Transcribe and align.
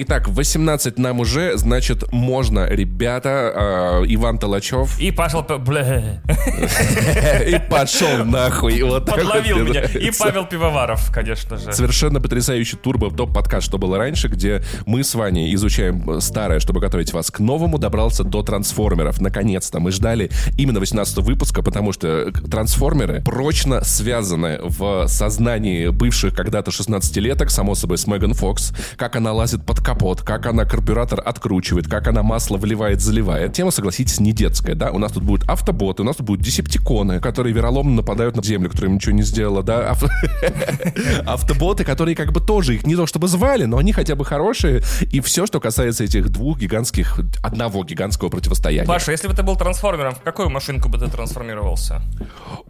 Итак, 0.00 0.28
18 0.28 0.96
нам 0.96 1.18
уже, 1.18 1.58
значит, 1.58 2.12
можно, 2.12 2.68
ребята. 2.68 4.00
Э, 4.00 4.04
Иван 4.06 4.38
Толачев. 4.38 4.96
И 5.00 5.10
пошел... 5.10 5.40
И 5.44 5.48
пошел 7.68 8.24
нахуй. 8.24 8.80
Вот 8.82 9.06
Подловил 9.06 9.64
меня. 9.64 9.80
И 9.80 10.12
Павел 10.16 10.46
Пивоваров, 10.46 11.10
конечно 11.12 11.56
же. 11.56 11.72
Совершенно 11.72 12.20
потрясающий 12.20 12.76
турбо 12.76 13.10
топ-подкаст, 13.10 13.66
что 13.66 13.78
было 13.78 13.98
раньше, 13.98 14.28
где 14.28 14.62
мы 14.86 15.02
с 15.02 15.16
Ваней 15.16 15.52
изучаем 15.56 16.20
старое, 16.20 16.60
чтобы 16.60 16.78
готовить 16.78 17.12
вас 17.12 17.32
к 17.32 17.40
новому, 17.40 17.78
добрался 17.78 18.22
до 18.22 18.44
трансформеров. 18.44 19.20
Наконец-то 19.20 19.80
мы 19.80 19.90
ждали 19.90 20.30
именно 20.56 20.78
18 20.78 21.18
выпуска, 21.18 21.60
потому 21.60 21.92
что 21.92 22.30
трансформеры 22.30 23.20
прочно 23.22 23.82
связаны 23.82 24.60
в 24.62 25.08
сознании 25.08 25.88
бывших 25.88 26.36
когда-то 26.36 26.70
16-леток, 26.70 27.50
само 27.50 27.74
собой, 27.74 27.98
с 27.98 28.06
Меган 28.06 28.34
Фокс, 28.34 28.72
как 28.96 29.16
она 29.16 29.32
лазит 29.32 29.66
под 29.66 29.87
капот, 29.88 30.20
как 30.20 30.44
она 30.44 30.66
карбюратор 30.66 31.22
откручивает, 31.24 31.88
как 31.88 32.08
она 32.08 32.22
масло 32.22 32.58
вливает, 32.58 33.00
заливает. 33.00 33.54
Тема, 33.54 33.70
согласитесь, 33.70 34.20
не 34.20 34.32
детская, 34.32 34.74
да? 34.74 34.90
У 34.90 34.98
нас 34.98 35.12
тут 35.12 35.22
будут 35.22 35.48
автоботы, 35.48 36.02
у 36.02 36.04
нас 36.04 36.16
тут 36.16 36.26
будут 36.26 36.44
десептиконы, 36.44 37.20
которые 37.20 37.54
вероломно 37.54 37.96
нападают 37.96 38.36
на 38.36 38.42
Землю, 38.42 38.68
которая 38.68 38.90
ничего 38.90 39.12
не 39.12 39.22
сделала, 39.22 39.62
да? 39.62 39.96
Автоботы, 41.26 41.84
которые 41.84 42.14
как 42.14 42.32
бы 42.32 42.40
тоже 42.40 42.74
их 42.74 42.86
не 42.86 42.96
то 42.96 43.06
чтобы 43.06 43.28
звали, 43.28 43.64
но 43.64 43.78
они 43.78 43.94
хотя 43.94 44.14
бы 44.14 44.26
хорошие. 44.26 44.82
И 45.10 45.20
все, 45.20 45.46
что 45.46 45.58
касается 45.58 46.04
этих 46.04 46.28
двух 46.28 46.58
гигантских, 46.58 47.18
одного 47.42 47.82
гигантского 47.82 48.28
противостояния. 48.28 48.86
Паша, 48.86 49.12
если 49.12 49.26
бы 49.26 49.32
ты 49.32 49.42
был 49.42 49.56
трансформером, 49.56 50.16
в 50.16 50.20
какую 50.20 50.50
машинку 50.50 50.90
бы 50.90 50.98
ты 50.98 51.08
трансформировался? 51.08 52.02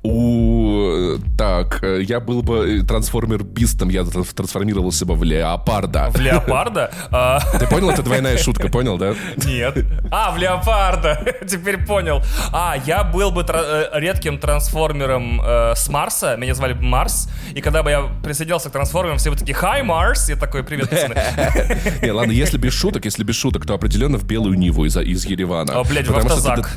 У... 0.04 1.16
Так, 1.36 1.82
э, 1.82 2.00
я 2.02 2.20
был 2.20 2.42
бы 2.42 2.84
трансформер 2.86 3.42
Бистом, 3.42 3.88
я 3.88 4.04
трансформировался 4.04 5.04
бы 5.04 5.16
в 5.16 5.24
леопарда. 5.24 6.10
В 6.10 6.20
леопарда? 6.20 6.92
А. 7.10 7.40
Ты 7.58 7.66
понял, 7.66 7.90
это 7.90 8.02
двойная 8.02 8.36
шутка, 8.38 8.68
понял, 8.68 8.98
да? 8.98 9.14
Нет. 9.44 9.86
А, 10.10 10.32
в 10.32 10.38
леопарда. 10.38 11.36
Теперь 11.48 11.84
понял. 11.84 12.22
А, 12.52 12.76
я 12.86 13.04
был 13.04 13.30
бы 13.30 13.44
тра- 13.44 13.88
э, 13.92 14.00
редким 14.00 14.38
трансформером 14.38 15.40
э, 15.40 15.74
с 15.74 15.88
Марса. 15.88 16.36
Меня 16.36 16.54
звали 16.54 16.74
Марс. 16.74 17.28
И 17.54 17.60
когда 17.60 17.82
бы 17.82 17.90
я 17.90 18.02
присоединился 18.22 18.68
к 18.68 18.72
трансформерам, 18.72 19.18
все 19.18 19.30
бы 19.30 19.36
такие 19.36 19.56
«Hi, 19.56 19.82
Марс!» 19.82 20.28
Я 20.28 20.36
такой 20.36 20.62
«Привет, 20.62 20.90
пацаны». 20.90 21.14
Не, 22.02 22.10
ладно, 22.10 22.32
если 22.32 22.58
без 22.58 22.72
шуток, 22.72 23.04
если 23.04 23.24
без 23.24 23.36
шуток, 23.36 23.66
то 23.66 23.74
определенно 23.74 24.18
в 24.18 24.24
белую 24.24 24.58
Ниву 24.58 24.84
из, 24.84 24.96
из 24.96 25.24
Еревана. 25.24 25.78
О, 25.78 25.84
блядь, 25.84 26.08
в 26.08 26.16
автозак. 26.16 26.70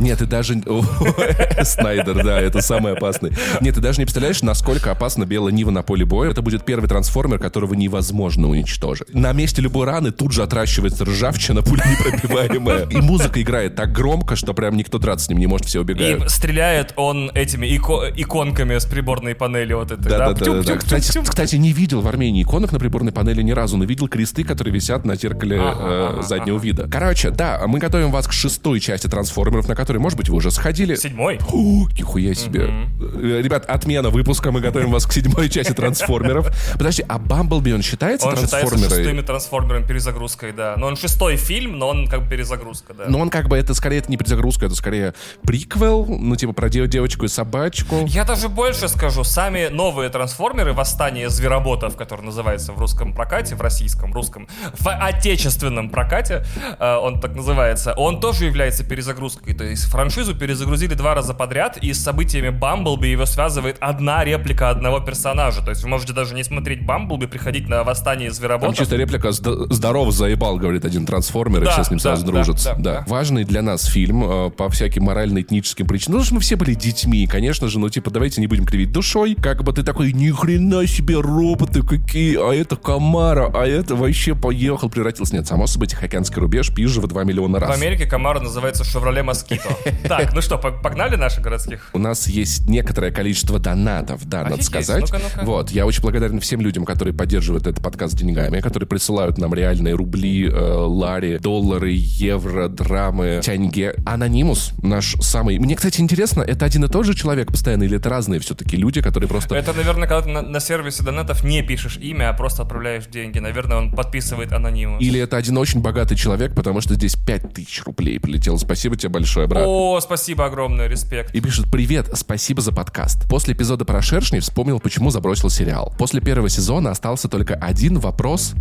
Нет, 0.00 0.18
ты 0.18 0.26
даже... 0.26 0.54
Снайдер, 1.62 2.24
да, 2.24 2.40
это 2.40 2.60
самый 2.60 2.94
опасный. 2.94 3.32
Нет, 3.60 3.74
ты 3.74 3.80
даже 3.80 3.98
не 3.98 4.04
представляешь, 4.04 4.42
насколько 4.42 4.90
опасна 4.90 5.24
белая 5.24 5.52
Нива 5.52 5.70
на 5.70 5.82
поле 5.82 6.04
боя. 6.04 6.30
Это 6.30 6.42
будет 6.42 6.64
первый 6.64 6.88
трансформер, 6.88 7.38
которого 7.38 7.74
невозможно 7.74 8.48
уничтожить. 8.48 9.12
На 9.14 9.32
месте 9.32 9.62
любой 9.76 9.86
раны 9.86 10.10
тут 10.10 10.32
же 10.32 10.42
отращивается 10.42 11.04
ржавчина, 11.04 11.62
пуля 11.62 11.84
непробиваемая. 11.86 12.86
И 12.88 12.96
музыка 12.96 13.42
играет 13.42 13.74
так 13.74 13.92
громко, 13.92 14.36
что 14.36 14.54
прям 14.54 14.76
никто 14.76 14.98
драться 14.98 15.26
с 15.26 15.28
ним 15.28 15.38
не 15.38 15.46
может, 15.46 15.66
все 15.66 15.80
убегают. 15.80 16.24
И 16.24 16.28
стреляет 16.28 16.94
он 16.96 17.30
этими 17.34 17.66
ико- 17.66 18.10
иконками 18.14 18.78
с 18.78 18.86
приборной 18.86 19.34
панели 19.34 19.74
вот 19.74 19.90
этой. 19.90 20.08
Да, 20.08 20.32
да, 20.32 20.32
да. 20.32 20.62
да, 20.62 20.76
Кстати, 20.76 21.20
кстати, 21.22 21.56
не 21.56 21.72
видел 21.72 22.00
в 22.00 22.08
Армении 22.08 22.42
иконок 22.42 22.72
на 22.72 22.78
приборной 22.78 23.12
панели 23.12 23.42
ни 23.42 23.52
разу, 23.52 23.76
но 23.76 23.84
видел 23.84 24.08
кресты, 24.08 24.44
которые 24.44 24.72
висят 24.72 25.04
на 25.04 25.16
зеркале 25.16 25.60
э, 25.60 26.22
заднего 26.22 26.58
вида. 26.58 26.88
Короче, 26.90 27.30
да, 27.30 27.62
мы 27.66 27.78
готовим 27.78 28.10
вас 28.10 28.26
к 28.26 28.32
шестой 28.32 28.80
части 28.80 29.08
трансформеров, 29.08 29.68
на 29.68 29.74
которой, 29.74 29.98
может 29.98 30.16
быть, 30.16 30.28
вы 30.28 30.36
уже 30.36 30.50
сходили. 30.50 30.94
Седьмой. 30.94 31.38
Фу, 31.38 31.88
нихуя 31.98 32.34
себе. 32.34 32.70
Э, 33.00 33.40
Ребят, 33.42 33.66
отмена 33.66 34.08
выпуска, 34.08 34.50
мы 34.52 34.60
готовим 34.60 34.90
вас 34.90 35.06
к 35.06 35.12
седьмой 35.12 35.50
части 35.50 35.72
трансформеров. 35.72 36.48
Подожди, 36.72 37.04
а 37.06 37.18
Бамблби, 37.18 37.72
он 37.72 37.82
считается 37.82 38.26
Он 38.26 38.36
считается 38.36 38.78
шестыми 38.78 39.20
трансформером 39.66 39.86
перезагрузкой, 39.86 40.52
да. 40.52 40.74
Но 40.76 40.86
он 40.86 40.96
шестой 40.96 41.36
фильм, 41.36 41.78
но 41.78 41.88
он 41.88 42.06
как 42.06 42.22
бы 42.22 42.30
перезагрузка, 42.30 42.94
да. 42.94 43.04
Но 43.08 43.18
он 43.18 43.30
как 43.30 43.48
бы, 43.48 43.56
это 43.56 43.74
скорее 43.74 43.98
это 43.98 44.10
не 44.10 44.16
перезагрузка, 44.16 44.66
это 44.66 44.74
скорее 44.74 45.14
приквел, 45.44 46.06
ну 46.06 46.36
типа 46.36 46.52
про 46.52 46.68
дев- 46.68 46.88
девочку 46.88 47.24
и 47.24 47.28
собачку. 47.28 48.04
Я 48.06 48.24
даже 48.24 48.48
больше 48.48 48.88
скажу, 48.88 49.24
сами 49.24 49.68
новые 49.68 50.08
трансформеры 50.10 50.72
«Восстание 50.72 51.28
звероботов», 51.28 51.96
который 51.96 52.22
называется 52.22 52.72
в 52.72 52.78
русском 52.78 53.12
прокате, 53.14 53.54
в 53.56 53.60
российском, 53.60 54.12
русском, 54.12 54.48
в 54.78 54.88
отечественном 54.88 55.90
прокате, 55.90 56.44
э, 56.78 56.96
он 56.96 57.20
так 57.20 57.34
называется, 57.34 57.92
он 57.94 58.20
тоже 58.20 58.44
является 58.44 58.84
перезагрузкой. 58.84 59.54
То 59.54 59.64
есть 59.64 59.84
франшизу 59.84 60.34
перезагрузили 60.34 60.94
два 60.94 61.14
раза 61.14 61.34
подряд, 61.34 61.76
и 61.78 61.92
с 61.92 62.02
событиями 62.02 62.50
Бамблби 62.50 63.08
его 63.08 63.26
связывает 63.26 63.76
одна 63.80 64.24
реплика 64.24 64.70
одного 64.70 65.00
персонажа. 65.00 65.62
То 65.62 65.70
есть 65.70 65.82
вы 65.82 65.88
можете 65.88 66.12
даже 66.12 66.34
не 66.34 66.44
смотреть 66.44 66.84
Бамблби, 66.86 67.26
приходить 67.26 67.68
на 67.68 67.82
«Восстание 67.84 68.28
Там 68.28 68.36
звероботов». 68.36 68.76
чисто 68.76 68.96
реплика 68.96 69.28
«Зд- 69.28 69.55
«Здорово, 69.70 70.12
заебал», 70.12 70.56
говорит 70.56 70.84
один 70.84 71.06
трансформер, 71.06 71.62
и 71.62 71.64
Да, 71.66 71.72
все 71.72 71.84
с 71.84 71.90
ним 71.90 71.98
да, 71.98 72.02
сразу 72.02 72.26
да, 72.26 72.32
дружатся. 72.32 72.74
да, 72.78 72.82
Да, 72.82 72.92
да. 73.00 73.04
Важный 73.08 73.44
для 73.44 73.62
нас 73.62 73.84
фильм 73.84 74.24
э, 74.24 74.50
по 74.50 74.68
всяким 74.70 75.04
морально-этническим 75.04 75.86
причинам. 75.86 76.18
Ну, 76.18 76.24
что 76.24 76.34
мы 76.34 76.40
все 76.40 76.56
были 76.56 76.74
детьми, 76.74 77.26
конечно 77.26 77.68
же, 77.68 77.78
ну, 77.78 77.88
типа, 77.88 78.10
давайте 78.10 78.40
не 78.40 78.46
будем 78.46 78.64
кривить 78.64 78.92
душой. 78.92 79.34
Как 79.34 79.62
бы 79.64 79.72
ты 79.72 79.82
такой, 79.82 80.12
ни 80.12 80.30
хрена 80.30 80.86
себе, 80.86 81.20
роботы 81.20 81.82
какие, 81.82 82.36
а 82.36 82.52
это 82.54 82.76
Камара, 82.76 83.50
а 83.54 83.66
это 83.66 83.94
вообще 83.94 84.34
поехал, 84.34 84.88
превратился. 84.90 85.34
Нет, 85.34 85.46
само 85.46 85.66
собой, 85.66 85.88
Тихоокеанский 85.88 86.40
рубеж 86.40 86.72
пизже 86.74 87.00
в 87.00 87.06
2 87.06 87.24
миллиона 87.24 87.58
раз. 87.58 87.70
В 87.70 87.80
Америке 87.80 88.06
Камара 88.06 88.40
называется 88.40 88.84
«Шевроле 88.84 89.22
Москито». 89.22 89.68
Так, 90.08 90.32
ну 90.34 90.40
что, 90.40 90.56
пог- 90.56 90.82
погнали 90.82 91.16
наших 91.16 91.42
городских? 91.42 91.90
У 91.92 91.98
нас 91.98 92.26
есть 92.28 92.68
некоторое 92.68 93.10
количество 93.10 93.58
донатов, 93.58 94.24
да, 94.28 94.44
надо 94.44 94.62
сказать. 94.62 95.10
Вот, 95.42 95.70
я 95.70 95.86
очень 95.86 96.02
благодарен 96.02 96.40
всем 96.40 96.60
людям, 96.60 96.84
которые 96.84 97.14
поддерживают 97.14 97.66
этот 97.66 97.82
подкаст 97.82 98.14
деньгами, 98.16 98.60
которые 98.60 98.86
присылают 98.88 99.35
нам 99.38 99.54
реальные 99.54 99.94
рубли, 99.94 100.48
э, 100.48 100.52
лари, 100.52 101.38
доллары, 101.38 101.92
евро, 101.94 102.68
драмы, 102.68 103.40
тяньге. 103.42 103.94
Анонимус, 104.04 104.72
наш 104.82 105.16
самый... 105.20 105.58
Мне, 105.58 105.76
кстати, 105.76 106.00
интересно, 106.00 106.42
это 106.42 106.64
один 106.64 106.84
и 106.84 106.88
тот 106.88 107.06
же 107.06 107.14
человек 107.14 107.48
постоянно, 107.48 107.84
или 107.84 107.96
это 107.96 108.08
разные 108.08 108.40
все-таки 108.40 108.76
люди, 108.76 109.00
которые 109.00 109.28
просто... 109.28 109.54
Это, 109.54 109.72
наверное, 109.72 110.08
когда 110.08 110.22
ты 110.22 110.28
на, 110.30 110.42
на 110.42 110.60
сервисе 110.60 111.02
донатов 111.02 111.44
не 111.44 111.62
пишешь 111.62 111.96
имя, 111.98 112.30
а 112.30 112.32
просто 112.32 112.62
отправляешь 112.62 113.06
деньги. 113.06 113.38
Наверное, 113.38 113.78
он 113.78 113.92
подписывает 113.92 114.52
анонимус. 114.52 115.02
Или 115.02 115.20
это 115.20 115.36
один 115.36 115.58
очень 115.58 115.80
богатый 115.80 116.16
человек, 116.16 116.54
потому 116.54 116.80
что 116.80 116.94
здесь 116.94 117.16
5000 117.16 117.84
рублей 117.84 118.18
прилетело. 118.20 118.56
Спасибо 118.56 118.96
тебе 118.96 119.10
большое, 119.10 119.46
брат. 119.46 119.64
О, 119.66 120.00
спасибо 120.00 120.46
огромное, 120.46 120.88
респект. 120.88 121.34
И 121.34 121.40
пишет 121.40 121.66
«Привет, 121.70 122.10
спасибо 122.14 122.62
за 122.62 122.72
подкаст. 122.72 123.28
После 123.28 123.54
эпизода 123.54 123.84
про 123.84 124.02
шершней 124.02 124.40
вспомнил, 124.40 124.80
почему 124.80 125.10
забросил 125.10 125.50
сериал. 125.50 125.94
После 125.98 126.20
первого 126.20 126.48
сезона 126.48 126.90
остался 126.90 127.28
только 127.28 127.54
один 127.54 127.98
вопрос 127.98 128.54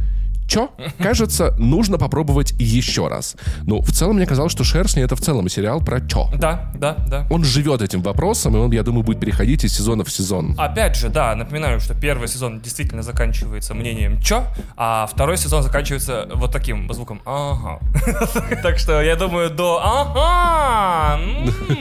Чё? 0.48 0.72
Кажется, 1.00 1.56
нужно 1.58 1.98
попробовать 1.98 2.54
еще 2.60 3.08
раз. 3.08 3.36
Ну, 3.64 3.82
в 3.82 3.92
целом, 3.92 4.18
мне 4.18 4.26
казалось, 4.26 4.52
что 4.52 4.64
«Шершни»— 4.64 5.04
это 5.04 5.16
в 5.16 5.22
целом 5.22 5.50
сериал 5.50 5.82
про 5.82 6.00
чё. 6.02 6.30
Да, 6.36 6.72
да, 6.76 6.96
да. 7.08 7.28
Он 7.30 7.44
живет 7.44 7.82
этим 7.82 8.02
вопросом, 8.02 8.56
и 8.56 8.60
он, 8.60 8.72
я 8.72 8.84
думаю, 8.84 9.04
будет 9.04 9.20
переходить 9.20 9.64
из 9.64 9.76
сезона 9.76 10.04
в 10.04 10.12
сезон. 10.12 10.56
Опять 10.58 10.96
же, 10.96 11.10
да, 11.10 11.36
напоминаю, 11.36 11.80
что 11.80 11.94
первый 11.94 12.28
сезон 12.28 12.62
действительно 12.62 13.02
заканчивается 13.02 13.74
мнением 13.74 14.22
«чё», 14.22 14.44
а 14.78 15.08
второй 15.08 15.38
сезон 15.38 15.64
заканчивается 15.64 16.28
вот 16.34 16.52
таким 16.52 16.92
звуком 16.94 17.22
«ага». 17.26 17.80
Так 18.62 18.78
что 18.78 19.02
я 19.02 19.16
думаю, 19.16 19.50
до 19.50 19.82
«ага» 19.84 21.20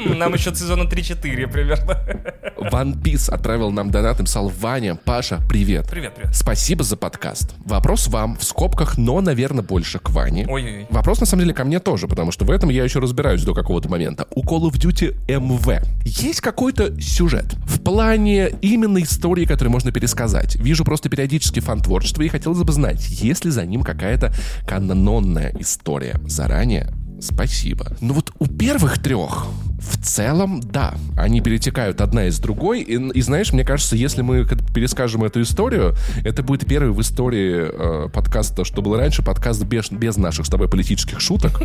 нам 0.07 0.35
еще 0.35 0.55
сезона 0.55 0.85
3-4 0.85 1.47
примерно. 1.53 1.93
One 2.57 2.95
Piece 3.01 3.31
отправил 3.31 3.71
нам 3.71 3.91
донат, 3.91 4.19
написал 4.19 4.49
Ваня, 4.49 4.95
Паша, 4.95 5.41
привет. 5.49 5.89
Привет, 5.91 6.15
привет. 6.15 6.35
Спасибо 6.35 6.83
за 6.83 6.97
подкаст. 6.97 7.55
Вопрос 7.65 8.09
вам, 8.09 8.37
в 8.37 8.45
скобках, 8.55 8.97
но, 8.97 9.21
наверное, 9.21 9.65
больше 9.65 9.99
к 9.99 10.11
Ване. 10.11 10.47
Ой-ой-ой. 10.49 10.87
Вопрос, 10.89 11.19
на 11.19 11.27
самом 11.27 11.43
деле, 11.43 11.55
ко 11.55 11.65
мне 11.65 11.81
тоже, 11.81 12.07
потому 12.07 12.31
что 12.31 12.45
в 12.45 12.51
этом 12.53 12.71
я 12.71 12.85
еще 12.85 13.01
разбираюсь 13.01 13.43
до 13.43 13.53
какого-то 13.53 13.89
момента. 13.89 14.29
У 14.31 14.45
Call 14.45 14.71
of 14.71 14.75
Duty 14.75 15.17
MV 15.27 15.85
есть 16.05 16.41
какой-то 16.41 17.01
сюжет 17.01 17.47
в 17.67 17.83
плане 17.83 18.51
именно 18.63 19.03
истории, 19.03 19.45
которую 19.45 19.73
можно 19.73 19.91
пересказать. 19.91 20.55
Вижу 20.55 20.85
просто 20.85 21.09
периодически 21.09 21.59
фан-творчество 21.59 22.23
и 22.23 22.29
хотелось 22.29 22.63
бы 22.63 22.73
знать, 22.73 23.05
есть 23.09 23.45
ли 23.45 23.51
за 23.51 23.67
ним 23.67 23.83
какая-то 23.83 24.33
канононная 24.69 25.53
история. 25.59 26.21
Заранее 26.27 26.93
Спасибо. 27.21 27.97
Ну 28.01 28.15
вот 28.15 28.33
у 28.39 28.47
первых 28.47 29.03
трех 29.03 29.47
в 29.85 30.03
целом, 30.03 30.61
да, 30.61 30.95
они 31.17 31.41
перетекают 31.41 32.01
одна 32.01 32.27
из 32.27 32.39
другой. 32.39 32.81
И, 32.81 32.95
и 32.95 33.21
знаешь, 33.21 33.53
мне 33.53 33.65
кажется, 33.65 33.97
если 33.97 34.23
мы 34.23 34.47
перескажем 34.75 35.25
эту 35.25 35.43
историю, 35.43 35.95
это 36.25 36.43
будет 36.43 36.67
первый 36.67 36.93
в 36.93 37.01
истории 37.01 38.07
э, 38.07 38.09
подкаста, 38.09 38.65
что 38.65 38.83
было 38.83 38.97
раньше, 38.97 39.23
подкаст 39.23 39.63
без, 39.65 39.91
без 39.91 40.17
наших 40.17 40.47
с 40.47 40.49
тобой 40.49 40.69
политических 40.69 41.21
шуток. 41.21 41.61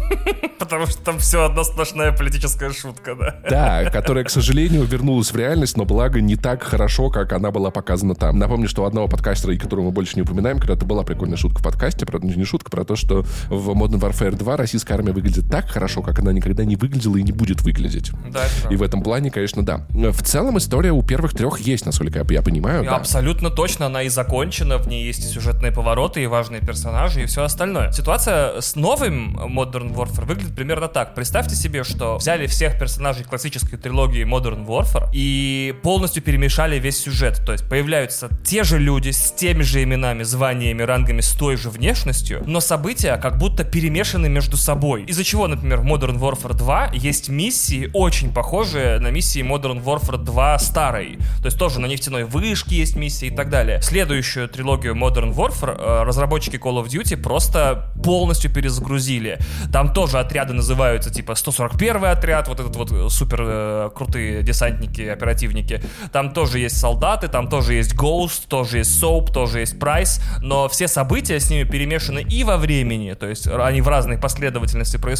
Потому 0.60 0.86
что 0.88 1.02
там 1.02 1.20
все 1.20 1.46
одна 1.46 1.64
сплошная 1.64 2.12
политическая 2.12 2.72
шутка, 2.72 3.16
да. 3.16 3.40
Да, 3.50 3.90
которая, 3.90 4.26
к 4.26 4.30
сожалению, 4.30 4.84
вернулась 4.84 5.32
в 5.32 5.36
реальность, 5.38 5.78
но 5.78 5.86
благо 5.86 6.20
не 6.20 6.36
так 6.36 6.64
хорошо, 6.64 7.10
как 7.10 7.32
она 7.32 7.52
была 7.52 7.72
показана 7.72 8.16
там. 8.16 8.38
Напомню, 8.38 8.68
что 8.68 8.84
у 8.84 8.86
одного 8.86 9.08
подкастера, 9.08 9.56
которого 9.58 9.86
мы 9.86 9.92
больше 9.92 10.16
не 10.16 10.24
упоминаем, 10.24 10.60
когда-то 10.60 10.86
была 10.86 11.04
прикольная 11.04 11.38
шутка 11.38 11.60
в 11.60 11.64
подкасте, 11.64 12.06
правда, 12.06 12.28
не 12.28 12.44
шутка, 12.44 12.70
про 12.70 12.84
то, 12.84 12.96
что 12.96 13.22
в 13.50 13.70
Modern 13.70 14.00
Warfare 14.00 14.36
2 14.36 14.58
российская 14.58 14.96
армия 14.96 15.14
выглядит 15.14 15.39
так 15.42 15.70
хорошо, 15.70 16.02
как 16.02 16.20
она 16.20 16.32
никогда 16.34 16.66
не 16.66 16.76
выглядела 16.76 17.18
и 17.18 17.24
не 17.24 17.32
будет 17.32 17.62
выглядеть. 17.62 18.12
Да. 18.32 18.46
И 18.70 18.76
в 18.76 18.84
этом 18.84 19.02
плане, 19.02 19.32
конечно, 19.32 19.66
да. 19.66 19.86
В 19.90 20.24
целом 20.24 20.58
история 20.58 20.92
у 20.92 21.02
первых 21.04 21.34
трех 21.34 21.60
есть, 21.60 21.86
насколько 21.86 22.20
я, 22.20 22.26
я 22.30 22.42
понимаю. 22.42 22.84
да. 22.84 22.96
Абсолютно 22.96 23.50
точно, 23.50 23.88
она 23.88 24.04
и 24.04 24.10
закончена, 24.10 24.78
в 24.78 24.88
ней 24.88 25.06
есть 25.06 25.26
и 25.26 25.28
сюжетные 25.28 25.72
повороты, 25.72 26.24
и 26.24 26.28
важные 26.28 26.62
персонажи, 26.62 27.24
и 27.24 27.26
все 27.26 27.44
остальное. 27.44 27.92
Ситуация 27.92 28.62
с 28.62 28.76
новым 28.76 29.38
Modern 29.38 29.94
Warfare 29.94 30.26
выглядит 30.26 30.56
примерно 30.56 30.88
так. 30.88 31.16
Представьте 31.16 31.56
себе, 31.56 31.84
что 31.84 32.18
взяли 32.18 32.48
всех 32.48 32.78
персонажей 32.80 33.24
классической 33.26 33.78
трилогии 33.78 34.24
Modern 34.24 34.66
Warfare 34.66 35.10
и 35.14 35.76
полностью 35.84 36.22
перемешали 36.24 36.80
весь 36.80 37.00
сюжет. 37.00 37.42
То 37.46 37.52
есть 37.52 37.68
появляются 37.68 38.30
те 38.44 38.64
же 38.64 38.80
люди 38.80 39.10
с 39.12 39.32
теми 39.32 39.62
же 39.64 39.84
именами, 39.84 40.24
званиями, 40.24 40.82
рангами, 40.84 41.22
с 41.22 41.32
той 41.32 41.56
же 41.58 41.70
внешностью, 41.70 42.44
но 42.46 42.60
события 42.60 43.18
как 43.18 43.38
будто 43.38 43.64
перемешаны 43.64 44.30
между 44.30 44.58
собой. 44.58 45.04
Из-за 45.04 45.24
чего, 45.30 45.46
например, 45.48 45.82
в 45.82 45.86
Modern 45.86 46.18
Warfare 46.18 46.56
2 46.56 46.90
есть 46.94 47.30
миссии, 47.30 47.92
очень 47.94 48.34
похожие 48.34 48.98
на 48.98 49.12
миссии 49.12 49.44
Modern 49.44 49.84
Warfare 49.84 50.18
2 50.18 50.58
старой. 50.58 51.20
То 51.38 51.46
есть 51.46 51.60
тоже 51.60 51.80
на 51.80 51.86
нефтяной 51.86 52.24
вышке 52.24 52.78
есть 52.78 52.96
миссии 52.96 53.28
и 53.28 53.30
так 53.30 53.52
далее. 53.52 53.80
Следующую 53.84 54.50
трилогию 54.50 54.96
Modern 54.96 55.36
Warfare 55.36 55.78
э, 55.78 56.04
разработчики 56.04 56.56
Call 56.56 56.84
of 56.84 56.88
Duty 56.88 57.16
просто 57.16 57.92
полностью 58.04 58.52
перезагрузили. 58.52 59.38
Там 59.72 59.94
тоже 59.94 60.18
отряды 60.18 60.54
называются 60.54 61.14
типа 61.14 61.36
141 61.36 62.06
отряд, 62.06 62.48
вот 62.48 62.60
этот 62.60 62.76
вот 62.76 63.12
супер 63.12 63.40
э, 63.44 63.90
крутые 63.96 64.42
десантники, 64.42 65.02
оперативники. 65.02 65.84
Там 66.12 66.32
тоже 66.32 66.58
есть 66.58 66.80
солдаты, 66.80 67.28
там 67.28 67.50
тоже 67.50 67.76
есть 67.76 67.94
Ghost, 67.94 68.48
тоже 68.48 68.80
есть 68.80 69.00
Soap, 69.00 69.32
тоже 69.32 69.60
есть 69.60 69.76
Price, 69.76 70.24
но 70.42 70.68
все 70.70 70.88
события 70.88 71.40
с 71.40 71.52
ними 71.52 71.66
перемешаны 71.66 72.22
и 72.22 72.44
во 72.44 72.58
времени, 72.58 73.14
то 73.14 73.28
есть 73.28 73.46
они 73.46 73.82
в 73.82 73.88
разной 73.88 74.18
последовательности 74.18 74.98
происходят, 74.98 75.19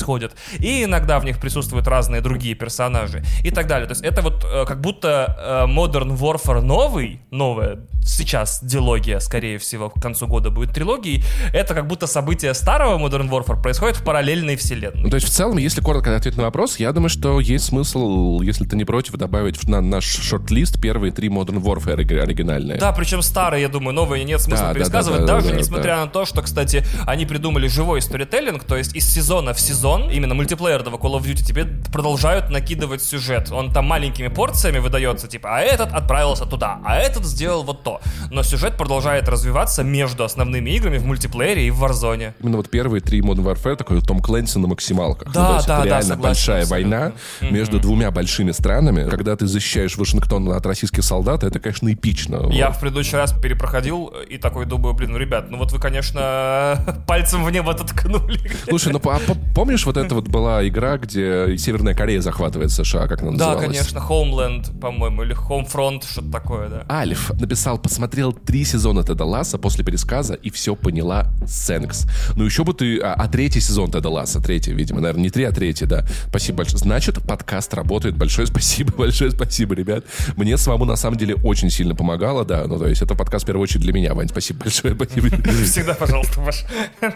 и 0.60 0.84
иногда 0.84 1.20
в 1.20 1.26
них 1.26 1.40
присутствуют 1.40 1.88
разные 1.88 2.22
другие 2.22 2.56
персонажи 2.56 3.24
и 3.44 3.52
так 3.52 3.68
далее. 3.68 3.88
То 3.88 3.92
есть 3.94 4.04
это 4.04 4.22
вот 4.22 4.46
э, 4.46 4.66
как 4.66 4.82
будто 4.82 5.66
э, 5.68 5.72
Modern 5.72 6.18
Warfare 6.18 6.62
новый, 6.62 7.22
новая 7.32 7.80
сейчас 8.10 8.60
дилогия, 8.64 9.20
скорее 9.20 9.58
всего, 9.58 9.90
к 9.90 10.02
концу 10.02 10.28
года 10.28 10.50
будет 10.50 10.74
трилогией, 10.74 11.24
это 11.54 11.74
как 11.74 11.88
будто 11.88 12.08
события 12.08 12.54
старого 12.54 12.98
Modern 12.98 13.30
Warfare 13.30 13.62
происходят 13.62 13.98
в 13.98 14.04
параллельной 14.04 14.56
вселенной. 14.56 15.04
Ну, 15.04 15.10
то 15.10 15.16
есть, 15.16 15.28
в 15.28 15.30
целом, 15.30 15.58
если 15.58 15.82
коротко 15.82 16.16
ответить 16.16 16.38
на 16.38 16.44
вопрос, 16.44 16.80
я 16.80 16.92
думаю, 16.92 17.10
что 17.10 17.40
есть 17.40 17.66
смысл, 17.66 18.42
если 18.42 18.66
ты 18.66 18.76
не 18.76 18.86
против, 18.86 19.14
добавить 19.14 19.58
в 19.58 19.70
на 19.70 19.82
наш 19.82 20.06
шорт-лист 20.06 20.82
первые 20.82 21.12
три 21.12 21.30
Modern 21.30 21.62
Warfare 21.62 21.94
ори- 21.94 22.20
оригинальные. 22.20 22.80
Да, 22.80 22.92
причем 22.92 23.22
старые, 23.22 23.62
я 23.62 23.70
думаю, 23.70 23.94
новые 23.94 24.24
нет 24.24 24.42
смысла 24.42 24.68
Да, 24.68 24.74
да, 24.74 24.80
пересказывать, 24.80 25.22
да, 25.22 25.28
да, 25.28 25.34
даже 25.36 25.50
да, 25.52 25.58
несмотря 25.58 25.96
да. 25.98 26.06
на 26.06 26.12
то, 26.12 26.26
что, 26.26 26.42
кстати, 26.42 26.84
они 27.06 27.26
придумали 27.26 27.68
живой 27.68 28.02
сторителлинг, 28.02 28.64
то 28.64 28.76
есть 28.76 28.96
из 28.96 29.08
сезона 29.08 29.54
в 29.54 29.60
сезон, 29.60 29.80
именно 29.98 30.34
мультиплеерного 30.36 30.98
Call 30.98 31.20
of 31.20 31.24
Duty, 31.24 31.44
тебе 31.44 31.66
продолжают 31.92 32.50
накидывать 32.50 33.02
сюжет. 33.02 33.52
Он 33.52 33.72
там 33.74 33.86
маленькими 33.86 34.28
порциями 34.28 34.80
выдается, 34.80 35.28
типа, 35.28 35.58
а 35.58 35.62
этот 35.62 35.92
отправился 35.94 36.46
туда, 36.46 36.80
а 36.86 36.98
этот 36.98 37.26
сделал 37.26 37.64
вот 37.64 37.84
то. 37.84 38.02
Но 38.32 38.44
сюжет 38.44 38.78
продолжает 38.78 39.28
развиваться 39.28 39.84
между 39.84 40.24
основными 40.24 40.70
играми 40.72 40.98
в 40.98 41.06
мультиплеере 41.06 41.68
и 41.68 41.72
в 41.72 41.84
Warzone. 41.84 42.34
Именно 42.42 42.58
вот 42.58 42.70
первые 42.70 43.02
три 43.02 43.22
Modern 43.22 43.44
Warfare 43.46 43.76
такой 43.76 44.02
Том 44.02 44.22
Клэнси 44.22 44.60
на 44.60 44.68
максималках. 44.68 45.32
Да, 45.34 45.42
Ну, 45.42 45.48
то 45.50 45.56
есть 45.56 45.68
да, 45.68 45.74
это 45.76 45.84
да, 45.84 45.90
реально 45.90 46.08
согласен, 46.10 46.22
большая 46.22 46.62
абсолютно. 46.64 46.98
война 47.00 47.12
между 47.52 47.80
двумя 47.80 48.12
большими 48.12 48.52
странами. 48.52 49.10
Когда 49.10 49.36
ты 49.36 49.48
защищаешь 49.48 49.96
Вашингтон 49.98 50.52
от 50.52 50.66
российских 50.66 51.04
солдат, 51.04 51.44
это, 51.44 51.60
конечно, 51.60 51.92
эпично. 51.92 52.50
Я 52.52 52.68
Вот. 52.68 52.78
в 52.78 52.80
предыдущий 52.80 53.18
раз 53.18 53.34
перепроходил 53.34 54.08
и 54.30 54.38
такой 54.38 54.66
думаю, 54.66 54.94
блин, 54.94 55.12
ну, 55.14 55.18
ребят, 55.18 55.50
ну 55.50 55.58
вот 55.58 55.72
вы, 55.72 55.80
конечно, 55.80 57.04
пальцем 57.08 57.44
в 57.44 57.52
небо 57.52 57.74
ткнули. 57.74 58.40
Слушай, 58.68 58.92
ну 58.94 59.00
по- 59.00 59.20
по- 59.20 59.36
помнишь, 59.84 59.86
вот 59.86 60.06
это 60.06 60.16
вот 60.16 60.28
была 60.28 60.68
игра, 60.68 60.98
где 60.98 61.58
Северная 61.58 61.94
Корея 61.94 62.22
захватывает 62.22 62.72
США, 62.72 63.08
как 63.08 63.22
она 63.22 63.32
Да, 63.32 63.56
называлась? 63.56 63.66
конечно, 63.66 63.98
Homeland, 64.00 64.80
по-моему, 64.80 65.24
или 65.24 65.36
Homefront, 65.36 66.04
что-то 66.10 66.32
такое, 66.32 66.70
да. 66.70 66.86
Альф 66.90 67.32
написал, 67.40 67.78
посмотрел 67.78 68.34
три 68.34 68.66
сезона 68.66 69.04
Теда 69.04 69.26
Ласса 69.26 69.58
после 69.58 69.84
пересказа 69.84 70.34
и 70.34 70.50
все 70.50 70.76
поняла 70.76 71.28
Сэнкс. 71.46 72.06
Ну 72.36 72.46
еще 72.46 72.64
бы 72.64 72.74
ты... 72.74 73.00
А, 73.00 73.14
а 73.14 73.28
третий 73.28 73.62
сезон 73.62 73.92
Теда 73.92 74.10
Ласса, 74.10 74.42
третий, 74.42 74.74
видимо, 74.74 75.02
наверное, 75.02 75.24
не 75.24 75.30
три, 75.30 75.44
а 75.44 75.52
третий, 75.52 75.86
да. 75.86 76.06
Спасибо 76.30 76.60
большое. 76.60 76.80
Значит, 76.80 77.22
подкаст 77.24 77.74
работает. 77.74 78.18
Большое 78.18 78.48
спасибо, 78.48 78.94
большое 78.98 79.32
спасибо, 79.32 79.76
ребят. 79.76 80.06
Мне 80.36 80.58
самому, 80.58 80.86
на 80.86 80.96
самом 80.96 81.18
деле, 81.18 81.36
очень 81.36 81.70
сильно 81.70 81.96
помогало, 81.96 82.46
да. 82.46 82.66
Ну, 82.68 82.78
то 82.78 82.88
есть 82.88 83.02
это 83.02 83.16
подкаст, 83.16 83.44
в 83.44 83.48
первую 83.48 83.64
очередь, 83.64 83.82
для 83.82 83.94
меня, 83.94 84.14
Вань. 84.14 84.30
Спасибо 84.30 84.62
большое, 84.62 84.96
спасибо. 85.00 85.30
Всегда, 85.64 85.94
пожалуйста, 85.94 86.42
ваш. 86.42 86.66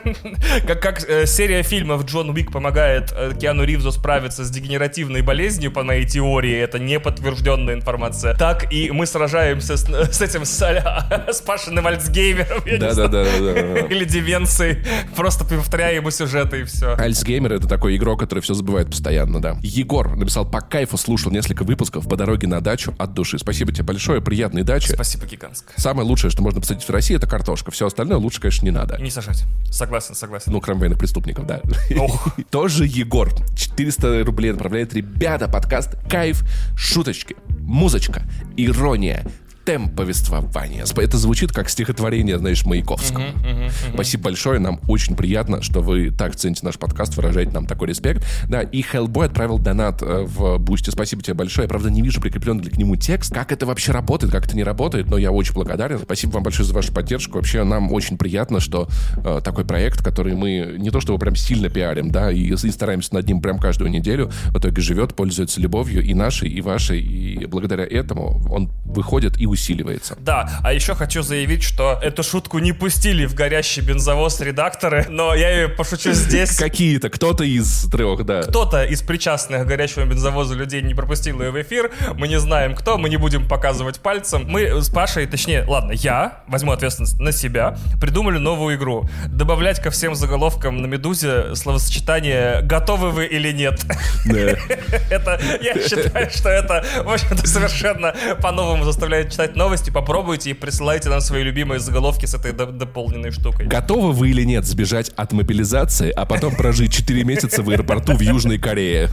Как, 0.67 0.81
как 0.81 1.09
э, 1.09 1.25
серия 1.25 1.63
фильмов 1.63 2.05
Джон 2.05 2.29
Уик 2.29 2.51
помогает 2.53 3.11
э, 3.15 3.33
Киану 3.39 3.63
Ривзу 3.63 3.91
справиться 3.91 4.45
с 4.45 4.49
дегенеративной 4.49 5.21
болезнью, 5.21 5.71
по 5.71 5.83
моей 5.83 6.05
теории, 6.05 6.55
это 6.55 6.79
не 6.79 6.99
подтвержденная 6.99 7.73
информация, 7.73 8.35
так 8.35 8.71
и 8.71 8.91
мы 8.91 9.05
сражаемся 9.05 9.75
с, 9.75 9.83
с 9.85 10.21
этим 10.21 10.45
с, 10.45 10.61
а- 10.61 11.25
с 11.33 11.41
Пашиным 11.41 11.85
Альцгеймером, 11.87 12.61
я 12.65 12.77
не 12.77 12.91
знаю. 12.93 13.09
Да-да-да. 13.09 13.79
Или 13.87 14.05
деменцией, 14.05 14.85
просто 15.15 15.43
повторяя 15.43 15.95
ему 15.95 16.11
сюжеты 16.11 16.61
и 16.61 16.63
все. 16.63 16.95
Альцгеймер— 16.95 17.53
это 17.53 17.67
такой 17.67 17.97
игрок, 17.97 18.19
который 18.19 18.39
все 18.39 18.53
забывает 18.53 18.87
постоянно, 18.87 19.41
да. 19.41 19.57
Егор 19.63 20.15
написал, 20.15 20.45
по 20.49 20.61
кайфу 20.61 20.97
слушал 20.97 21.31
несколько 21.31 21.63
выпусков 21.63 22.07
по 22.07 22.15
дороге 22.15 22.47
на 22.47 22.61
дачу 22.61 22.95
от 22.99 23.13
души. 23.13 23.39
Спасибо 23.39 23.71
тебе 23.71 23.83
большое, 23.83 24.21
приятной 24.21 24.63
дачи. 24.63 24.91
Спасибо 24.91 25.25
гигантское. 25.25 25.73
Самое 25.77 26.07
лучшее, 26.07 26.29
что 26.29 26.43
можно 26.43 26.61
посадить 26.61 26.83
в 26.83 26.89
России, 26.91 27.15
это 27.15 27.27
картошка. 27.27 27.71
Все 27.71 27.87
остальное 27.87 28.17
лучше, 28.17 28.39
конечно, 28.39 28.65
не 28.65 28.71
надо. 28.71 28.97
Не 29.01 29.09
сажать. 29.09 29.43
Согласен, 29.71 30.13
согласен. 30.13 30.51
Ну, 30.51 30.61
кроме 30.61 30.81
военных 30.81 30.99
преступников, 30.99 31.47
да. 31.47 31.61
Ох. 31.97 32.27
Тоже 32.49 32.85
Егор. 32.85 33.29
400 33.55 34.23
рублей 34.23 34.51
отправляет. 34.51 34.93
Ребята, 34.93 35.47
подкаст 35.47 35.95
«Кайф», 36.09 36.43
шуточки, 36.75 37.35
музычка, 37.59 38.23
ирония, 38.57 39.25
темп 39.65 39.95
повествования. 39.95 40.85
Это 40.97 41.17
звучит 41.17 41.51
как 41.51 41.69
стихотворение, 41.69 42.37
знаешь, 42.37 42.65
Маяковского. 42.65 43.23
Спасибо 43.93 44.25
большое, 44.25 44.59
нам 44.59 44.79
очень 44.87 45.15
приятно, 45.15 45.61
что 45.61 45.81
вы 45.81 46.11
так 46.11 46.35
цените 46.35 46.65
наш 46.65 46.77
подкаст, 46.77 47.15
выражаете 47.15 47.51
нам 47.51 47.65
такой 47.65 47.87
респект. 47.87 48.25
Да, 48.47 48.61
и 48.61 48.81
Hellboy 48.81 49.25
отправил 49.25 49.59
донат 49.59 50.01
э, 50.01 50.23
в 50.25 50.57
Boosty. 50.57 50.89
Спасибо 50.89 51.23
тебе 51.23 51.33
большое. 51.33 51.65
Я, 51.65 51.69
правда, 51.69 51.89
не 51.89 52.01
вижу 52.01 52.21
прикрепленный 52.21 52.69
к 52.69 52.77
нему 52.77 52.95
текст. 52.95 53.33
Как 53.33 53.51
это 53.51 53.65
вообще 53.65 53.91
работает, 53.91 54.31
как 54.31 54.45
это 54.45 54.55
не 54.55 54.63
работает, 54.63 55.07
но 55.07 55.17
я 55.17 55.31
очень 55.31 55.53
благодарен. 55.53 55.99
Спасибо 55.99 56.31
вам 56.31 56.43
большое 56.43 56.67
за 56.67 56.73
вашу 56.73 56.93
поддержку. 56.93 57.37
Вообще, 57.37 57.63
нам 57.63 57.91
очень 57.91 58.17
приятно, 58.17 58.59
что 58.59 58.87
э, 59.17 59.41
такой 59.43 59.65
проект, 59.65 60.03
который 60.03 60.35
мы 60.35 60.75
не 60.77 60.89
то 60.89 60.99
чтобы 60.99 61.19
прям 61.19 61.35
сильно 61.35 61.69
пиарим, 61.69 62.11
да, 62.11 62.31
и, 62.31 62.53
и 62.53 62.71
стараемся 62.71 63.13
над 63.13 63.27
ним 63.27 63.41
прям 63.41 63.59
каждую 63.59 63.89
неделю, 63.91 64.31
в 64.47 64.59
итоге 64.59 64.81
живет, 64.81 65.15
пользуется 65.15 65.61
любовью 65.61 66.03
и 66.03 66.13
нашей, 66.13 66.49
и 66.49 66.61
вашей, 66.61 67.01
и 67.01 67.45
благодаря 67.45 67.85
этому 67.85 68.41
он 68.51 68.71
выходит 68.85 69.37
и 69.37 69.45
усиливается. 69.53 70.15
Да, 70.19 70.59
а 70.63 70.73
еще 70.73 70.95
хочу 70.95 71.21
заявить, 71.21 71.63
что 71.63 71.99
эту 72.01 72.23
шутку 72.23 72.59
не 72.59 72.73
пустили 72.73 73.25
в 73.25 73.33
горящий 73.33 73.81
бензовоз 73.81 74.39
редакторы, 74.41 75.05
но 75.09 75.33
я 75.33 75.49
ее 75.49 75.69
пошучу 75.69 76.11
здесь. 76.11 76.57
Какие-то, 76.57 77.09
кто-то 77.09 77.43
из 77.43 77.89
трех, 77.89 78.25
да. 78.25 78.43
Кто-то 78.43 78.83
из 78.83 79.01
причастных 79.01 79.63
к 79.63 79.67
горячему 79.67 80.05
бензовозу 80.05 80.55
людей 80.55 80.81
не 80.81 80.93
пропустил 80.93 81.41
ее 81.41 81.51
в 81.51 81.61
эфир. 81.61 81.91
Мы 82.15 82.27
не 82.27 82.39
знаем 82.39 82.75
кто, 82.75 82.97
мы 82.97 83.09
не 83.09 83.17
будем 83.17 83.47
показывать 83.47 83.99
пальцем. 83.99 84.45
Мы 84.47 84.81
с 84.81 84.89
Пашей, 84.89 85.25
точнее, 85.27 85.63
ладно, 85.67 85.91
я 85.91 86.43
возьму 86.47 86.71
ответственность 86.71 87.19
на 87.19 87.31
себя, 87.31 87.77
придумали 88.01 88.37
новую 88.37 88.75
игру. 88.75 89.09
Добавлять 89.27 89.79
ко 89.81 89.89
всем 89.91 90.15
заголовкам 90.15 90.81
на 90.81 90.87
Медузе 90.87 91.55
словосочетание 91.55 92.61
«Готовы 92.61 93.11
вы 93.11 93.25
или 93.25 93.51
нет?» 93.51 93.85
Это, 94.25 95.39
я 95.61 95.73
считаю, 95.75 96.29
что 96.31 96.49
это, 96.49 96.83
в 97.03 97.09
общем-то, 97.09 97.47
совершенно 97.47 98.15
по-новому 98.41 98.83
заставляет 98.83 99.31
читать 99.31 99.42
новости. 99.55 99.89
Попробуйте 99.89 100.49
и 100.51 100.53
присылайте 100.53 101.09
нам 101.09 101.21
свои 101.21 101.43
любимые 101.43 101.79
заголовки 101.79 102.25
с 102.25 102.33
этой 102.33 102.51
до- 102.53 102.65
дополненной 102.67 103.31
штукой. 103.31 103.67
Готовы 103.67 104.11
вы 104.13 104.29
или 104.29 104.43
нет 104.43 104.65
сбежать 104.65 105.09
от 105.15 105.33
мобилизации, 105.33 106.09
а 106.09 106.25
потом 106.25 106.55
прожить 106.55 106.93
4 106.93 107.23
месяца 107.23 107.61
в 107.61 107.69
аэропорту 107.69 108.13
в 108.13 108.21
Южной 108.21 108.57
Корее? 108.57 109.09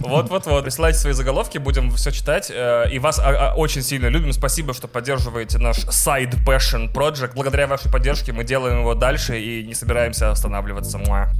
Вот-вот-вот. 0.00 0.64
Присылайте 0.64 0.98
свои 0.98 1.12
заголовки, 1.12 1.58
будем 1.58 1.90
все 1.92 2.10
читать. 2.10 2.50
э, 2.54 2.90
И 2.92 2.98
вас 2.98 3.18
а, 3.18 3.50
а, 3.52 3.54
очень 3.54 3.82
сильно 3.82 4.06
любим. 4.08 4.32
Спасибо, 4.32 4.74
что 4.74 4.88
поддерживаете 4.88 5.58
наш 5.58 5.78
Side 5.84 6.44
Passion 6.44 6.92
Project. 6.92 7.32
Благодаря 7.34 7.66
вашей 7.66 7.90
поддержке 7.90 8.32
мы 8.32 8.44
делаем 8.44 8.80
его 8.80 8.94
дальше 8.94 9.40
и 9.40 9.64
не 9.66 9.74
собираемся 9.74 10.30
останавливаться. 10.30 10.98
Муа. 10.98 11.30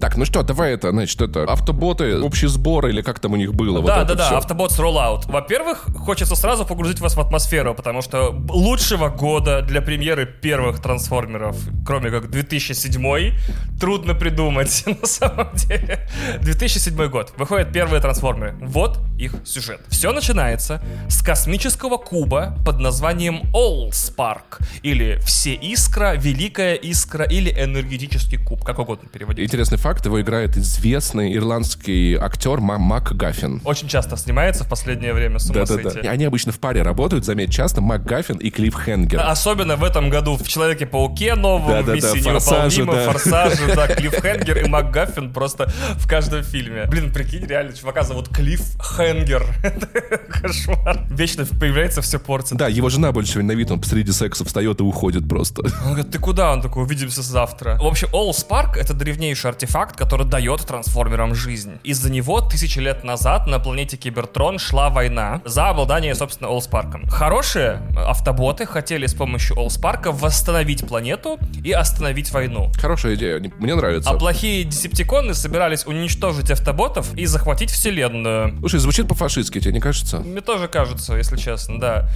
Так, 0.00 0.16
ну 0.16 0.24
что, 0.24 0.42
давай 0.42 0.74
это, 0.74 0.90
значит, 0.90 1.20
это 1.20 1.44
автоботы, 1.44 2.20
общий 2.20 2.46
сбор 2.46 2.86
или 2.86 3.02
как 3.02 3.18
там 3.18 3.32
у 3.32 3.36
них 3.36 3.54
было? 3.54 3.80
вот 3.80 3.88
Да, 3.88 4.02
это 4.02 4.08
да, 4.08 4.14
да, 4.14 4.26
всё. 4.26 4.36
автобот 4.36 4.70
Rollout. 4.72 5.30
Во-первых, 5.30 5.86
хочется 5.96 6.36
сразу 6.36 6.64
погрузить 6.64 7.00
вас 7.00 7.16
в 7.16 7.20
атмосферу, 7.20 7.74
потому 7.74 8.00
что 8.02 8.30
лучшего 8.48 9.08
года 9.08 9.62
для 9.62 9.82
премьеры 9.82 10.26
первых 10.26 10.80
трансформеров, 10.80 11.56
кроме 11.84 12.10
как 12.10 12.30
2007, 12.30 13.32
трудно 13.80 14.14
придумать 14.14 14.84
на 15.00 15.06
самом 15.06 15.48
деле. 15.54 16.08
2007 16.42 17.08
год. 17.08 17.32
Выходят 17.36 17.72
первые 17.72 18.00
трансформеры. 18.00 18.54
Вот 18.60 18.98
их 19.18 19.34
сюжет. 19.44 19.80
Все 19.88 20.12
начинается 20.12 20.80
с 21.08 21.22
космического 21.22 21.96
куба 21.96 22.56
под 22.64 22.78
названием 22.78 23.42
Allspark. 23.52 24.62
Или 24.82 25.18
Все 25.24 25.54
искра, 25.54 26.14
Великая 26.14 26.74
искра, 26.74 27.24
или 27.24 27.50
энергетический 27.50 28.38
куб, 28.38 28.64
как 28.64 28.78
угодно 28.78 29.08
переводить. 29.08 29.46
Интересный 29.46 29.78
факт, 29.78 29.87
факт, 29.88 30.04
его 30.04 30.20
играет 30.20 30.54
известный 30.58 31.34
ирландский 31.34 32.14
актер 32.14 32.60
Ма- 32.60 32.76
Мак 32.76 33.16
Гаффин. 33.16 33.62
Очень 33.64 33.88
часто 33.88 34.18
снимается 34.18 34.64
в 34.64 34.68
последнее 34.68 35.14
время, 35.14 35.38
с 35.38 35.46
ума 35.48 35.60
Да-да-да. 35.60 35.90
сойти. 35.90 36.06
И 36.06 36.10
они 36.10 36.26
обычно 36.26 36.52
в 36.52 36.60
паре 36.60 36.82
работают, 36.82 37.24
заметь, 37.24 37.50
часто 37.50 37.80
Мак 37.80 38.04
Гаффин 38.04 38.36
и 38.36 38.50
Клифф 38.50 38.84
Хенгер. 38.84 39.18
Особенно 39.24 39.76
в 39.76 39.84
этом 39.84 40.10
году 40.10 40.36
в 40.36 40.46
Человеке-пауке 40.46 41.36
новом, 41.36 41.68
Да-да-да, 41.70 41.94
Миссии 41.94 42.20
«Форсаже», 42.20 42.82
невыполнима, 42.82 43.06
да. 43.06 43.12
Форсаже, 43.12 43.74
да, 43.74 43.86
Клифф 43.96 44.20
Хенгер 44.22 44.58
и 44.58 44.68
МакГаффин 44.68 45.32
просто 45.32 45.72
в 45.94 46.06
каждом 46.06 46.42
фильме. 46.42 46.84
Блин, 46.84 47.10
прикинь, 47.10 47.46
реально, 47.46 47.72
чувака 47.72 48.02
зовут 48.02 48.28
Клифф 48.28 48.60
Хенгер. 48.78 49.42
Кошмар. 50.28 51.06
Вечно 51.08 51.46
появляется, 51.46 52.02
все 52.02 52.18
портит. 52.18 52.58
Да, 52.58 52.68
его 52.68 52.90
жена 52.90 53.10
больше 53.12 53.38
ненавидит, 53.38 53.70
он 53.70 53.80
посреди 53.80 54.12
секса 54.12 54.44
встает 54.44 54.80
и 54.80 54.82
уходит 54.82 55.26
просто. 55.26 55.62
Он 55.62 55.94
говорит, 55.94 56.10
ты 56.10 56.18
куда? 56.18 56.52
Он 56.52 56.60
такой, 56.60 56.82
увидимся 56.82 57.22
завтра. 57.22 57.78
В 57.80 57.86
общем, 57.86 58.08
All 58.12 58.32
Spark— 58.32 58.72
это 58.76 58.92
древнейший 58.92 59.48
артефакт, 59.50 59.77
который 59.86 60.26
дает 60.26 60.60
трансформерам 60.66 61.34
жизнь. 61.34 61.78
Из-за 61.84 62.10
него 62.10 62.40
тысячи 62.40 62.78
лет 62.78 63.04
назад 63.04 63.46
на 63.46 63.58
планете 63.58 63.96
Кибертрон 63.96 64.58
шла 64.58 64.90
война 64.90 65.40
за 65.44 65.68
обладание, 65.68 66.14
собственно, 66.14 66.48
Spark. 66.48 67.08
Хорошие 67.08 67.80
автоботы 67.96 68.66
хотели 68.66 69.06
с 69.06 69.14
помощью 69.14 69.56
Spark 69.56 70.10
восстановить 70.10 70.86
планету 70.86 71.38
и 71.64 71.72
остановить 71.72 72.32
войну. 72.32 72.70
Хорошая 72.80 73.14
идея, 73.14 73.38
не- 73.38 73.52
мне 73.58 73.74
нравится. 73.74 74.10
А 74.10 74.14
плохие 74.14 74.64
десептиконы 74.64 75.34
собирались 75.34 75.86
уничтожить 75.86 76.50
автоботов 76.50 77.14
и 77.14 77.26
захватить 77.26 77.70
вселенную. 77.70 78.56
Слушай, 78.60 78.80
звучит 78.80 79.06
по-фашистски, 79.08 79.60
тебе 79.60 79.72
не 79.74 79.80
кажется? 79.80 80.18
Мне 80.18 80.40
тоже 80.40 80.68
кажется, 80.68 81.14
если 81.14 81.36
честно, 81.36 81.78
да. 81.78 82.08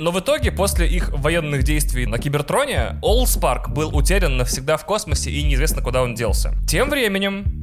Но 0.00 0.10
в 0.10 0.20
итоге, 0.20 0.52
после 0.52 0.86
их 0.88 1.08
военных 1.10 1.62
действий 1.62 2.06
на 2.06 2.18
Кибертроне, 2.18 2.98
Оллспарк 3.02 3.68
был 3.70 3.94
утерян 3.96 4.36
навсегда 4.36 4.76
в 4.76 4.84
космосе 4.84 5.30
и 5.30 5.42
неизвестно, 5.42 5.82
куда 5.82 6.02
он 6.02 6.14
делся. 6.14 6.52
Тем 6.68 6.90
временем, 6.90 6.97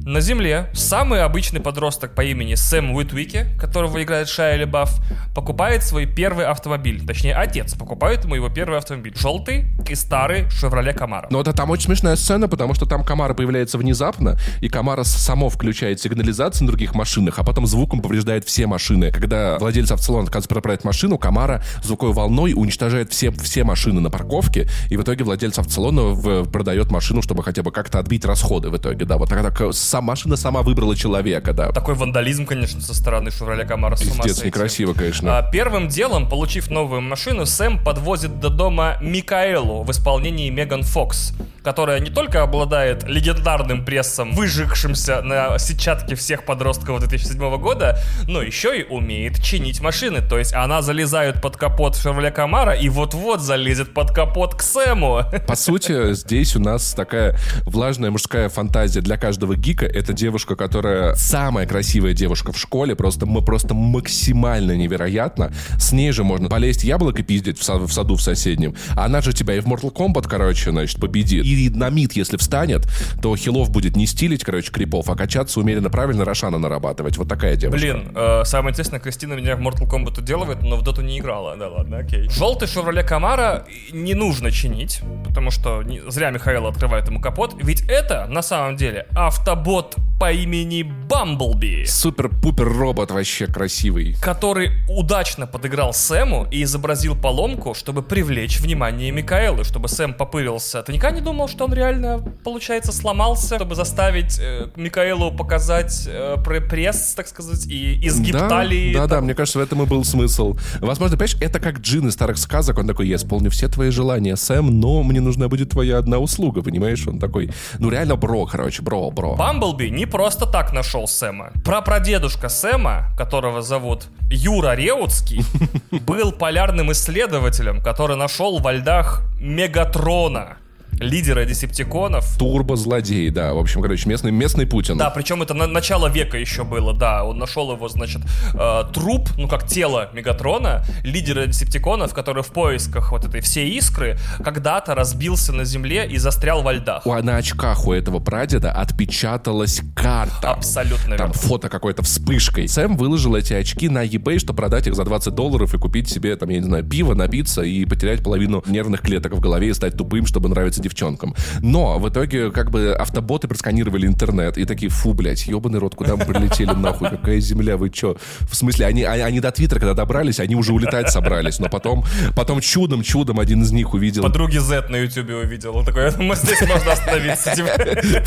на 0.06 0.20
Земле, 0.20 0.70
самый 0.72 1.22
обычный 1.22 1.60
подросток 1.60 2.14
по 2.14 2.22
имени 2.22 2.54
Сэм 2.54 2.92
Уитвики, 2.92 3.46
которого 3.58 4.02
играет 4.02 4.28
Шайя 4.28 4.56
Лебаф, 4.56 5.00
покупает 5.34 5.82
свой 5.82 6.06
первый 6.06 6.46
автомобиль. 6.46 7.04
Точнее, 7.04 7.34
отец 7.34 7.74
покупает 7.74 8.24
ему 8.24 8.36
его 8.36 8.48
первый 8.48 8.78
автомобиль. 8.78 9.16
Желтый 9.16 9.66
и 9.88 9.94
старый 9.96 10.48
Шевроле 10.50 10.92
Камаро. 10.92 11.26
Но 11.30 11.40
это 11.40 11.52
там 11.52 11.70
очень 11.70 11.86
смешная 11.86 12.14
сцена, 12.14 12.48
потому 12.48 12.74
что 12.74 12.86
там 12.86 13.04
Камара 13.04 13.34
появляется 13.34 13.78
внезапно, 13.78 14.38
и 14.60 14.68
Камара 14.68 15.02
само 15.02 15.48
включает 15.48 16.00
сигнализацию 16.00 16.66
на 16.66 16.72
других 16.72 16.94
машинах, 16.94 17.38
а 17.38 17.44
потом 17.44 17.66
звуком 17.66 18.00
повреждает 18.00 18.44
все 18.44 18.66
машины. 18.66 19.10
Когда 19.10 19.58
владелец 19.58 19.90
автосалона 19.90 20.24
отказывается 20.24 20.48
проправить 20.48 20.84
машину, 20.84 21.18
Камара 21.18 21.62
звуковой 21.82 22.14
волной 22.14 22.52
уничтожает 22.54 23.12
все, 23.12 23.32
все 23.32 23.64
машины 23.64 24.00
на 24.00 24.10
парковке, 24.10 24.68
и 24.88 24.96
в 24.96 25.02
итоге 25.02 25.24
владелец 25.24 25.58
автосалона 25.58 26.44
продает 26.44 26.90
машину, 26.90 27.22
чтобы 27.22 27.42
хотя 27.42 27.62
бы 27.62 27.72
как-то 27.72 27.98
отбить 27.98 28.24
расходы 28.24 28.70
в 28.70 28.76
итоге. 28.76 29.04
Да, 29.04 29.18
так, 29.28 29.42
так, 29.42 29.74
сам, 29.74 30.04
машина 30.04 30.36
сама 30.36 30.62
выбрала 30.62 30.96
человека, 30.96 31.52
да. 31.52 31.72
Такой 31.72 31.94
вандализм, 31.94 32.46
конечно, 32.46 32.80
со 32.80 32.94
стороны 32.94 33.30
Шевроле 33.30 33.66
ума 33.72 33.90
Пиздец, 33.90 34.44
некрасиво, 34.44 34.94
конечно. 34.94 35.38
А, 35.38 35.50
Первым 35.50 35.88
делом, 35.88 36.28
получив 36.28 36.70
новую 36.70 37.00
машину, 37.00 37.46
Сэм 37.46 37.82
подвозит 37.82 38.40
до 38.40 38.50
дома 38.50 38.98
Микаэлу 39.00 39.82
в 39.82 39.90
исполнении 39.90 40.50
Меган 40.50 40.82
Фокс, 40.82 41.32
которая 41.62 42.00
не 42.00 42.10
только 42.10 42.42
обладает 42.42 43.04
легендарным 43.04 43.84
прессом, 43.84 44.32
выжигшимся 44.32 45.22
на 45.22 45.58
сетчатке 45.58 46.14
всех 46.14 46.44
подростков 46.44 47.00
2007 47.00 47.56
года, 47.58 47.98
но 48.28 48.42
еще 48.42 48.78
и 48.78 48.84
умеет 48.84 49.42
чинить 49.42 49.80
машины. 49.80 50.20
То 50.20 50.38
есть 50.38 50.54
она 50.54 50.82
залезает 50.82 51.40
под 51.42 51.56
капот 51.56 51.96
Шевроле 51.96 52.30
Камара 52.30 52.72
и 52.72 52.88
вот-вот 52.88 53.40
залезет 53.40 53.94
под 53.94 54.12
капот 54.12 54.54
к 54.54 54.62
Сэму. 54.62 55.22
По 55.46 55.56
сути, 55.56 56.12
здесь 56.14 56.56
у 56.56 56.60
нас 56.60 56.94
такая 56.94 57.38
влажная 57.64 58.10
мужская 58.10 58.48
фантазия 58.48 59.00
для 59.00 59.15
каждого 59.16 59.56
гика. 59.56 59.86
Это 59.86 60.12
девушка, 60.12 60.56
которая 60.56 61.14
самая 61.14 61.66
красивая 61.66 62.12
девушка 62.14 62.52
в 62.52 62.58
школе, 62.58 62.94
просто, 62.94 63.26
мы 63.26 63.42
просто 63.42 63.74
максимально 63.74 64.72
невероятно. 64.76 65.52
С 65.78 65.92
ней 65.92 66.12
же 66.12 66.24
можно 66.24 66.48
полезть 66.48 66.84
яблоко 66.84 67.22
пиздить 67.22 67.58
в, 67.58 67.62
са- 67.62 67.86
в 67.86 67.92
саду 67.92 68.16
в 68.16 68.22
соседнем. 68.22 68.74
Она 68.96 69.20
же 69.20 69.32
тебя 69.32 69.54
и 69.54 69.60
в 69.60 69.66
Mortal 69.66 69.92
Kombat, 69.92 70.26
короче, 70.28 70.70
значит, 70.70 71.00
победит. 71.00 71.44
И 71.44 71.70
на 71.70 71.90
мид, 71.90 72.12
если 72.14 72.36
встанет, 72.36 72.86
то 73.22 73.34
хилов 73.36 73.70
будет 73.70 73.96
не 73.96 74.06
стилить, 74.06 74.44
короче, 74.44 74.70
крипов, 74.70 75.08
а 75.10 75.16
качаться 75.16 75.60
умеренно 75.60 75.90
правильно, 75.90 76.24
Рошана 76.24 76.58
нарабатывать. 76.58 77.16
Вот 77.18 77.28
такая 77.28 77.56
девушка. 77.56 77.78
Блин, 77.80 78.12
э, 78.14 78.42
самое 78.44 78.72
интересное, 78.72 79.00
Кристина 79.00 79.34
меня 79.34 79.56
в 79.56 79.60
Mortal 79.60 79.90
Kombat 79.90 80.18
уделывает, 80.20 80.62
но 80.62 80.76
в 80.76 80.82
доту 80.82 81.02
не 81.02 81.18
играла. 81.18 81.56
Да 81.56 81.68
ладно, 81.68 81.98
окей. 81.98 82.28
Желтый 82.30 82.68
Шевроле 82.68 83.02
Камара 83.02 83.64
не 83.92 84.14
нужно 84.14 84.50
чинить, 84.50 85.00
потому 85.26 85.50
что 85.50 85.82
не- 85.82 86.00
зря 86.10 86.30
Михаил 86.30 86.66
открывает 86.66 87.06
ему 87.08 87.20
капот, 87.20 87.54
ведь 87.62 87.82
это, 87.88 88.26
на 88.28 88.42
самом 88.42 88.76
деле, 88.76 89.05
автобот 89.14 89.96
по 90.18 90.32
имени 90.32 90.82
Бамблби, 90.82 91.84
Супер-пупер 91.86 92.66
робот 92.66 93.10
вообще 93.10 93.46
красивый. 93.46 94.16
который 94.22 94.70
удачно 94.88 95.46
подыграл 95.46 95.92
Сэму 95.92 96.46
и 96.50 96.62
изобразил 96.62 97.14
поломку, 97.14 97.74
чтобы 97.74 98.02
привлечь 98.02 98.58
внимание 98.60 99.10
Микаэлы, 99.10 99.62
чтобы 99.64 99.88
Сэм 99.88 100.14
попырился. 100.14 100.82
Ты 100.82 100.94
никогда 100.94 101.16
не 101.18 101.22
думал, 101.22 101.48
что 101.48 101.66
он 101.66 101.74
реально, 101.74 102.18
получается, 102.44 102.92
сломался, 102.92 103.56
чтобы 103.56 103.74
заставить 103.74 104.38
э, 104.40 104.68
Микаэлу 104.74 105.32
показать 105.32 106.04
э, 106.06 106.36
пре- 106.38 106.66
пресс, 106.66 107.12
так 107.14 107.28
сказать, 107.28 107.66
и 107.66 108.06
изгиб 108.06 108.32
да, 108.32 108.48
талии? 108.48 108.94
Да, 108.94 109.06
да, 109.06 109.20
мне 109.20 109.34
кажется, 109.34 109.58
в 109.58 109.62
этом 109.62 109.82
и 109.82 109.86
был 109.86 110.02
смысл. 110.04 110.56
Возможно, 110.80 111.18
понимаешь, 111.18 111.36
это 111.42 111.60
как 111.60 111.80
Джин 111.80 112.08
из 112.08 112.14
старых 112.14 112.38
сказок. 112.38 112.78
Он 112.78 112.86
такой, 112.86 113.06
я 113.06 113.16
исполню 113.16 113.50
все 113.50 113.68
твои 113.68 113.90
желания, 113.90 114.34
Сэм, 114.36 114.80
но 114.80 115.02
мне 115.02 115.20
нужна 115.20 115.48
будет 115.48 115.70
твоя 115.70 115.98
одна 115.98 116.18
услуга, 116.18 116.62
понимаешь? 116.62 117.06
Он 117.06 117.18
такой, 117.18 117.50
ну 117.78 117.90
реально 117.90 118.16
бро, 118.16 118.46
короче, 118.46 118.82
бро, 118.86 119.10
бро. 119.10 119.34
Бамблби 119.34 119.90
не 119.90 120.06
просто 120.06 120.46
так 120.46 120.72
нашел 120.72 121.08
Сэма. 121.08 121.50
Прапрадедушка 121.64 122.48
Сэма, 122.48 123.10
которого 123.18 123.62
зовут 123.62 124.06
Юра 124.30 124.76
Реутский, 124.76 125.42
был 126.06 126.32
полярным 126.32 126.92
исследователем, 126.92 127.82
который 127.82 128.16
нашел 128.16 128.60
во 128.60 128.72
льдах 128.72 129.22
Мегатрона, 129.40 130.56
лидера 131.00 131.44
десептиконов. 131.44 132.36
Турбо-злодей, 132.38 133.30
да. 133.30 133.54
В 133.54 133.58
общем, 133.58 133.82
короче, 133.82 134.08
местный, 134.08 134.30
местный 134.30 134.66
Путин. 134.66 134.96
Да, 134.98 135.10
причем 135.10 135.42
это 135.42 135.54
на 135.54 135.66
начало 135.66 136.08
века 136.08 136.38
еще 136.38 136.64
было, 136.64 136.94
да. 136.94 137.24
Он 137.24 137.38
нашел 137.38 137.70
его, 137.72 137.88
значит, 137.88 138.22
э, 138.54 138.82
труп, 138.92 139.28
ну 139.36 139.48
как 139.48 139.66
тело 139.66 140.10
Мегатрона, 140.12 140.84
лидера 141.02 141.46
десептиконов, 141.46 142.14
который 142.14 142.42
в 142.42 142.48
поисках 142.48 143.12
вот 143.12 143.24
этой 143.24 143.40
всей 143.40 143.70
искры 143.76 144.18
когда-то 144.44 144.94
разбился 144.94 145.52
на 145.52 145.64
земле 145.64 146.06
и 146.06 146.18
застрял 146.18 146.62
во 146.62 146.72
льдах. 146.72 147.06
У, 147.06 147.12
на 147.14 147.36
очках 147.36 147.86
у 147.86 147.92
этого 147.92 148.18
прадеда 148.20 148.72
отпечаталась 148.72 149.80
карта. 149.94 150.50
Абсолютно 150.50 151.16
Там 151.16 151.28
верно. 151.28 151.32
фото 151.32 151.68
какой-то 151.68 152.02
вспышкой. 152.02 152.68
Сэм 152.68 152.96
выложил 152.96 153.34
эти 153.36 153.52
очки 153.52 153.88
на 153.88 154.04
eBay, 154.06 154.38
чтобы 154.38 154.56
продать 154.58 154.86
их 154.86 154.94
за 154.94 155.04
20 155.04 155.34
долларов 155.34 155.74
и 155.74 155.78
купить 155.78 156.08
себе, 156.08 156.36
там, 156.36 156.48
я 156.50 156.58
не 156.58 156.64
знаю, 156.64 156.84
пиво, 156.84 157.14
напиться 157.14 157.62
и 157.62 157.84
потерять 157.84 158.22
половину 158.22 158.62
нервных 158.66 159.00
клеток 159.02 159.32
в 159.32 159.40
голове 159.40 159.68
и 159.68 159.74
стать 159.74 159.96
тупым, 159.96 160.26
чтобы 160.26 160.48
нравиться 160.48 160.82
девчонкам. 160.86 161.34
Но 161.60 161.98
в 161.98 162.08
итоге 162.08 162.50
как 162.50 162.70
бы 162.70 162.92
автоботы 162.92 163.48
просканировали 163.48 164.06
интернет 164.06 164.58
и 164.58 164.64
такие, 164.64 164.88
фу, 164.88 165.14
блядь, 165.14 165.46
ебаный 165.46 165.78
рот, 165.78 165.94
куда 165.94 166.16
мы 166.16 166.24
прилетели 166.24 166.72
нахуй, 166.72 167.10
какая 167.10 167.40
земля, 167.40 167.76
вы 167.76 167.90
чё? 167.90 168.16
В 168.50 168.54
смысле, 168.54 168.86
они, 168.86 169.02
они, 169.04 169.22
они 169.22 169.40
до 169.40 169.50
Твиттера, 169.50 169.78
когда 169.80 169.94
добрались, 169.94 170.40
они 170.40 170.54
уже 170.56 170.72
улетать 170.72 171.10
собрались, 171.10 171.58
но 171.58 171.68
потом, 171.68 172.04
потом 172.34 172.60
чудом, 172.60 173.02
чудом 173.02 173.40
один 173.40 173.62
из 173.62 173.72
них 173.72 173.94
увидел 173.94 174.22
Подруги 174.22 174.58
Z 174.58 174.86
на 174.88 174.96
Ютубе 174.96 175.36
увидел. 175.36 175.76
Он 175.76 175.84
такой, 175.84 176.04
я 176.04 176.10
думаю, 176.10 176.36
здесь 176.36 176.60
можно 176.62 176.92
остановиться. 176.92 177.54
типа. 177.54 177.70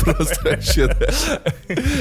Просто 0.00 0.50
вообще. 0.50 0.94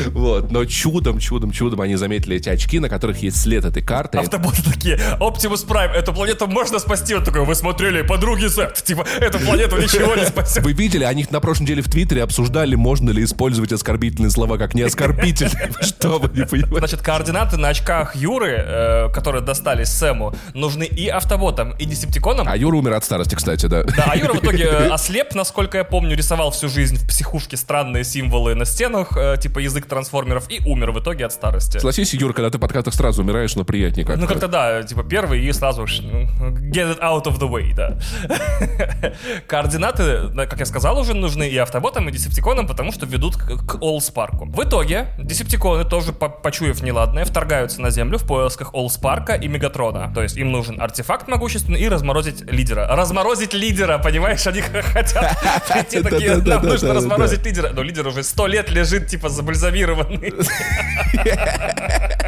Вот. 0.08 0.52
Но 0.52 0.66
чудом, 0.66 1.20
чудом, 1.20 1.52
чудом 1.52 1.82
они 1.82 1.96
заметили 1.96 2.38
эти 2.38 2.50
очки, 2.50 2.80
на 2.80 2.90
которых 2.90 3.22
есть 3.22 3.42
след 3.42 3.66
этой 3.66 3.84
карты. 3.84 4.18
Автоботы 4.18 4.64
такие, 4.64 5.00
Optimus 5.20 5.68
Prime, 5.68 5.92
эту 5.92 6.14
планету 6.14 6.48
можно 6.48 6.80
спасти? 6.80 7.16
Он 7.16 7.24
такой, 7.24 7.46
вы 7.46 7.56
смотрели, 7.56 8.02
подруги 8.02 8.46
Z. 8.46 8.74
Типа, 8.84 9.06
эту 9.20 9.40
планету 9.40 9.78
ничего 9.78 10.16
не 10.16 10.26
спасет. 10.26 10.49
Вы 10.58 10.74
видели, 10.74 11.04
они 11.04 11.26
на 11.30 11.40
прошлой 11.40 11.64
неделе 11.64 11.82
в 11.82 11.90
Твиттере 11.90 12.24
обсуждали, 12.24 12.76
можно 12.76 13.12
ли 13.12 13.24
использовать 13.24 13.72
оскорбительные 13.72 14.32
слова 14.32 14.58
как 14.58 14.74
не 14.74 14.82
оскорбительные. 14.82 15.72
Что 15.82 16.20
вы 16.20 16.30
не 16.30 16.46
понимаете? 16.46 16.80
Значит, 16.80 17.02
координаты 17.02 17.58
на 17.58 17.70
очках 17.70 18.16
Юры, 18.16 18.56
э, 18.58 19.10
которые 19.14 19.42
достались 19.42 19.90
Сэму, 19.90 20.34
нужны 20.54 20.86
и 20.86 21.08
автоботам, 21.08 21.72
и 21.72 21.86
десептиконам. 21.86 22.48
А 22.50 22.58
Юра 22.58 22.78
умер 22.78 22.94
от 22.94 23.04
старости, 23.04 23.36
кстати, 23.36 23.68
да. 23.68 23.84
Да, 23.84 24.06
а 24.08 24.18
Юра 24.18 24.34
в 24.34 24.44
итоге 24.44 24.66
э, 24.66 24.88
ослеп, 24.92 25.36
насколько 25.36 25.78
я 25.78 25.84
помню, 25.84 26.16
рисовал 26.16 26.52
всю 26.52 26.70
жизнь 26.70 26.98
в 26.98 27.08
психушке 27.08 27.58
странные 27.58 28.04
символы 28.04 28.56
на 28.56 28.66
стенах, 28.66 29.16
э, 29.16 29.38
типа 29.40 29.60
язык 29.60 29.86
трансформеров, 29.86 30.50
и 30.50 30.62
умер 30.66 30.92
в 30.92 31.00
итоге 31.00 31.26
от 31.26 31.34
старости. 31.34 31.78
Согласись, 31.78 32.14
Юра, 32.14 32.34
когда 32.34 32.50
ты 32.50 32.58
в 32.58 32.62
подкастах 32.62 32.94
сразу 32.94 33.22
умираешь, 33.22 33.56
но 33.56 33.64
приятнее 33.64 34.06
как-то. 34.06 34.22
Ну, 34.22 34.28
как-то 34.28 34.48
да, 34.48 34.84
типа 34.84 35.04
первый 35.04 35.44
и 35.46 35.52
сразу 35.54 35.84
get 35.84 36.98
it 36.98 37.00
out 37.00 37.26
of 37.26 37.40
the 37.40 37.50
way, 37.50 37.74
да. 37.76 37.98
Координаты 39.48 40.30
как 40.48 40.60
я 40.60 40.66
сказал, 40.66 41.00
уже 41.00 41.14
нужны 41.14 41.48
и 41.48 41.58
автоботам, 41.58 42.10
и 42.10 42.12
десептиконам, 42.12 42.68
потому 42.68 42.92
что 42.92 43.06
ведут 43.06 43.36
к, 43.38 43.66
к 43.66 43.82
Оллспарку. 43.82 44.46
В 44.46 44.64
итоге 44.64 45.08
десептиконы, 45.18 45.86
тоже 45.86 46.14
по 46.14 46.30
почуяв 46.30 46.82
неладное, 46.82 47.26
вторгаются 47.26 47.82
на 47.82 47.90
Землю 47.90 48.18
в 48.18 48.26
поисках 48.26 48.74
Оллспарка 48.74 49.34
и 49.34 49.48
Мегатрона. 49.48 50.12
То 50.14 50.22
есть 50.22 50.38
им 50.38 50.52
нужен 50.52 50.82
артефакт 50.82 51.28
могущественный 51.28 51.80
и 51.80 51.88
разморозить 51.88 52.42
лидера. 52.42 52.88
Разморозить 52.88 53.54
лидера, 53.54 53.98
понимаешь? 53.98 54.46
Они 54.48 54.62
хотят 54.62 55.38
прийти 55.70 56.02
такие, 56.02 56.38
нам 56.38 56.66
нужно 56.66 56.94
разморозить 56.94 57.46
лидера. 57.46 57.70
Но 57.74 57.82
лидер 57.82 58.08
уже 58.08 58.24
сто 58.24 58.48
лет 58.48 58.70
лежит, 58.70 59.08
типа, 59.08 59.30
забальзамированный. 59.30 60.34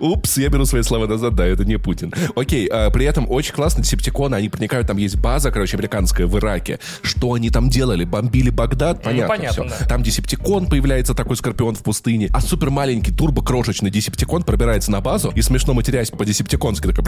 Упс, 0.00 0.38
я 0.38 0.48
беру 0.48 0.64
свои 0.64 0.82
слова 0.82 1.06
назад, 1.06 1.34
да, 1.34 1.46
это 1.46 1.64
не 1.64 1.78
Путин. 1.78 2.12
Окей, 2.36 2.66
а, 2.68 2.90
при 2.90 3.04
этом 3.06 3.30
очень 3.30 3.54
классно 3.54 3.82
десептиконы, 3.82 4.34
они 4.34 4.48
проникают, 4.48 4.86
там 4.86 4.96
есть 4.96 5.16
база, 5.16 5.50
короче, 5.50 5.76
американская 5.76 6.26
в 6.26 6.36
Ираке. 6.38 6.78
Что 7.02 7.34
они 7.34 7.50
там 7.50 7.68
делали? 7.68 8.04
Бомбили 8.04 8.50
Багдад? 8.50 9.02
Понятно, 9.02 9.22
ну, 9.22 9.28
понятно 9.28 9.64
все. 9.64 9.78
Да. 9.80 9.88
Там 9.88 10.02
десептикон 10.02 10.66
появляется, 10.66 11.14
такой 11.14 11.36
скорпион 11.36 11.74
в 11.74 11.82
пустыне, 11.82 12.28
а 12.32 12.40
супер 12.40 12.70
маленький 12.70 13.12
турбо-крошечный 13.12 13.90
десептикон 13.90 14.42
пробирается 14.42 14.90
на 14.90 15.00
базу 15.00 15.32
и 15.34 15.42
смешно 15.42 15.74
матерясь 15.74 16.10
по-десептиконски, 16.10 16.92
такой 16.92 17.04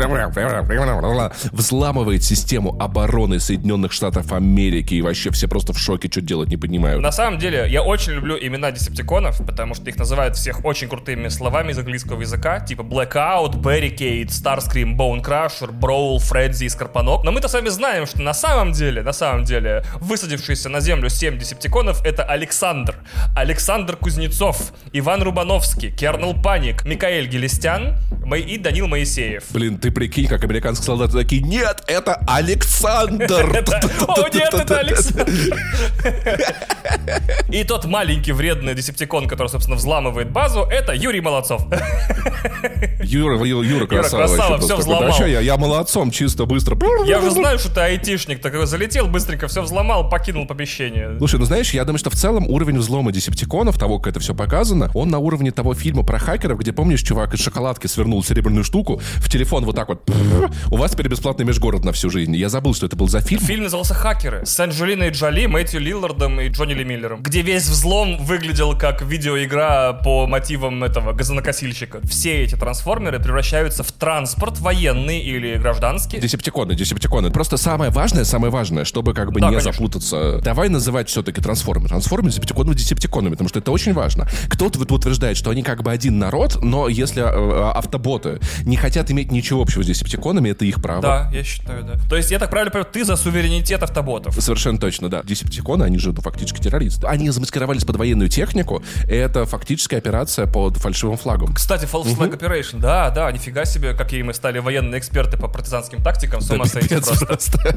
взламывает 1.52 2.24
систему 2.24 2.76
обороны 2.80 3.38
Соединенных 3.40 3.92
Штатов 3.92 4.32
Америки, 4.32 4.94
и 4.94 5.02
вообще 5.02 5.30
все 5.30 5.48
просто 5.48 5.72
в 5.72 5.78
шоке, 5.78 6.08
что 6.10 6.20
делать 6.20 6.48
не 6.48 6.56
понимают. 6.56 7.00
На 7.02 7.12
самом 7.12 7.38
деле, 7.38 7.66
я 7.68 7.82
очень 7.82 8.12
люблю 8.12 8.36
имена 8.40 8.72
десептиконов, 8.72 9.38
потому 9.46 9.74
что 9.74 9.88
их 9.88 9.96
называют 9.96 10.36
всех 10.36 10.64
очень 10.64 10.88
крутыми 10.88 11.28
словами 11.28 11.72
из 11.72 11.78
английского 11.78 12.20
языка, 12.20 12.49
типа 12.58 12.82
Blackout, 12.82 13.60
Barricade, 13.60 14.26
Starscream, 14.26 14.96
Bone 14.96 15.22
Crusher, 15.22 15.70
Brawl, 15.70 16.18
Фредди 16.18 16.64
и 16.64 16.68
Скорпанок. 16.68 17.22
Но 17.22 17.30
мы-то 17.30 17.48
с 17.48 17.54
вами 17.54 17.68
знаем, 17.68 18.06
что 18.06 18.22
на 18.22 18.34
самом 18.34 18.72
деле, 18.72 19.02
на 19.02 19.12
самом 19.12 19.44
деле, 19.44 19.84
высадившиеся 20.00 20.68
на 20.68 20.80
землю 20.80 21.08
7 21.08 21.38
десептиконов 21.38 22.04
это 22.04 22.24
Александр, 22.24 22.96
Александр 23.36 23.96
Кузнецов, 23.96 24.72
Иван 24.92 25.22
Рубановский, 25.22 25.92
Кернел 25.92 26.34
Паник, 26.34 26.84
Микаэль 26.84 27.28
Гелестян 27.28 27.96
и 28.34 28.58
Данил 28.58 28.88
Моисеев. 28.88 29.44
Блин, 29.50 29.78
ты 29.78 29.90
прикинь, 29.90 30.26
как 30.26 30.42
американские 30.42 30.86
солдаты 30.86 31.12
такие, 31.12 31.42
нет, 31.42 31.84
это 31.86 32.14
Александр! 32.26 33.30
О, 34.08 34.28
нет, 34.32 34.54
это 34.54 34.78
Александр! 34.78 35.30
И 37.50 37.64
тот 37.64 37.84
маленький 37.84 38.32
вредный 38.32 38.74
десептикон, 38.74 39.28
который, 39.28 39.48
собственно, 39.48 39.76
взламывает 39.76 40.30
базу, 40.30 40.62
это 40.62 40.92
Юрий 40.92 41.20
Молодцов. 41.20 41.66
Юра, 43.02 43.42
Юра, 43.44 43.86
красава. 43.86 44.22
Юра, 44.22 44.36
красава, 44.36 44.58
все 44.58 44.76
взломал. 44.76 45.08
Да 45.08 45.12
что 45.12 45.26
я, 45.26 45.40
я 45.40 45.56
молодцом, 45.56 46.10
чисто, 46.10 46.44
быстро. 46.46 46.78
Я 47.06 47.20
же 47.20 47.30
знаю, 47.30 47.58
что 47.58 47.74
ты 47.74 47.80
айтишник, 47.80 48.40
так 48.40 48.66
залетел 48.66 49.06
быстренько, 49.06 49.48
все 49.48 49.62
взломал, 49.62 50.08
покинул 50.08 50.46
помещение. 50.46 51.16
Слушай, 51.18 51.38
ну 51.40 51.46
знаешь, 51.46 51.72
я 51.72 51.84
думаю, 51.84 51.98
что 51.98 52.10
в 52.10 52.14
целом 52.14 52.46
уровень 52.48 52.78
взлома 52.78 53.12
десептиконов, 53.12 53.78
того, 53.78 53.98
как 53.98 54.12
это 54.12 54.20
все 54.20 54.34
показано, 54.34 54.90
он 54.94 55.08
на 55.10 55.18
уровне 55.18 55.50
того 55.50 55.74
фильма 55.74 56.04
про 56.04 56.18
хакеров, 56.18 56.58
где, 56.58 56.72
помнишь, 56.72 57.02
чувак 57.02 57.34
из 57.34 57.40
шоколадки 57.40 57.86
свернул 57.86 58.22
серебряную 58.22 58.64
штуку, 58.64 59.00
в 59.16 59.28
телефон 59.30 59.64
вот 59.64 59.76
так 59.76 59.88
вот, 59.88 60.08
у 60.70 60.76
вас 60.76 60.92
теперь 60.92 61.08
бесплатный 61.08 61.44
межгород 61.44 61.84
на 61.84 61.92
всю 61.92 62.10
жизнь. 62.10 62.34
Я 62.36 62.48
забыл, 62.48 62.74
что 62.74 62.86
это 62.86 62.96
был 62.96 63.08
за 63.08 63.20
фильм. 63.20 63.40
Фильм 63.42 63.64
назывался 63.64 63.94
«Хакеры» 63.94 64.44
с 64.46 64.58
Анджелиной 64.60 65.10
Джоли, 65.10 65.46
Мэтью 65.46 65.80
Лиллардом 65.80 66.40
и 66.40 66.48
Джонни 66.48 66.74
Ли 66.74 66.84
Миллером, 66.84 67.22
где 67.22 67.42
весь 67.42 67.68
взлом 67.68 68.18
выглядел 68.24 68.76
как 68.76 69.02
видеоигра 69.02 70.00
по 70.04 70.26
мотивам 70.26 70.84
этого 70.84 71.12
газонокосильщика. 71.12 72.00
Все 72.04 72.29
эти 72.30 72.54
трансформеры 72.54 73.18
превращаются 73.18 73.82
в 73.82 73.92
транспорт 73.92 74.58
военный 74.58 75.20
или 75.20 75.56
гражданский. 75.56 76.18
Десептиконы, 76.18 76.74
десептиконы. 76.74 77.30
Просто 77.30 77.56
самое 77.56 77.90
важное, 77.90 78.24
самое 78.24 78.52
важное, 78.52 78.84
чтобы 78.84 79.14
как 79.14 79.32
бы 79.32 79.40
да, 79.40 79.48
не 79.48 79.56
конечно. 79.56 79.72
запутаться. 79.72 80.40
Давай 80.42 80.68
называть 80.68 81.08
все-таки 81.08 81.40
трансформеры. 81.40 81.88
Трансформеры 81.88 82.30
десептиконами 82.30 82.74
десептиконами, 82.74 83.32
потому 83.32 83.48
что 83.48 83.58
это 83.58 83.70
очень 83.70 83.92
важно. 83.92 84.28
Кто-то 84.48 84.78
утверждает, 84.94 85.36
что 85.36 85.50
они 85.50 85.62
как 85.62 85.82
бы 85.82 85.90
один 85.90 86.18
народ, 86.18 86.58
но 86.62 86.88
если 86.88 87.22
э, 87.22 87.70
автоботы 87.72 88.40
не 88.64 88.76
хотят 88.76 89.10
иметь 89.10 89.30
ничего 89.32 89.62
общего 89.62 89.82
с 89.82 89.86
десептиконами, 89.86 90.50
это 90.50 90.64
их 90.64 90.82
право. 90.82 91.02
Да, 91.02 91.30
я 91.32 91.44
считаю, 91.44 91.84
да. 91.84 91.94
То 92.08 92.16
есть 92.16 92.30
я 92.30 92.38
так 92.38 92.50
правильно 92.50 92.70
понимаю, 92.70 92.90
ты 92.92 93.04
за 93.04 93.16
суверенитет 93.16 93.82
автоботов? 93.82 94.34
Совершенно 94.40 94.78
точно, 94.78 95.08
да. 95.08 95.22
Десептиконы, 95.22 95.84
они 95.84 95.98
же 95.98 96.12
ну, 96.12 96.20
фактически 96.20 96.60
террористы. 96.60 97.06
Они 97.06 97.30
замаскировались 97.30 97.84
под 97.84 97.96
военную 97.96 98.28
технику. 98.28 98.82
Это 99.08 99.46
фактическая 99.46 99.98
операция 99.98 100.46
под 100.46 100.76
фальшивым 100.76 101.16
флагом. 101.16 101.54
Кстати, 101.54 101.84
false 101.84 102.16
flag 102.20 102.38
operation, 102.38 102.78
да, 102.80 103.10
да, 103.10 103.30
нифига 103.32 103.64
себе, 103.64 103.94
какие 103.94 104.22
мы 104.22 104.34
стали 104.34 104.58
военные 104.58 104.98
эксперты 104.98 105.36
по 105.36 105.48
партизанским 105.48 106.02
тактикам, 106.02 106.40
с 106.40 106.50
ума 106.50 106.64
да 106.64 106.70
сойти 106.70 106.96
просто. 106.96 107.26
просто 107.26 107.76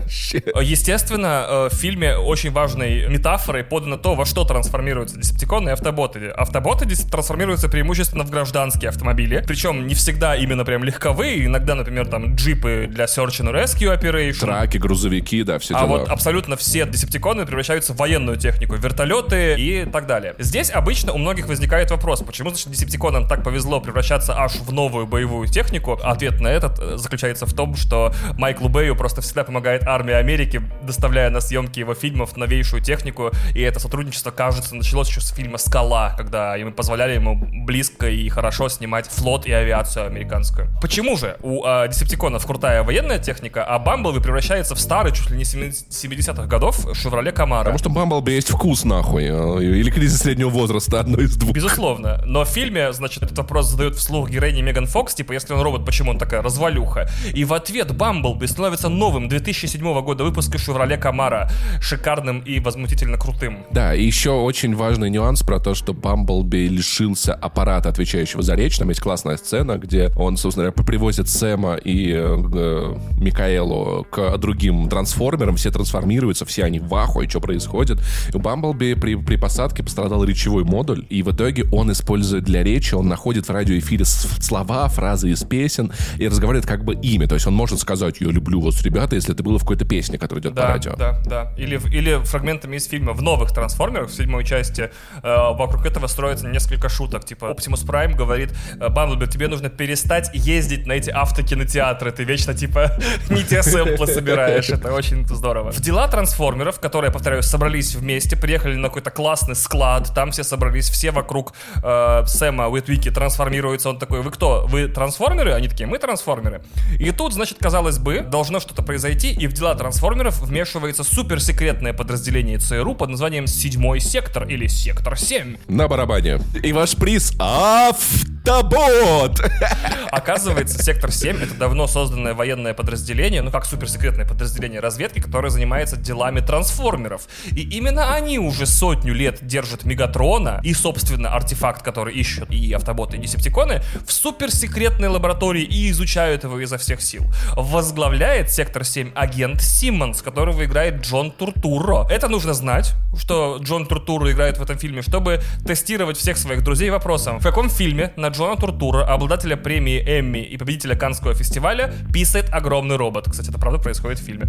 Естественно, 0.61 1.45
э, 1.47 1.69
в 1.71 1.73
фильме 1.73 2.17
очень 2.17 2.51
важной 2.51 3.07
метафорой 3.07 3.63
подано 3.63 3.97
то, 3.97 4.15
во 4.15 4.25
что 4.25 4.43
трансформируются 4.45 5.17
десептиконы 5.17 5.69
и 5.69 5.71
автоботы. 5.71 6.29
Автоботы 6.29 6.85
трансформируются 7.09 7.69
преимущественно 7.69 8.23
в 8.23 8.29
гражданские 8.29 8.89
автомобили, 8.89 9.43
причем 9.45 9.87
не 9.87 9.95
всегда 9.95 10.35
именно 10.35 10.65
прям 10.65 10.83
легковые, 10.83 11.45
иногда, 11.45 11.75
например, 11.75 12.07
там 12.07 12.35
джипы 12.35 12.87
для 12.89 13.05
Search 13.05 13.41
and 13.41 13.53
Rescue 13.53 13.97
Operation. 13.97 14.39
Траки, 14.39 14.77
грузовики, 14.77 15.43
да, 15.43 15.59
все 15.59 15.75
а 15.75 15.85
дела. 15.85 15.95
А 15.95 15.99
вот 15.99 16.09
абсолютно 16.09 16.55
все 16.57 16.85
десептиконы 16.85 17.45
превращаются 17.45 17.93
в 17.93 17.97
военную 17.97 18.37
технику, 18.37 18.75
вертолеты 18.75 19.55
и 19.57 19.85
так 19.85 20.07
далее. 20.07 20.35
Здесь 20.39 20.71
обычно 20.71 21.13
у 21.13 21.17
многих 21.17 21.47
возникает 21.47 21.91
вопрос, 21.91 22.21
почему, 22.21 22.49
значит, 22.49 22.69
десептиконам 22.71 23.27
так 23.27 23.43
повезло 23.43 23.79
превращаться 23.79 24.32
аж 24.35 24.55
в 24.55 24.71
новую 24.71 25.07
боевую 25.07 25.47
технику? 25.47 25.99
Ответ 26.03 26.39
на 26.39 26.47
этот 26.47 26.79
э, 26.79 26.97
заключается 26.97 27.45
в 27.45 27.53
том, 27.53 27.75
что 27.75 28.13
Майклу 28.37 28.69
Бэю 28.69 28.95
просто 28.95 29.21
всегда 29.21 29.43
помогает 29.43 29.83
армия 29.83 30.17
Америки, 30.17 30.61
доставляя 30.81 31.29
на 31.29 31.41
съемки 31.41 31.79
его 31.79 31.93
фильмов 31.93 32.37
новейшую 32.37 32.81
технику, 32.81 33.31
и 33.53 33.61
это 33.61 33.79
сотрудничество, 33.79 34.31
кажется, 34.31 34.75
началось 34.75 35.09
еще 35.09 35.21
с 35.21 35.29
фильма 35.29 35.57
«Скала», 35.57 36.13
когда 36.17 36.55
ему 36.55 36.71
позволяли 36.71 37.13
ему 37.13 37.35
близко 37.65 38.09
и 38.09 38.27
хорошо 38.29 38.69
снимать 38.69 39.07
флот 39.07 39.45
и 39.45 39.51
авиацию 39.51 40.07
американскую. 40.07 40.69
Почему 40.81 41.17
же 41.17 41.37
у 41.41 41.65
э, 41.65 41.87
Десептиконов 41.89 42.45
крутая 42.45 42.83
военная 42.83 43.19
техника, 43.19 43.63
а 43.63 43.79
Бамблби 43.79 44.19
превращается 44.19 44.75
в 44.75 44.79
старый, 44.79 45.13
чуть 45.13 45.29
ли 45.29 45.37
не 45.37 45.43
70-х 45.43 46.45
годов, 46.45 46.87
Шевроле 46.93 47.31
Камара? 47.31 47.65
Потому 47.65 47.79
что 47.79 47.89
Бамблби 47.89 48.31
есть 48.31 48.49
вкус, 48.49 48.83
нахуй. 48.83 49.25
Э, 49.25 49.63
или 49.63 49.89
кризис 49.89 50.19
среднего 50.19 50.49
возраста, 50.49 50.99
одно 50.99 51.19
из 51.19 51.35
двух. 51.35 51.53
Безусловно. 51.53 52.21
Но 52.25 52.45
в 52.45 52.49
фильме, 52.49 52.93
значит, 52.93 53.23
этот 53.23 53.37
вопрос 53.37 53.67
задает 53.67 53.95
вслух 53.95 54.12
героине 54.27 54.61
Меган 54.61 54.85
Фокс, 54.85 55.13
типа, 55.15 55.33
если 55.33 55.53
он 55.53 55.61
робот, 55.61 55.85
почему 55.85 56.11
он 56.11 56.17
такая 56.17 56.41
развалюха? 56.41 57.09
И 57.33 57.43
в 57.45 57.53
ответ 57.53 57.95
Бамблби 57.95 58.45
становится 58.45 58.89
новым 58.89 59.27
2007 59.27 60.01
года 60.01 60.23
выпуска 60.23 60.57
Шевроле 60.57 60.97
Камара, 60.97 61.49
шикарным 61.81 62.39
и 62.39 62.59
возмутительно 62.59 63.17
крутым. 63.17 63.65
Да, 63.71 63.93
и 63.93 64.03
еще 64.03 64.31
очень 64.31 64.75
важный 64.75 65.09
нюанс 65.09 65.43
про 65.43 65.59
то, 65.59 65.73
что 65.73 65.93
Бамблби 65.93 66.67
лишился 66.67 67.33
аппарата, 67.33 67.89
отвечающего 67.89 68.41
за 68.41 68.55
речь. 68.55 68.77
Там 68.77 68.89
есть 68.89 69.01
классная 69.01 69.37
сцена, 69.37 69.77
где 69.77 70.11
он, 70.15 70.37
собственно 70.37 70.69
говоря, 70.69 70.83
привозит 70.85 71.29
Сэма 71.29 71.75
и 71.75 72.13
э, 72.13 72.95
Микаэлу 73.17 74.05
к 74.09 74.37
другим 74.37 74.89
трансформерам. 74.89 75.55
Все 75.55 75.71
трансформируются, 75.71 76.45
все 76.45 76.63
они 76.63 76.79
в 76.79 76.93
ахуе, 76.95 77.29
что 77.29 77.39
происходит. 77.39 77.99
У 78.33 78.39
Бамблби 78.39 78.93
при, 78.93 79.15
при 79.15 79.37
посадке 79.37 79.83
пострадал 79.83 80.23
речевой 80.23 80.63
модуль, 80.63 81.05
и 81.09 81.23
в 81.23 81.31
итоге 81.31 81.65
он 81.71 81.91
использует 81.91 82.43
для 82.43 82.63
речи, 82.63 82.93
он 82.93 83.07
находит 83.07 83.47
в 83.47 83.51
радиоэфире 83.51 84.02
слова, 84.09 84.87
фразы 84.87 85.29
из 85.29 85.43
песен 85.43 85.91
и 86.17 86.27
разговаривает 86.27 86.65
как 86.65 86.83
бы 86.83 86.93
ими. 86.95 87.25
То 87.25 87.35
есть 87.35 87.47
он 87.47 87.53
может 87.53 87.79
сказать 87.79 88.21
«Я 88.21 88.29
люблю 88.29 88.61
вас, 88.61 88.81
ребята», 88.83 89.15
если 89.15 89.33
это 89.33 89.43
было 89.43 89.57
в 89.57 89.61
какой-то 89.61 89.85
песне, 89.85 90.17
которая 90.17 90.41
идет 90.41 90.53
да, 90.53 90.61
по 90.61 90.67
радио. 90.67 90.95
Да, 90.95 91.19
да. 91.25 91.53
Или, 91.57 91.79
или 91.93 92.23
фрагментами 92.23 92.77
из 92.77 92.87
фильма 92.87 93.13
в 93.13 93.21
новых 93.21 93.51
трансформерах, 93.51 94.09
в 94.09 94.13
седьмой 94.13 94.45
части, 94.45 94.91
э, 95.21 95.35
вокруг 95.53 95.85
этого 95.85 96.07
строится 96.07 96.47
несколько 96.47 96.89
шуток. 96.89 97.25
Типа 97.25 97.49
Оптимус 97.49 97.81
Прайм 97.81 98.15
говорит 98.15 98.53
Бамблби, 98.77 99.25
тебе 99.27 99.47
нужно 99.47 99.69
перестать 99.69 100.29
ездить 100.33 100.85
на 100.87 100.93
эти 100.93 101.09
автокинотеатры, 101.09 102.11
ты 102.11 102.23
вечно 102.23 102.53
типа 102.53 102.97
не 103.29 103.43
те 103.43 103.63
сэмплы 103.63 104.07
собираешь. 104.07 104.69
Это 104.69 104.93
очень 104.93 105.27
здорово. 105.27 105.71
В 105.71 105.79
дела 105.79 106.07
трансформеров, 106.07 106.79
которые, 106.79 107.11
повторяю, 107.11 107.43
собрались 107.43 107.95
вместе, 107.95 108.35
приехали 108.35 108.75
на 108.75 108.87
какой-то 108.87 109.11
классный 109.11 109.55
склад, 109.55 110.11
там 110.13 110.31
все 110.31 110.43
собрались, 110.43 110.89
все 110.89 111.11
вокруг 111.11 111.53
э, 111.83 112.23
Сэма 112.25 112.67
Уитвики 112.67 113.09
трансформируются. 113.11 113.89
Он 113.93 113.99
такой, 113.99 114.23
вы 114.23 114.31
кто? 114.31 114.65
Вы 114.67 114.87
трансформеры? 114.87 115.53
Они 115.53 115.67
такие, 115.67 115.85
мы 115.85 115.99
трансформеры. 115.99 116.63
И 116.97 117.11
тут, 117.11 117.31
значит, 117.33 117.59
казалось 117.59 117.99
бы, 117.99 118.21
должно 118.21 118.59
что-то 118.59 118.81
произойти, 118.81 119.31
и 119.31 119.45
в 119.45 119.53
дела 119.53 119.75
трансформеров 119.75 120.41
вмешивается 120.41 121.03
суперсекретное 121.03 121.93
подразделение 121.93 122.57
ЦРУ 122.57 122.95
под 122.95 123.09
названием 123.09 123.45
Седьмой 123.45 123.99
сектор 123.99 124.47
или 124.47 124.65
Сектор 124.65 125.15
7. 125.15 125.57
На 125.67 125.87
барабане. 125.87 126.39
И 126.63 126.73
ваш 126.73 126.95
приз 126.95 127.33
авто 127.39 128.33
Тобот! 128.43 129.39
Оказывается, 130.11 130.83
Сектор 130.83 131.13
7 131.13 131.37
это 131.37 131.53
давно 131.53 131.87
созданное 131.87 132.33
военное 132.33 132.73
подразделение, 132.73 133.41
ну 133.41 133.51
как 133.51 133.65
суперсекретное 133.65 134.27
подразделение 134.27 134.81
разведки, 134.81 135.21
которое 135.21 135.49
занимается 135.49 135.95
делами 135.95 136.41
трансформеров. 136.41 137.27
И 137.51 137.61
именно 137.61 138.13
они 138.13 138.39
уже 138.39 138.65
сотню 138.65 139.13
лет 139.13 139.39
держат 139.47 139.85
Мегатрона 139.85 140.59
и, 140.61 140.73
собственно, 140.73 141.33
артефакт, 141.33 141.83
который 141.83 142.15
ищут 142.15 142.51
и 142.51 142.73
автоботы, 142.73 143.15
и 143.15 143.21
десептиконы, 143.21 143.81
в 144.05 144.11
суперсекретной 144.11 145.07
лаборатории 145.07 145.63
и 145.63 145.89
изучают 145.91 146.43
его 146.43 146.59
изо 146.59 146.77
всех 146.77 147.01
сил. 147.01 147.23
Возглавляет 147.55 148.51
Сектор 148.51 148.83
7 148.83 149.11
агент 149.15 149.61
Симмонс, 149.61 150.21
которого 150.21 150.65
играет 150.65 151.01
Джон 151.01 151.31
Туртуро. 151.31 152.07
Это 152.09 152.27
нужно 152.27 152.53
знать, 152.53 152.93
что 153.17 153.57
Джон 153.61 153.85
Туртуро 153.85 154.31
играет 154.31 154.57
в 154.57 154.61
этом 154.61 154.77
фильме, 154.77 155.01
чтобы 155.01 155.41
тестировать 155.65 156.17
всех 156.17 156.37
своих 156.37 156.63
друзей 156.63 156.89
вопросом, 156.89 157.39
в 157.39 157.43
каком 157.43 157.69
фильме 157.69 158.13
на 158.15 158.27
Джона 158.29 158.55
Туртура, 158.55 159.05
обладателя 159.05 159.55
премии 159.55 159.99
Эмми 159.99 160.39
и 160.39 160.57
победителя 160.57 160.95
Канского 160.95 161.33
фестиваля, 161.33 161.93
писает 162.13 162.49
огромный 162.51 162.95
робот. 162.95 163.29
Кстати, 163.29 163.49
это 163.49 163.59
правда 163.59 163.79
происходит 163.79 164.19
в 164.19 164.23
фильме. 164.23 164.45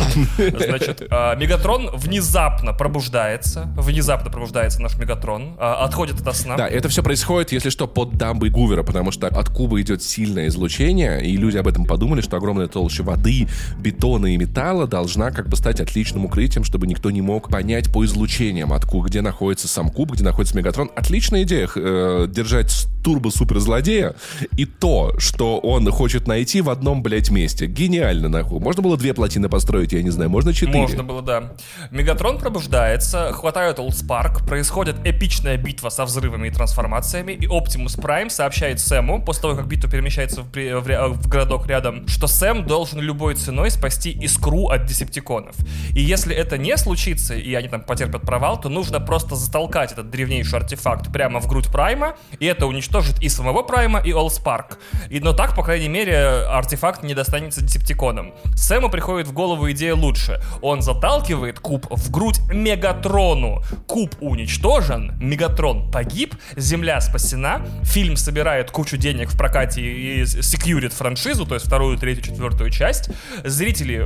Значит, 0.58 1.02
э, 1.02 1.36
Мегатрон 1.36 1.90
внезапно 1.94 2.72
пробуждается, 2.72 3.72
внезапно 3.76 4.30
пробуждается 4.30 4.80
наш 4.80 4.96
Мегатрон, 4.96 5.56
э, 5.58 5.62
отходит 5.62 6.26
от 6.26 6.36
сна. 6.36 6.56
Да, 6.56 6.68
это 6.68 6.88
все 6.88 7.02
происходит, 7.02 7.52
если 7.52 7.70
что, 7.70 7.86
под 7.86 8.16
дамбой 8.16 8.50
Гувера, 8.50 8.82
потому 8.82 9.12
что 9.12 9.23
от 9.28 9.48
Куба 9.48 9.80
идет 9.80 10.02
сильное 10.02 10.48
излучение, 10.48 11.24
и 11.24 11.36
люди 11.36 11.56
об 11.56 11.68
этом 11.68 11.84
подумали, 11.84 12.20
что 12.20 12.36
огромная 12.36 12.66
толща 12.66 13.02
воды, 13.02 13.48
бетона 13.78 14.34
и 14.34 14.36
металла 14.36 14.86
должна 14.86 15.30
как 15.30 15.48
бы 15.48 15.56
стать 15.56 15.80
отличным 15.80 16.24
укрытием, 16.24 16.64
чтобы 16.64 16.86
никто 16.86 17.10
не 17.10 17.22
мог 17.22 17.48
понять 17.48 17.92
по 17.92 18.04
излучениям, 18.04 18.72
откуда, 18.72 19.08
где 19.08 19.20
находится 19.20 19.68
сам 19.68 19.90
Куб, 19.90 20.12
где 20.12 20.24
находится 20.24 20.56
Мегатрон. 20.56 20.90
Отличная 20.96 21.42
идея 21.42 21.68
э, 21.74 22.26
держать 22.28 22.86
турбо-суперзлодея 23.04 24.16
и 24.56 24.64
то, 24.64 25.14
что 25.18 25.58
он 25.58 25.88
хочет 25.90 26.26
найти 26.26 26.62
в 26.62 26.70
одном, 26.70 27.02
блядь, 27.02 27.30
месте. 27.30 27.66
Гениально, 27.66 28.28
нахуй. 28.28 28.60
Можно 28.60 28.82
было 28.82 28.96
две 28.96 29.12
плотины 29.12 29.48
построить, 29.48 29.92
я 29.92 30.02
не 30.02 30.10
знаю, 30.10 30.30
можно 30.30 30.52
четыре? 30.52 30.80
Можно 30.80 31.04
было, 31.04 31.22
да. 31.22 31.52
Мегатрон 31.90 32.38
пробуждается, 32.38 33.32
хватает 33.32 33.78
Олдспарк, 33.78 34.46
происходит 34.46 34.96
эпичная 35.04 35.56
битва 35.58 35.90
со 35.90 36.06
взрывами 36.06 36.48
и 36.48 36.50
трансформациями, 36.50 37.32
и 37.32 37.46
Оптимус 37.46 37.94
Прайм 37.94 38.30
сообщает 38.30 38.80
Сэму, 38.80 39.13
после 39.22 39.42
того, 39.42 39.56
как 39.56 39.66
битва 39.66 39.90
перемещается 39.90 40.42
в, 40.42 40.52
в, 40.52 41.08
в 41.14 41.28
городок 41.28 41.66
рядом, 41.66 42.06
что 42.08 42.26
Сэм 42.26 42.66
должен 42.66 43.00
любой 43.00 43.34
ценой 43.34 43.70
спасти 43.70 44.10
искру 44.10 44.68
от 44.68 44.86
десептиконов. 44.86 45.54
И 45.94 46.00
если 46.00 46.34
это 46.34 46.58
не 46.58 46.76
случится, 46.76 47.34
и 47.34 47.54
они 47.54 47.68
там 47.68 47.82
потерпят 47.82 48.22
провал, 48.22 48.60
то 48.60 48.68
нужно 48.68 49.00
просто 49.00 49.34
затолкать 49.36 49.92
этот 49.92 50.10
древнейший 50.10 50.58
артефакт 50.58 51.12
прямо 51.12 51.40
в 51.40 51.46
грудь 51.46 51.68
Прайма, 51.68 52.16
и 52.38 52.46
это 52.46 52.66
уничтожит 52.66 53.22
и 53.22 53.28
самого 53.28 53.62
Прайма, 53.62 54.00
и 54.00 54.12
Олдспарк. 54.12 54.78
И, 55.10 55.20
но 55.20 55.32
так, 55.32 55.54
по 55.54 55.62
крайней 55.62 55.88
мере, 55.88 56.16
артефакт 56.16 57.02
не 57.02 57.14
достанется 57.14 57.62
десептиконам. 57.62 58.34
Сэму 58.54 58.90
приходит 58.90 59.28
в 59.28 59.32
голову 59.32 59.70
идея 59.70 59.94
лучше. 59.94 60.40
Он 60.62 60.82
заталкивает 60.82 61.60
куб 61.60 61.86
в 61.90 62.10
грудь 62.10 62.40
Мегатрону. 62.52 63.62
Куб 63.86 64.14
уничтожен, 64.20 65.12
Мегатрон 65.20 65.90
погиб, 65.90 66.34
Земля 66.56 67.00
спасена, 67.00 67.66
фильм 67.82 68.16
собирает 68.16 68.70
кучу 68.70 68.96
денег 69.04 69.28
в 69.28 69.36
прокате 69.36 69.82
и 69.82 70.24
секьюрит 70.24 70.94
франшизу, 70.94 71.44
то 71.44 71.54
есть 71.54 71.66
вторую, 71.66 71.98
третью, 71.98 72.24
четвертую 72.24 72.70
часть. 72.70 73.10
Зрители 73.44 74.02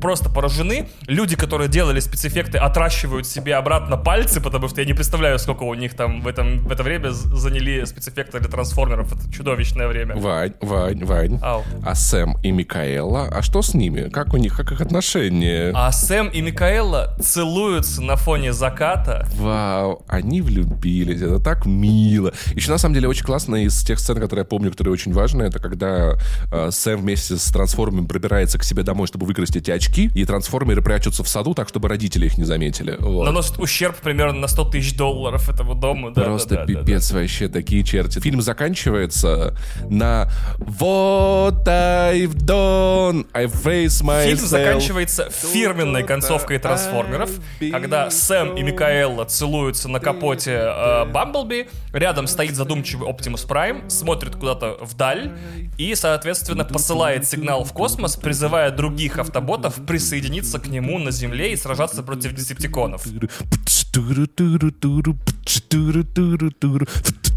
просто 0.00 0.30
поражены. 0.30 0.88
Люди, 1.06 1.36
которые 1.36 1.68
делали 1.68 2.00
спецэффекты, 2.00 2.56
отращивают 2.56 3.26
себе 3.26 3.54
обратно 3.54 3.98
пальцы, 3.98 4.40
потому 4.40 4.68
что 4.68 4.80
я 4.80 4.86
не 4.86 4.94
представляю, 4.94 5.38
сколько 5.38 5.64
у 5.64 5.74
них 5.74 5.94
там 5.94 6.22
в, 6.22 6.26
этом, 6.26 6.60
в 6.60 6.72
это 6.72 6.82
время 6.82 7.10
заняли 7.10 7.84
спецэффекты 7.84 8.40
для 8.40 8.48
трансформеров. 8.48 9.12
Это 9.12 9.30
чудовищное 9.30 9.88
время. 9.88 10.16
Вань, 10.16 10.54
Вань, 10.62 11.04
Вань. 11.04 11.38
Ау. 11.42 11.62
А 11.84 11.94
Сэм 11.94 12.38
и 12.42 12.50
Микаэла, 12.50 13.28
а 13.30 13.42
что 13.42 13.60
с 13.60 13.74
ними? 13.74 14.08
Как 14.08 14.32
у 14.32 14.38
них, 14.38 14.56
как 14.56 14.72
их 14.72 14.80
отношения? 14.80 15.70
А 15.74 15.92
Сэм 15.92 16.28
и 16.28 16.40
Микаэла 16.40 17.14
целуются 17.20 18.00
на 18.00 18.16
фоне 18.16 18.54
заката. 18.54 19.28
Вау, 19.34 20.02
они 20.08 20.40
влюбились, 20.40 21.20
это 21.20 21.40
так 21.40 21.66
мило. 21.66 22.32
Еще 22.54 22.70
на 22.70 22.78
самом 22.78 22.94
деле 22.94 23.06
очень 23.06 23.26
классно 23.26 23.56
из 23.56 23.82
тех 23.84 23.98
сцен, 23.98 24.18
которые 24.30 24.42
я 24.42 24.48
помню, 24.48 24.70
которые 24.70 24.92
очень 24.92 25.12
важны, 25.12 25.42
это 25.42 25.58
когда 25.58 26.14
э, 26.52 26.70
Сэм 26.70 27.00
вместе 27.00 27.36
с 27.36 27.50
трансформером 27.50 28.06
пробирается 28.06 28.58
к 28.58 28.62
себе 28.62 28.84
домой, 28.84 29.08
чтобы 29.08 29.26
выкрасть 29.26 29.56
эти 29.56 29.72
очки, 29.72 30.08
и 30.14 30.24
трансформеры 30.24 30.82
прячутся 30.82 31.24
в 31.24 31.28
саду 31.28 31.52
так, 31.52 31.68
чтобы 31.68 31.88
родители 31.88 32.26
их 32.26 32.38
не 32.38 32.44
заметили. 32.44 32.94
Вот. 33.00 33.24
Наносит 33.24 33.58
ущерб 33.58 33.96
примерно 33.96 34.38
на 34.38 34.46
100 34.46 34.64
тысяч 34.66 34.96
долларов 34.96 35.48
этому 35.48 35.74
дому. 35.74 36.12
Да, 36.12 36.22
Просто 36.22 36.54
да, 36.54 36.60
да, 36.60 36.66
пипец 36.66 37.08
да, 37.08 37.14
да. 37.14 37.20
вообще, 37.22 37.48
такие 37.48 37.82
черти. 37.82 38.20
Фильм 38.20 38.40
заканчивается 38.40 39.56
на 39.88 40.30
«Вот 40.58 41.66
I've 41.66 42.34
done, 42.34 43.26
I 43.32 43.46
face 43.46 44.00
myself». 44.04 44.26
Фильм 44.26 44.46
заканчивается 44.46 45.28
фирменной 45.30 46.04
концовкой 46.04 46.60
трансформеров, 46.60 47.30
когда 47.72 48.10
Сэм 48.10 48.54
и 48.54 48.62
Микаэла 48.62 49.24
целуются 49.24 49.88
на 49.88 49.98
капоте 49.98 50.52
э, 50.52 51.04
Бамблби, 51.06 51.68
рядом 51.92 52.28
стоит 52.28 52.54
задумчивый 52.54 53.08
Оптимус 53.08 53.42
Прайм, 53.42 53.90
смотрит 53.90 54.09
куда-то 54.36 54.76
вдаль 54.80 55.32
и, 55.78 55.94
соответственно, 55.94 56.64
посылает 56.64 57.26
сигнал 57.26 57.64
в 57.64 57.72
космос, 57.72 58.16
призывая 58.16 58.70
других 58.70 59.18
автоботов 59.18 59.74
присоединиться 59.86 60.58
к 60.58 60.68
нему 60.68 60.98
на 60.98 61.10
Земле 61.10 61.52
и 61.52 61.56
сражаться 61.56 62.02
против 62.02 62.34
десептиконов. 62.34 63.06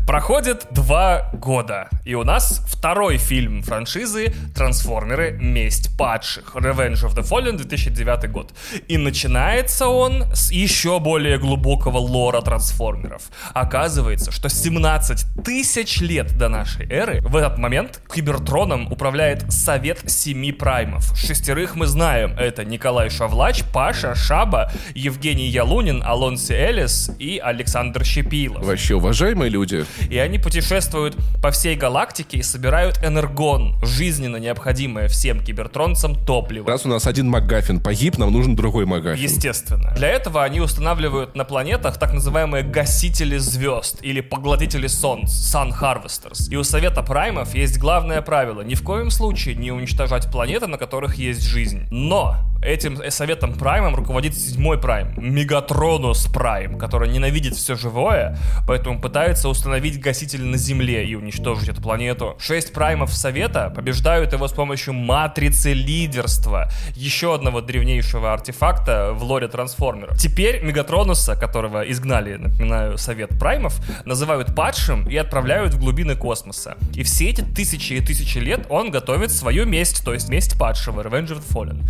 Проходит 0.06 0.68
два 0.72 1.30
года, 1.32 1.88
и 2.04 2.14
у 2.14 2.24
нас 2.26 2.62
второй 2.68 3.18
фильм 3.18 3.64
франшизы 3.64 4.34
«Трансформеры. 4.54 5.38
Месть 5.40 5.98
падших» 5.98 6.56
Revenge 6.56 7.06
of 7.06 7.16
the 7.16 7.24
Fallen 7.24 7.56
2009 7.56 8.30
год. 8.30 8.52
И 8.90 8.98
начинается 8.98 9.88
он 9.88 10.26
с 10.34 10.52
еще 10.52 11.00
более 11.00 11.38
глубокого 11.38 12.00
лора 12.00 12.42
трансформеров. 12.42 13.24
Оказывается, 13.54 14.34
что 14.34 14.50
17 14.50 15.44
тысяч 15.46 16.02
лет 16.02 16.38
до 16.38 16.50
нашей 16.50 16.86
эры 16.90 17.22
в 17.22 17.38
этот 17.38 17.58
момент 17.58 18.02
Кибертроном 18.14 18.92
управляет 18.92 19.52
Совет 19.54 20.10
Семи 20.12 20.52
Праймов. 20.52 21.18
Шестерых 21.18 21.76
мы 21.76 21.88
знаем. 21.88 22.34
Это 22.38 22.66
Николай 22.66 23.10
Шавлач, 23.10 23.64
Паша, 23.72 24.16
Шаба, 24.16 24.70
Евгений 24.96 25.48
Ялунин, 25.48 26.04
Алонси 26.04 26.52
Элис 26.52 27.10
и 27.20 27.40
Александр 27.40 28.04
Щепилов. 28.04 28.66
Вообще 28.66 28.96
уважаемые 28.96 29.50
люди. 29.50 29.86
И 30.10 30.18
они 30.18 30.40
путешествуют 30.40 31.16
по 31.42 31.52
всей 31.52 31.76
галактике 31.76 32.38
и 32.38 32.44
собирают 32.44 33.00
энергон, 33.04 33.76
жизненно 33.84 34.38
необходимое 34.38 35.08
всем 35.08 35.44
кибертронцам 35.44 36.16
топливо. 36.26 36.68
Раз 36.68 36.86
у 36.86 36.90
нас 36.90 37.08
один 37.08 37.30
МакГаффин 37.30 37.80
погиб, 37.80 38.18
нам 38.18 38.32
нужен 38.32 38.56
другой 38.56 38.86
МакГаффин. 38.86 39.24
Естественно. 39.24 39.94
Для 39.96 40.10
этого 40.10 40.44
они 40.44 40.60
устанавливают 40.60 41.36
на 41.36 41.46
планетах 41.46 41.98
так 41.98 42.14
называемые 42.14 42.64
гасители 42.64 43.38
звезд 43.38 44.00
или 44.02 44.22
поглотители 44.22 44.88
солнц, 44.88 45.32
Sun 45.32 45.72
Harvesters. 45.80 46.50
И 46.50 46.56
у 46.56 46.64
Совета 46.64 47.04
Праймов 47.04 47.54
есть 47.56 47.78
главное 47.78 48.22
правило— 48.22 48.62
ни 48.74 48.76
в 48.76 48.84
коем 48.84 49.12
случае 49.12 49.56
не 49.56 49.72
уничтожать 49.72 50.32
планеты, 50.32 50.68
на 50.68 50.78
которых 50.78 51.16
есть 51.16 51.44
жизнь. 51.44 51.86
Но 51.92 52.38
этим 52.64 53.00
советом 53.12 53.54
Праймом 53.54 53.96
руководит 53.96 54.36
седьмой 54.36 54.80
Прайм, 54.80 55.14
Мегатронус 55.18 56.26
Прайм, 56.28 56.78
который 56.78 57.10
ненавидит 57.10 57.56
все 57.56 57.76
живое, 57.76 58.38
поэтому 58.68 59.00
пытается 59.02 59.50
установить 59.50 59.83
гаситель 59.92 60.44
на 60.44 60.58
Земле 60.58 61.06
и 61.06 61.16
уничтожить 61.16 61.70
эту 61.70 61.82
планету. 61.82 62.36
Шесть 62.40 62.74
Праймов 62.74 63.14
Совета 63.14 63.72
побеждают 63.76 64.34
его 64.34 64.48
с 64.48 64.54
помощью 64.54 64.94
Матрицы 64.94 65.74
Лидерства, 65.74 66.70
еще 66.96 67.36
одного 67.36 67.62
древнейшего 67.62 68.34
артефакта 68.34 69.12
в 69.14 69.24
лоре 69.24 69.48
трансформеров. 69.48 70.18
Теперь 70.18 70.64
Мегатронуса, 70.64 71.36
которого 71.36 71.82
изгнали, 71.82 72.36
напоминаю, 72.36 72.98
Совет 72.98 73.38
Праймов, 73.38 73.80
называют 74.06 74.56
падшим 74.56 75.08
и 75.10 75.16
отправляют 75.18 75.74
в 75.74 75.80
глубины 75.80 76.16
космоса. 76.16 76.76
И 76.94 77.04
все 77.04 77.30
эти 77.30 77.42
тысячи 77.42 77.94
и 77.94 78.02
тысячи 78.02 78.38
лет 78.38 78.66
он 78.70 78.92
готовит 78.92 79.32
свою 79.32 79.66
месть, 79.66 80.04
то 80.04 80.14
есть 80.14 80.30
месть 80.30 80.58
падшего, 80.58 81.02
Revenge 81.02 81.30
of 81.30 81.42
the 81.42 81.54
Fallen. 81.54 81.84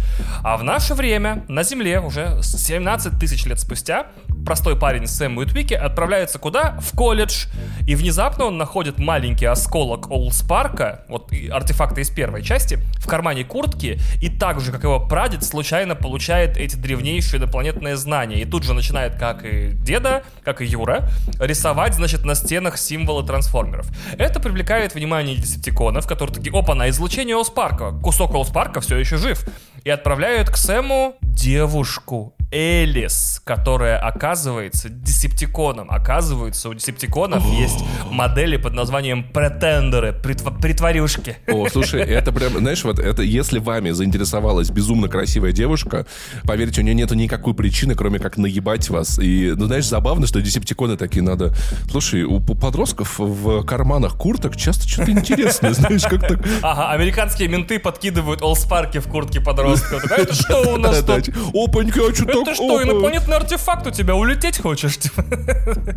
А 0.43 0.57
в 0.57 0.63
наше 0.63 0.93
время 0.93 1.45
на 1.47 1.63
Земле 1.63 1.99
уже 1.99 2.41
17 2.41 3.19
тысяч 3.19 3.45
лет 3.45 3.59
спустя 3.59 4.07
простой 4.45 4.77
парень 4.77 5.07
Сэм 5.07 5.37
Уитвики 5.37 5.73
отправляется 5.73 6.39
куда? 6.39 6.77
В 6.79 6.95
колледж. 6.95 7.45
И 7.87 7.95
внезапно 7.95 8.45
он 8.45 8.57
находит 8.57 8.97
маленький 8.97 9.45
осколок 9.45 10.09
Олдспарка, 10.09 11.03
вот 11.09 11.31
артефакта 11.51 12.01
из 12.01 12.09
первой 12.09 12.41
части, 12.41 12.79
в 12.97 13.07
кармане 13.07 13.43
куртки, 13.43 13.99
и 14.21 14.29
так 14.29 14.59
же, 14.61 14.71
как 14.71 14.83
его 14.83 14.99
прадед, 14.99 15.43
случайно 15.43 15.95
получает 15.95 16.57
эти 16.57 16.75
древнейшие 16.75 17.39
инопланетные 17.39 17.97
знания. 17.97 18.41
И 18.41 18.45
тут 18.45 18.63
же 18.63 18.73
начинает, 18.73 19.15
как 19.15 19.43
и 19.45 19.71
деда, 19.73 20.23
как 20.43 20.61
и 20.61 20.65
Юра, 20.65 21.09
рисовать, 21.39 21.93
значит, 21.95 22.23
на 22.25 22.35
стенах 22.35 22.77
символы 22.77 23.25
трансформеров. 23.25 23.87
Это 24.17 24.39
привлекает 24.39 24.95
внимание 24.95 25.35
десептиконов, 25.35 26.07
которые 26.07 26.35
такие, 26.35 26.57
опа, 26.57 26.75
на 26.75 26.89
излучение 26.89 27.35
Олдспарка. 27.35 27.91
Кусок 27.91 28.33
Олдспарка 28.33 28.81
все 28.81 28.97
еще 28.97 29.17
жив. 29.17 29.45
И 29.83 29.89
отправляют 29.89 30.49
к 30.49 30.55
Сэму 30.55 31.15
девушку 31.21 32.33
Элис, 32.53 33.41
которая 33.43 33.97
оказывается 33.97 34.87
десептиконом. 34.87 35.89
Оказывается, 35.89 36.69
у 36.69 36.73
десептиконов 36.75 37.43
есть 37.45 37.83
модели 38.11 38.57
под 38.57 38.73
названием 38.73 39.23
претендеры, 39.23 40.11
притв- 40.11 40.61
притворюшки. 40.61 41.37
О, 41.47 41.67
слушай, 41.69 42.01
это 42.01 42.31
прям, 42.31 42.59
знаешь, 42.59 42.83
вот 42.83 42.99
это 42.99 43.23
если 43.23 43.57
вами 43.57 43.89
заинтересовалась 43.89 44.69
безумно 44.69 45.07
красивая 45.07 45.51
девушка, 45.51 46.05
поверьте, 46.43 46.81
у 46.81 46.83
нее 46.83 46.93
нету 46.93 47.15
никакой 47.15 47.55
причины, 47.55 47.95
кроме 47.95 48.19
как 48.19 48.37
наебать 48.37 48.89
вас. 48.89 49.17
И, 49.17 49.53
ну, 49.55 49.65
знаешь, 49.65 49.87
забавно, 49.87 50.27
что 50.27 50.39
десептиконы 50.39 50.95
такие 50.95 51.23
надо... 51.23 51.55
Слушай, 51.89 52.23
у 52.23 52.39
подростков 52.39 53.17
в 53.17 53.63
карманах 53.65 54.15
курток 54.15 54.55
часто 54.55 54.87
что-то 54.87 55.11
интересное, 55.11 55.73
знаешь, 55.73 56.03
как 56.03 56.27
так... 56.27 56.39
Ага, 56.61 56.91
американские 56.91 57.47
менты 57.47 57.79
подкидывают 57.79 58.43
олспарки 58.43 58.99
в 58.99 59.07
куртке 59.07 59.41
подростка. 59.73 59.99
Такая, 59.99 60.19
Это 60.23 60.33
что 60.33 60.73
у 60.73 60.77
нас 60.77 61.03
тут? 61.03 61.29
Опанька, 61.53 62.01
а 62.07 62.15
что 62.15 62.41
Это 62.41 62.55
что, 62.55 62.83
инопланетный 62.83 63.35
артефакт 63.35 63.87
у 63.87 63.91
тебя? 63.91 64.15
Улететь 64.15 64.59
хочешь? 64.59 64.99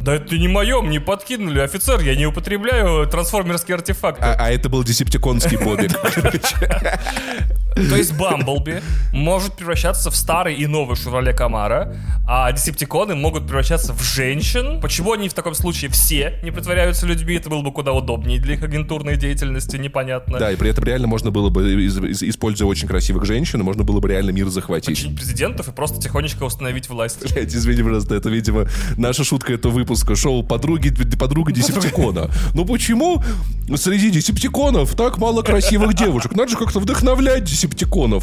Да 0.02 0.14
это 0.14 0.36
не 0.38 0.48
мое, 0.48 0.80
мне 0.82 1.00
подкинули. 1.00 1.60
Офицер, 1.60 2.00
я 2.00 2.14
не 2.14 2.26
употребляю 2.26 3.06
трансформерские 3.08 3.76
артефакты. 3.76 4.22
А, 4.22 4.36
а 4.38 4.50
это 4.50 4.68
был 4.68 4.84
десептиконский 4.84 5.56
бобик. 5.62 5.92
То 7.76 7.96
есть 7.96 8.16
Бамблби 8.16 8.82
может 9.12 9.54
превращаться 9.54 10.10
в 10.10 10.16
старый 10.16 10.54
и 10.54 10.66
новый 10.66 10.96
Шевроле 10.96 11.34
Камара, 11.34 11.94
а 12.26 12.50
десептиконы 12.50 13.14
могут 13.14 13.44
превращаться 13.44 13.92
в 13.92 14.02
женщин. 14.02 14.80
Почему 14.80 15.12
они 15.12 15.28
в 15.28 15.34
таком 15.34 15.54
случае 15.54 15.90
все 15.90 16.38
не 16.42 16.50
притворяются 16.50 17.06
людьми? 17.06 17.34
Это 17.34 17.50
было 17.50 17.60
бы 17.60 17.72
куда 17.72 17.92
удобнее 17.92 18.40
для 18.40 18.54
их 18.54 18.62
агентурной 18.62 19.16
деятельности, 19.16 19.76
непонятно. 19.76 20.38
Да, 20.38 20.50
и 20.50 20.56
при 20.56 20.70
этом 20.70 20.84
реально 20.84 21.06
можно 21.06 21.30
было 21.30 21.50
бы, 21.50 21.62
используя 21.86 22.66
очень 22.66 22.88
красивых 22.88 23.26
женщин, 23.26 23.62
можно 23.62 23.84
было 23.84 24.00
бы 24.00 24.08
реально 24.08 24.30
мир 24.30 24.48
захватить. 24.48 24.96
Починить 24.96 25.16
президентов 25.16 25.68
и 25.68 25.72
просто 25.72 26.00
тихонечко 26.00 26.44
установить 26.44 26.88
власть. 26.88 27.30
Блять, 27.30 27.54
извини, 27.54 27.82
просто 27.82 28.14
это, 28.14 28.30
видимо, 28.30 28.66
наша 28.96 29.22
шутка 29.22 29.52
этого 29.52 29.72
выпуска 29.72 30.16
шоу 30.16 30.42
«Подруги, 30.42 30.94
подруга 31.16 31.52
Десептикона». 31.52 32.30
Ну 32.54 32.64
почему 32.64 33.22
среди 33.76 34.10
Десептиконов 34.10 34.94
так 34.96 35.18
мало 35.18 35.42
красивых 35.42 35.94
девушек? 35.94 36.32
Надо 36.32 36.50
же 36.50 36.56
как-то 36.56 36.80
вдохновлять 36.80 37.44
Десептиконов. 37.44 37.65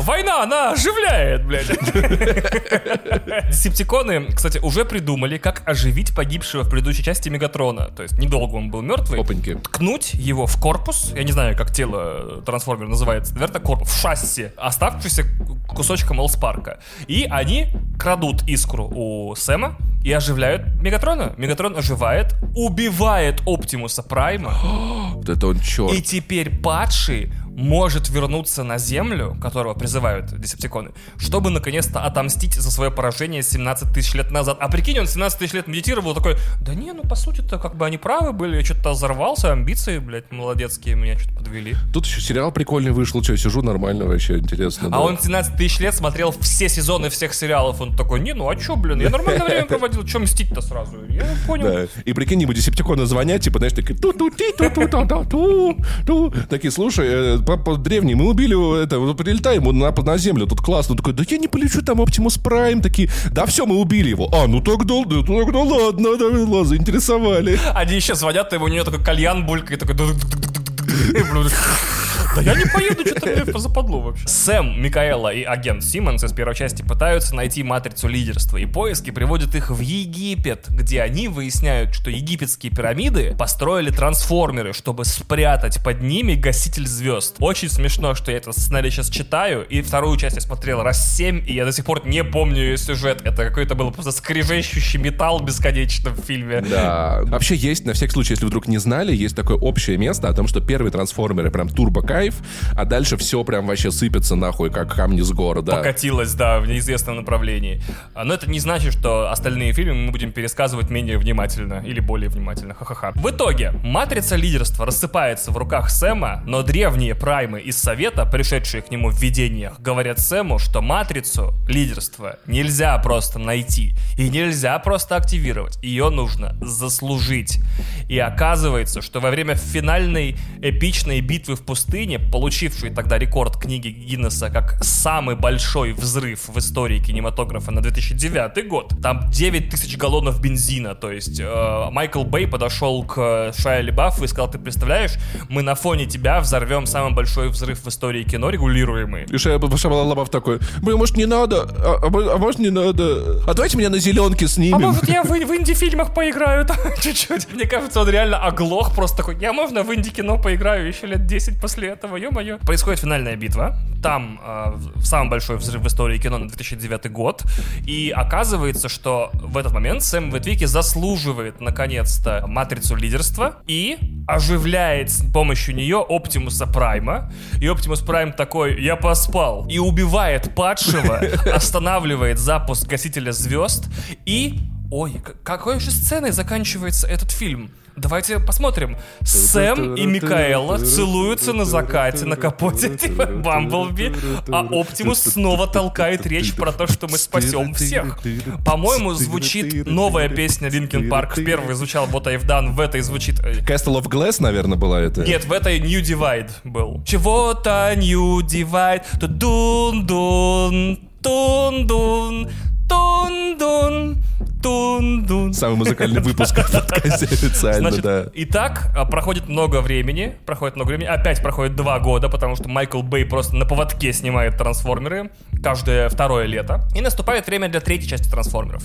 Война, 0.03 0.43
она 0.43 0.71
оживляет, 0.71 1.45
блядь. 1.45 1.67
Десептиконы, 3.49 4.27
кстати, 4.33 4.57
уже 4.59 4.85
придумали, 4.85 5.37
как 5.37 5.67
оживить 5.67 6.15
погибшего 6.15 6.63
в 6.63 6.69
предыдущей 6.69 7.03
части 7.03 7.29
Мегатрона. 7.29 7.87
То 7.87 8.03
есть 8.03 8.17
недолго 8.19 8.55
он 8.55 8.69
был 8.69 8.81
мертвый. 8.81 9.19
Опаньки. 9.21 9.55
ткнуть 9.55 10.13
его 10.13 10.47
в 10.47 10.59
корпус, 10.59 11.13
я 11.15 11.23
не 11.23 11.31
знаю, 11.31 11.55
как 11.57 11.71
тело 11.71 12.41
трансформера 12.45 12.87
называется, 12.87 13.33
наверное, 13.33 13.61
корпус, 13.61 13.89
в 13.89 13.99
шасси, 14.01 14.51
оставшийся 14.57 15.23
кусочком 15.67 16.19
Олспарка. 16.19 16.79
И 17.07 17.27
они 17.29 17.67
крадут 17.99 18.43
искру 18.47 18.89
у 18.93 19.35
Сэма 19.35 19.77
и 20.03 20.11
оживляют 20.11 20.75
Мегатрона. 20.81 21.33
Мегатрон 21.37 21.77
оживает, 21.77 22.35
убивает 22.55 23.41
Оптимуса 23.45 24.03
Прайма, 24.03 24.53
Вот 25.13 25.29
это 25.29 25.47
он 25.47 25.59
черт. 25.59 25.93
и 25.93 26.01
теперь 26.01 26.49
падший 26.49 27.31
может 27.55 28.09
вернуться 28.09 28.63
на 28.63 28.77
Землю, 28.77 29.37
которого 29.41 29.73
призывают 29.73 30.33
Десептиконы, 30.39 30.91
чтобы 31.17 31.49
наконец-то 31.49 31.99
отомстить 32.01 32.55
за 32.55 32.71
свое 32.71 32.91
поражение 32.91 33.43
17 33.43 33.93
тысяч 33.93 34.13
лет 34.13 34.31
назад. 34.31 34.57
А 34.59 34.69
прикинь, 34.69 34.99
он 34.99 35.07
17 35.07 35.39
тысяч 35.39 35.53
лет 35.53 35.67
медитировал, 35.67 36.13
такой, 36.13 36.37
да 36.61 36.73
не, 36.73 36.91
ну 36.93 37.03
по 37.03 37.15
сути-то 37.15 37.59
как 37.59 37.75
бы 37.75 37.85
они 37.85 37.97
правы 37.97 38.33
были, 38.33 38.57
я 38.57 38.65
что-то 38.65 38.91
взорвался, 38.91 39.51
амбиции, 39.51 39.99
блядь, 39.99 40.31
молодецкие 40.31 40.95
меня 40.95 41.17
что-то 41.17 41.35
подвели. 41.35 41.75
Тут 41.93 42.05
еще 42.05 42.21
сериал 42.21 42.51
прикольный 42.51 42.91
вышел, 42.91 43.23
что, 43.23 43.35
сижу 43.37 43.61
нормально 43.61 44.05
вообще, 44.05 44.37
интересно. 44.37 44.89
да. 44.89 44.97
А 44.97 45.01
он 45.01 45.19
17 45.19 45.55
тысяч 45.55 45.79
лет 45.79 45.93
смотрел 45.93 46.31
все 46.39 46.69
сезоны 46.69 47.09
всех 47.09 47.33
сериалов, 47.33 47.81
он 47.81 47.95
такой, 47.95 48.19
не, 48.19 48.33
ну 48.33 48.49
а 48.49 48.55
чё, 48.55 48.75
блин, 48.75 49.01
я 49.01 49.09
нормальное 49.09 49.45
время 49.45 49.65
проводил, 49.65 50.03
чё 50.05 50.19
мстить-то 50.19 50.61
сразу? 50.61 50.97
Я 51.09 51.25
понял. 51.47 51.65
Да. 51.67 51.87
И 52.05 52.13
прикинь, 52.13 52.41
ему 52.41 52.53
десептиконы 52.53 53.05
звонят, 53.05 53.41
типа, 53.41 53.59
знаешь, 53.59 53.73
такие 53.73 53.97
ту 53.97 54.13
ту 54.13 54.29
ту 54.29 54.53
ту 54.57 54.69
ту 54.69 54.87
ту 54.87 55.25
ту 55.25 55.77
ту 56.05 56.33
Такие, 56.49 56.71
слушай, 56.71 57.07
э, 57.07 57.42
папа 57.45 57.77
древний, 57.77 58.15
мы 58.15 58.27
убили 58.27 58.83
это, 58.83 58.99
вот 58.99 59.17
прилетаем 59.17 59.63
на, 59.77 59.91
на 59.91 60.17
землю, 60.17 60.47
тут 60.47 60.61
классно. 60.61 60.93
Он 60.93 60.97
такой, 60.97 61.13
да 61.13 61.23
я 61.27 61.37
не 61.37 61.47
полечу, 61.47 61.81
там 61.81 62.01
Оптимус 62.01 62.37
Прайм. 62.37 62.81
Такие, 62.81 63.09
да 63.31 63.45
все, 63.45 63.65
мы 63.65 63.79
убили 63.79 64.09
его. 64.09 64.29
А, 64.33 64.47
ну 64.47 64.61
тогда, 64.61 65.03
да, 65.05 65.21
тогда 65.21 65.59
ладно, 65.59 66.17
да, 66.17 66.25
ладно, 66.25 66.65
заинтересовали. 66.65 67.59
Они 67.73 67.95
еще 67.95 68.15
звонят, 68.15 68.53
и 68.53 68.57
у 68.57 68.67
нее 68.67 68.83
такой 68.83 69.03
кальян 69.03 69.45
булькает, 69.45 69.79
такой... 69.79 69.95
Да 72.35 72.41
я 72.41 72.55
не 72.55 72.65
поеду, 72.65 73.05
что-то 73.05 73.27
мне 73.27 73.59
западло 73.59 74.01
вообще. 74.01 74.27
Сэм, 74.27 74.81
Микаэла 74.81 75.33
и 75.33 75.43
агент 75.43 75.83
Симмонс 75.83 76.23
из 76.23 76.33
первой 76.33 76.55
части 76.55 76.81
пытаются 76.81 77.35
найти 77.35 77.63
матрицу 77.63 78.07
лидерства, 78.07 78.57
и 78.57 78.65
поиски 78.65 79.11
приводят 79.11 79.55
их 79.55 79.69
в 79.69 79.79
Египет, 79.79 80.65
где 80.69 81.01
они 81.01 81.27
выясняют, 81.27 81.93
что 81.93 82.09
египетские 82.09 82.71
пирамиды 82.71 83.35
построили 83.37 83.91
трансформеры, 83.91 84.73
чтобы 84.73 85.05
спрятать 85.05 85.83
под 85.83 86.01
ними 86.01 86.33
гаситель 86.33 86.87
звезд. 86.87 87.35
Очень 87.39 87.69
смешно, 87.69 88.15
что 88.15 88.31
я 88.31 88.37
этот 88.37 88.57
сценарий 88.57 88.89
сейчас 88.89 89.09
читаю, 89.09 89.65
и 89.67 89.81
вторую 89.81 90.17
часть 90.17 90.35
я 90.35 90.41
смотрел 90.41 90.81
раз 90.81 91.15
семь, 91.15 91.43
и 91.47 91.53
я 91.53 91.65
до 91.65 91.71
сих 91.71 91.85
пор 91.85 92.05
не 92.05 92.23
помню 92.23 92.61
ее 92.61 92.77
сюжет. 92.77 93.21
Это 93.23 93.45
какой-то 93.45 93.75
был 93.75 93.91
просто 93.91 94.11
скрежещущий 94.11 94.99
металл 94.99 95.39
бесконечно 95.39 96.11
в 96.11 96.19
фильме. 96.21 96.61
Да. 96.61 97.21
Вообще 97.23 97.55
есть, 97.55 97.85
на 97.85 97.93
всякий 97.93 98.13
случай, 98.13 98.33
если 98.33 98.45
вдруг 98.45 98.67
не 98.67 98.77
знали, 98.77 99.15
есть 99.15 99.35
такое 99.35 99.57
общее 99.57 99.97
место 99.97 100.27
о 100.29 100.33
том, 100.33 100.47
что 100.47 100.61
первые 100.61 100.91
трансформеры 100.91 101.51
прям 101.51 101.69
турбо 101.69 102.01
кайф, 102.23 102.35
а 102.75 102.85
дальше 102.85 103.17
все 103.17 103.43
прям 103.43 103.67
вообще 103.67 103.91
сыпется 103.91 104.35
нахуй, 104.35 104.69
как 104.69 104.95
камни 104.95 105.21
с 105.21 105.31
гор, 105.31 105.61
да. 105.61 105.77
покатилась, 105.77 106.33
да, 106.33 106.59
в 106.59 106.67
неизвестном 106.67 107.17
направлении. 107.17 107.81
А, 108.13 108.23
Но 108.23 108.33
это 108.33 108.49
не 108.49 108.59
значит, 108.59 108.93
что 108.93 109.29
остальные 109.29 109.73
фильмы 109.73 109.95
мы 109.95 110.11
будем 110.11 110.31
пересказывать 110.31 110.89
менее 110.89 111.17
внимательно 111.17 111.83
или 111.85 111.99
более 111.99 112.29
внимательно. 112.29 112.73
Ха-ха-ха. 112.73 113.11
В 113.15 113.29
итоге, 113.29 113.71
матрица 113.83 114.35
лидерства 114.35 114.85
рассыпается 114.85 115.51
в 115.51 115.57
руках 115.57 115.89
Сэма, 115.89 116.43
но 116.45 116.63
древние 116.63 117.15
праймы 117.15 117.59
из 117.59 117.77
Совета, 117.77 118.25
пришедшие 118.25 118.81
к 118.81 118.91
нему 118.91 119.09
в 119.09 119.19
видениях, 119.19 119.79
говорят 119.79 120.19
Сэму, 120.19 120.59
что 120.59 120.81
матрицу 120.81 121.53
лидерства 121.67 122.37
нельзя 122.47 122.97
просто 122.99 123.39
найти 123.39 123.93
и 124.17 124.29
нельзя 124.29 124.77
просто 124.79 125.15
активировать. 125.15 125.77
Ее 125.83 126.09
нужно 126.09 126.55
заслужить. 126.61 127.59
И 128.07 128.17
оказывается, 128.17 129.01
что 129.01 129.19
во 129.19 129.29
время 129.29 129.55
финальной 129.55 130.37
эпичной 130.61 131.21
битвы 131.21 131.55
в 131.55 131.61
пустыне, 131.61 132.12
получившей 132.17 132.89
тогда 132.89 133.17
рекорд 133.17 133.57
книги 133.57 133.89
Гиннесса 133.89 134.49
как 134.49 134.83
самый 134.83 135.35
большой 135.35 135.93
взрыв 135.93 136.47
в 136.47 136.57
истории 136.57 136.99
кинематографа 136.99 137.71
на 137.71 137.81
2009 137.81 138.67
год, 138.67 138.93
там 139.01 139.29
9 139.29 139.69
тысяч 139.69 139.97
галлонов 139.97 140.41
бензина, 140.41 140.95
то 140.95 141.11
есть 141.11 141.39
э, 141.39 141.89
Майкл 141.91 142.23
Бэй 142.23 142.47
подошел 142.47 143.03
к 143.03 143.53
Шайа 143.57 143.81
Лебафу 143.81 144.23
и 144.23 144.27
сказал, 144.27 144.49
ты 144.49 144.57
представляешь, 144.59 145.13
мы 145.49 145.61
на 145.61 145.75
фоне 145.75 146.05
тебя 146.05 146.39
взорвем 146.39 146.85
самый 146.85 147.13
большой 147.13 147.49
взрыв 147.49 147.83
в 147.83 147.87
истории 147.87 148.23
кино 148.23 148.49
регулируемый. 148.49 149.25
И 149.25 149.37
Шая 149.37 149.59
Шабалалабав 149.77 150.29
такой, 150.29 150.59
блин, 150.81 150.97
может 150.97 151.17
не 151.17 151.25
надо, 151.25 151.63
а, 151.63 151.99
а 152.01 152.33
а 152.33 152.37
может 152.37 152.59
не 152.59 152.69
надо, 152.69 153.41
а 153.47 153.53
давайте 153.53 153.77
меня 153.77 153.89
на 153.89 153.99
зеленке 153.99 154.45
А 154.45 154.47
снимем. 154.47 154.81
может 154.81 155.07
я 155.07 155.23
в, 155.23 155.29
в 155.29 155.55
инди-фильмах 155.55 156.13
поиграю 156.13 156.65
там 156.65 156.77
чуть-чуть? 157.01 157.53
Мне 157.53 157.65
кажется, 157.65 158.01
он 158.01 158.09
реально 158.09 158.39
оглох, 158.39 158.93
просто 158.93 159.17
такой, 159.17 159.37
я 159.39 159.53
можно 159.53 159.83
в 159.83 159.93
инди-кино 159.93 160.37
поиграю 160.41 160.87
еще 160.87 161.07
лет 161.07 161.25
10 161.25 161.59
после 161.59 161.89
этого, 161.89 162.02
ё-моё. 162.11 162.57
Происходит 162.59 162.99
финальная 162.99 163.35
битва, 163.35 163.77
там 164.01 164.39
э, 164.43 164.73
самый 165.01 165.29
большой 165.29 165.57
взрыв 165.57 165.81
в 165.81 165.87
истории 165.87 166.17
кино 166.17 166.37
на 166.37 166.47
2009 166.47 167.11
год, 167.11 167.43
и 167.85 168.13
оказывается, 168.15 168.89
что 168.89 169.31
в 169.33 169.57
этот 169.57 169.71
момент 169.71 170.03
Сэм 170.03 170.29
Витвики 170.29 170.65
заслуживает, 170.65 171.61
наконец-то, 171.61 172.45
матрицу 172.47 172.95
лидерства 172.95 173.55
и 173.65 173.97
оживляет 174.27 175.09
с 175.09 175.23
помощью 175.31 175.75
нее 175.75 176.05
Оптимуса 176.07 176.67
Прайма, 176.67 177.31
и 177.59 177.67
Оптимус 177.67 178.01
Прайм 178.01 178.33
такой, 178.33 178.81
я 178.81 178.95
поспал, 178.95 179.65
и 179.67 179.79
убивает 179.79 180.53
падшего, 180.53 181.17
останавливает 181.53 182.37
запуск 182.37 182.87
гасителя 182.87 183.31
звезд 183.31 183.89
и... 184.25 184.59
Ой, 184.91 185.15
какой 185.43 185.79
же 185.79 185.89
сценой 185.89 186.31
заканчивается 186.31 187.07
этот 187.07 187.31
фильм? 187.31 187.71
Давайте 187.95 188.39
посмотрим. 188.39 188.97
Сэм 189.23 189.95
и 189.95 190.05
Микаэла 190.05 190.77
целуются 190.79 191.53
на 191.53 191.63
закате 191.65 192.25
на 192.25 192.35
капоте 192.35 192.89
типа 192.97 193.27
Бамблби, 193.27 194.13
а 194.51 194.67
Оптимус 194.71 195.19
снова 195.19 195.67
толкает 195.67 196.25
речь 196.25 196.53
про 196.55 196.71
то, 196.71 196.87
что 196.87 197.07
мы 197.07 197.17
спасем 197.17 197.73
всех. 197.73 198.19
По-моему, 198.65 199.13
звучит 199.13 199.85
новая 199.85 200.27
песня 200.29 200.69
Линкен 200.69 201.09
Парк. 201.09 201.37
В 201.37 201.43
первой 201.45 201.75
звучал 201.75 202.07
What 202.07 202.25
I've 202.25 202.47
Done, 202.47 202.71
в 202.73 202.79
этой 202.79 203.01
звучит... 203.01 203.39
э, 203.39 203.59
Castle 203.59 204.01
of 204.01 204.05
Glass, 204.09 204.37
наверное, 204.39 204.77
была 204.77 204.99
это. 204.99 205.23
нет, 205.23 205.45
в 205.45 205.51
этой 205.51 205.79
New 205.79 206.01
Divide 206.01 206.49
был. 206.63 207.03
Чего-то 207.05 207.93
New 207.95 208.39
Divide. 208.39 209.03
Тудун-дун, 209.19 210.99
тун-дун, 211.21 212.49
тун-дун, 212.93 214.17
Тун-дун. 214.61 215.53
Самый 215.53 215.75
музыкальный 215.75 216.21
выпуск 216.21 216.57
в 216.57 216.71
подкасте 216.71 217.25
официально, 217.25 217.89
Значит, 217.89 218.03
да. 218.03 218.25
итак, 218.33 218.91
а, 218.95 219.05
проходит 219.05 219.49
много 219.49 219.81
времени, 219.81 220.35
проходит 220.45 220.75
много 220.75 220.89
времени, 220.89 221.07
опять 221.07 221.41
проходит 221.41 221.75
два 221.75 221.99
года, 221.99 222.29
потому 222.29 222.55
что 222.55 222.69
Майкл 222.69 223.01
Бэй 223.01 223.25
просто 223.25 223.55
на 223.55 223.65
поводке 223.65 224.13
снимает 224.13 224.57
трансформеры 224.57 225.31
каждое 225.61 226.07
второе 226.09 226.45
лето. 226.45 226.87
И 226.95 227.01
наступает 227.01 227.47
время 227.47 227.67
для 227.67 227.81
третьей 227.81 228.07
части 228.07 228.29
трансформеров, 228.29 228.83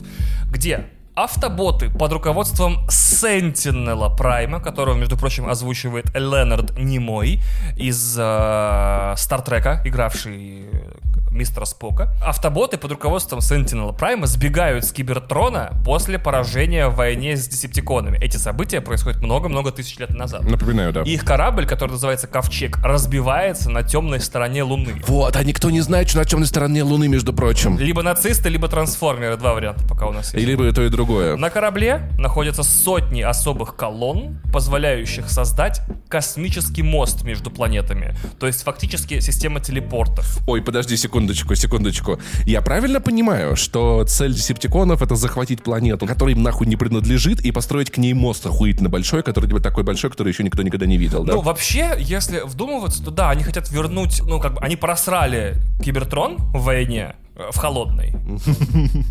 где 0.51 0.87
автоботы 1.15 1.91
под 1.91 2.13
руководством 2.13 2.89
Сентинела 2.89 4.09
Прайма, 4.09 4.61
которого, 4.61 4.97
между 4.97 5.17
прочим, 5.17 5.49
озвучивает 5.49 6.15
Ленард 6.15 6.79
Немой 6.79 7.41
из 7.77 8.17
э, 8.19 9.15
Стартрека, 9.17 9.83
игравший 9.85 10.67
мистера 11.39 11.65
Спока. 11.65 12.13
Автоботы 12.23 12.77
под 12.77 12.93
руководством 12.93 13.41
Сентинела 13.41 13.93
Прайма 13.93 14.27
сбегают 14.27 14.85
с 14.85 14.93
Кибертрона 14.93 15.73
после 15.85 16.19
поражения 16.19 16.89
в 16.89 16.97
войне 16.97 17.37
с 17.37 17.47
Десептиконами. 17.49 18.19
Эти 18.19 18.37
события 18.37 18.81
происходят 18.81 19.23
много-много 19.23 19.71
тысяч 19.71 19.99
лет 19.99 20.11
назад. 20.11 20.43
Напоминаю, 20.43 20.93
да. 20.93 21.03
И 21.03 21.13
их 21.13 21.25
корабль, 21.25 21.67
который 21.67 21.93
называется 21.93 22.27
Ковчег, 22.27 22.79
разбивается 22.85 23.71
на 23.71 23.83
темной 23.83 24.21
стороне 24.21 24.63
Луны. 24.65 25.01
Вот, 25.07 25.37
а 25.37 25.45
никто 25.45 25.71
не 25.71 25.81
знает, 25.81 26.09
что 26.09 26.19
на 26.19 26.25
темной 26.25 26.47
стороне 26.47 26.83
Луны, 26.83 27.09
между 27.09 27.33
прочим. 27.33 27.79
Либо 27.79 28.03
нацисты, 28.03 28.49
либо 28.49 28.69
трансформеры. 28.69 29.37
Два 29.37 29.55
варианта 29.55 29.87
пока 29.89 30.07
у 30.07 30.13
нас 30.13 30.35
есть. 30.35 30.47
Либо 30.47 30.67
и 30.67 30.73
то, 30.73 30.83
и 30.83 30.89
другое. 30.89 31.37
На 31.37 31.51
корабле 31.51 32.11
находятся 32.19 32.65
сотни 32.65 33.23
особых 33.23 33.77
колонн, 33.77 34.41
позволяющих 34.53 35.31
создать 35.31 35.81
космический 36.09 36.83
мост 36.83 37.23
между 37.23 37.51
планетами. 37.51 38.17
То 38.41 38.47
есть 38.47 38.63
фактически 38.63 39.21
система 39.21 39.61
телепортов. 39.61 40.39
Ой, 40.47 40.63
подожди 40.63 40.97
секундочку, 41.35 41.55
секундочку. 41.55 42.19
Я 42.45 42.63
правильно 42.63 43.01
понимаю, 43.01 43.57
что 43.57 44.05
цель 44.05 44.35
десептиконов 44.35 45.03
это 45.03 45.17
захватить 45.17 45.63
планету, 45.63 46.07
которая 46.07 46.35
им 46.35 46.43
нахуй 46.43 46.67
не 46.67 46.77
принадлежит, 46.77 47.41
и 47.41 47.53
построить 47.53 47.91
к 47.91 47.99
ней 47.99 48.15
мост 48.15 48.47
охуительно 48.47 48.89
большой, 48.89 49.23
который 49.23 49.47
типа 49.47 49.61
такой 49.61 49.85
большой, 49.85 50.11
который 50.11 50.33
еще 50.33 50.43
никто 50.43 50.63
никогда 50.63 50.87
не 50.87 50.97
видел, 50.97 51.25
да? 51.25 51.35
Ну, 51.35 51.41
вообще, 51.41 51.97
если 51.99 52.41
вдумываться, 52.45 53.05
то 53.05 53.11
да, 53.11 53.31
они 53.31 53.43
хотят 53.43 53.71
вернуть, 53.71 54.23
ну, 54.25 54.41
как 54.41 54.55
бы, 54.55 54.61
они 54.61 54.77
просрали 54.77 55.57
Кибертрон 55.83 56.37
в 56.37 56.63
войне, 56.63 57.15
в 57.39 57.57
холодной. 57.57 58.13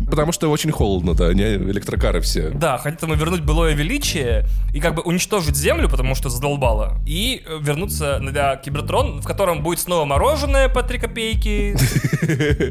Потому 0.06 0.32
что 0.32 0.50
очень 0.50 0.70
холодно, 0.70 1.14
да, 1.14 1.28
они 1.28 1.42
электрокары 1.42 2.20
все. 2.20 2.50
Да, 2.50 2.78
хотят 2.78 3.02
ему 3.02 3.14
вернуть 3.14 3.42
былое 3.42 3.74
величие 3.74 4.46
и 4.74 4.80
как 4.80 4.94
бы 4.94 5.02
уничтожить 5.02 5.56
Землю, 5.56 5.88
потому 5.88 6.14
что 6.14 6.28
задолбало, 6.28 6.98
и 7.06 7.42
э, 7.46 7.58
вернуться 7.60 8.18
на 8.20 8.56
Кибертрон, 8.56 9.22
в 9.22 9.26
котором 9.26 9.62
будет 9.62 9.80
снова 9.80 10.04
мороженое 10.04 10.68
по 10.68 10.82
3 10.82 10.98
копейки. 10.98 11.76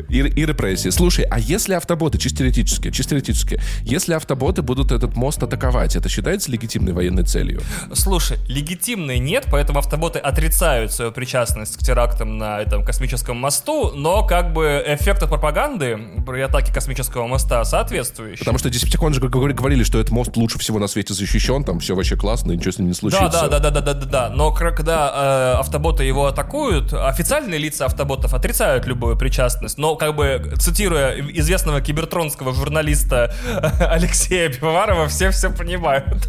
И, 0.09 0.19
и 0.19 0.45
репрессии. 0.45 0.89
Слушай, 0.89 1.25
а 1.25 1.39
если 1.39 1.73
автоботы, 1.73 2.17
чисто 2.17 2.39
теоретически, 2.39 2.91
чисто 2.91 3.11
теоретически, 3.11 3.59
если 3.81 4.13
автоботы 4.13 4.61
будут 4.61 4.91
этот 4.91 5.15
мост 5.15 5.41
атаковать, 5.41 5.95
это 5.95 6.09
считается 6.09 6.51
легитимной 6.51 6.93
военной 6.93 7.23
целью? 7.23 7.61
Слушай, 7.93 8.37
легитимной 8.47 9.19
нет, 9.19 9.47
поэтому 9.51 9.79
автоботы 9.79 10.19
отрицают 10.19 10.91
свою 10.93 11.11
причастность 11.11 11.77
к 11.77 11.79
терактам 11.79 12.37
на 12.37 12.61
этом 12.61 12.83
космическом 12.83 13.37
мосту, 13.37 13.91
но 13.95 14.25
как 14.25 14.53
бы 14.53 14.83
эффект 14.85 15.23
от 15.23 15.29
пропаганды 15.47 15.97
при 16.25 16.41
атаке 16.41 16.73
космического 16.73 17.25
моста 17.25 17.63
соответствующий. 17.63 18.39
Потому 18.39 18.57
что 18.57 18.69
Десептиконы 18.69 19.15
же 19.15 19.21
говори- 19.21 19.53
говорили, 19.53 19.83
что 19.83 19.97
этот 19.97 20.11
мост 20.11 20.35
лучше 20.35 20.59
всего 20.59 20.77
на 20.77 20.87
свете 20.87 21.13
защищен, 21.13 21.63
там 21.63 21.79
все 21.79 21.95
вообще 21.95 22.17
классно, 22.17 22.51
ничего 22.51 22.71
с 22.71 22.79
ним 22.79 22.89
не 22.89 22.93
случится. 22.93 23.47
Да, 23.47 23.47
да, 23.47 23.59
да, 23.59 23.69
да, 23.69 23.81
да, 23.81 23.93
да, 23.93 24.05
да. 24.05 24.29
Но 24.29 24.51
когда 24.51 25.53
э, 25.55 25.59
автоботы 25.59 26.03
его 26.03 26.25
атакуют, 26.25 26.93
официальные 26.93 27.59
лица 27.59 27.85
автоботов 27.85 28.33
отрицают 28.33 28.85
любую 28.87 29.17
причастность. 29.17 29.77
Но, 29.77 29.95
как 29.95 30.15
бы, 30.15 30.53
цитируя 30.59 31.15
известного 31.17 31.79
кибертронского 31.79 32.53
журналиста 32.53 33.33
Алексея 33.79 34.49
Пивоварова, 34.49 35.07
все 35.07 35.31
все 35.31 35.49
понимают. 35.49 36.27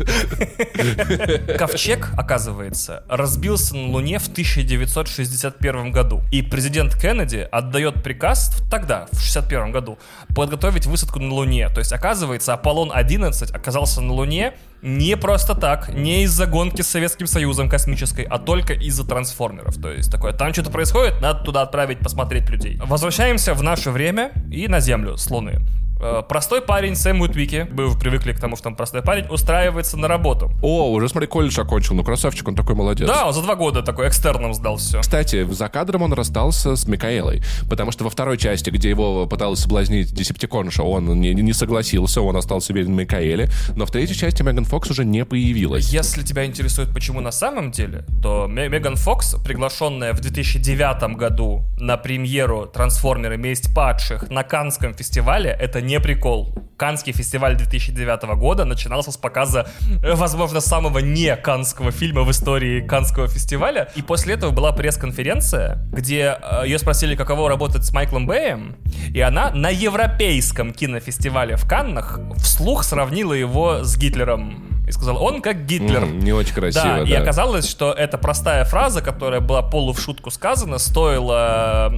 Ковчег, 1.59 2.11
оказывается, 2.17 3.03
разбился 3.09 3.77
на 3.77 3.89
Луне 3.89 4.21
в 4.21 4.29
1961 4.29 5.91
году. 5.91 6.23
И 6.31 6.43
президент 6.43 6.95
Кеннеди 6.95 7.49
отдает 7.51 8.03
приказ 8.05 8.53
тогда, 8.71 9.08
в 9.13 9.21
61 9.21 9.73
году, 9.73 9.99
подготовить 10.35 10.87
высадку 10.87 11.21
на 11.21 11.33
Луне. 11.35 11.69
То 11.69 11.81
есть, 11.81 11.93
оказывается, 11.93 12.53
Аполлон-11 12.55 13.55
оказался 13.55 14.01
на 14.01 14.13
Луне 14.13 14.55
не 14.83 15.17
просто 15.17 15.55
так, 15.55 15.89
не 15.93 16.23
из-за 16.25 16.47
гонки 16.47 16.83
с 16.83 16.89
Советским 16.89 17.27
Союзом 17.27 17.69
космической, 17.69 18.25
а 18.25 18.39
только 18.39 18.75
из-за 18.75 19.07
трансформеров. 19.07 19.81
То 19.81 19.91
есть 19.91 20.11
такое, 20.11 20.33
там 20.33 20.53
что-то 20.53 20.71
происходит, 20.71 21.21
надо 21.21 21.45
туда 21.45 21.63
отправить 21.63 21.99
посмотреть 21.99 22.49
людей. 22.49 22.81
Возвращаемся 22.85 23.55
в 23.55 23.63
наше 23.63 23.91
время 23.91 24.33
и 24.51 24.69
на 24.69 24.81
Землю 24.81 25.17
с 25.17 25.31
Луны. 25.31 25.61
Э, 26.01 26.23
Простой 26.29 26.61
парень 26.63 26.95
Сэм 26.97 27.21
Уитвики, 27.21 27.67
уже 27.77 27.99
привыкли 27.99 28.33
к 28.33 28.41
тому, 28.41 28.57
что 28.57 28.69
он 28.69 28.77
простой 28.77 29.03
парень, 29.03 29.27
устраивается 29.29 29.97
на 29.97 30.09
работу. 30.09 30.51
О, 30.63 30.91
уже 30.93 31.09
смотри, 31.09 31.27
колледж 31.29 31.59
окончил, 31.61 31.95
ну 31.95 32.05
красавчик, 32.05 32.47
он 32.49 32.55
такой 32.55 32.75
молодец. 32.75 33.09
Да, 33.09 33.27
он 33.27 33.33
за 33.33 33.43
два 33.43 33.55
года 33.55 33.83
такой 33.83 34.09
экстерном 34.09 34.55
сдал 34.55 34.77
все. 34.77 35.01
Кстати, 35.01 35.45
за 35.51 35.69
кадром 35.69 36.03
он 36.03 36.13
расстался 36.13 36.77
с 36.77 36.87
Микаэлой, 36.87 37.43
потому 37.69 37.91
что 37.93 38.05
во 38.05 38.11
второй 38.11 38.39
части, 38.39 38.71
где 38.71 38.91
его 38.91 39.27
пыталась 39.27 39.61
соблазнить 39.61 40.13
Десептиконша, 40.15 40.83
он 40.83 41.21
не, 41.21 41.35
не 41.35 41.53
согласился, 41.53 42.21
он 42.21 42.37
остался 42.37 42.73
верен 42.73 42.95
Микаэле, 42.95 43.49
но 43.75 43.87
в 43.87 43.91
третьей 43.91 44.17
части 44.17 44.43
Меган 44.43 44.65
Фокс 44.65 44.91
уже 44.91 45.05
не 45.05 45.25
появилась. 45.25 45.89
Если 45.93 46.23
тебя 46.23 46.45
интересует, 46.47 46.93
почему 46.93 47.21
на 47.21 47.33
самом 47.33 47.71
деле, 47.71 48.05
то 48.23 48.47
Ме- 48.47 48.69
Меган 48.69 48.97
Фокс, 48.97 49.37
приглашенная 49.45 50.13
в 50.13 50.21
2009 50.21 51.17
году 51.17 51.65
на 51.79 51.97
премьеру 51.97 52.67
«Трансформеры. 52.67 53.37
Месть 53.37 53.75
падших» 53.75 54.31
на 54.31 54.43
Канском 54.43 54.95
фестивале, 54.95 55.51
это 55.51 55.81
не 55.89 56.01
прикол. 56.01 56.55
Канский 56.77 57.13
фестиваль 57.13 57.57
2009 57.57 58.37
года 58.37 58.65
начинался 58.65 59.11
с 59.11 59.17
показа, 59.17 59.67
э, 60.05 60.15
возможно, 60.15 60.61
самого 60.61 60.99
не 60.99 61.35
канского 61.35 61.91
фильма 61.91 62.23
в 62.23 62.31
истории 62.31 62.87
Канского 62.87 63.27
фестиваля. 63.27 63.89
И 63.97 64.03
после 64.03 64.35
этого 64.35 64.53
была 64.53 64.73
пресс-конференция, 64.73 65.79
где 65.91 66.39
э, 66.41 66.67
ее 66.67 66.79
спросили, 66.79 67.17
каково 67.17 67.49
работать 67.49 67.85
с 67.85 67.93
Майклом 67.93 68.27
Бэем, 68.27 68.77
и 69.15 69.21
она 69.21 69.51
на 69.51 69.71
европейском 69.71 70.73
кинофестивале 70.73 71.57
в 71.57 71.67
Каннах 71.67 72.21
вслух 72.37 72.85
сравнила 72.85 73.33
его 73.33 73.83
с 73.83 73.97
Гитлером. 73.97 74.68
И 74.89 74.93
сказала, 74.93 75.19
он 75.19 75.43
как 75.43 75.67
Гитлер. 75.67 76.05
М, 76.05 76.19
не 76.21 76.33
очень 76.33 76.55
красиво, 76.55 76.85
Да, 76.85 77.05
да. 77.05 77.11
и 77.11 77.13
оказалось, 77.13 77.69
что 77.69 77.93
эта 77.93 78.17
простая 78.19 78.65
фраза, 78.65 79.03
которая 79.03 79.41
была 79.41 79.63
полу 79.63 79.93
в 79.93 80.01
шутку 80.01 80.31
сказана, 80.31 80.79
стоила 80.79 81.93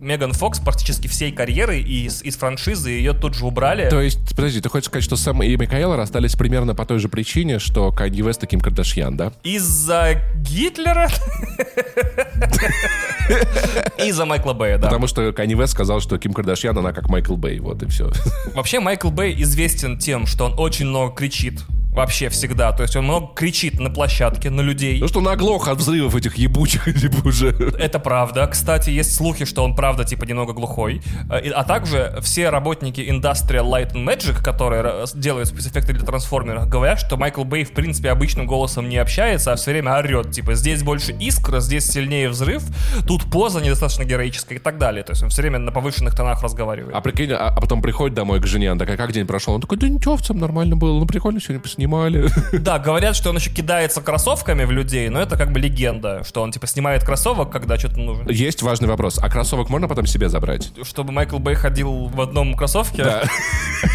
Меган 0.00 0.32
Фокс 0.32 0.60
практически 0.60 1.08
всей 1.08 1.32
карьеры, 1.32 1.80
и 1.80 2.04
из, 2.06 2.22
из 2.22 2.36
франшизы 2.36 2.90
ее 2.90 3.12
тут 3.12 3.34
же 3.34 3.44
убрали. 3.46 3.88
То 3.90 4.00
есть, 4.00 4.34
подожди, 4.36 4.60
ты 4.60 4.68
хочешь 4.68 4.86
сказать, 4.86 5.04
что 5.04 5.16
Сэм 5.16 5.42
и 5.42 5.56
Микаэла 5.56 5.96
расстались 5.96 6.36
примерно 6.36 6.74
по 6.74 6.84
той 6.86 6.98
же 6.98 7.08
причине, 7.08 7.58
что 7.58 7.90
Канье 7.92 8.24
Вест 8.24 8.42
и 8.44 8.46
Ким 8.46 8.60
Кардашьян, 8.60 9.16
да? 9.16 9.32
Из-за 9.42 10.22
Гитлера? 10.36 11.08
Из-за 13.98 14.24
Майкла 14.24 14.52
Бэя, 14.52 14.78
да. 14.78 14.88
Потому 14.88 15.06
что 15.06 15.32
Канье 15.32 15.56
Вест 15.56 15.72
сказал, 15.72 16.00
что 16.00 16.18
Ким 16.18 16.32
Кардашьян, 16.32 16.76
она 16.76 16.92
как 16.92 17.08
Майкл 17.08 17.36
Бэй, 17.36 17.60
вот 17.60 17.82
и 17.82 17.86
все. 17.86 18.10
Вообще 18.54 18.80
Майкл 18.80 19.10
Бэй 19.10 19.40
известен 19.42 19.98
тем, 19.98 20.26
что 20.26 20.46
он 20.46 20.54
очень 20.58 20.86
много 20.86 21.14
кричит. 21.14 21.60
Вообще 21.92 22.28
всегда. 22.28 22.72
То 22.72 22.82
есть 22.82 22.94
он 22.96 23.04
много 23.04 23.34
кричит 23.34 23.80
на 23.80 23.90
площадке, 23.90 24.48
на 24.48 24.60
людей. 24.60 25.00
Ну 25.00 25.08
что 25.08 25.20
наглох 25.20 25.68
от 25.68 25.78
взрывов 25.78 26.14
этих 26.14 26.36
ебучих, 26.36 26.84
типа 27.00 27.26
уже. 27.26 27.48
Это 27.78 27.98
правда. 27.98 28.46
Кстати, 28.46 28.90
есть 28.90 29.14
слухи, 29.14 29.44
что 29.44 29.64
он 29.64 29.74
правда 29.74 30.04
типа 30.04 30.24
немного 30.24 30.52
глухой. 30.52 31.02
Э, 31.30 31.50
А 31.50 31.64
также 31.64 32.16
все 32.22 32.50
работники 32.50 33.00
Industrial 33.00 33.64
Light 33.68 33.92
and 33.94 34.06
Magic, 34.06 34.42
которые 34.42 35.04
делают 35.14 35.48
спецэффекты 35.48 35.92
для 35.92 36.04
трансформеров, 36.04 36.68
говорят, 36.68 37.00
что 37.00 37.16
Майкл 37.16 37.44
Бэй 37.44 37.64
в 37.64 37.72
принципе 37.72 38.10
обычным 38.10 38.46
голосом 38.46 38.88
не 38.88 38.96
общается, 38.98 39.52
а 39.52 39.56
все 39.56 39.72
время 39.72 39.96
орет. 39.98 40.30
Типа 40.30 40.54
здесь 40.54 40.82
больше 40.82 41.12
искра, 41.12 41.60
здесь 41.60 41.86
сильнее 41.86 42.28
взрыв, 42.28 42.62
тут 43.06 43.24
поза 43.30 43.60
недостаточно 43.60 44.04
героическая 44.04 44.58
и 44.58 44.60
так 44.60 44.78
далее. 44.78 45.02
То 45.02 45.12
есть 45.12 45.22
он 45.22 45.30
все 45.30 45.42
время 45.42 45.58
на 45.58 45.72
повышенных 45.72 46.14
тонах 46.14 46.42
разговаривает. 46.42 46.94
А 46.94 47.00
прикинь, 47.00 47.32
а, 47.32 47.48
а 47.48 47.60
потом 47.60 47.82
приходит 47.82 48.14
домой 48.14 48.40
к 48.40 48.46
жене, 48.46 48.70
она 48.70 48.78
такая, 48.78 48.96
как 48.96 49.12
день 49.12 49.26
прошел? 49.26 49.54
Он 49.54 49.60
такой, 49.60 49.76
да 49.78 49.88
ничего, 49.88 50.16
в 50.16 50.22
целом 50.22 50.40
нормально 50.40 50.76
было, 50.76 50.98
ну 50.98 51.06
прикольно 51.06 51.40
сегодня 51.40 51.60
поснимали. 51.80 52.28
Да, 52.60 52.78
говорят, 52.78 53.16
что 53.16 53.30
он 53.30 53.36
еще 53.36 53.50
кидается 53.50 54.00
кроссовками 54.00 54.64
в 54.64 54.70
людей, 54.70 55.08
но 55.08 55.20
это 55.20 55.36
как 55.36 55.52
бы 55.52 55.58
легенда, 55.58 56.22
что 56.24 56.42
он 56.42 56.52
типа 56.52 56.66
снимает 56.66 57.04
кроссовок, 57.04 57.50
когда 57.50 57.78
что-то 57.78 57.98
нужно. 57.98 58.30
Есть 58.30 58.62
важный 58.62 58.88
вопрос, 58.88 59.18
а 59.20 59.30
кроссовок 59.30 59.70
можно 59.70 59.88
потом 59.88 60.06
себе 60.06 60.28
забрать? 60.28 60.72
Чтобы 60.82 61.12
Майкл 61.12 61.38
Бэй 61.38 61.54
ходил 61.54 62.08
в 62.08 62.20
одном 62.20 62.54
кроссовке. 62.54 63.04
Да. 63.04 63.22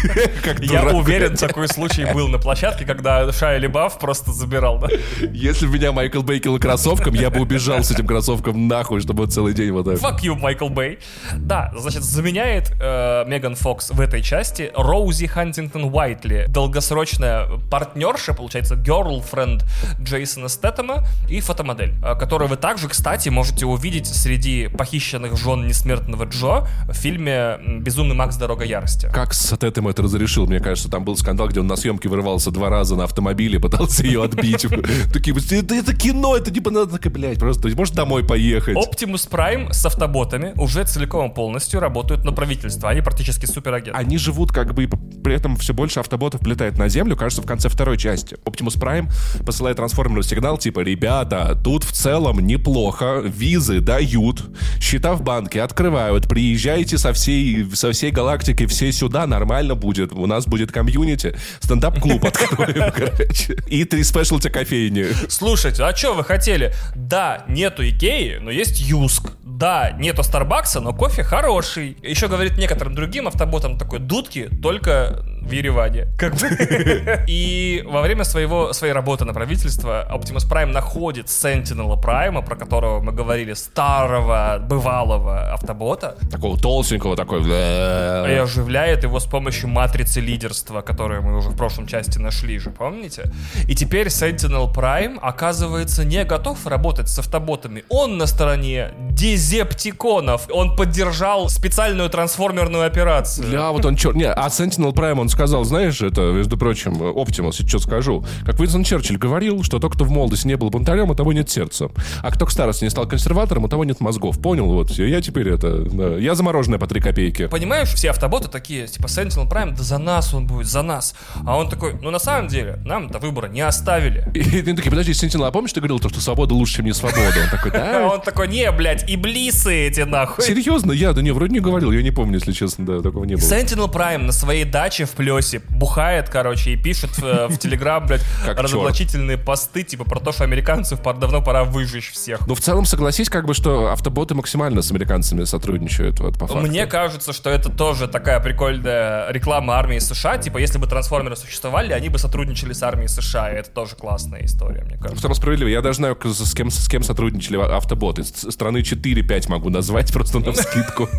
Я 0.60 0.84
уверен, 0.88 1.36
такой 1.36 1.68
случай 1.68 2.06
был 2.12 2.28
на 2.28 2.38
площадке, 2.38 2.84
когда 2.84 3.30
Шайя 3.32 3.58
Лебаф 3.58 3.98
просто 3.98 4.32
забирал? 4.32 4.84
Если 5.32 5.66
бы 5.66 5.74
меня 5.74 5.92
Майкл 5.92 6.22
Бэй 6.22 6.40
кинул 6.40 6.58
кроссовком, 6.58 7.14
я 7.14 7.30
бы 7.30 7.40
убежал 7.40 7.82
с 7.82 7.90
этим 7.90 8.06
кроссовком 8.06 8.66
нахуй, 8.68 9.00
чтобы 9.00 9.24
он 9.24 9.30
целый 9.30 9.54
день 9.54 9.70
вот 9.70 9.84
так. 9.84 9.96
Fuck 9.96 10.22
you, 10.22 10.34
Майкл 10.38 10.68
Бэй. 10.68 10.98
Да, 11.36 11.72
значит, 11.76 12.02
заменяет 12.02 12.72
э, 12.80 13.24
Меган 13.26 13.54
Фокс 13.54 13.90
в 13.90 14.00
этой 14.00 14.22
части 14.22 14.72
Роузи 14.74 15.26
Хантингтон 15.26 15.84
Уайтли, 15.84 16.46
долгосрочная 16.48 17.46
партнерша, 17.76 18.32
получается, 18.32 18.74
girlfriend 18.74 19.62
Джейсона 20.00 20.48
Стэттема 20.48 21.04
и 21.28 21.40
фотомодель, 21.40 21.92
э, 22.02 22.14
которую 22.18 22.48
вы 22.48 22.56
также, 22.56 22.88
кстати, 22.88 23.28
можете 23.28 23.66
увидеть 23.66 24.06
среди 24.06 24.68
похищенных 24.68 25.36
жен 25.36 25.66
несмертного 25.66 26.24
Джо 26.24 26.66
в 26.88 26.94
фильме 26.94 27.58
«Безумный 27.80 28.14
Макс. 28.14 28.36
Дорога 28.36 28.64
ярости». 28.64 29.10
Как 29.12 29.34
Стэттем 29.34 29.88
это 29.88 30.02
разрешил? 30.02 30.46
Мне 30.46 30.58
кажется, 30.58 30.90
там 30.90 31.04
был 31.04 31.18
скандал, 31.18 31.48
где 31.48 31.60
он 31.60 31.66
на 31.66 31.76
съемке 31.76 32.08
вырывался 32.08 32.50
два 32.50 32.70
раза 32.70 32.96
на 32.96 33.04
автомобиле, 33.04 33.60
пытался 33.66 34.04
ее 34.04 34.24
отбить. 34.24 34.62
Такие, 35.12 35.36
это 35.36 35.94
кино, 35.94 36.34
это 36.34 36.50
типа 36.50 36.70
надо, 36.70 36.98
блядь, 37.10 37.38
просто, 37.38 37.68
может, 37.76 37.94
домой 37.94 38.24
поехать. 38.24 38.74
Оптимус 38.74 39.26
Прайм 39.26 39.70
с 39.70 39.84
автоботами 39.84 40.54
уже 40.56 40.84
целиком 40.84 41.34
полностью 41.34 41.80
работают 41.80 42.24
на 42.24 42.32
правительство. 42.32 42.88
Они 42.88 43.02
практически 43.02 43.44
суперагенты. 43.44 43.98
Они 43.98 44.16
живут 44.16 44.50
как 44.50 44.72
бы, 44.72 44.88
при 45.22 45.34
этом 45.34 45.56
все 45.56 45.74
больше 45.74 46.00
автоботов 46.00 46.40
летает 46.46 46.78
на 46.78 46.88
Землю, 46.88 47.16
кажется, 47.16 47.42
в 47.42 47.46
конце 47.46 47.65
второй 47.68 47.98
части. 47.98 48.36
Оптимус 48.44 48.74
Прайм 48.74 49.08
посылает 49.44 49.76
трансформеру 49.76 50.22
сигнал, 50.22 50.58
типа, 50.58 50.80
ребята, 50.80 51.58
тут 51.62 51.84
в 51.84 51.92
целом 51.92 52.40
неплохо, 52.40 53.20
визы 53.24 53.80
дают, 53.80 54.42
счета 54.80 55.14
в 55.14 55.22
банке 55.22 55.62
открывают, 55.62 56.28
приезжайте 56.28 56.98
со 56.98 57.12
всей, 57.12 57.68
со 57.74 57.92
всей 57.92 58.10
галактики, 58.10 58.66
все 58.66 58.92
сюда, 58.92 59.26
нормально 59.26 59.74
будет, 59.74 60.12
у 60.12 60.26
нас 60.26 60.46
будет 60.46 60.72
комьюнити, 60.72 61.36
стендап-клуб 61.60 62.24
откроем, 62.24 62.92
короче, 62.94 63.56
и 63.66 63.84
три 63.84 64.04
specialty 64.04 64.48
кофейни. 64.48 65.06
Слушайте, 65.28 65.82
а 65.84 65.94
что 65.94 66.14
вы 66.14 66.24
хотели? 66.24 66.72
Да, 66.94 67.44
нету 67.48 67.86
Икеи, 67.86 68.38
но 68.40 68.50
есть 68.50 68.80
JYSK. 68.80 69.32
Да, 69.56 69.92
нету 69.92 70.22
Старбакса, 70.22 70.80
но 70.80 70.92
кофе 70.92 71.22
хороший. 71.22 71.96
Еще 72.02 72.28
говорит 72.28 72.58
некоторым 72.58 72.94
другим 72.94 73.26
автоботам 73.26 73.78
такой 73.78 74.00
дудки, 74.00 74.50
только 74.62 75.24
в 75.46 75.50
Ереване. 75.50 76.08
Как 76.18 76.34
бы. 76.34 76.46
И 77.26 77.55
во 77.86 78.02
время 78.02 78.24
своего, 78.24 78.72
своей 78.72 78.92
работы 78.92 79.24
на 79.24 79.32
правительство 79.32 80.06
Optimus 80.10 80.48
Prime 80.50 80.72
находит 80.72 81.26
Sentinel 81.26 82.00
Prime, 82.00 82.44
про 82.44 82.56
которого 82.56 83.00
мы 83.00 83.12
говорили, 83.12 83.54
старого, 83.54 84.58
бывалого 84.60 85.52
автобота. 85.52 86.16
Такого 86.30 86.58
толстенького, 86.58 87.16
такой... 87.16 87.42
И 87.46 88.34
оживляет 88.34 89.04
его 89.04 89.20
с 89.20 89.26
помощью 89.26 89.68
матрицы 89.68 90.20
лидерства, 90.20 90.80
которую 90.80 91.22
мы 91.22 91.36
уже 91.36 91.50
в 91.50 91.56
прошлом 91.56 91.86
части 91.86 92.18
нашли 92.18 92.58
же, 92.58 92.70
помните? 92.70 93.30
И 93.68 93.74
теперь 93.74 94.08
Sentinel 94.08 94.72
Prime 94.72 95.18
оказывается 95.20 96.04
не 96.04 96.24
готов 96.24 96.66
работать 96.66 97.08
с 97.08 97.18
автоботами. 97.18 97.84
Он 97.88 98.18
на 98.18 98.26
стороне 98.26 98.92
дезептиконов. 99.10 100.48
Он 100.50 100.76
поддержал 100.76 101.48
специальную 101.48 102.10
трансформерную 102.10 102.86
операцию. 102.86 103.50
Да, 103.50 103.70
вот 103.72 103.84
он 103.84 103.96
черт. 103.96 104.16
Не, 104.16 104.30
а 104.30 104.46
Sentinel 104.48 104.92
Prime 104.92 105.20
он 105.20 105.28
сказал, 105.28 105.64
знаешь, 105.64 106.00
это, 106.02 106.20
между 106.32 106.56
прочим, 106.56 107.00
Оптимус, 107.46 107.68
что 107.68 107.78
скажу. 107.78 108.24
Как 108.44 108.58
Уинстон 108.58 108.84
Черчилль 108.84 109.18
говорил, 109.18 109.62
что 109.62 109.78
тот, 109.78 109.94
кто 109.94 110.04
в 110.04 110.10
молодости 110.10 110.46
не 110.46 110.56
был 110.56 110.70
бунтарем, 110.70 111.10
у 111.10 111.14
того 111.14 111.32
нет 111.32 111.50
сердца. 111.50 111.88
А 112.22 112.30
кто 112.30 112.46
к 112.46 112.50
старости 112.50 112.84
не 112.84 112.90
стал 112.90 113.06
консерватором, 113.06 113.64
у 113.64 113.68
того 113.68 113.84
нет 113.84 114.00
мозгов. 114.00 114.40
Понял? 114.40 114.66
Вот, 114.66 114.90
я 114.92 115.20
теперь 115.20 115.48
это... 115.48 115.82
Да, 115.82 116.16
я 116.16 116.34
замороженная 116.34 116.78
по 116.78 116.86
три 116.86 117.00
копейки. 117.00 117.46
Понимаешь, 117.46 117.92
все 117.92 118.10
автоботы 118.10 118.48
такие, 118.48 118.86
типа 118.86 119.06
Sentinel 119.06 119.48
Prime, 119.48 119.76
да 119.76 119.82
за 119.82 119.98
нас 119.98 120.34
он 120.34 120.46
будет, 120.46 120.66
за 120.66 120.82
нас. 120.82 121.14
А 121.44 121.56
он 121.56 121.68
такой, 121.68 121.94
ну 122.00 122.10
на 122.10 122.18
самом 122.18 122.48
деле, 122.48 122.78
нам 122.84 123.08
до 123.08 123.18
выбора 123.18 123.48
не 123.48 123.60
оставили. 123.60 124.28
И, 124.34 124.40
и 124.40 124.62
такие, 124.62 124.90
подожди, 124.90 125.12
Sentinel, 125.12 125.46
а 125.46 125.50
помнишь, 125.50 125.72
ты 125.72 125.80
говорил, 125.80 125.98
то, 125.98 126.08
что 126.08 126.20
свобода 126.20 126.54
лучше, 126.54 126.76
чем 126.76 126.86
не 126.86 126.92
свобода? 126.92 127.40
Он 127.42 127.50
такой, 127.50 127.70
да? 127.70 128.08
Он 128.16 128.20
такой, 128.20 128.48
не, 128.48 128.70
блядь, 128.70 129.08
и 129.08 129.16
блисы 129.16 129.88
эти 129.88 130.00
нахуй. 130.00 130.44
Серьезно? 130.44 130.92
Я, 130.92 131.12
да 131.12 131.22
не, 131.22 131.30
вроде 131.30 131.52
не 131.52 131.60
говорил, 131.60 131.92
я 131.92 132.02
не 132.02 132.10
помню, 132.10 132.34
если 132.34 132.52
честно, 132.52 132.84
да, 132.86 133.00
такого 133.00 133.24
не 133.24 133.34
было. 133.36 133.42
Sentinel 133.42 133.90
Prime 133.90 134.18
на 134.18 134.32
своей 134.32 134.64
даче 134.64 135.04
в 135.04 135.10
Плесе 135.12 135.60
бухает, 135.70 136.28
короче, 136.28 136.72
и 136.72 136.76
пишет 136.76 137.10
э, 137.36 137.46
в 137.48 137.58
Телеграм, 137.58 138.06
блядь, 138.06 138.24
разоблачительные 138.46 139.38
посты, 139.38 139.82
типа, 139.82 140.04
про 140.04 140.20
то, 140.20 140.32
что 140.32 140.44
американцев 140.44 141.00
давно 141.02 141.42
пора 141.42 141.64
выжечь 141.64 142.12
всех. 142.12 142.46
Ну, 142.46 142.54
в 142.54 142.60
целом, 142.60 142.84
согласись, 142.84 143.28
как 143.28 143.46
бы, 143.46 143.54
что 143.54 143.92
автоботы 143.92 144.34
максимально 144.34 144.82
с 144.82 144.90
американцами 144.90 145.44
сотрудничают, 145.44 146.20
вот, 146.20 146.34
по 146.34 146.46
факту. 146.46 146.66
Мне 146.66 146.86
кажется, 146.86 147.32
что 147.32 147.50
это 147.50 147.70
тоже 147.70 148.08
такая 148.08 148.40
прикольная 148.40 149.30
реклама 149.30 149.74
армии 149.74 149.98
США, 149.98 150.38
типа, 150.38 150.58
если 150.58 150.78
бы 150.78 150.86
трансформеры 150.86 151.36
существовали, 151.36 151.92
они 151.92 152.08
бы 152.08 152.18
сотрудничали 152.18 152.72
с 152.72 152.82
армией 152.82 153.08
США, 153.08 153.52
и 153.52 153.56
это 153.56 153.70
тоже 153.70 153.96
классная 153.96 154.44
история, 154.44 154.82
мне 154.84 154.96
кажется. 154.96 155.16
В 155.16 155.20
целом 155.20 155.34
справедливо. 155.34 155.68
Я 155.68 155.82
даже 155.82 155.96
знаю, 155.96 156.18
с 156.22 156.54
кем, 156.54 156.70
с 156.70 156.88
кем 156.88 157.02
сотрудничали 157.02 157.56
автоботы. 157.56 158.24
Страны 158.24 158.78
4-5 158.78 159.50
могу 159.50 159.70
назвать 159.70 160.12
просто 160.12 160.40
на 160.40 160.52
скидку. 160.52 161.08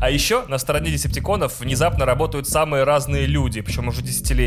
А 0.00 0.10
еще 0.10 0.44
на 0.48 0.58
стороне 0.58 0.90
десептиконов 0.90 1.60
внезапно 1.60 2.04
работают 2.04 2.48
самые 2.48 2.84
разные 2.84 3.26
люди, 3.26 3.60
причем 3.60 3.88
уже 3.88 4.02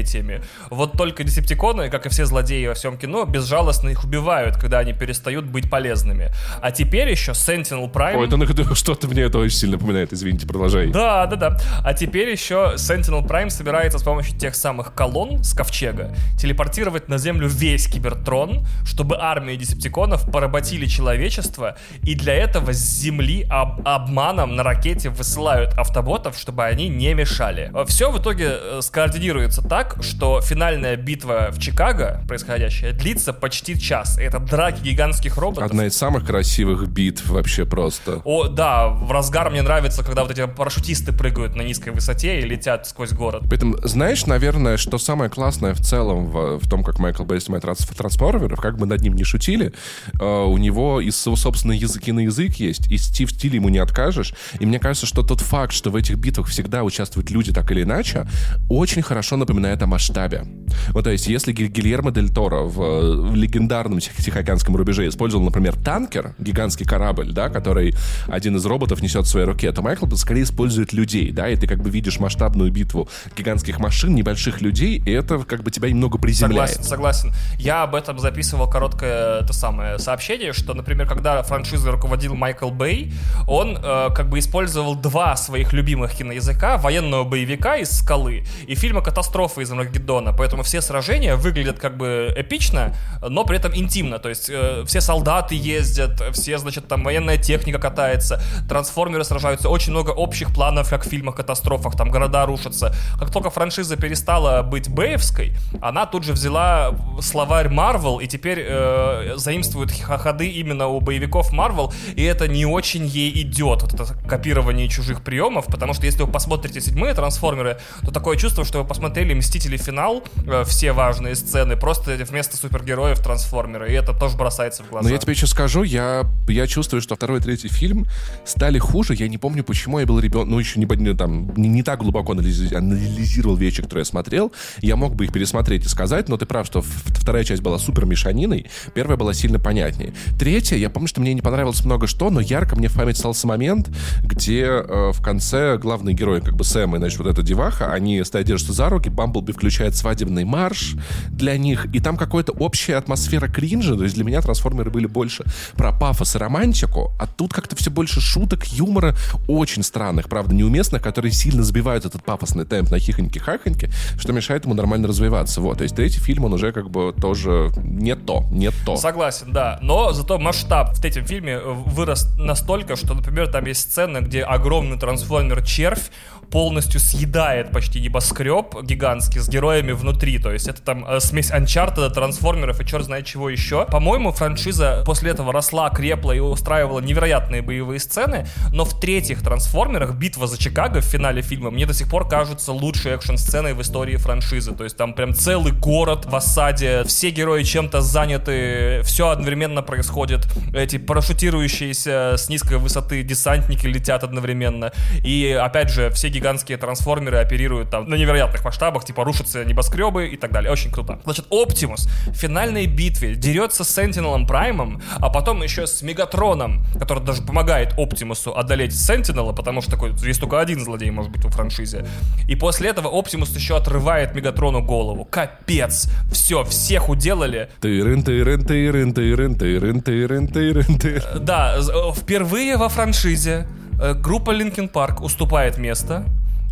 десятилетиями. 0.07 0.41
Вот 0.69 0.93
только 0.93 1.23
десептиконы, 1.23 1.89
как 1.89 2.05
и 2.05 2.09
все 2.09 2.25
злодеи 2.25 2.67
во 2.67 2.73
всем 2.73 2.97
кино, 2.97 3.25
безжалостно 3.25 3.89
их 3.89 4.03
убивают, 4.03 4.57
когда 4.57 4.79
они 4.79 4.93
перестают 4.93 5.45
быть 5.45 5.69
полезными. 5.69 6.31
А 6.61 6.71
теперь 6.71 7.09
еще 7.09 7.31
Sentinel 7.31 7.91
Prime... 7.91 8.17
Ой, 8.17 8.27
это 8.27 8.75
что-то 8.75 9.07
мне 9.07 9.23
это 9.23 9.37
очень 9.37 9.57
сильно 9.57 9.77
напоминает, 9.77 10.13
извините, 10.13 10.47
продолжай. 10.47 10.87
Да, 10.87 11.25
да, 11.27 11.35
да. 11.35 11.57
А 11.83 11.93
теперь 11.93 12.29
еще 12.29 12.73
Sentinel 12.75 13.25
Prime 13.27 13.49
собирается 13.49 13.99
с 13.99 14.03
помощью 14.03 14.37
тех 14.37 14.55
самых 14.55 14.93
колонн 14.93 15.43
с 15.43 15.53
ковчега 15.53 16.15
телепортировать 16.39 17.09
на 17.09 17.17
Землю 17.17 17.47
весь 17.47 17.87
Кибертрон, 17.87 18.65
чтобы 18.85 19.17
армии 19.19 19.55
десептиконов 19.55 20.29
поработили 20.31 20.85
человечество, 20.85 21.77
и 22.03 22.15
для 22.15 22.33
этого 22.33 22.73
с 22.73 22.77
Земли 22.77 23.45
об 23.49 23.87
обманом 23.87 24.55
на 24.55 24.63
ракете 24.63 25.09
высылают 25.09 25.73
автоботов, 25.73 26.37
чтобы 26.37 26.65
они 26.65 26.87
не 26.89 27.13
мешали. 27.13 27.71
Все 27.87 28.11
в 28.11 28.19
итоге 28.19 28.57
э, 28.59 28.79
скоординируется 28.81 29.61
так, 29.61 29.96
что 30.01 30.41
финальная 30.41 30.95
битва 30.95 31.49
в 31.51 31.59
Чикаго, 31.59 32.23
происходящая, 32.27 32.93
длится 32.93 33.33
почти 33.33 33.79
час. 33.79 34.17
Это 34.17 34.39
драки 34.39 34.81
гигантских 34.81 35.37
роботов. 35.37 35.63
Одна 35.63 35.85
из 35.85 35.95
самых 35.95 36.25
красивых 36.25 36.87
битв 36.89 37.29
вообще 37.29 37.65
просто. 37.65 38.21
О, 38.23 38.47
да, 38.47 38.87
в 38.87 39.11
разгар 39.11 39.49
мне 39.49 39.61
нравится, 39.61 40.03
когда 40.03 40.23
вот 40.23 40.31
эти 40.31 40.45
парашютисты 40.47 41.13
прыгают 41.13 41.55
на 41.55 41.61
низкой 41.61 41.89
высоте 41.89 42.39
и 42.39 42.43
летят 42.43 42.87
сквозь 42.87 43.11
город. 43.11 43.43
Поэтому, 43.49 43.77
знаешь, 43.83 44.25
наверное, 44.25 44.77
что 44.77 44.97
самое 44.97 45.29
классное 45.29 45.73
в 45.73 45.81
целом 45.81 46.27
в, 46.27 46.59
в 46.59 46.69
том, 46.69 46.83
как 46.83 46.99
Майкл 46.99 47.23
Бэй 47.23 47.41
снимает 47.41 47.63
трансформеров, 47.63 48.59
как 48.59 48.77
бы 48.77 48.85
над 48.85 49.01
ним 49.01 49.13
не 49.13 49.23
шутили, 49.23 49.73
э, 50.19 50.25
у 50.25 50.57
него 50.57 51.01
и 51.01 51.11
собственный 51.11 51.77
язык 51.77 52.07
на 52.07 52.21
язык 52.21 52.55
есть, 52.55 52.91
и 52.91 52.97
стив 52.97 53.31
стиль 53.31 53.55
ему 53.55 53.69
не 53.69 53.79
откажешь. 53.79 54.33
И 54.59 54.65
мне 54.65 54.79
кажется, 54.79 55.05
что 55.05 55.23
тот 55.23 55.41
факт, 55.41 55.73
что 55.73 55.89
в 55.89 55.95
этих 55.95 56.17
битвах 56.17 56.47
всегда 56.47 56.83
участвуют 56.83 57.29
люди 57.29 57.53
так 57.53 57.71
или 57.71 57.83
иначе, 57.83 58.27
очень 58.69 59.01
хорошо 59.01 59.37
напоминает 59.37 59.76
о 59.81 59.87
масштабе. 59.87 60.43
Вот, 60.89 61.03
то 61.03 61.11
есть, 61.11 61.27
если 61.27 61.53
Гильермо 61.53 62.11
Дель 62.11 62.29
Торо 62.29 62.63
в, 62.63 63.29
в 63.29 63.35
легендарном 63.35 63.99
Тихоокеанском 63.99 64.75
рубеже 64.75 65.07
использовал, 65.07 65.43
например, 65.43 65.75
танкер, 65.75 66.35
гигантский 66.39 66.85
корабль, 66.85 67.31
да, 67.31 67.49
который 67.49 67.93
один 68.27 68.55
из 68.57 68.65
роботов 68.65 69.01
несет 69.01 69.25
в 69.25 69.29
своей 69.29 69.45
руке, 69.45 69.71
то 69.71 69.81
Майкл 69.81 70.07
скорее 70.15 70.43
использует 70.43 70.93
людей, 70.93 71.31
да, 71.31 71.49
и 71.49 71.55
ты 71.55 71.67
как 71.67 71.81
бы 71.81 71.89
видишь 71.89 72.19
масштабную 72.19 72.71
битву 72.71 73.09
гигантских 73.37 73.79
машин, 73.79 74.15
небольших 74.15 74.61
людей, 74.61 75.01
и 75.05 75.11
это 75.11 75.39
как 75.39 75.63
бы 75.63 75.71
тебя 75.71 75.89
немного 75.89 76.17
приземляет. 76.17 76.83
Согласен, 76.83 77.29
согласен. 77.29 77.33
Я 77.57 77.83
об 77.83 77.95
этом 77.95 78.19
записывал 78.19 78.69
короткое 78.69 79.41
то 79.41 79.53
самое 79.53 79.99
сообщение, 79.99 80.53
что, 80.53 80.73
например, 80.73 81.07
когда 81.07 81.43
франшизой 81.43 81.91
руководил 81.91 82.35
Майкл 82.35 82.69
Бэй, 82.69 83.13
он 83.47 83.77
э, 83.77 84.09
как 84.15 84.29
бы 84.29 84.39
использовал 84.39 84.95
два 84.95 85.35
своих 85.35 85.73
любимых 85.73 86.13
киноязыка, 86.13 86.77
военного 86.77 87.23
боевика 87.23 87.77
из 87.77 87.91
«Скалы» 87.91 88.43
и 88.67 88.75
фильма 88.75 89.01
«Катастрофа» 89.01 89.61
из 89.61 89.66
Армагеддона, 89.71 90.33
поэтому 90.33 90.63
все 90.63 90.81
сражения 90.81 91.35
выглядят 91.35 91.79
как 91.79 91.97
бы 91.97 92.33
эпично, 92.35 92.95
но 93.27 93.43
при 93.43 93.57
этом 93.57 93.75
интимно, 93.75 94.19
то 94.19 94.29
есть 94.29 94.49
э, 94.49 94.83
все 94.85 95.01
солдаты 95.01 95.55
ездят, 95.55 96.21
все, 96.33 96.57
значит, 96.57 96.87
там 96.87 97.03
военная 97.03 97.37
техника 97.37 97.79
катается, 97.79 98.41
трансформеры 98.67 99.23
сражаются, 99.23 99.69
очень 99.69 99.91
много 99.91 100.11
общих 100.11 100.53
планов, 100.53 100.89
как 100.89 101.05
в 101.05 101.09
фильмах-катастрофах, 101.09 101.95
там 101.95 102.09
города 102.09 102.45
рушатся. 102.45 102.93
Как 103.19 103.31
только 103.31 103.49
франшиза 103.49 103.97
перестала 103.97 104.61
быть 104.61 104.89
бэевской, 104.89 105.55
она 105.81 106.05
тут 106.05 106.23
же 106.23 106.33
взяла 106.33 106.95
словарь 107.21 107.67
Marvel 107.67 108.21
и 108.21 108.27
теперь 108.27 108.65
э, 108.67 109.33
заимствует 109.35 109.91
ходы 109.91 110.49
именно 110.49 110.87
у 110.87 110.99
боевиков 110.99 111.53
Marvel, 111.53 111.93
и 112.15 112.23
это 112.23 112.47
не 112.47 112.65
очень 112.65 113.05
ей 113.05 113.41
идет, 113.41 113.81
вот 113.81 113.93
это 113.93 114.05
копирование 114.27 114.87
чужих 114.87 115.23
приемов, 115.23 115.65
потому 115.65 115.93
что 115.93 116.05
если 116.05 116.23
вы 116.23 116.31
посмотрите 116.31 116.81
седьмые 116.81 117.13
трансформеры, 117.13 117.79
то 118.01 118.11
такое 118.11 118.37
чувство, 118.37 118.65
что 118.65 118.79
вы 118.79 118.87
посмотрели 118.87 119.33
Мстители 119.33 119.56
финал, 119.65 120.23
э, 120.45 120.63
все 120.65 120.91
важные 120.91 121.35
сцены, 121.35 121.75
просто 121.75 122.15
вместо 122.29 122.55
супергероев 122.55 123.19
трансформеры, 123.19 123.89
и 123.91 123.93
это 123.93 124.13
тоже 124.13 124.37
бросается 124.37 124.83
в 124.83 124.89
глаза. 124.89 125.07
Но 125.07 125.13
я 125.13 125.19
тебе 125.19 125.33
еще 125.33 125.47
скажу, 125.47 125.81
я, 125.83 126.25
я 126.47 126.67
чувствую, 126.67 127.01
что 127.01 127.15
второй 127.15 127.39
и 127.39 127.41
третий 127.41 127.69
фильм 127.69 128.05
стали 128.45 128.77
хуже, 128.77 129.15
я 129.15 129.27
не 129.27 129.37
помню, 129.37 129.63
почему 129.63 129.99
я 129.99 130.05
был 130.05 130.19
ребенок, 130.19 130.47
ну 130.47 130.59
еще 130.59 130.79
не, 130.79 131.13
там, 131.15 131.53
не, 131.55 131.67
не 131.67 131.83
так 131.83 131.99
глубоко 131.99 132.33
анализировал 132.33 133.55
вещи, 133.55 133.81
которые 133.81 134.01
я 134.01 134.05
смотрел, 134.05 134.51
я 134.81 134.95
мог 134.95 135.15
бы 135.15 135.25
их 135.25 135.33
пересмотреть 135.33 135.85
и 135.85 135.89
сказать, 135.89 136.29
но 136.29 136.37
ты 136.37 136.45
прав, 136.45 136.67
что 136.67 136.81
вторая 136.81 137.43
часть 137.43 137.61
была 137.61 137.79
супер 137.79 138.05
мешаниной, 138.05 138.67
первая 138.93 139.17
была 139.17 139.33
сильно 139.33 139.59
понятнее. 139.59 140.13
Третья, 140.37 140.75
я 140.75 140.89
помню, 140.89 141.07
что 141.07 141.21
мне 141.21 141.33
не 141.33 141.41
понравилось 141.41 141.83
много 141.83 142.07
что, 142.07 142.29
но 142.29 142.39
ярко 142.39 142.75
мне 142.75 142.87
в 142.87 142.95
память 142.95 143.17
стался 143.17 143.47
момент, 143.47 143.89
где 144.23 144.63
э, 144.63 145.11
в 145.11 145.21
конце 145.21 145.77
главный 145.77 146.13
герой, 146.13 146.41
как 146.41 146.55
бы 146.55 146.63
Сэм, 146.63 146.95
и, 146.95 146.97
значит, 146.99 147.19
вот 147.19 147.27
эта 147.27 147.41
деваха, 147.41 147.91
они 147.91 148.23
стоят, 148.23 148.47
держатся 148.47 148.73
за 148.73 148.89
руки, 148.89 149.09
Бамблби 149.47 149.51
включает 149.51 149.95
свадебный 149.95 150.43
марш 150.43 150.95
для 151.29 151.57
них, 151.57 151.87
и 151.93 151.99
там 151.99 152.17
какая-то 152.17 152.51
общая 152.53 152.95
атмосфера 152.97 153.47
кринжа, 153.47 153.95
то 153.95 154.03
есть 154.03 154.15
для 154.15 154.23
меня 154.23 154.41
трансформеры 154.41 154.91
были 154.91 155.07
больше 155.07 155.43
про 155.75 155.91
пафос 155.91 156.35
и 156.35 156.37
романтику, 156.37 157.11
а 157.19 157.27
тут 157.27 157.53
как-то 157.53 157.75
все 157.75 157.89
больше 157.89 158.21
шуток, 158.21 158.65
юмора, 158.65 159.15
очень 159.47 159.83
странных, 159.83 160.29
правда, 160.29 160.53
неуместных, 160.53 161.01
которые 161.01 161.31
сильно 161.31 161.63
сбивают 161.63 162.05
этот 162.05 162.23
пафосный 162.23 162.65
темп 162.65 162.91
на 162.91 162.97
хихоньки-хахоньки, 162.97 163.91
что 164.19 164.33
мешает 164.33 164.65
ему 164.65 164.73
нормально 164.73 165.07
развиваться. 165.07 165.61
Вот, 165.61 165.77
то 165.77 165.83
есть 165.83 165.95
третий 165.95 166.19
фильм, 166.19 166.45
он 166.45 166.53
уже 166.53 166.71
как 166.71 166.89
бы 166.89 167.13
тоже 167.19 167.71
не 167.77 168.15
то, 168.15 168.45
не 168.51 168.71
то. 168.85 168.97
Согласен, 168.97 169.51
да. 169.51 169.79
Но 169.81 170.11
зато 170.11 170.37
масштаб 170.39 170.95
в 170.95 171.01
третьем 171.01 171.25
фильме 171.25 171.53
э, 171.53 171.61
вырос 171.63 172.27
настолько, 172.37 172.95
что, 172.95 173.13
например, 173.13 173.47
там 173.47 173.65
есть 173.65 173.91
сцена, 173.91 174.21
где 174.21 174.43
огромный 174.43 174.99
трансформер-червь 174.99 176.09
полностью 176.51 176.99
съедает 176.99 177.71
почти 177.71 177.99
небоскреб 177.99 178.81
гигантский 178.83 179.36
с 179.39 179.49
героями 179.49 179.91
внутри. 179.91 180.39
То 180.39 180.51
есть 180.51 180.67
это 180.67 180.81
там 180.81 181.05
э, 181.07 181.19
смесь 181.19 181.51
Uncharted, 181.51 182.09
трансформеров 182.11 182.79
и 182.81 182.85
черт 182.85 183.05
знает 183.05 183.25
чего 183.25 183.49
еще. 183.49 183.85
По-моему, 183.85 184.31
франшиза 184.31 185.03
после 185.05 185.31
этого 185.31 185.53
росла, 185.53 185.89
крепла 185.89 186.31
и 186.31 186.39
устраивала 186.39 186.99
невероятные 186.99 187.61
боевые 187.61 187.99
сцены, 187.99 188.47
но 188.73 188.85
в 188.85 188.99
третьих 188.99 189.41
трансформерах 189.41 190.15
битва 190.15 190.47
за 190.47 190.57
Чикаго 190.57 191.01
в 191.01 191.05
финале 191.05 191.41
фильма 191.41 191.71
мне 191.71 191.85
до 191.85 191.93
сих 191.93 192.09
пор 192.09 192.27
кажется 192.27 192.71
лучшей 192.71 193.13
экшн-сценой 193.13 193.73
в 193.73 193.81
истории 193.81 194.17
франшизы. 194.17 194.73
То 194.73 194.83
есть 194.83 194.97
там 194.97 195.13
прям 195.13 195.33
целый 195.33 195.71
город 195.71 196.25
в 196.25 196.35
осаде, 196.35 197.03
все 197.05 197.29
герои 197.29 197.63
чем-то 197.63 198.01
заняты, 198.01 199.01
все 199.03 199.29
одновременно 199.29 199.81
происходит, 199.81 200.47
эти 200.73 200.97
парашютирующиеся 200.97 202.35
с 202.37 202.49
низкой 202.49 202.77
высоты 202.77 203.23
десантники 203.23 203.87
летят 203.87 204.23
одновременно. 204.23 204.91
И 205.23 205.51
опять 205.51 205.89
же, 205.89 206.09
все 206.11 206.29
гигантские 206.29 206.77
трансформеры 206.77 207.37
оперируют 207.37 207.89
там 207.89 208.09
на 208.09 208.15
невероятных 208.15 208.63
масштабах, 208.63 209.05
типа 209.05 209.23
рушатся 209.27 209.63
небоскребы 209.65 210.27
и 210.29 210.37
так 210.37 210.51
далее. 210.51 210.71
Очень 210.71 210.91
круто. 210.91 211.19
Значит, 211.23 211.45
Оптимус 211.49 212.07
в 212.27 212.33
финальной 212.33 212.87
битве 212.87 213.35
дерется 213.35 213.83
с 213.83 213.89
Сентинелом 213.93 214.47
Праймом, 214.47 215.01
а 215.17 215.29
потом 215.29 215.61
еще 215.63 215.85
с 215.85 216.01
Мегатроном, 216.01 216.83
который 216.99 217.23
даже 217.23 217.41
помогает 217.41 217.93
Оптимусу 217.97 218.55
одолеть 218.57 218.95
Сентинела, 218.97 219.53
потому 219.53 219.81
что 219.81 219.91
такой, 219.91 220.11
есть 220.25 220.39
только 220.39 220.59
один 220.59 220.79
злодей 220.79 221.11
может 221.11 221.31
быть 221.31 221.43
в 221.45 221.49
франшизе. 221.49 222.05
И 222.47 222.55
после 222.55 222.89
этого 222.89 223.09
Оптимус 223.09 223.55
еще 223.55 223.75
отрывает 223.77 224.33
Мегатрону 224.35 224.81
голову. 224.83 225.25
Капец! 225.25 226.09
Все, 226.31 226.63
всех 226.63 227.09
уделали. 227.09 227.69
Тырын, 227.81 228.23
тырын, 228.23 228.63
тырын, 228.65 229.13
тырын, 229.13 229.55
тырын, 229.55 230.01
тырын, 230.01 230.47
тырын, 230.47 230.97
тырын. 230.99 231.45
Да, 231.45 231.81
з- 231.81 231.91
э, 231.91 232.11
впервые 232.15 232.77
во 232.77 232.89
франшизе 232.89 233.67
э, 234.01 234.13
группа 234.13 234.51
Linkin 234.51 234.91
Park 234.91 235.21
уступает 235.21 235.77
место 235.77 236.23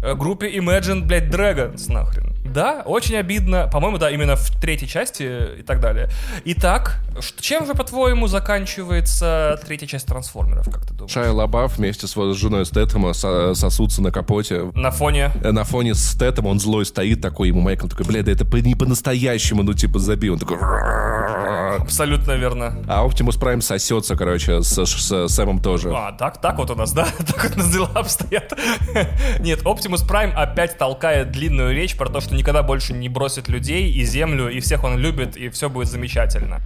э, 0.04 0.14
группе 0.16 0.48
Imagine, 0.58 1.02
блядь, 1.06 1.26
Dragons, 1.34 1.92
нахрен. 1.92 2.35
Да, 2.46 2.84
очень 2.86 3.16
обидно. 3.18 3.68
По-моему, 3.72 3.98
да, 3.98 4.10
именно 4.12 4.36
в 4.36 4.50
третьей 4.62 4.88
части 4.88 5.60
и 5.60 5.64
так 5.64 5.80
далее. 5.80 6.10
Итак, 6.46 7.00
чем 7.40 7.66
же, 7.66 7.74
по-твоему, 7.74 8.28
заканчивается 8.28 9.60
третья 9.66 9.88
часть 9.88 10.06
трансформеров, 10.08 10.66
как 10.70 10.86
ты 10.86 10.94
думаешь? 10.94 11.12
Шайа 11.12 11.32
Лабаф 11.32 11.78
вместе 11.78 12.08
с 12.08 12.16
вот 12.16 12.36
женой 12.38 12.66
Стэттема 12.66 13.14
со- 13.14 13.54
сосутся 13.56 14.02
на 14.02 14.12
капоте. 14.12 14.72
На 14.74 14.92
фоне 14.92 15.32
Э, 15.44 15.52
На 15.52 15.64
фоне 15.64 15.96
Стэттема 15.96 16.50
он 16.50 16.60
злой 16.60 16.86
стоит 16.86 17.22
такой, 17.22 17.50
ему 17.50 17.62
Майкл 17.62 17.88
такой, 17.88 18.06
бля, 18.06 18.22
да 18.24 18.32
это 18.32 18.46
по- 18.46 18.58
не 18.58 18.76
по-настоящему, 18.76 19.64
ну 19.64 19.74
типа 19.74 20.00
забей. 20.00 20.30
Он 20.30 20.40
такой... 20.40 20.58
абсолютно 21.80 22.34
верно. 22.34 22.76
А 22.88 23.04
Оптимус 23.04 23.36
Прайм 23.38 23.62
сосется, 23.62 24.16
короче, 24.16 24.62
с, 24.62 24.86
с 24.86 25.28
Сэмом 25.28 25.60
тоже. 25.62 25.92
А, 25.96 26.12
так, 26.14 26.40
так 26.42 26.58
вот 26.58 26.70
у 26.72 26.76
нас, 26.76 26.92
да? 26.94 27.08
Так 27.26 27.44
вот 27.44 27.56
у 27.56 27.58
нас 27.60 27.72
дела 27.74 27.90
обстоят. 27.96 28.54
Нет, 29.40 29.62
Optimus 29.64 30.08
Prime 30.08 30.32
опять 30.34 30.78
толкает 30.78 31.32
длинную 31.32 31.74
речь 31.76 31.96
про 31.98 32.10
то, 32.10 32.22
что 32.22 32.35
никогда 32.36 32.64
больше 32.64 32.94
не 32.94 33.10
бросит 33.10 33.48
людей 33.50 33.92
и 33.92 34.04
землю, 34.04 34.50
и 34.50 34.60
всех 34.60 34.84
он 34.84 34.98
любит, 34.98 35.38
и 35.38 35.50
все 35.50 35.70
будет 35.70 35.88
замечательно. 35.88 36.62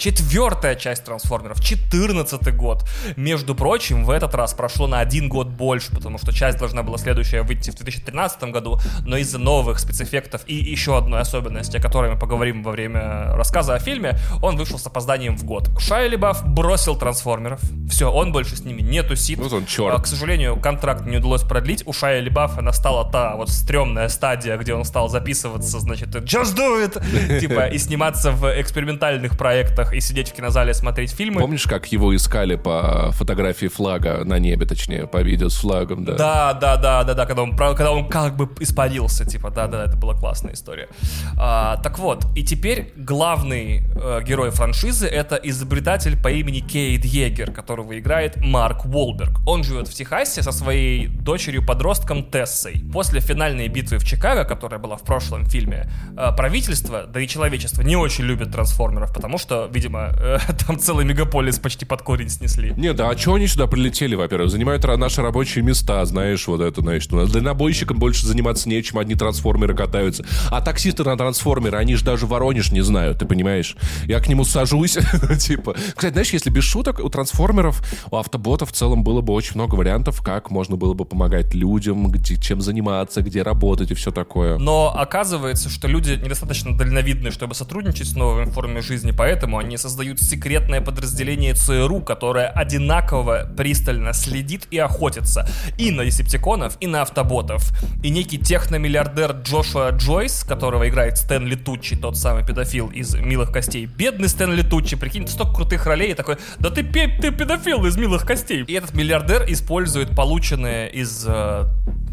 Четвертая 0.00 0.76
часть 0.76 1.04
трансформеров, 1.04 1.60
14 1.60 2.56
год. 2.56 2.88
Между 3.16 3.54
прочим, 3.54 4.06
в 4.06 4.08
этот 4.08 4.34
раз 4.34 4.54
прошло 4.54 4.86
на 4.86 5.00
один 5.00 5.28
год 5.28 5.48
больше, 5.48 5.92
потому 5.94 6.16
что 6.16 6.32
часть 6.32 6.56
должна 6.56 6.82
была 6.82 6.96
следующая 6.96 7.42
выйти 7.42 7.70
в 7.70 7.74
2013 7.74 8.44
году, 8.44 8.80
но 9.04 9.18
из-за 9.18 9.38
новых 9.38 9.78
спецэффектов 9.78 10.40
и 10.46 10.54
еще 10.54 10.96
одной 10.96 11.20
особенности, 11.20 11.76
о 11.76 11.82
которой 11.82 12.10
мы 12.10 12.18
поговорим 12.18 12.62
во 12.62 12.70
время 12.70 13.34
рассказа 13.34 13.74
о 13.74 13.78
фильме, 13.78 14.16
он 14.40 14.56
вышел 14.56 14.78
с 14.78 14.86
опозданием 14.86 15.36
в 15.36 15.44
год. 15.44 15.68
Шайа 15.78 16.08
Либаф 16.08 16.46
бросил 16.46 16.96
трансформеров. 16.96 17.60
Все, 17.90 18.10
он 18.10 18.32
больше 18.32 18.56
с 18.56 18.64
ними 18.64 18.80
не 18.80 19.02
тусит. 19.02 19.38
Вот 19.38 19.52
он, 19.52 19.66
черт. 19.66 19.98
А, 19.98 20.00
К 20.00 20.06
сожалению, 20.06 20.58
контракт 20.58 21.04
не 21.04 21.18
удалось 21.18 21.42
продлить. 21.42 21.86
У 21.86 21.92
Шайя 21.92 22.20
Либафа 22.20 22.62
настала 22.62 23.04
та 23.12 23.36
вот 23.36 23.50
стрёмная 23.50 24.08
стадия, 24.08 24.56
где 24.56 24.72
он 24.72 24.86
стал 24.86 25.10
записываться, 25.10 25.78
значит, 25.78 26.08
just 26.08 26.56
do 26.56 26.82
it, 26.82 27.38
типа, 27.40 27.66
и 27.66 27.76
сниматься 27.76 28.30
в 28.30 28.46
экспериментальных 28.58 29.36
проектах, 29.36 29.89
и 29.92 30.00
сидеть 30.00 30.30
в 30.30 30.32
кинозале 30.32 30.74
смотреть 30.74 31.10
фильмы. 31.12 31.40
Помнишь, 31.40 31.66
как 31.66 31.86
его 31.92 32.14
искали 32.14 32.56
по 32.56 33.10
фотографии 33.12 33.66
флага 33.66 34.24
на 34.24 34.38
небе, 34.38 34.66
точнее, 34.66 35.06
по 35.06 35.22
видео 35.22 35.48
с 35.48 35.56
флагом, 35.56 36.04
да? 36.04 36.14
Да, 36.14 36.52
да, 36.54 36.76
да, 36.76 37.04
да, 37.04 37.14
да, 37.14 37.26
когда 37.26 37.42
он, 37.42 37.56
когда 37.56 37.92
он 37.92 38.08
как 38.08 38.36
бы 38.36 38.48
испарился, 38.60 39.24
типа, 39.24 39.50
да, 39.50 39.66
да, 39.66 39.84
это 39.84 39.96
была 39.96 40.14
классная 40.14 40.54
история. 40.54 40.88
А, 41.36 41.76
так 41.78 41.98
вот, 41.98 42.26
и 42.36 42.42
теперь 42.42 42.92
главный 42.96 43.84
э, 43.94 44.22
герой 44.24 44.50
франшизы 44.50 45.06
это 45.06 45.36
изобретатель 45.36 46.20
по 46.20 46.28
имени 46.28 46.60
Кейд 46.60 47.04
Егер, 47.04 47.52
которого 47.52 47.98
играет 47.98 48.36
Марк 48.36 48.84
Уолберг. 48.86 49.40
Он 49.46 49.64
живет 49.64 49.88
в 49.88 49.94
Техасе 49.94 50.42
со 50.42 50.52
своей 50.52 51.06
дочерью-подростком 51.06 52.24
Тессой. 52.24 52.84
После 52.92 53.20
финальной 53.20 53.68
битвы 53.68 53.98
в 53.98 54.04
Чикаго, 54.04 54.44
которая 54.44 54.80
была 54.80 54.96
в 54.96 55.02
прошлом 55.02 55.44
фильме, 55.46 55.90
э, 56.16 56.32
правительство, 56.36 57.04
да 57.06 57.20
и 57.20 57.28
человечество 57.28 57.82
не 57.82 57.96
очень 57.96 58.24
любит 58.24 58.52
трансформеров, 58.52 59.12
потому 59.12 59.38
что, 59.38 59.68
видимо, 59.80 60.12
э, 60.18 60.38
там 60.66 60.78
целый 60.78 61.06
мегаполис 61.06 61.58
почти 61.58 61.86
под 61.86 62.02
корень 62.02 62.28
снесли. 62.28 62.74
Не, 62.76 62.92
да, 62.92 63.08
а 63.08 63.14
чего 63.14 63.36
они 63.36 63.46
сюда 63.46 63.66
прилетели, 63.66 64.14
во-первых? 64.14 64.50
Занимают 64.50 64.84
наши 64.84 65.22
рабочие 65.22 65.64
места, 65.64 66.04
знаешь, 66.04 66.46
вот 66.46 66.60
это, 66.60 66.82
нас 66.82 67.30
дальнобойщикам 67.30 67.98
больше 67.98 68.26
заниматься 68.26 68.68
нечем, 68.68 68.98
одни 68.98 69.14
трансформеры 69.14 69.74
катаются. 69.74 70.24
А 70.50 70.60
таксисты 70.60 71.04
на 71.04 71.16
трансформеры, 71.16 71.78
они 71.78 71.96
же 71.96 72.04
даже 72.04 72.26
Воронеж 72.26 72.72
не 72.72 72.82
знают, 72.82 73.18
ты 73.18 73.24
понимаешь? 73.24 73.76
Я 74.04 74.20
к 74.20 74.28
нему 74.28 74.44
сажусь, 74.44 74.98
типа... 75.38 75.74
Кстати, 75.94 76.12
знаешь, 76.12 76.30
если 76.32 76.50
без 76.50 76.64
шуток, 76.64 77.00
у 77.00 77.08
трансформеров, 77.08 77.82
у 78.10 78.16
автоботов 78.16 78.70
в 78.70 78.72
целом 78.72 79.02
было 79.02 79.22
бы 79.22 79.32
очень 79.32 79.54
много 79.54 79.76
вариантов, 79.76 80.20
как 80.22 80.50
можно 80.50 80.76
было 80.76 80.92
бы 80.92 81.04
помогать 81.04 81.54
людям, 81.54 82.10
где, 82.10 82.36
чем 82.36 82.60
заниматься, 82.60 83.22
где 83.22 83.42
работать 83.42 83.90
и 83.90 83.94
все 83.94 84.10
такое. 84.10 84.58
Но 84.58 84.94
оказывается, 84.94 85.70
что 85.70 85.88
люди 85.88 86.12
недостаточно 86.22 86.76
дальновидны, 86.76 87.30
чтобы 87.30 87.54
сотрудничать 87.54 88.08
с 88.08 88.16
новыми 88.16 88.50
формами 88.50 88.80
жизни, 88.80 89.12
поэтому 89.12 89.58
они 89.58 89.69
создают 89.78 90.20
секретное 90.20 90.80
подразделение 90.80 91.54
ЦРУ, 91.54 92.00
которое 92.00 92.48
одинаково 92.48 93.48
пристально 93.56 94.12
следит 94.12 94.66
и 94.70 94.78
охотится 94.78 95.48
и 95.78 95.90
на 95.90 96.04
десептиконов, 96.04 96.76
и 96.80 96.86
на 96.86 97.02
автоботов. 97.02 97.72
И 98.02 98.10
некий 98.10 98.38
техномиллиардер 98.38 99.32
Джошуа 99.42 99.90
Джойс, 99.90 100.44
которого 100.44 100.88
играет 100.88 101.18
Стэнли 101.18 101.54
Туччи, 101.54 101.96
тот 101.96 102.16
самый 102.16 102.44
педофил 102.44 102.88
из 102.88 103.14
«Милых 103.14 103.52
костей». 103.52 103.86
Бедный 103.86 104.28
Стэнли 104.28 104.62
Туччи, 104.62 104.96
прикинь, 104.96 105.26
столько 105.28 105.54
крутых 105.54 105.86
ролей, 105.86 106.12
и 106.12 106.14
такой, 106.14 106.36
да 106.58 106.70
ты, 106.70 106.82
ты 106.82 107.30
педофил 107.30 107.84
из 107.86 107.96
«Милых 107.96 108.26
костей». 108.26 108.64
И 108.66 108.72
этот 108.72 108.94
миллиардер 108.94 109.44
использует 109.48 110.14
полученные 110.14 110.90
из 110.90 111.24
э, 111.26 111.64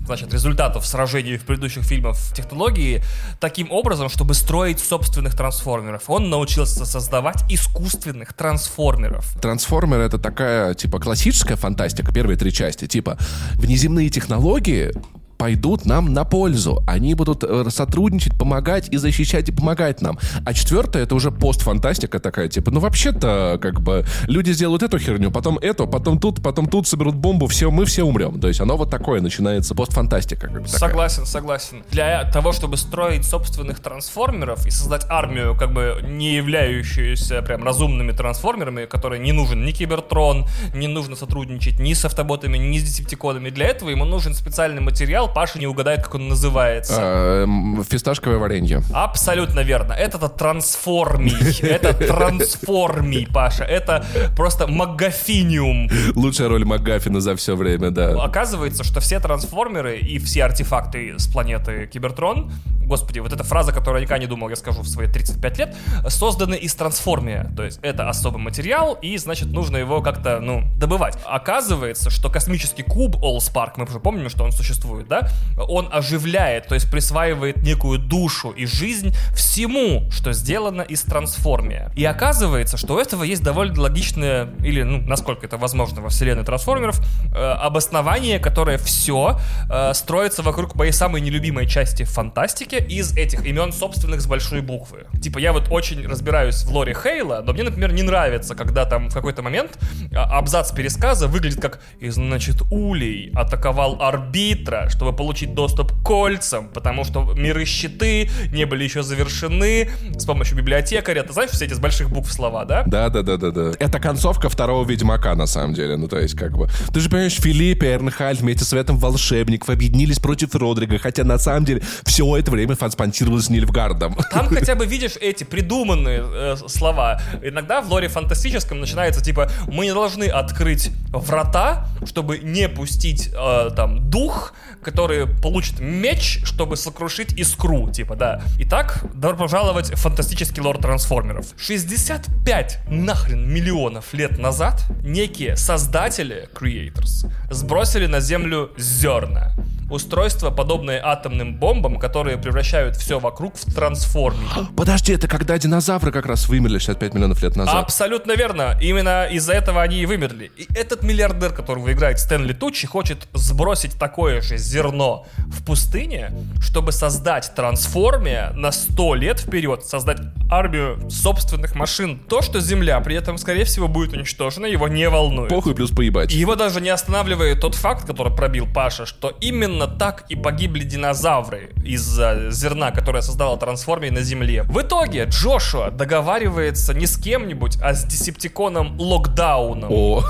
значит, 0.07 0.33
результатов 0.33 0.85
сражений 0.85 1.37
в 1.37 1.43
предыдущих 1.43 1.83
фильмах 1.83 2.17
технологии 2.33 3.03
таким 3.39 3.71
образом, 3.71 4.09
чтобы 4.09 4.33
строить 4.33 4.79
собственных 4.79 5.35
трансформеров. 5.35 6.09
Он 6.09 6.29
научился 6.29 6.85
создавать 6.85 7.43
искусственных 7.49 8.33
трансформеров. 8.33 9.39
Трансформеры 9.41 10.03
это 10.03 10.17
такая, 10.17 10.73
типа, 10.73 10.99
классическая 10.99 11.55
фантастика, 11.55 12.11
первые 12.11 12.37
три 12.37 12.51
части. 12.51 12.87
Типа, 12.87 13.17
внеземные 13.55 14.09
технологии 14.09 14.93
пойдут 15.37 15.85
нам 15.85 16.13
на 16.13 16.23
пользу. 16.23 16.83
Они 16.87 17.13
будут 17.13 17.43
э, 17.43 17.65
сотрудничать, 17.69 18.37
помогать 18.37 18.89
и 18.89 18.97
защищать 18.97 19.49
и 19.49 19.51
помогать 19.51 20.01
нам. 20.01 20.17
А 20.45 20.53
четвертое 20.53 21.03
это 21.03 21.15
уже 21.15 21.31
постфантастика 21.31 22.19
такая, 22.19 22.47
типа, 22.47 22.71
ну 22.71 22.79
вообще-то, 22.79 23.59
как 23.61 23.81
бы, 23.81 24.05
люди 24.27 24.51
сделают 24.51 24.83
эту 24.83 24.99
херню, 24.99 25.31
потом 25.31 25.57
эту, 25.59 25.87
потом 25.87 26.19
тут, 26.19 26.41
потом 26.41 26.67
тут 26.67 26.87
соберут 26.87 27.15
бомбу, 27.15 27.47
все, 27.47 27.71
мы 27.71 27.85
все 27.85 28.03
умрем. 28.03 28.39
То 28.39 28.47
есть 28.47 28.61
оно 28.61 28.77
вот 28.77 28.89
такое 28.89 29.21
начинается, 29.21 29.75
постфантастика. 29.75 30.47
Как 30.47 30.61
бы. 30.61 30.67
Согласен, 30.67 31.25
согласен. 31.25 31.83
Для 31.91 32.29
того, 32.31 32.51
чтобы 32.51 32.77
строить 32.77 33.25
собственных 33.25 33.79
трансформеров 33.79 34.65
и 34.65 34.71
создать 34.71 35.05
армию, 35.09 35.55
как 35.57 35.73
бы 35.73 35.99
не 36.03 36.35
являющуюся 36.35 37.41
прям 37.41 37.63
разумными 37.63 38.11
трансформерами, 38.11 38.85
которые 38.85 39.19
не 39.19 39.31
нужен 39.31 39.65
ни 39.65 39.71
Кибертрон, 39.71 40.47
не 40.73 40.87
нужно 40.87 41.15
сотрудничать 41.15 41.79
ни 41.79 41.93
с 41.93 42.05
автоботами, 42.05 42.57
ни 42.57 42.79
с 42.79 42.83
десептиконами. 42.83 43.49
Для 43.49 43.67
этого 43.67 43.89
ему 43.89 44.05
нужен 44.05 44.33
специальный 44.33 44.81
материал, 44.81 45.26
материал, 45.27 45.33
Паша 45.33 45.59
не 45.59 45.67
угадает, 45.67 46.03
как 46.03 46.15
он 46.15 46.27
называется. 46.27 46.95
А, 46.99 47.45
Фисташковое 47.89 48.37
варенье. 48.37 48.81
Абсолютно 48.93 49.61
верно. 49.61 49.93
Это 49.93 50.29
трансформий. 50.29 51.35
Это 51.61 51.93
трансформий, 51.93 53.27
Паша. 53.27 53.63
Это 53.63 54.05
просто 54.35 54.67
магафиниум. 54.67 55.89
Лучшая 56.15 56.49
роль 56.49 56.65
МакГаффина 56.65 57.21
за 57.21 57.35
все 57.35 57.55
время, 57.55 57.91
да. 57.91 58.23
Оказывается, 58.23 58.83
что 58.83 58.99
все 58.99 59.19
трансформеры 59.19 59.97
и 59.97 60.19
все 60.19 60.43
артефакты 60.43 61.15
с 61.17 61.27
планеты 61.27 61.87
Кибертрон, 61.87 62.51
господи, 62.87 63.19
вот 63.19 63.33
эта 63.33 63.43
фраза, 63.43 63.71
которую 63.71 63.99
я 63.99 64.05
никогда 64.05 64.19
не 64.19 64.27
думал, 64.27 64.49
я 64.49 64.55
скажу 64.55 64.81
в 64.81 64.87
свои 64.87 65.07
35 65.07 65.57
лет, 65.57 65.75
созданы 66.07 66.55
из 66.55 66.73
трансформия. 66.73 67.51
То 67.55 67.63
есть 67.63 67.79
это 67.81 68.09
особый 68.09 68.41
материал, 68.41 68.97
и, 69.01 69.17
значит, 69.17 69.51
нужно 69.51 69.77
его 69.77 70.01
как-то, 70.01 70.39
ну, 70.39 70.63
добывать. 70.77 71.17
Оказывается, 71.25 72.09
что 72.09 72.29
космический 72.29 72.83
куб 72.83 73.15
Allspark, 73.17 73.73
мы 73.75 73.85
уже 73.85 73.99
помним, 73.99 74.29
что 74.29 74.43
он 74.43 74.51
существует, 74.51 75.07
да, 75.07 75.16
он 75.57 75.89
оживляет, 75.91 76.67
то 76.67 76.75
есть 76.75 76.89
присваивает 76.89 77.63
некую 77.63 77.99
душу 77.99 78.51
и 78.51 78.65
жизнь 78.65 79.13
всему, 79.33 80.09
что 80.11 80.33
сделано 80.33 80.81
из 80.81 81.01
трансформия. 81.01 81.91
И 81.95 82.05
оказывается, 82.05 82.77
что 82.77 82.95
у 82.95 82.99
этого 82.99 83.23
есть 83.23 83.43
довольно 83.43 83.81
логичное, 83.81 84.49
или, 84.63 84.83
ну, 84.83 85.01
насколько 85.01 85.45
это 85.45 85.57
возможно 85.57 86.01
во 86.01 86.09
вселенной 86.09 86.43
трансформеров, 86.43 86.99
э, 87.35 87.39
обоснование, 87.39 88.39
которое 88.39 88.77
все 88.77 89.39
э, 89.69 89.93
строится 89.93 90.43
вокруг 90.43 90.75
моей 90.75 90.91
самой 90.91 91.21
нелюбимой 91.21 91.67
части 91.67 92.03
фантастики 92.03 92.75
из 92.75 93.15
этих 93.17 93.45
имен 93.45 93.71
собственных 93.71 94.21
с 94.21 94.27
большой 94.27 94.61
буквы. 94.61 95.05
Типа, 95.21 95.39
я 95.39 95.53
вот 95.53 95.67
очень 95.69 96.05
разбираюсь 96.07 96.63
в 96.63 96.71
лоре 96.71 96.93
Хейла, 96.93 97.41
но 97.45 97.53
мне, 97.53 97.63
например, 97.63 97.93
не 97.93 98.03
нравится, 98.03 98.55
когда 98.55 98.85
там 98.85 99.09
в 99.09 99.13
какой-то 99.13 99.41
момент 99.41 99.77
а, 100.13 100.37
абзац 100.37 100.71
пересказа 100.71 101.27
выглядит 101.27 101.61
как 101.61 101.79
«И, 101.99 102.09
значит, 102.09 102.61
Улей 102.71 103.31
атаковал 103.33 104.01
арбитра, 104.01 104.87
чтобы 105.07 105.17
получить 105.17 105.53
доступ 105.53 105.93
к 105.93 106.05
кольцам, 106.05 106.67
потому 106.67 107.05
что 107.05 107.23
миры 107.33 107.65
щиты 107.65 108.29
не 108.51 108.65
были 108.65 108.83
еще 108.83 109.03
завершены 109.03 109.89
с 110.17 110.25
помощью 110.25 110.57
библиотекаря». 110.57 111.23
Ты 111.23 111.31
знаешь 111.31 111.51
все 111.51 111.65
эти 111.65 111.73
с 111.73 111.79
больших 111.79 112.09
букв 112.09 112.31
слова, 112.31 112.65
да? 112.65 112.83
Да, 112.85 113.09
да, 113.09 113.21
да, 113.21 113.37
да, 113.37 113.51
да. 113.51 113.71
Это 113.79 113.99
концовка 113.99 114.49
второго 114.49 114.85
Ведьмака, 114.85 115.35
на 115.35 115.47
самом 115.47 115.73
деле. 115.73 115.95
Ну, 115.95 116.09
то 116.09 116.19
есть, 116.19 116.35
как 116.35 116.57
бы. 116.57 116.67
Ты 116.93 116.99
же 116.99 117.09
понимаешь, 117.09 117.35
Филипп 117.35 117.83
и 117.83 117.87
Эрнхальд 117.87 118.41
вместе 118.41 118.65
с 118.65 118.69
Светом 118.69 118.97
Волшебников 118.97 119.69
объединились 119.69 120.19
против 120.19 120.53
Родрига, 120.55 120.97
хотя 120.97 121.23
на 121.23 121.37
самом 121.37 121.63
деле 121.63 121.81
все 122.03 122.35
это 122.35 122.51
время 122.51 122.75
фанспонсировалось 122.75 123.45
с 123.45 123.49
Нильфгардом. 123.49 124.17
Там 124.31 124.47
хотя 124.47 124.75
бы 124.75 124.85
видишь 124.85 125.15
эти 125.21 125.45
придуманные 125.45 126.23
э, 126.25 126.55
слова. 126.67 127.21
Иногда 127.41 127.81
в 127.81 127.89
лоре 127.89 128.09
фантастическом 128.09 128.81
начинается 128.81 129.23
типа 129.23 129.49
мы 129.67 129.85
не 129.85 129.93
должны 129.93 130.25
открыть 130.25 130.91
врата, 131.11 131.87
чтобы 132.05 132.39
не 132.39 132.67
пустить 132.67 133.29
э, 133.33 133.69
там 133.75 134.09
дух, 134.09 134.53
который 134.97 135.27
получит 135.27 135.79
меч, 135.79 136.39
чтобы 136.43 136.75
сокрушить 136.75 137.33
искру, 137.33 137.87
типа, 137.91 138.15
да. 138.15 138.41
Итак, 138.57 139.03
добро 139.13 139.37
пожаловать 139.37 139.91
в 139.91 139.95
фантастический 139.97 140.59
лор 140.63 140.79
трансформеров. 140.79 141.45
65 141.55 142.79
нахрен 142.89 143.47
миллионов 143.47 144.11
лет 144.13 144.39
назад 144.39 144.81
некие 145.03 145.55
создатели, 145.55 146.49
creators, 146.51 147.31
сбросили 147.51 148.07
на 148.07 148.21
Землю 148.21 148.71
зерна. 148.75 149.51
Устройства, 149.89 150.49
подобные 150.49 150.99
атомным 151.01 151.55
бомбам, 151.55 151.97
которые 151.97 152.37
превращают 152.37 152.97
все 152.97 153.19
вокруг 153.19 153.55
в 153.55 153.73
трансформер. 153.73 154.67
Подожди, 154.75 155.13
это 155.13 155.29
когда 155.29 155.57
динозавры 155.57 156.11
как 156.11 156.25
раз 156.25 156.49
вымерли 156.49 156.79
65 156.79 157.13
миллионов 157.13 157.41
лет 157.41 157.55
назад. 157.55 157.75
Абсолютно 157.75 158.33
верно. 158.33 158.77
Именно 158.81 159.27
из-за 159.27 159.53
этого 159.53 159.81
они 159.81 160.01
и 160.01 160.05
вымерли. 160.05 160.51
И 160.57 160.67
этот 160.75 161.03
миллиардер, 161.03 161.53
которого 161.53 161.93
играет 161.93 162.19
Стэнли 162.19 162.51
Тучи, 162.51 162.85
хочет 162.85 163.29
сбросить 163.33 163.93
такое 163.97 164.41
же 164.41 164.57
зерно 164.57 164.86
в 164.91 165.63
пустыне, 165.63 166.31
чтобы 166.61 166.91
создать 166.91 167.53
трансформия 167.55 168.51
на 168.53 168.71
100 168.71 169.15
лет 169.15 169.39
вперед, 169.39 169.85
создать 169.85 170.19
армию 170.49 171.09
собственных 171.09 171.75
машин. 171.75 172.19
То, 172.29 172.41
что 172.41 172.59
Земля 172.59 172.99
при 173.01 173.15
этом, 173.15 173.37
скорее 173.37 173.65
всего, 173.65 173.87
будет 173.87 174.13
уничтожена, 174.13 174.65
его 174.65 174.87
не 174.87 175.09
волнует. 175.09 175.49
Похуй 175.49 175.75
плюс 175.75 175.91
поебать. 175.91 176.33
И 176.33 176.37
его 176.37 176.55
даже 176.55 176.81
не 176.81 176.89
останавливает 176.89 177.61
тот 177.61 177.75
факт, 177.75 178.05
который 178.05 178.33
пробил 178.33 178.67
Паша, 178.73 179.05
что 179.05 179.33
именно 179.41 179.87
так 179.87 180.25
и 180.29 180.35
погибли 180.35 180.83
динозавры 180.83 181.71
из-за 181.83 182.49
зерна, 182.51 182.91
которое 182.91 183.21
создало 183.21 183.57
трансформер 183.57 184.11
на 184.11 184.21
Земле. 184.21 184.63
В 184.63 184.81
итоге 184.81 185.25
Джошуа 185.25 185.91
договаривается 185.91 186.93
не 186.93 187.07
с 187.07 187.17
кем-нибудь, 187.17 187.77
а 187.81 187.93
с 187.93 188.03
десептиконом 188.03 188.99
Локдауном, 188.99 189.91
О, 189.91 190.23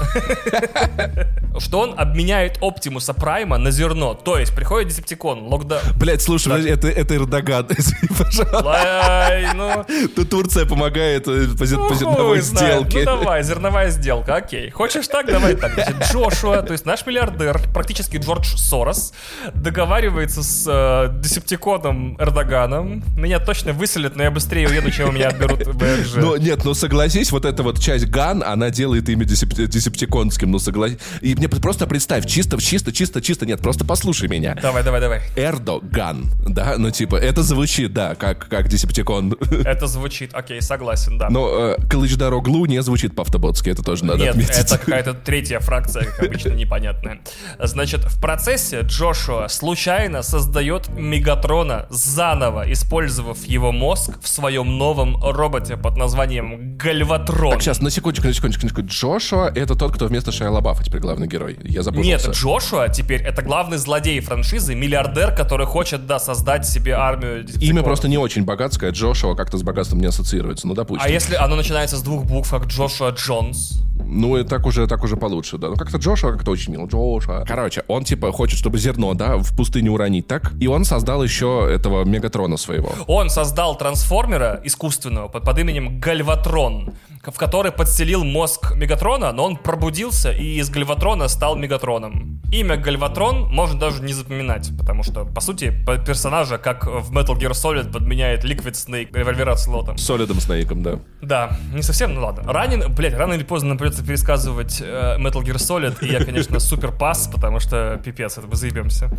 что 1.59 1.79
он 1.79 1.93
обменяет 1.97 2.57
Оптимуса 2.61 3.13
Прайма 3.13 3.57
на 3.57 3.71
зерно. 3.71 4.13
То 4.13 4.37
есть 4.37 4.46
приходит 4.51 4.89
десептикон, 4.89 5.47
Локдаун... 5.47 5.81
блять, 5.97 6.21
слушай, 6.21 6.49
подожди, 6.49 6.69
это, 6.69 6.87
это 6.87 7.15
Эрдоган, 7.15 7.67
извини, 7.77 8.09
пожалуйста. 8.17 8.73
Ай, 8.75 9.53
ну, 9.53 9.85
Тут 10.15 10.29
Турция 10.29 10.65
помогает 10.65 11.27
э, 11.27 11.47
по, 11.57 11.65
ну, 11.65 11.93
зерновой 11.93 12.41
знает. 12.41 12.73
сделке. 12.87 12.99
Ну 12.99 13.05
давай, 13.05 13.43
зерновая 13.43 13.89
сделка, 13.89 14.35
окей. 14.35 14.69
Хочешь 14.69 15.07
так, 15.07 15.27
давай 15.27 15.55
так. 15.55 15.73
Значит, 15.73 15.95
Джошуа, 16.11 16.61
то 16.61 16.73
есть 16.73 16.85
наш 16.85 17.05
миллиардер, 17.05 17.61
практически 17.73 18.17
Джордж 18.17 18.55
Сорос, 18.55 19.13
договаривается 19.53 20.43
с 20.43 20.65
э, 20.67 21.19
десептиконом 21.19 22.17
Эрдоганом. 22.19 23.03
Меня 23.17 23.39
точно 23.39 23.73
выселят, 23.73 24.15
но 24.15 24.23
я 24.23 24.31
быстрее 24.31 24.67
уеду, 24.67 24.91
чем 24.91 25.13
меня 25.15 25.29
отберут 25.29 25.65
в 25.67 25.77
БРЖ. 25.77 26.15
Ну, 26.15 26.35
нет, 26.37 26.63
ну 26.63 26.73
согласись, 26.73 27.31
вот 27.31 27.45
эта 27.45 27.63
вот 27.63 27.79
часть 27.79 28.05
Ган, 28.05 28.43
она 28.43 28.69
делает 28.69 29.09
имя 29.09 29.25
десеп- 29.25 29.67
десептиконским, 29.67 30.51
ну 30.51 30.59
согласись. 30.59 30.97
И 31.21 31.35
мне 31.35 31.47
просто 31.49 31.87
представь, 31.87 32.25
чисто, 32.25 32.57
чисто, 32.61 32.91
чисто, 32.91 33.21
чисто, 33.21 33.45
нет, 33.45 33.61
просто 33.61 33.85
послушай 33.85 34.26
меня. 34.27 34.55
Давай, 34.61 34.83
давай, 34.83 35.01
давай. 35.01 35.21
Эрдоган, 35.35 36.31
да, 36.45 36.75
ну 36.77 36.91
типа, 36.91 37.15
это 37.15 37.43
звучит, 37.43 37.93
да, 37.93 38.15
как, 38.15 38.47
как 38.47 38.67
десептикон. 38.67 39.35
Это 39.65 39.87
звучит, 39.87 40.33
окей, 40.33 40.61
согласен, 40.61 41.17
да. 41.17 41.29
Но 41.29 41.49
э, 41.49 41.77
Калыч-Дороглу 41.89 42.65
не 42.65 42.81
звучит 42.81 43.15
по-автоботски, 43.15 43.69
это 43.69 43.83
тоже 43.83 44.05
надо 44.05 44.19
Нет, 44.19 44.29
отметить. 44.31 44.55
это 44.55 44.77
какая-то 44.77 45.13
третья 45.13 45.59
фракция, 45.59 46.05
как 46.05 46.23
обычно, 46.23 46.53
непонятная. 46.53 47.19
Значит, 47.59 48.01
в 48.05 48.19
процессе 48.21 48.81
Джошуа 48.81 49.47
случайно 49.47 50.21
создает 50.21 50.89
Мегатрона 50.89 51.87
заново, 51.89 52.71
использовав 52.71 53.43
его 53.45 53.71
мозг 53.71 54.19
в 54.21 54.27
своем 54.27 54.77
новом 54.77 55.17
роботе 55.23 55.77
под 55.77 55.97
названием 55.97 56.77
Гальватрон. 56.77 57.51
Так, 57.51 57.61
сейчас, 57.61 57.81
на 57.81 57.89
секундочку, 57.89 58.27
на 58.27 58.33
секундочку, 58.33 58.65
на 58.65 58.69
секундочку. 58.69 58.97
Джошуа— 58.97 59.51
это 59.55 59.75
тот, 59.75 59.93
кто 59.93 60.07
вместо 60.07 60.31
Шайа 60.31 60.51
Лабафа 60.51 60.83
теперь 60.83 61.01
главный 61.01 61.27
герой. 61.27 61.57
Я 61.63 61.83
запутался. 61.83 62.09
Нет, 62.09 62.35
Джошуа 62.35 62.89
теперь 62.89 63.21
это 63.21 63.41
главный 63.41 63.77
злодей 63.77 64.16
франшизы, 64.21 64.75
миллиардер, 64.75 65.33
который 65.35 65.65
хочет, 65.65 66.05
да, 66.07 66.19
создать 66.19 66.67
себе 66.67 66.93
армию. 66.93 67.45
Имя 67.59 67.83
просто 67.83 68.07
не 68.07 68.17
очень 68.17 68.43
богатское, 68.43 68.91
Джошуа 68.91 69.35
как-то 69.35 69.57
с 69.57 69.63
богатством 69.63 69.99
не 69.99 70.07
ассоциируется, 70.07 70.67
ну 70.67 70.73
допустим. 70.73 71.05
А 71.05 71.09
если 71.09 71.35
оно 71.35 71.55
начинается 71.55 71.97
с 71.97 72.01
двух 72.01 72.25
букв, 72.25 72.49
как 72.49 72.65
Джошуа 72.65 73.11
Джонс? 73.11 73.83
Ну, 74.05 74.37
и 74.37 74.43
так 74.43 74.65
уже, 74.65 74.87
так 74.87 75.03
уже 75.03 75.17
получше, 75.17 75.57
да. 75.57 75.69
Ну, 75.69 75.75
как-то 75.75 75.97
Джошуа 75.97 76.31
как-то 76.31 76.51
очень 76.51 76.71
мило. 76.71 76.85
Джошуа. 76.87 77.43
Короче, 77.45 77.83
он, 77.87 78.03
типа, 78.03 78.31
хочет, 78.31 78.59
чтобы 78.59 78.77
зерно, 78.77 79.13
да, 79.13 79.37
в 79.37 79.55
пустыне 79.55 79.89
уронить, 79.89 80.27
так? 80.27 80.53
И 80.59 80.67
он 80.67 80.85
создал 80.85 81.23
еще 81.23 81.67
этого 81.69 82.05
Мегатрона 82.05 82.57
своего. 82.57 82.91
Он 83.07 83.29
создал 83.29 83.77
трансформера 83.77 84.61
искусственного 84.63 85.27
под, 85.27 85.43
под 85.43 85.59
именем 85.59 85.99
Гальватрон, 85.99 86.93
в 87.23 87.37
который 87.37 87.71
подселил 87.71 88.23
мозг 88.23 88.75
Мегатрона, 88.75 89.31
но 89.31 89.45
он 89.45 89.57
пробудился 89.57 90.31
и 90.31 90.59
из 90.59 90.69
Гальватрона 90.69 91.27
стал 91.27 91.55
Мегатроном. 91.55 92.41
Имя 92.51 92.77
Гальватрон 92.77 93.49
можно 93.53 93.77
даже 93.77 94.01
не 94.07 94.13
запоминать, 94.13 94.71
потому 94.77 95.03
что, 95.03 95.25
по 95.25 95.41
сути, 95.41 95.73
персонажа, 96.05 96.57
как 96.57 96.87
в 96.87 97.15
Metal 97.15 97.37
Gear 97.37 97.51
Solid, 97.51 97.91
подменяет 97.91 98.43
Liquid 98.43 98.73
Snake 98.73 99.09
револьвера 99.13 99.55
с 99.55 99.67
лотом. 99.67 99.97
Солидом 99.97 100.39
Снейком, 100.39 100.81
да. 100.81 100.99
Да, 101.21 101.57
не 101.73 101.83
совсем, 101.83 102.13
ну 102.13 102.21
ладно. 102.25 102.51
Ранен, 102.51 102.91
блять, 102.93 103.13
рано 103.13 103.33
или 103.33 103.43
поздно 103.43 103.69
нам 103.69 103.77
придется 103.77 104.03
пересказывать 104.03 104.81
э, 104.81 105.17
Metal 105.19 105.43
Gear 105.43 105.57
Solid, 105.57 105.97
и 106.01 106.11
я, 106.11 106.23
конечно, 106.23 106.59
супер 106.67 106.91
пас, 106.91 107.29
потому 107.31 107.59
что 107.59 108.01
пипец, 108.03 108.37
это 108.37 108.47
мы 108.47 108.55
заебемся. 108.55 109.09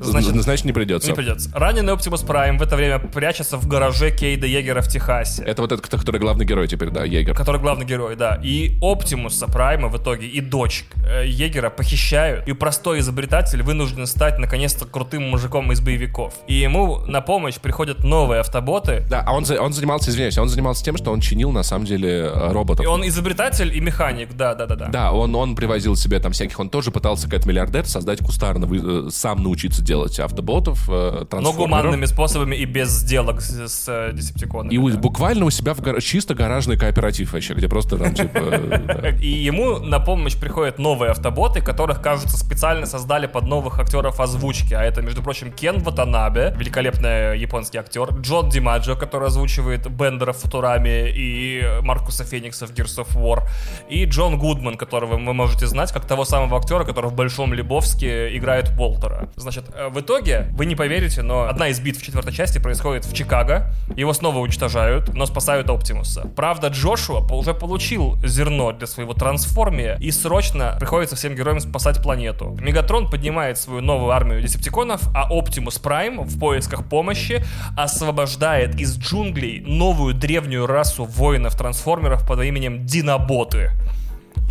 Значит, 0.00 0.34
Значит 0.42 0.64
не 0.64 0.72
придется. 0.72 1.08
Не 1.08 1.14
придется. 1.14 1.50
Раненый 1.54 1.92
Оптимус 1.92 2.22
Прайм 2.22 2.58
в 2.58 2.62
это 2.62 2.74
время 2.74 2.98
прячется 2.98 3.58
в 3.58 3.66
гараже 3.68 4.10
Кейда 4.10 4.46
Егера 4.46 4.80
в 4.80 4.88
Техасе. 4.88 5.42
Это 5.42 5.62
вот 5.62 5.72
этот, 5.72 5.86
который 5.86 6.20
главный 6.20 6.46
герой 6.46 6.68
теперь, 6.68 6.90
да, 6.90 7.04
Егер. 7.04 7.34
Который 7.34 7.60
главный 7.60 7.84
герой, 7.84 8.16
да. 8.16 8.40
И 8.42 8.78
Оптимуса 8.80 9.46
Прайма 9.46 9.88
в 9.88 9.96
итоге 9.96 10.26
и 10.26 10.40
дочь 10.40 10.84
э, 11.06 11.26
Егера 11.26 11.70
похищают. 11.70 12.48
И 12.48 12.52
простой 12.54 13.00
изобретатель 13.00 13.62
вынужден 13.62 14.06
стать 14.06 14.37
наконец-то 14.38 14.86
крутым 14.86 15.30
мужиком 15.30 15.72
из 15.72 15.80
боевиков. 15.80 16.34
И 16.46 16.54
ему 16.54 16.98
на 17.06 17.20
помощь 17.20 17.56
приходят 17.56 18.04
новые 18.04 18.40
автоботы. 18.40 19.04
Да, 19.08 19.22
а 19.26 19.32
он, 19.32 19.44
он 19.58 19.72
занимался, 19.72 20.10
извиняюсь, 20.10 20.38
он 20.38 20.48
занимался 20.48 20.84
тем, 20.84 20.96
что 20.96 21.12
он 21.12 21.20
чинил, 21.20 21.50
на 21.50 21.62
самом 21.62 21.86
деле, 21.86 22.30
э, 22.32 22.52
роботов. 22.52 22.84
И 22.84 22.88
он 22.88 23.06
изобретатель 23.06 23.76
и 23.76 23.80
механик, 23.80 24.34
да, 24.34 24.54
да, 24.54 24.66
да, 24.66 24.76
да. 24.76 24.88
Да, 24.88 25.12
он, 25.12 25.34
он 25.34 25.54
привозил 25.54 25.96
себе 25.96 26.20
там 26.20 26.32
всяких, 26.32 26.58
он 26.58 26.70
тоже 26.70 26.90
пытался, 26.90 27.28
как 27.28 27.46
миллиардер, 27.46 27.86
создать 27.86 28.20
кустарно, 28.20 28.68
э, 28.70 29.10
сам 29.10 29.42
научиться 29.42 29.82
делать 29.82 30.18
автоботов, 30.20 30.88
э, 30.88 31.24
Но 31.32 31.52
гуманными 31.52 32.06
способами 32.06 32.56
и 32.56 32.64
без 32.64 32.88
сделок 32.90 33.40
с, 33.40 33.68
с, 33.68 34.12
десептиконами. 34.12 34.74
И 34.74 34.92
да. 34.92 34.98
буквально 34.98 35.44
у 35.44 35.50
себя 35.50 35.74
в 35.74 35.80
гар- 35.80 36.00
чисто 36.00 36.34
гаражный 36.34 36.76
кооператив 36.76 37.32
вообще, 37.32 37.54
где 37.54 37.68
просто 37.68 37.98
там 37.98 38.14
типа... 38.14 38.38
И 39.20 39.28
ему 39.28 39.78
на 39.78 40.00
помощь 40.00 40.36
приходят 40.36 40.78
новые 40.78 41.10
автоботы, 41.10 41.60
которых, 41.60 42.00
кажется, 42.00 42.36
специально 42.36 42.86
создали 42.86 43.26
под 43.26 43.44
новых 43.44 43.78
актеров 43.78 44.20
озвучки. 44.28 44.74
А 44.74 44.82
это, 44.82 45.02
между 45.02 45.22
прочим, 45.22 45.52
Кен 45.52 45.82
Ватанабе, 45.82 46.54
великолепный 46.56 47.38
японский 47.38 47.78
актер, 47.78 48.10
Джон 48.20 48.48
Димаджо, 48.48 48.94
который 48.94 49.28
озвучивает 49.28 49.88
Бендера 49.90 50.32
в 50.32 50.38
Футураме 50.38 51.10
и 51.10 51.64
Маркуса 51.82 52.24
Феникса 52.24 52.66
в 52.66 52.70
Gears 52.72 53.04
of 53.04 53.16
War, 53.16 53.42
и 53.88 54.04
Джон 54.04 54.38
Гудман, 54.38 54.76
которого 54.76 55.16
вы 55.16 55.34
можете 55.34 55.66
знать 55.66 55.92
как 55.92 56.04
того 56.04 56.24
самого 56.24 56.58
актера, 56.58 56.84
который 56.84 57.10
в 57.10 57.14
Большом 57.14 57.54
Лебовске 57.54 58.36
играет 58.36 58.70
Уолтера. 58.78 59.28
Значит, 59.36 59.64
э, 59.74 59.88
в 59.88 60.00
итоге, 60.00 60.48
вы 60.52 60.66
не 60.66 60.76
поверите, 60.76 61.22
но 61.22 61.48
одна 61.48 61.68
из 61.68 61.80
битв 61.80 62.02
четвертой 62.02 62.32
части 62.32 62.58
происходит 62.58 63.04
в 63.04 63.14
Чикаго, 63.14 63.72
его 63.96 64.12
снова 64.12 64.38
уничтожают, 64.38 65.14
но 65.14 65.26
спасают 65.26 65.70
Оптимуса. 65.70 66.28
Правда, 66.36 66.68
Джошуа 66.68 67.20
уже 67.32 67.54
получил 67.54 68.18
зерно 68.24 68.72
для 68.72 68.86
своего 68.86 69.14
трансформия, 69.14 69.96
и 70.00 70.10
срочно 70.10 70.76
приходится 70.78 71.16
всем 71.16 71.34
героям 71.34 71.60
спасать 71.60 72.02
планету. 72.02 72.56
Мегатрон 72.60 73.10
поднимает 73.10 73.58
свою 73.58 73.80
новую 73.80 74.12
армию 74.18 74.42
десептиконов, 74.42 75.02
а 75.14 75.28
Оптимус 75.30 75.78
Прайм 75.78 76.22
в 76.22 76.38
поисках 76.40 76.84
помощи 76.84 77.44
освобождает 77.76 78.74
из 78.74 78.98
джунглей 78.98 79.60
новую 79.60 80.12
древнюю 80.12 80.66
расу 80.66 81.04
воинов-трансформеров 81.04 82.26
под 82.26 82.42
именем 82.42 82.84
Диноботы. 82.84 83.70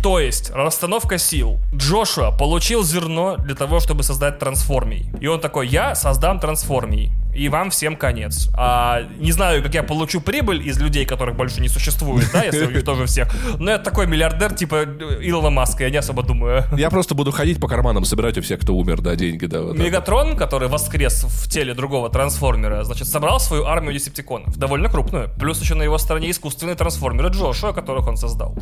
То 0.02 0.20
есть, 0.20 0.50
расстановка 0.50 1.18
сил. 1.18 1.58
Джошуа 1.74 2.30
получил 2.30 2.84
зерно 2.84 3.36
для 3.36 3.54
того, 3.54 3.80
чтобы 3.80 4.02
создать 4.02 4.38
трансформий. 4.38 5.06
И 5.20 5.26
он 5.26 5.40
такой, 5.40 5.66
я 5.66 5.94
создам 5.94 6.38
трансформий. 6.38 7.12
И 7.34 7.48
вам 7.48 7.70
всем 7.70 7.96
конец. 7.96 8.48
А, 8.56 9.02
не 9.18 9.30
знаю, 9.30 9.62
как 9.62 9.72
я 9.74 9.84
получу 9.84 10.20
прибыль 10.20 10.66
из 10.66 10.80
людей, 10.80 11.04
которых 11.04 11.36
больше 11.36 11.60
не 11.60 11.68
существует, 11.68 12.28
да, 12.32 12.42
если 12.42 12.66
уничтожу 12.66 13.06
всех. 13.06 13.28
Но 13.58 13.70
я 13.70 13.78
такой 13.78 14.06
миллиардер, 14.06 14.54
типа 14.54 14.84
Илона 15.20 15.50
Маска, 15.50 15.84
я 15.84 15.90
не 15.90 15.98
особо 15.98 16.22
думаю. 16.22 16.64
Я 16.76 16.90
просто 16.90 17.14
буду 17.14 17.30
ходить 17.30 17.60
по 17.60 17.68
карманам, 17.68 18.04
собирать 18.04 18.38
у 18.38 18.42
всех, 18.42 18.60
кто 18.60 18.74
умер, 18.74 19.02
да, 19.02 19.14
деньги, 19.14 19.46
да. 19.46 19.62
Вот 19.62 19.78
Мегатрон, 19.78 20.36
который 20.36 20.68
воскрес 20.68 21.24
в 21.24 21.48
теле 21.48 21.74
другого 21.74 22.10
трансформера, 22.10 22.82
значит, 22.82 23.06
собрал 23.06 23.38
свою 23.38 23.66
армию 23.66 23.92
десептиконов, 23.92 24.56
довольно 24.56 24.88
крупную. 24.88 25.30
Плюс 25.38 25.60
еще 25.60 25.74
на 25.74 25.82
его 25.82 25.98
стороне 25.98 26.30
искусственные 26.30 26.74
трансформеры 26.74 27.28
Джошуа, 27.28 27.72
которых 27.72 28.08
он 28.08 28.16
создал. 28.16 28.56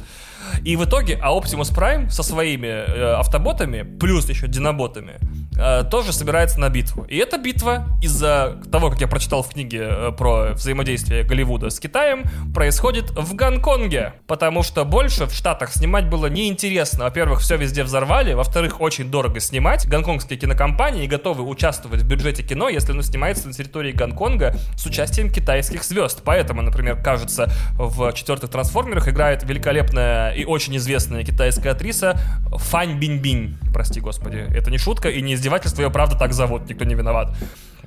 И 0.65 0.77
в 0.77 0.85
итоге, 0.85 1.19
а 1.27 1.37
Optimus 1.37 1.75
Prime 1.75 2.09
со 2.09 2.23
своими 2.23 2.69
э, 2.69 3.15
автоботами, 3.15 3.83
плюс 3.83 4.29
еще 4.29 4.47
диноботами, 4.47 5.15
э, 5.59 5.83
тоже 5.91 6.13
собирается 6.13 6.61
на 6.61 6.69
битву. 6.69 7.05
И 7.09 7.17
эта 7.17 7.37
битва 7.37 7.89
из-за 8.01 8.61
того, 8.71 8.91
как 8.91 9.01
я 9.01 9.09
прочитал 9.09 9.43
в 9.43 9.49
книге 9.49 9.89
э, 9.91 10.13
про 10.17 10.53
взаимодействие 10.53 11.25
Голливуда 11.25 11.71
с 11.71 11.81
Китаем, 11.81 12.25
происходит 12.55 13.11
в 13.11 13.35
Гонконге. 13.35 14.15
Потому 14.29 14.63
что 14.63 14.85
больше 14.85 15.27
в 15.27 15.35
Штатах 15.35 15.73
снимать 15.73 16.09
было 16.09 16.27
неинтересно. 16.27 17.05
Во-первых, 17.05 17.41
все 17.41 17.57
везде 17.57 17.83
взорвали. 17.83 18.33
Во-вторых, 18.35 18.81
очень 18.81 19.11
дорого 19.11 19.41
снимать. 19.41 19.89
Гонконгские 19.89 20.39
кинокомпании 20.39 21.09
готовы 21.09 21.43
участвовать 21.43 22.03
в 22.03 22.07
бюджете 22.07 22.45
кино, 22.45 22.69
если 22.69 22.93
оно 22.93 23.03
снимается 23.03 23.49
на 23.49 23.53
территории 23.53 23.91
Гонконга 23.91 24.55
с 24.77 24.87
участием 24.87 25.31
китайских 25.33 25.83
звезд. 25.83 26.23
Поэтому, 26.25 26.63
например, 26.63 27.03
кажется, 27.03 27.53
в 27.73 28.13
четвертых 28.13 28.51
трансформерах 28.51 29.09
играет 29.09 29.43
великолепная 29.43 30.31
и 30.31 30.45
очень 30.45 30.77
известная 30.77 31.16
китайская 31.25 31.71
актриса 31.71 32.19
Фань 32.51 32.99
Бинь-Бинь. 32.99 33.57
Прости, 33.73 34.01
господи. 34.01 34.45
Это 34.55 34.71
не 34.71 34.79
шутка 34.79 35.09
и 35.09 35.21
не 35.23 35.35
издевательство, 35.35 35.83
ее 35.83 35.91
правда 35.91 36.17
так 36.17 36.33
зовут, 36.33 36.69
никто 36.69 36.85
не 36.85 36.95
виноват. 36.95 37.37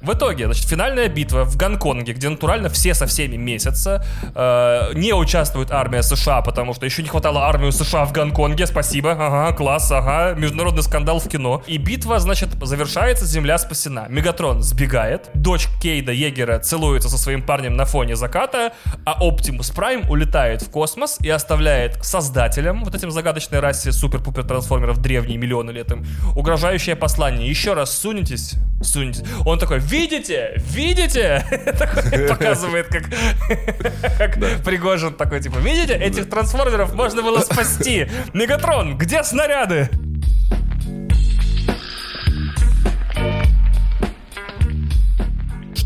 В 0.01 0.13
итоге, 0.13 0.45
значит, 0.45 0.65
финальная 0.65 1.09
битва 1.09 1.43
в 1.43 1.57
Гонконге, 1.57 2.13
где 2.13 2.29
натурально 2.29 2.69
все 2.69 2.93
со 2.93 3.05
всеми 3.05 3.35
месяца. 3.35 4.05
Э, 4.33 4.93
не 4.93 5.13
участвует 5.13 5.71
армия 5.71 6.03
США, 6.03 6.41
потому 6.41 6.73
что 6.73 6.85
еще 6.85 7.03
не 7.03 7.09
хватало 7.09 7.45
армию 7.45 7.73
США 7.73 8.05
в 8.05 8.13
Гонконге. 8.13 8.65
Спасибо. 8.65 9.11
Ага, 9.11 9.53
класс, 9.53 9.91
ага. 9.91 10.35
Международный 10.39 10.83
скандал 10.83 11.19
в 11.19 11.27
кино. 11.27 11.61
И 11.67 11.77
битва, 11.77 12.19
значит, 12.19 12.49
завершается, 12.61 13.25
земля 13.25 13.57
спасена. 13.57 14.05
Мегатрон 14.07 14.63
сбегает. 14.63 15.29
Дочь 15.33 15.67
Кейда 15.81 16.13
Егера 16.13 16.59
целуется 16.59 17.09
со 17.09 17.17
своим 17.17 17.41
парнем 17.41 17.75
на 17.75 17.83
фоне 17.83 18.15
заката, 18.15 18.71
а 19.05 19.17
Оптимус 19.19 19.69
Прайм 19.71 20.09
улетает 20.09 20.61
в 20.61 20.71
космос 20.71 21.17
и 21.21 21.29
оставляет 21.29 22.05
создателям, 22.05 22.85
вот 22.85 22.95
этим 22.95 23.11
загадочной 23.11 23.59
расе 23.59 23.91
супер-пупер 23.91 24.45
трансформеров 24.45 24.99
древние 24.99 25.37
миллионы 25.37 25.71
лет 25.71 25.91
им, 25.91 26.05
угрожающее 26.35 26.95
послание. 26.95 27.49
Еще 27.49 27.73
раз 27.73 27.97
сунетесь, 27.97 28.55
сунетесь. 28.81 29.23
Он 29.45 29.59
такой, 29.59 29.79
видите, 29.89 30.53
видите? 30.69 31.45
Показывает, 32.29 32.87
как, 32.87 33.03
как 34.17 34.63
Пригожин 34.63 35.13
такой, 35.15 35.41
типа, 35.41 35.57
видите, 35.57 35.95
этих 35.95 36.29
трансформеров 36.29 36.93
можно 36.93 37.21
было 37.21 37.39
спасти. 37.39 38.07
Мегатрон, 38.33 38.97
где 38.97 39.23
снаряды? 39.23 39.89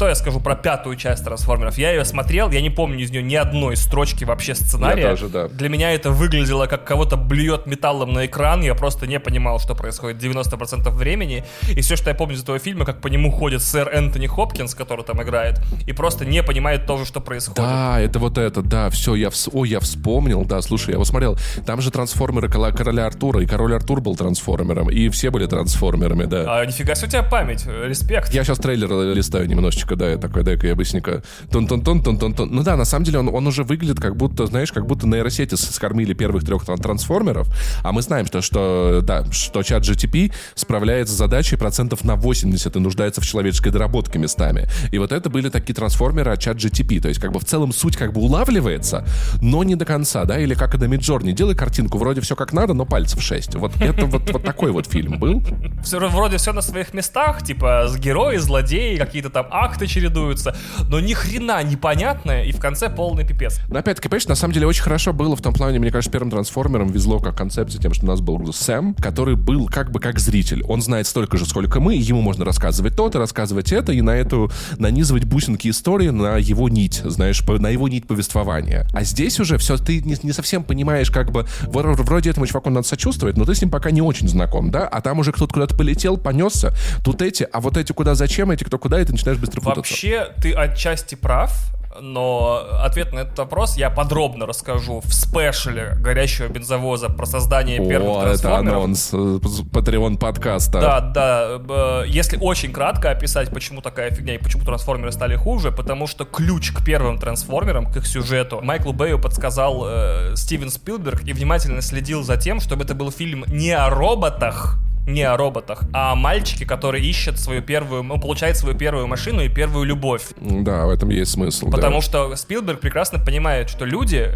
Что 0.04 0.10
я 0.10 0.16
скажу 0.16 0.42
про 0.42 0.56
пятую 0.56 0.98
часть 0.98 1.24
трансформеров? 1.24 1.78
Я 1.78 1.92
ее 1.92 2.04
смотрел, 2.04 2.52
я 2.52 2.60
не 2.60 2.70
помню 2.70 3.00
из 3.00 3.12
нее 3.12 3.24
ни 3.24 3.36
одной 3.36 3.78
строчки 3.78 4.26
вообще 4.26 4.54
сценария. 4.54 5.04
Я 5.04 5.10
тоже, 5.12 5.30
да. 5.30 5.48
Для 5.48 5.70
меня 5.70 5.92
это 5.94 6.12
выглядело 6.12 6.66
как 6.66 6.84
кого-то 6.84 7.16
блюет 7.16 7.68
металлом 7.68 8.12
на 8.12 8.26
экран. 8.26 8.62
Я 8.64 8.76
просто 8.76 9.08
не 9.08 9.18
понимал, 9.18 9.60
что 9.60 9.76
происходит 9.76 10.22
90% 10.22 10.90
времени. 10.90 11.46
И 11.70 11.80
все, 11.80 11.96
что 11.96 12.10
я 12.10 12.16
помню 12.18 12.36
из 12.36 12.44
этого 12.44 12.60
фильма, 12.60 12.84
как 12.84 13.00
по 13.00 13.08
нему 13.08 13.32
ходит 13.32 13.62
сэр 13.62 13.88
Энтони 13.88 14.28
Хопкинс, 14.28 14.76
который 14.76 15.06
там 15.06 15.24
играет, 15.24 15.62
и 15.88 15.94
просто 15.94 16.26
не 16.26 16.44
понимает 16.44 16.86
тоже, 16.86 17.06
что 17.06 17.22
происходит. 17.22 17.62
Да, 17.64 17.98
это 18.02 18.20
вот 18.20 18.38
это, 18.38 18.62
да, 18.62 18.90
все, 18.90 19.16
я, 19.16 19.30
вс... 19.30 19.48
О, 19.54 19.64
я 19.64 19.80
вспомнил, 19.80 20.44
да, 20.44 20.62
слушай, 20.62 20.90
я 20.90 20.96
его 20.96 21.06
смотрел. 21.06 21.38
Там 21.66 21.80
же 21.80 21.92
трансформеры 21.92 22.50
короля 22.50 23.06
Артура, 23.06 23.42
и 23.42 23.46
король 23.46 23.74
Артур 23.74 24.02
был 24.02 24.18
трансформером, 24.18 24.90
и 24.90 25.08
все 25.08 25.30
были 25.30 25.46
трансформерами, 25.46 26.26
да. 26.26 26.60
А 26.60 26.66
нифига 26.66 26.94
себе 26.94 27.08
у 27.08 27.12
тебя 27.12 27.24
память, 27.24 27.66
респект. 27.66 28.34
Я 28.34 28.44
сейчас 28.44 28.58
трейлер 28.58 29.14
листаю 29.14 29.48
немножечко, 29.48 29.93
да, 29.96 30.12
я 30.12 30.18
такой, 30.18 30.44
дай-ка 30.44 30.68
я 30.68 30.76
быстренько 30.76 31.24
тон-тон-тон, 31.52 32.04
тон-тон-тон. 32.04 32.50
Ну 32.52 32.64
да, 32.64 32.78
на 32.78 32.86
самом 32.86 33.06
деле 33.06 33.20
он, 33.20 33.30
он 33.30 33.48
уже 33.48 33.64
выглядит 33.64 34.00
как 34.00 34.16
будто, 34.16 34.46
знаешь, 34.46 34.72
как 34.72 34.86
будто 34.86 35.08
нейросети 35.08 35.56
скормили 35.56 36.14
первых 36.14 36.46
трех 36.46 36.66
трансформеров, 36.66 37.48
а 37.84 37.92
мы 37.92 38.02
знаем, 38.02 38.26
что, 38.26 38.42
что 38.42 39.02
да, 39.02 39.26
что 39.32 39.64
чат 39.64 39.84
GTP 39.84 40.32
справляется 40.56 41.14
с 41.14 41.18
задачей 41.18 41.56
процентов 41.56 42.04
на 42.04 42.16
80 42.16 42.76
и 42.76 42.80
нуждается 42.80 43.22
в 43.22 43.26
человеческой 43.26 43.72
доработке 43.72 44.20
местами. 44.20 44.68
И 44.92 44.98
вот 44.98 45.12
это 45.12 45.30
были 45.30 45.50
такие 45.50 45.74
трансформеры 45.74 46.32
от 46.32 46.40
чат 46.40 46.58
GTP, 46.58 47.02
то 47.02 47.08
есть 47.08 47.20
как 47.20 47.32
бы 47.32 47.40
в 47.40 47.46
целом 47.46 47.74
суть 47.74 47.98
как 47.98 48.14
бы 48.14 48.22
улавливается, 48.22 49.06
но 49.42 49.64
не 49.64 49.76
до 49.76 49.86
конца, 49.86 50.26
да, 50.26 50.40
или 50.40 50.54
как 50.54 50.76
Адам 50.76 50.94
Джорни, 50.96 51.32
делай 51.32 51.56
картинку, 51.56 51.98
вроде 51.98 52.22
все 52.22 52.36
как 52.36 52.54
надо, 52.54 52.74
но 52.74 52.86
пальцев 52.86 53.22
6. 53.22 53.56
Вот 53.56 53.76
это 53.80 54.06
вот, 54.06 54.30
вот 54.32 54.44
такой 54.44 54.72
вот 54.72 54.88
фильм 54.88 55.20
был. 55.20 55.42
Все 55.84 56.00
вроде 56.00 56.38
все 56.38 56.54
на 56.54 56.62
своих 56.62 56.94
местах, 56.94 57.44
типа 57.44 57.88
с 57.88 57.98
герои, 57.98 58.38
злодеи, 58.38 58.98
какие-то 58.98 59.30
там 59.30 59.48
акты 59.74 59.88
чередуют 59.88 60.04
чередуются, 60.14 60.56
но 60.90 61.00
ни 61.00 61.14
хрена 61.14 61.64
непонятное, 61.64 62.44
и 62.44 62.52
в 62.52 62.60
конце 62.60 62.90
полный 62.90 63.26
пипец. 63.26 63.60
Но 63.70 63.80
опять-таки, 63.80 64.10
понимаешь, 64.10 64.28
на 64.28 64.36
самом 64.36 64.54
деле 64.54 64.68
очень 64.68 64.84
хорошо 64.84 65.14
было 65.14 65.36
в 65.36 65.42
том 65.42 65.54
плане, 65.54 65.80
мне 65.80 65.92
кажется, 65.92 66.12
первым 66.12 66.30
трансформером 66.30 66.90
везло 66.90 67.20
как 67.20 67.36
концепция 67.36 67.82
тем, 67.82 67.94
что 67.94 68.06
у 68.06 68.08
нас 68.08 68.22
был 68.22 68.54
Сэм, 68.54 68.94
который 68.96 69.36
был 69.36 69.68
как 69.68 69.92
бы 69.92 70.00
как 70.00 70.20
зритель. 70.20 70.64
Он 70.64 70.82
знает 70.82 71.08
столько 71.08 71.38
же, 71.38 71.46
сколько 71.46 71.80
мы, 71.80 71.96
ему 71.96 72.22
можно 72.22 72.46
рассказывать 72.46 72.96
то-то, 72.96 73.20
рассказывать 73.20 73.72
это, 73.72 73.92
и 73.92 74.02
на 74.02 74.12
эту 74.12 74.52
нанизывать 74.78 75.24
бусинки 75.24 75.70
истории 75.70 76.10
на 76.10 76.38
его 76.38 76.70
нить, 76.70 77.02
знаешь, 77.04 77.42
на 77.48 77.70
его 77.70 77.88
нить 77.88 78.06
повествования. 78.06 78.88
А 78.94 79.04
здесь 79.04 79.40
уже 79.40 79.58
все, 79.58 79.78
ты 79.78 80.02
не, 80.02 80.16
не 80.22 80.32
совсем 80.32 80.64
понимаешь, 80.64 81.10
как 81.10 81.32
бы, 81.32 81.48
вроде 81.68 82.30
этому 82.30 82.46
чуваку 82.46 82.70
надо 82.70 82.88
сочувствовать, 82.88 83.38
но 83.38 83.46
ты 83.46 83.56
с 83.56 83.62
ним 83.62 83.72
пока 83.72 83.92
не 83.92 84.02
очень 84.02 84.28
знаком, 84.28 84.70
да? 84.70 84.88
А 84.88 85.02
там 85.02 85.20
уже 85.20 85.32
кто-то 85.32 85.54
куда-то 85.54 85.76
полетел, 85.76 86.18
понесся, 86.18 86.74
тут 87.04 87.22
эти, 87.22 87.48
а 87.52 87.60
вот 87.62 87.78
эти 87.78 87.92
куда 87.92 88.16
зачем, 88.16 88.52
эти 88.52 88.64
кто 88.64 88.78
куда, 88.78 89.02
и 89.02 89.06
ты 89.06 89.14
начинаешь 89.14 89.40
быстро 89.40 89.62
путаться. 89.64 89.94
Вообще, 89.94 90.28
ты 90.42 90.54
отчасти 90.54 91.16
прав, 91.16 91.74
но 92.02 92.66
ответ 92.82 93.14
на 93.14 93.20
этот 93.20 93.38
вопрос 93.38 93.78
я 93.78 93.90
подробно 93.90 94.46
расскажу 94.46 95.02
в 95.02 95.14
спешле 95.14 95.96
«Горящего 96.00 96.48
бензовоза» 96.48 97.10
про 97.10 97.26
создание 97.26 97.80
О, 97.80 97.88
первых 97.88 98.24
трансформеров. 98.24 98.68
это 98.68 98.78
анонс 98.78 99.10
э, 99.14 99.18
Patreon 99.18 100.18
подкаста. 100.18 100.82
Да, 100.82 101.00
да. 101.02 102.04
Если 102.06 102.38
очень 102.38 102.72
кратко 102.72 103.12
описать, 103.12 103.50
почему 103.50 103.82
такая 103.82 104.12
фигня 104.12 104.36
и 104.36 104.38
почему 104.38 104.64
трансформеры 104.64 105.12
стали 105.12 105.36
хуже, 105.36 105.72
потому 105.72 106.08
что 106.08 106.26
ключ 106.26 106.72
к 106.72 106.84
первым 106.84 107.18
трансформерам, 107.20 107.86
к 107.86 107.98
их 107.98 108.08
сюжету, 108.08 108.60
Майклу 108.62 108.94
Бэю 108.94 109.20
подсказал 109.20 109.84
э, 109.86 110.34
Стивен 110.36 110.70
Спилберг 110.70 111.24
и 111.24 111.34
внимательно 111.34 111.82
следил 111.82 112.24
за 112.24 112.38
тем, 112.38 112.60
чтобы 112.60 112.84
это 112.84 112.96
был 112.96 113.12
фильм 113.12 113.46
не 113.48 113.72
о 113.72 113.90
роботах, 113.90 114.80
не 115.08 115.24
о 115.24 115.36
роботах, 115.38 115.84
а 115.94 116.14
о 116.14 116.16
мальчике, 116.16 116.66
который 116.66 117.02
ищет 117.02 117.40
свою 117.40 117.62
первую, 117.62 118.04
ну, 118.04 118.20
получает 118.20 118.58
свою 118.58 118.78
первую 118.78 119.08
машину 119.08 119.42
и 119.42 119.50
первую 119.50 119.86
любовь. 119.86 120.28
Да, 120.40 120.86
в 120.86 120.90
этом 120.90 121.10
есть 121.10 121.32
смысл. 121.32 121.70
Потому 121.70 121.98
да. 121.98 122.02
что 122.02 122.36
Спилберг 122.36 122.80
прекрасно 122.80 123.20
понимает, 123.20 123.70
что 123.70 123.86
люди, 123.86 124.30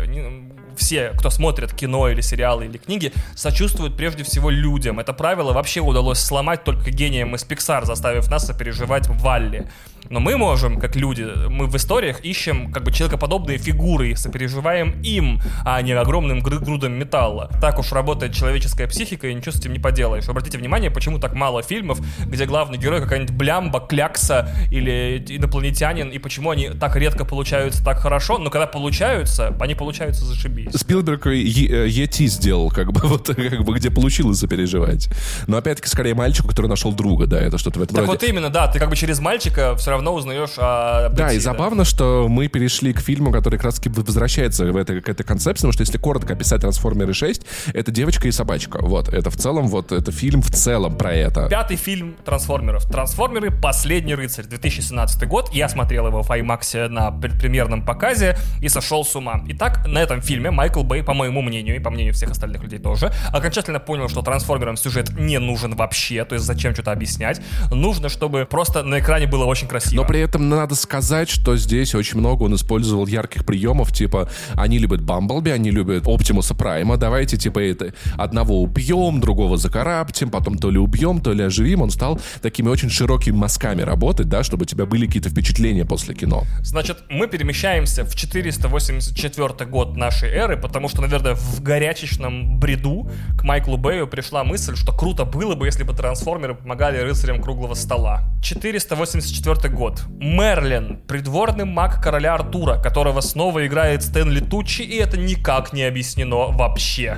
все, 0.75 1.11
кто 1.17 1.29
смотрит 1.29 1.73
кино 1.73 2.09
или 2.09 2.21
сериалы 2.21 2.65
или 2.65 2.77
книги, 2.77 3.13
сочувствуют 3.35 3.95
прежде 3.95 4.23
всего 4.23 4.49
людям. 4.49 4.99
Это 4.99 5.13
правило 5.13 5.53
вообще 5.53 5.81
удалось 5.81 6.19
сломать 6.19 6.63
только 6.63 6.91
гением 6.91 7.35
из 7.35 7.45
Pixar, 7.45 7.85
заставив 7.85 8.29
нас 8.29 8.45
сопереживать 8.45 9.07
Валли. 9.07 9.69
Но 10.09 10.19
мы 10.19 10.37
можем, 10.37 10.79
как 10.79 10.95
люди, 10.95 11.27
мы 11.49 11.67
в 11.67 11.75
историях 11.75 12.21
ищем 12.23 12.71
как 12.71 12.83
бы 12.83 12.91
человекоподобные 12.91 13.57
фигуры 13.57 14.11
и 14.11 14.15
сопереживаем 14.15 15.01
им, 15.01 15.41
а 15.65 15.81
не 15.81 15.91
огромным 15.93 16.39
грудом 16.39 16.93
металла. 16.93 17.49
Так 17.61 17.79
уж 17.79 17.91
работает 17.91 18.33
человеческая 18.33 18.87
психика, 18.87 19.27
и 19.27 19.33
ничего 19.33 19.51
с 19.51 19.59
этим 19.59 19.73
не 19.73 19.79
поделаешь. 19.79 20.27
Обратите 20.27 20.57
внимание, 20.57 20.91
почему 20.91 21.19
так 21.19 21.33
мало 21.33 21.61
фильмов, 21.63 21.99
где 22.25 22.45
главный 22.45 22.77
герой 22.77 23.01
какая-нибудь 23.01 23.35
блямба, 23.35 23.79
клякса 23.79 24.49
или 24.71 25.23
инопланетянин, 25.27 26.09
и 26.09 26.17
почему 26.19 26.51
они 26.51 26.69
так 26.69 26.95
редко 26.95 27.25
получаются 27.25 27.83
так 27.83 27.99
хорошо, 27.99 28.37
но 28.37 28.49
когда 28.49 28.67
получаются, 28.67 29.55
они 29.59 29.75
получаются 29.75 30.25
зашибись. 30.25 30.73
Спилберг 30.73 31.27
Ети 31.27 32.25
э, 32.25 32.27
сделал, 32.27 32.69
как 32.69 32.91
бы, 32.91 33.01
вот, 33.07 33.27
как 33.27 33.63
бы, 33.63 33.73
где 33.75 33.91
получилось 33.91 34.37
запереживать. 34.37 35.09
Но 35.47 35.57
опять-таки, 35.57 35.89
скорее, 35.89 36.13
мальчику, 36.13 36.47
который 36.47 36.67
нашел 36.67 36.91
друга, 36.91 37.25
да, 37.25 37.39
это 37.39 37.57
что-то 37.57 37.79
в 37.79 37.83
этом 37.83 37.95
Так 37.95 38.05
роде. 38.07 38.19
вот 38.19 38.29
именно, 38.29 38.49
да, 38.49 38.67
ты 38.67 38.79
как 38.79 38.89
бы 38.89 38.95
через 38.95 39.19
мальчика 39.19 39.75
все 39.75 39.91
равно 39.91 39.96
узнаешь 40.05 40.53
о 40.57 41.09
Да, 41.09 41.25
бытии, 41.25 41.37
и 41.37 41.39
забавно, 41.39 41.85
что 41.85 42.27
мы 42.29 42.47
перешли 42.47 42.93
к 42.93 42.99
фильму, 42.99 43.31
который 43.31 43.55
как 43.55 43.65
раз 43.65 43.75
таки 43.75 43.89
возвращается 43.89 44.65
в 44.65 44.77
это, 44.77 45.01
к 45.01 45.09
этой 45.09 45.23
концепции, 45.23 45.61
потому 45.61 45.73
что 45.73 45.81
если 45.81 45.97
коротко 45.97 46.33
описать 46.33 46.61
«Трансформеры 46.61 47.13
6», 47.13 47.45
это 47.73 47.91
девочка 47.91 48.27
и 48.27 48.31
собачка. 48.31 48.79
Вот, 48.81 49.09
это 49.09 49.29
в 49.29 49.37
целом, 49.37 49.67
вот, 49.67 49.91
это 49.91 50.11
фильм 50.11 50.41
в 50.41 50.51
целом 50.51 50.97
про 50.97 51.13
это. 51.13 51.47
Пятый 51.49 51.77
фильм 51.77 52.15
Трансформеров. 52.25 52.85
Трансформеры 52.85 53.51
Последний 53.51 54.15
рыцарь, 54.15 54.45
2017 54.45 55.27
год. 55.27 55.49
Я 55.53 55.69
смотрел 55.69 56.07
его 56.07 56.21
в 56.21 56.29
IMAX 56.29 56.87
на 56.87 57.11
предпремьерном 57.11 57.85
показе 57.85 58.37
и 58.61 58.69
сошел 58.69 59.03
с 59.05 59.15
ума. 59.15 59.41
Итак, 59.47 59.85
на 59.87 59.99
этом 59.99 60.21
фильме 60.21 60.51
Майкл 60.51 60.83
Бэй, 60.83 61.03
по 61.03 61.13
моему 61.13 61.41
мнению, 61.41 61.75
и 61.75 61.79
по 61.79 61.89
мнению 61.89 62.13
всех 62.13 62.31
остальных 62.31 62.63
людей 62.63 62.79
тоже, 62.79 63.11
окончательно 63.31 63.79
понял, 63.79 64.09
что 64.09 64.21
трансформерам 64.21 64.77
сюжет 64.77 65.17
не 65.17 65.39
нужен 65.39 65.75
вообще, 65.75 66.25
то 66.25 66.35
есть 66.35 66.45
зачем 66.45 66.73
что-то 66.73 66.91
объяснять. 66.91 67.41
Нужно, 67.71 68.09
чтобы 68.09 68.45
просто 68.45 68.83
на 68.83 68.99
экране 68.99 69.27
было 69.27 69.45
очень 69.45 69.67
красиво. 69.67 69.76
Но 69.91 70.05
при 70.05 70.19
этом 70.19 70.49
надо 70.49 70.75
сказать, 70.75 71.29
что 71.29 71.57
здесь 71.57 71.95
очень 71.95 72.19
много 72.19 72.43
он 72.43 72.55
использовал 72.55 73.07
ярких 73.07 73.45
приемов, 73.45 73.91
типа, 73.91 74.29
они 74.53 74.77
любят 74.79 75.01
Бамблби, 75.01 75.49
они 75.49 75.71
любят 75.71 76.03
Оптимуса 76.07 76.55
Прайма, 76.55 76.97
давайте, 76.97 77.37
типа, 77.37 77.59
это, 77.59 77.93
одного 78.17 78.61
убьем, 78.61 79.19
другого 79.19 79.57
закараптим, 79.57 80.29
потом 80.29 80.57
то 80.57 80.69
ли 80.69 80.77
убьем, 80.77 81.21
то 81.21 81.33
ли 81.33 81.43
оживим. 81.43 81.81
Он 81.81 81.89
стал 81.89 82.19
такими 82.41 82.69
очень 82.69 82.89
широкими 82.89 83.35
мазками 83.35 83.81
работать, 83.81 84.29
да, 84.29 84.43
чтобы 84.43 84.63
у 84.63 84.65
тебя 84.65 84.85
были 84.85 85.05
какие-то 85.05 85.29
впечатления 85.29 85.85
после 85.85 86.15
кино. 86.15 86.43
Значит, 86.61 86.99
мы 87.09 87.27
перемещаемся 87.27 88.03
в 88.03 88.15
484 88.15 89.69
год 89.69 89.95
нашей 89.95 90.29
эры, 90.29 90.57
потому 90.57 90.89
что, 90.89 91.01
наверное, 91.01 91.35
в 91.35 91.61
горячечном 91.61 92.59
бреду 92.59 93.09
к 93.37 93.43
Майклу 93.43 93.77
Бэю 93.77 94.07
пришла 94.07 94.43
мысль, 94.43 94.75
что 94.75 94.91
круто 94.91 95.25
было 95.25 95.55
бы, 95.55 95.65
если 95.65 95.83
бы 95.83 95.93
трансформеры 95.93 96.55
помогали 96.55 96.97
рыцарям 96.97 97.41
круглого 97.41 97.73
стола. 97.73 98.23
484 98.41 99.66
год. 99.69 100.03
Мерлин, 100.09 101.01
придворный 101.07 101.65
маг 101.65 102.01
короля 102.01 102.33
Артура, 102.33 102.81
которого 102.81 103.21
снова 103.21 103.65
играет 103.65 104.03
Стэнли 104.03 104.39
Тучи, 104.39 104.81
и 104.81 104.95
это 104.95 105.17
никак 105.17 105.73
не 105.73 105.83
объяснено 105.83 106.47
вообще. 106.47 107.17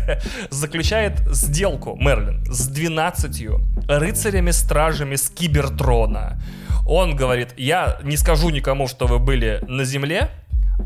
Заключает 0.50 1.20
сделку 1.26 1.96
Мерлин 2.00 2.44
с 2.46 2.68
12 2.68 3.46
рыцарями-стражами 3.88 5.16
с 5.16 5.30
Кибертрона. 5.30 6.40
Он 6.86 7.14
говорит, 7.14 7.54
я 7.56 7.98
не 8.02 8.16
скажу 8.16 8.50
никому, 8.50 8.88
что 8.88 9.06
вы 9.06 9.18
были 9.18 9.62
на 9.68 9.84
земле, 9.84 10.30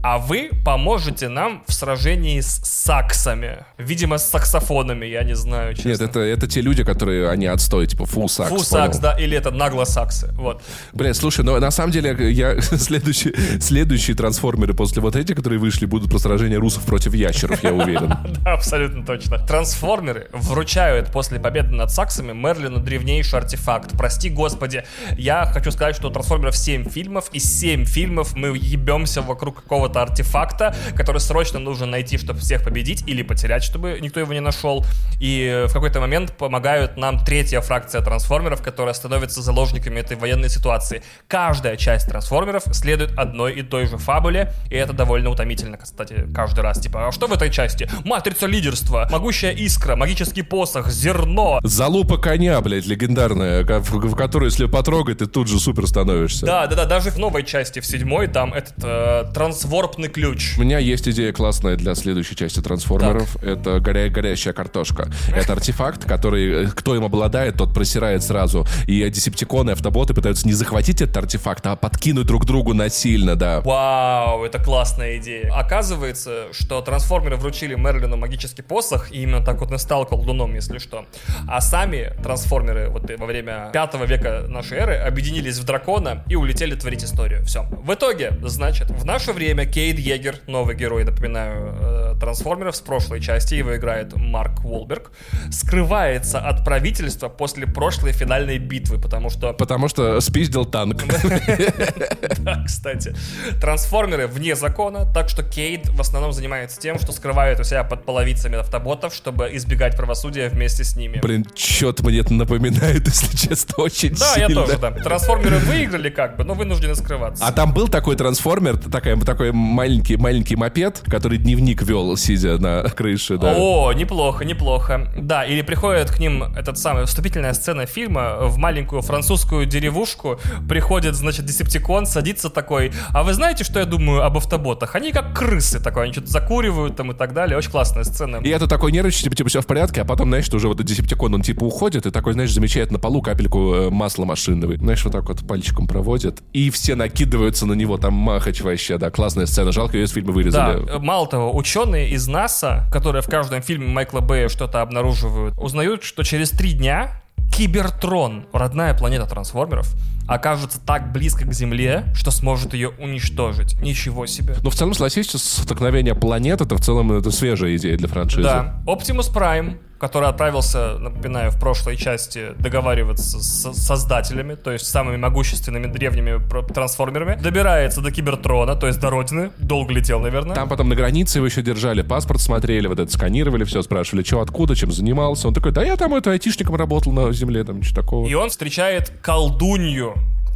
а 0.03 0.19
вы 0.19 0.51
поможете 0.65 1.29
нам 1.29 1.63
в 1.67 1.73
сражении 1.73 2.41
с 2.41 2.61
саксами. 2.65 3.65
Видимо, 3.79 4.19
с 4.19 4.29
саксофонами, 4.29 5.07
я 5.07 5.25
не 5.25 5.35
знаю, 5.35 5.75
честно. 5.75 5.89
Нет, 5.89 6.01
это, 6.01 6.21
это 6.21 6.47
те 6.47 6.61
люди, 6.61 6.85
которые, 6.85 7.31
они 7.31 7.47
отстой, 7.47 7.87
типа, 7.87 8.07
фу, 8.07 8.29
сакс. 8.29 8.49
Фу, 8.49 8.57
понял? 8.57 8.65
сакс, 8.65 8.99
да, 8.99 9.17
или 9.19 9.37
это 9.37 9.51
нагло 9.51 9.85
саксы, 9.85 10.33
вот. 10.35 10.63
Бля, 10.93 11.15
слушай, 11.15 11.45
ну 11.45 11.59
на 11.59 11.71
самом 11.71 11.93
деле 11.93 12.33
я 12.33 12.61
следующие, 12.61 13.35
следующие 13.61 14.17
трансформеры 14.17 14.75
после 14.75 15.03
вот 15.03 15.17
этих, 15.17 15.37
которые 15.37 15.59
вышли, 15.59 15.87
будут 15.87 16.11
про 16.11 16.19
сражение 16.19 16.59
русов 16.59 16.85
против 16.85 17.15
ящеров, 17.15 17.63
я 17.63 17.73
уверен. 17.73 18.15
Да, 18.45 18.55
абсолютно 18.55 19.05
точно. 19.07 19.39
Трансформеры 19.39 20.29
вручают 20.33 21.09
после 21.11 21.39
победы 21.39 21.71
над 21.71 21.91
саксами 21.91 22.33
Мерлину 22.33 22.81
древнейший 22.81 23.39
артефакт. 23.39 23.93
Прости, 23.97 24.29
господи, 24.29 24.85
я 25.17 25.47
хочу 25.47 25.71
сказать, 25.71 25.97
что 25.97 26.09
у 26.09 26.11
трансформеров 26.11 26.57
7 26.57 26.89
фильмов, 26.91 27.31
и 27.33 27.39
7 27.39 27.85
фильмов 27.85 28.35
мы 28.35 28.49
ебемся 28.57 29.23
вокруг 29.23 29.63
какого-то 29.85 30.03
артефакта, 30.03 30.75
который 30.97 31.21
срочно 31.21 31.59
нужно 31.59 31.87
найти, 31.87 32.17
чтобы 32.17 32.41
всех 32.41 32.63
победить, 32.63 33.05
или 33.07 33.23
потерять, 33.23 33.63
чтобы 33.63 33.99
никто 34.01 34.21
его 34.21 34.33
не 34.33 34.41
нашел. 34.41 34.85
И 35.21 35.65
в 35.69 35.73
какой-то 35.73 36.01
момент 36.01 36.37
помогают 36.37 36.97
нам 36.97 37.23
третья 37.23 37.61
фракция 37.61 38.01
трансформеров, 38.01 38.63
которая 38.63 38.95
становится 38.95 39.43
заложниками 39.43 40.01
этой 40.01 40.17
военной 40.17 40.49
ситуации. 40.49 41.03
Каждая 41.29 41.77
часть 41.77 42.09
трансформеров 42.09 42.65
следует 42.73 43.17
одной 43.19 43.53
и 43.55 43.63
той 43.63 43.87
же 43.87 43.99
фабуле, 43.99 44.53
и 44.71 44.75
это 44.75 44.93
довольно 44.93 45.31
утомительно, 45.31 45.77
кстати, 45.77 46.27
каждый 46.35 46.61
раз. 46.61 46.81
Типа, 46.81 47.09
а 47.09 47.13
что 47.13 47.27
в 47.27 47.33
этой 47.33 47.51
части? 47.51 47.89
Матрица 48.05 48.47
лидерства, 48.47 49.09
могущая 49.11 49.53
искра, 49.53 49.97
магический 49.97 50.43
посох, 50.43 50.91
зерно. 50.91 51.61
Залупа 51.63 52.17
коня, 52.17 52.61
блядь, 52.61 52.87
легендарная, 52.87 53.65
в, 53.65 54.15
которую, 54.15 54.51
если 54.51 54.67
потрогать, 54.67 55.19
ты 55.19 55.27
тут 55.27 55.49
же 55.49 55.59
супер 55.59 55.87
становишься. 55.87 56.47
Да, 56.47 56.67
да, 56.67 56.77
да, 56.77 56.85
даже 56.87 57.11
в 57.11 57.19
новой 57.19 57.43
части, 57.43 57.81
в 57.81 57.87
седьмой, 57.87 58.29
там 58.29 58.55
этот 58.55 58.75
э, 58.83 59.33
трансворпный 59.75 60.09
ключ. 60.09 60.57
У 60.57 60.61
меня 60.63 60.79
есть 60.79 61.09
идея 61.09 61.33
классная 61.33 61.75
для 61.77 61.97
следующей 61.97 62.37
части 62.37 62.61
трансформеров. 62.61 63.37
Это 63.43 63.81
горя- 63.81 64.09
горящая 64.09 64.55
картошка. 64.55 65.09
Это 65.35 65.53
артефакт, 65.53 66.05
который, 66.05 66.67
э, 66.67 66.69
кто 66.69 66.95
им 66.95 67.05
обладает, 67.05 67.57
тот 67.57 67.75
просирает 67.75 68.23
сразу. 68.23 68.65
И 68.87 69.09
десептиконы, 69.11 69.73
автоботы 69.73 70.15
пытаются 70.15 70.47
не 70.47 70.53
захватить 70.53 71.03
этот 71.03 71.17
артефакт, 71.17 71.67
а 71.67 71.75
подкинуть 71.75 72.25
друг 72.25 72.47
другу 72.47 72.73
насильно, 72.73 73.35
да. 73.35 73.63
Вау, 73.63 74.45
это 74.45 74.63
классная 74.63 75.17
идея. 75.19 75.51
Оказывается, 75.53 76.45
что 76.53 76.81
трансформеры 76.81 77.35
вручили 77.37 77.75
Мерлину 77.75 78.17
магический 78.17 78.63
посох, 78.63 79.11
и 79.11 79.23
именно 79.23 79.45
так 79.45 79.61
вот 79.61 79.73
он 79.73 79.79
стал 79.81 80.07
колдуном, 80.07 80.55
если 80.55 80.79
что. 80.79 81.05
А 81.49 81.61
сами 81.61 82.13
трансформеры 82.23 82.91
вот 82.91 83.11
во 83.19 83.27
время 83.27 83.71
пятого 83.73 84.05
века 84.05 84.45
нашей 84.47 84.79
эры 84.79 84.95
объединились 84.95 85.59
в 85.59 85.65
дракона 85.65 86.23
и 86.29 86.37
улетели 86.37 86.77
творить 86.77 87.03
историю. 87.03 87.45
Все. 87.45 87.65
В 87.83 87.93
итоге, 87.93 88.39
значит, 88.45 88.91
в 88.91 89.05
наше 89.05 89.33
время 89.33 89.54
Кейд 89.67 89.99
Егер, 89.99 90.37
новый 90.47 90.77
герой, 90.77 91.05
напоминаю, 91.05 91.77
э, 91.81 92.15
трансформеров 92.21 92.77
с 92.77 92.81
прошлой 92.81 93.21
части, 93.21 93.55
его 93.55 93.77
играет 93.77 94.15
Марк 94.17 94.65
Уолберг, 94.65 95.13
скрывается 95.51 96.41
от 96.41 96.65
правительства 96.65 97.29
после 97.29 97.67
прошлой 97.67 98.13
финальной 98.13 98.59
битвы, 98.59 99.01
потому 99.01 99.31
что 99.31 99.53
Потому 99.53 99.89
что 99.89 100.21
спиздил 100.21 100.65
танк. 100.65 101.03
да, 102.39 102.65
кстати. 102.65 103.15
Трансформеры 103.61 104.27
вне 104.27 104.57
закона, 104.57 105.07
так 105.13 105.29
что 105.29 105.43
Кейд 105.43 105.89
в 105.89 106.01
основном 106.01 106.33
занимается 106.33 106.81
тем, 106.81 106.99
что 106.99 107.13
скрывает 107.13 107.61
у 107.61 107.65
себя 107.65 107.85
под 107.85 108.05
половицами 108.05 108.59
автоботов, 108.59 109.15
чтобы 109.15 109.51
избегать 109.53 109.97
правосудия 109.97 110.49
вместе 110.49 110.85
с 110.85 110.97
ними. 110.97 111.19
Блин, 111.21 111.47
что-то 111.55 112.05
мне 112.05 112.19
это 112.19 112.35
напоминает, 112.35 113.07
если 113.07 113.37
честно, 113.37 113.85
очень 113.85 114.15
Да, 114.15 114.35
я 114.37 114.49
тоже, 114.49 114.79
да. 114.79 114.91
Трансформеры 114.91 115.59
выиграли 115.59 116.11
как 116.11 116.37
бы, 116.37 116.45
но 116.45 116.55
вынуждены 116.55 116.95
скрываться. 116.95 117.47
А 117.47 117.53
там 117.53 117.73
был 117.73 117.89
такой 117.89 118.17
трансформер, 118.17 118.79
такой, 118.79 119.44
такой 119.45 119.53
маленький, 119.53 120.17
маленький 120.17 120.57
мопед, 120.57 121.03
который 121.07 121.39
дневник 121.39 121.83
вел, 121.83 122.17
сидя 122.17 122.59
на 122.59 122.83
крыше, 122.85 123.37
да. 123.37 123.55
О, 123.57 123.93
неплохо, 123.93 124.45
неплохо. 124.45 125.09
Да, 125.17 125.45
или 125.45 125.63
приходит 125.63 126.11
к 126.11 126.19
ним 126.19 126.45
этот 126.57 126.79
самый 126.79 127.05
вступительная 127.05 127.53
сцена 127.53 127.87
фильма 127.87 128.37
в 128.43 128.57
маленькую 128.59 129.03
французскую 129.03 129.67
деревушку, 129.67 130.39
приходит, 130.69 131.15
значит, 131.15 131.45
Десептикон, 131.45 132.07
садится 132.07 132.49
такой, 132.49 132.93
а 133.11 133.23
вы 133.23 133.35
знаете, 133.35 133.65
что 133.65 133.81
я 133.81 133.85
думаю 133.85 134.25
об 134.25 134.37
автоботах? 134.37 134.95
Они 134.95 135.13
как 135.13 135.37
крысы 135.37 135.81
такой, 135.81 136.05
они 136.05 136.13
что-то 136.13 136.29
закуривают 136.29 136.97
там 136.97 137.13
и 137.13 137.15
так 137.15 137.35
далее. 137.35 137.59
Очень 137.59 137.71
классная 137.71 138.05
сцена. 138.05 138.37
И 138.37 138.49
это 138.49 138.67
такой 138.67 138.93
нервничает, 138.93 139.25
типа, 139.25 139.37
типа, 139.37 139.49
все 139.49 139.61
в 139.61 139.67
порядке, 139.67 140.03
а 140.03 140.05
потом, 140.05 140.29
знаешь, 140.29 140.47
что 140.47 140.57
уже 140.57 140.69
вот 140.69 140.83
Десептикон, 140.83 141.35
он 141.35 141.43
типа 141.43 141.65
уходит, 141.65 142.07
и 142.07 142.11
такой, 142.11 142.33
знаешь, 142.33 142.53
замечает 142.53 142.91
на 142.91 142.99
полу 142.99 143.21
капельку 143.21 143.75
э, 143.75 143.91
масла 143.91 144.25
машинного. 144.25 144.77
Знаешь, 144.77 145.05
вот 145.05 145.13
так 145.13 145.29
вот 145.29 145.47
пальчиком 145.47 145.87
проводит, 145.87 146.43
и 146.53 146.71
все 146.71 146.95
накидываются 146.95 147.67
на 147.67 147.75
него, 147.75 147.99
там 147.99 148.15
махач 148.15 148.63
вообще, 148.63 148.99
да, 148.99 149.11
классная 149.35 149.47
сцена. 149.47 149.73
Жалко, 149.73 149.97
ее 149.97 150.05
из 150.05 150.13
фильма 150.13 150.29
Да, 150.29 150.33
вырезали. 150.35 150.89
э, 150.97 150.99
мало 150.99 151.27
того, 151.27 151.55
ученые 151.57 152.11
из 152.11 152.27
НАСА, 152.29 152.87
которые 152.93 153.23
в 153.23 153.27
каждом 153.27 153.63
фильме 153.63 153.89
Майкла 153.89 154.21
Бэя 154.21 154.49
что-то 154.49 154.81
обнаруживают, 154.81 155.55
узнают, 155.59 156.05
что 156.05 156.23
через 156.23 156.51
три 156.51 156.73
дня 156.73 157.21
Кибертрон, 157.53 158.47
родная 158.53 158.95
планета 158.95 159.27
трансформеров, 159.27 159.93
окажется 160.27 160.81
так 160.81 161.13
близко 161.13 161.45
к 161.45 161.53
Земле, 161.53 162.05
что 162.15 162.31
сможет 162.31 162.75
ее 162.75 162.91
уничтожить. 162.99 163.81
Ничего 163.81 164.27
себе. 164.27 164.57
Но 164.63 164.71
в 164.71 164.75
целом, 164.75 164.95
согласись, 164.95 165.31
столкновение 165.31 166.15
планет, 166.15 166.61
это 166.61 166.77
в 166.77 166.81
целом 166.81 167.13
это 167.13 167.31
свежая 167.31 167.77
идея 167.77 167.97
для 167.97 168.09
франшизы. 168.09 168.43
Да, 168.43 168.83
Оптимус 168.87 169.29
Прайм, 169.29 169.79
который 169.99 170.29
отправился, 170.29 170.99
напоминаю, 170.99 171.51
в 171.51 171.59
прошлой 171.59 171.97
части 171.97 172.49
договариваться 172.59 173.39
с 173.41 173.73
создателями, 173.75 174.55
то 174.55 174.71
есть 174.71 174.87
самыми 174.87 175.17
могущественными 175.17 175.87
древними 175.87 176.41
трансформерами, 176.73 177.41
добирается 177.41 178.01
до 178.01 178.11
Кибертрона, 178.11 178.77
то 178.77 178.87
есть 178.87 179.01
до 179.01 179.09
Родины, 179.11 179.51
долго 179.59 179.95
летел, 179.95 180.21
наверное. 180.21 180.55
Там 180.55 180.69
потом 180.69 180.89
на 180.89 180.95
границе 180.95 181.39
его 181.39 181.47
еще 181.47 181.63
держали, 181.63 182.03
паспорт 182.03 182.41
смотрели, 182.41 182.87
вот 182.87 182.99
это 182.99 183.11
сканировали, 183.11 183.65
все 183.65 183.83
спрашивали, 183.83 184.25
что, 184.25 184.41
откуда, 184.41 184.75
чем 184.77 184.93
занимался. 184.93 185.49
Он 185.49 185.55
такой, 185.55 185.73
да 185.73 185.83
я 185.83 185.97
там 185.97 186.15
это 186.15 186.33
айтишником 186.33 186.77
работал 186.77 187.13
на 187.13 187.33
земле, 187.33 187.65
там 187.65 187.79
ничего 187.79 188.03
такого. 188.03 188.29
И 188.29 188.35
он 188.35 188.51
встречает 188.51 189.13
колдунью, 189.23 190.14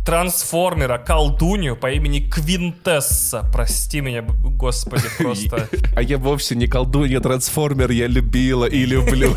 трансформера, 0.09 0.97
колдунью 0.97 1.77
по 1.77 1.91
имени 1.91 2.21
Квинтесса. 2.21 3.45
Прости 3.53 4.01
меня, 4.01 4.23
господи, 4.23 5.05
просто. 5.19 5.69
А 5.95 6.01
я 6.01 6.17
вовсе 6.17 6.55
не 6.55 6.67
колдунья, 6.67 7.21
трансформер 7.21 7.91
я 7.91 8.07
любила 8.07 8.65
и 8.65 8.87
люблю. 8.87 9.37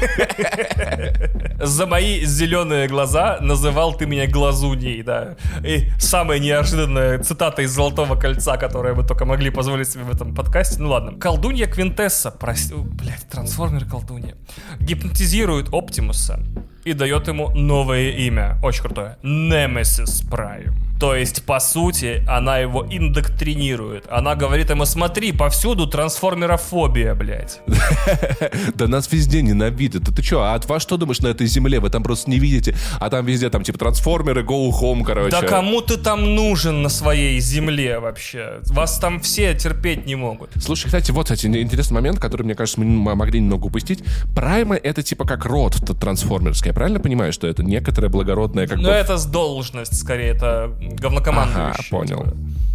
За 1.62 1.86
мои 1.86 2.24
зеленые 2.24 2.88
глаза 2.88 3.40
называл 3.42 3.96
ты 3.96 4.06
меня 4.06 4.28
глазуней, 4.28 5.04
да. 5.04 5.36
И 5.62 5.90
самая 6.00 6.40
неожиданная 6.40 7.20
цитата 7.20 7.64
из 7.64 7.72
«Золотого 7.72 8.16
кольца», 8.16 8.56
которую 8.56 8.96
мы 8.96 9.06
только 9.06 9.26
могли 9.26 9.50
позволить 9.50 9.90
себе 9.90 10.06
в 10.06 10.16
этом 10.16 10.34
подкасте. 10.34 10.82
Ну 10.82 10.92
ладно. 10.92 11.20
Колдунья 11.20 11.66
Квинтесса, 11.66 12.32
прости, 12.32 12.74
блядь, 12.76 13.28
трансформер 13.30 13.84
колдунья, 13.84 14.36
гипнотизирует 14.80 15.68
Оптимуса 15.74 16.40
и 16.84 16.94
дает 16.94 17.28
ему 17.28 17.50
новое 17.52 18.12
имя, 18.12 18.58
очень 18.64 18.82
крутое, 18.84 19.18
Nemesis 19.24 20.28
Prime. 20.30 20.91
То 21.02 21.16
есть, 21.16 21.44
по 21.46 21.60
сути, 21.60 22.24
она 22.28 22.60
его 22.60 22.86
индоктринирует. 22.88 24.06
Она 24.12 24.36
говорит 24.36 24.70
ему, 24.70 24.86
смотри, 24.86 25.32
повсюду 25.32 25.88
трансформерофобия, 25.88 27.16
блядь. 27.16 27.60
Да 28.76 28.88
нас 28.88 29.12
везде 29.12 29.42
ненавидят. 29.42 30.04
Да 30.04 30.12
ты 30.12 30.22
что, 30.22 30.44
а 30.44 30.54
от 30.54 30.68
вас 30.68 30.84
что 30.84 30.98
думаешь 30.98 31.20
на 31.20 31.28
этой 31.30 31.48
земле? 31.48 31.80
Вы 31.80 31.90
там 31.90 32.04
просто 32.04 32.30
не 32.30 32.38
видите. 32.38 32.76
А 33.00 33.10
там 33.10 33.26
везде 33.26 33.50
там 33.50 33.64
типа 33.64 33.80
трансформеры, 33.80 34.44
go 34.44 34.70
home, 34.70 35.04
короче. 35.04 35.32
Да 35.32 35.42
кому 35.42 35.82
ты 35.82 35.98
там 35.98 36.36
нужен 36.36 36.84
на 36.84 36.90
своей 36.90 37.40
земле 37.40 37.98
вообще? 37.98 38.60
Вас 38.68 39.00
там 39.00 39.20
все 39.22 39.56
терпеть 39.56 40.06
не 40.06 40.16
могут. 40.16 40.52
Слушай, 40.62 40.86
кстати, 40.86 41.10
вот, 41.10 41.24
кстати, 41.24 41.48
интересный 41.48 41.96
момент, 41.96 42.20
который, 42.20 42.44
мне 42.44 42.54
кажется, 42.54 42.80
мы 42.80 43.16
могли 43.16 43.40
немного 43.40 43.66
упустить. 43.66 44.04
Праймы— 44.36 44.80
это 44.84 45.02
типа 45.02 45.26
как 45.26 45.46
род 45.46 45.78
трансформерский. 46.00 46.68
Я 46.68 46.74
правильно 46.76 47.00
понимаю, 47.00 47.34
что 47.34 47.48
это 47.48 47.64
некоторое 47.64 48.10
благородное 48.10 48.68
как 48.68 48.78
Ну, 48.78 48.84
бы... 48.84 48.90
это 48.92 49.18
должность, 49.28 49.98
скорее, 49.98 50.30
это 50.30 50.76
говнокомандующий. 51.00 51.72
Ага, 51.72 51.84
понял. 51.90 52.26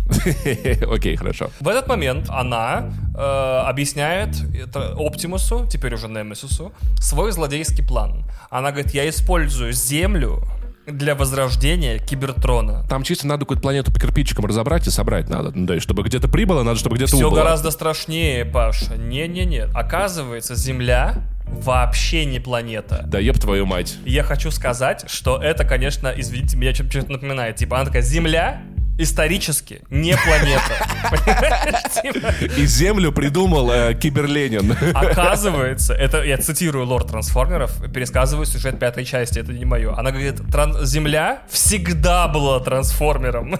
Окей, 0.93 1.17
хорошо. 1.17 1.51
В 1.61 1.69
этот 1.69 1.89
момент 1.89 2.29
она 2.31 2.91
э, 3.17 3.63
объясняет 3.69 4.37
это 4.55 4.95
Оптимусу, 4.97 5.67
теперь 5.71 5.95
уже 5.95 6.09
Немесису, 6.09 6.73
свой 7.01 7.33
злодейский 7.33 7.85
план. 7.85 8.25
Она 8.51 8.71
говорит, 8.71 8.95
я 8.95 9.09
использую 9.09 9.73
Землю 9.73 10.47
для 10.87 11.15
возрождения 11.15 11.99
Кибертрона. 11.99 12.85
Там 12.89 13.03
чисто 13.03 13.27
надо 13.27 13.41
какую-то 13.41 13.63
планету 13.63 13.93
по 13.93 14.01
кирпичикам 14.01 14.47
разобрать 14.47 14.87
и 14.87 14.91
собрать 14.91 15.29
надо. 15.29 15.51
Ну, 15.55 15.67
да, 15.67 15.77
и 15.77 15.81
чтобы 15.81 16.03
где-то 16.03 16.29
прибыло, 16.29 16.63
надо, 16.63 16.79
чтобы 16.79 16.97
где-то 16.97 17.17
Все 17.17 17.27
убыло. 17.27 17.41
гораздо 17.41 17.71
страшнее, 17.71 18.45
Паша. 18.45 18.97
Не-не-не. 18.97 19.65
Оказывается, 19.75 20.55
Земля 20.55 21.23
вообще 21.47 22.25
не 22.25 22.41
планета. 22.41 23.05
Да 23.07 23.19
еб 23.19 23.39
твою 23.39 23.67
мать. 23.67 23.97
Я 24.05 24.23
хочу 24.23 24.51
сказать, 24.51 25.05
что 25.09 25.41
это, 25.41 25.65
конечно, 25.65 26.13
извините, 26.17 26.57
меня 26.57 26.75
что-то 26.75 27.11
напоминает. 27.11 27.57
Типа, 27.57 27.77
она 27.77 27.87
такая, 27.87 28.03
Земля 28.03 28.63
исторически 28.99 29.83
не 29.91 30.17
планета. 30.17 31.83
Типа, 32.03 32.33
И 32.57 32.67
Землю 32.67 33.13
придумал 33.13 33.71
э, 33.71 33.95
Киберленин. 33.95 34.77
Оказывается, 34.95 35.95
это 35.95 36.23
я 36.23 36.39
цитирую 36.39 36.87
лорд 36.87 37.09
трансформеров, 37.09 37.73
пересказываю 37.93 38.47
сюжет 38.47 38.79
пятой 38.79 39.05
части, 39.05 39.39
это 39.39 39.53
не 39.53 39.65
мое. 39.65 39.95
Она 39.97 40.11
говорит, 40.11 40.41
«Тран- 40.51 40.85
Земля 40.85 41.43
всегда 41.49 42.29
была 42.29 42.61
трансформером. 42.61 43.59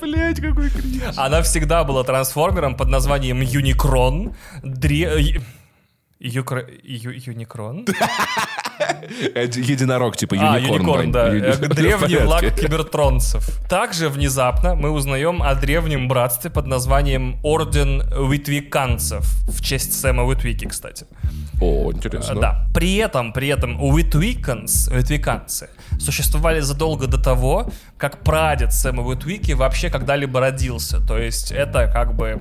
Блять, 0.00 0.40
какой 0.40 0.70
кринж. 0.70 1.14
Она 1.16 1.42
всегда 1.42 1.84
была 1.84 2.04
трансформером 2.04 2.74
под 2.76 2.88
названием 2.88 3.40
Юникрон. 3.40 4.34
Дре... 4.62 5.40
Юкро... 6.20 6.64
Ю- 6.82 7.12
Юникрон? 7.12 7.86
Единорог, 9.34 10.16
типа 10.16 10.36
А, 10.38 10.58
юникорн. 10.58 10.74
Юникорн, 10.82 11.12
да. 11.12 11.28
Э, 11.34 11.56
Древний 11.56 12.16
флаг 12.16 12.54
кибертронцев. 12.60 13.48
Также 13.68 14.08
внезапно 14.08 14.74
мы 14.74 14.90
узнаем 14.90 15.42
о 15.42 15.54
древнем 15.54 16.08
братстве 16.08 16.50
под 16.50 16.66
названием 16.66 17.38
Орден 17.42 18.02
Уитвиканцев. 18.16 19.24
В 19.48 19.62
честь 19.62 19.92
Сэма 20.00 20.24
Уитвики, 20.24 20.66
кстати. 20.66 21.06
О, 21.60 21.92
интересно. 21.92 22.40
Да. 22.40 22.66
При 22.74 22.96
этом, 22.96 23.32
при 23.32 23.48
этом 23.48 23.80
Уитвиканс, 23.82 24.88
уитвиканцы 24.88 25.68
существовали 26.00 26.60
задолго 26.60 27.06
до 27.06 27.18
того, 27.18 27.70
как 27.96 28.22
прадед 28.22 28.72
Сэма 28.72 29.02
Уитвики 29.02 29.52
вообще 29.52 29.90
когда-либо 29.90 30.40
родился. 30.40 31.00
То 31.00 31.18
есть 31.18 31.52
это 31.52 31.90
как 31.92 32.14
бы 32.14 32.40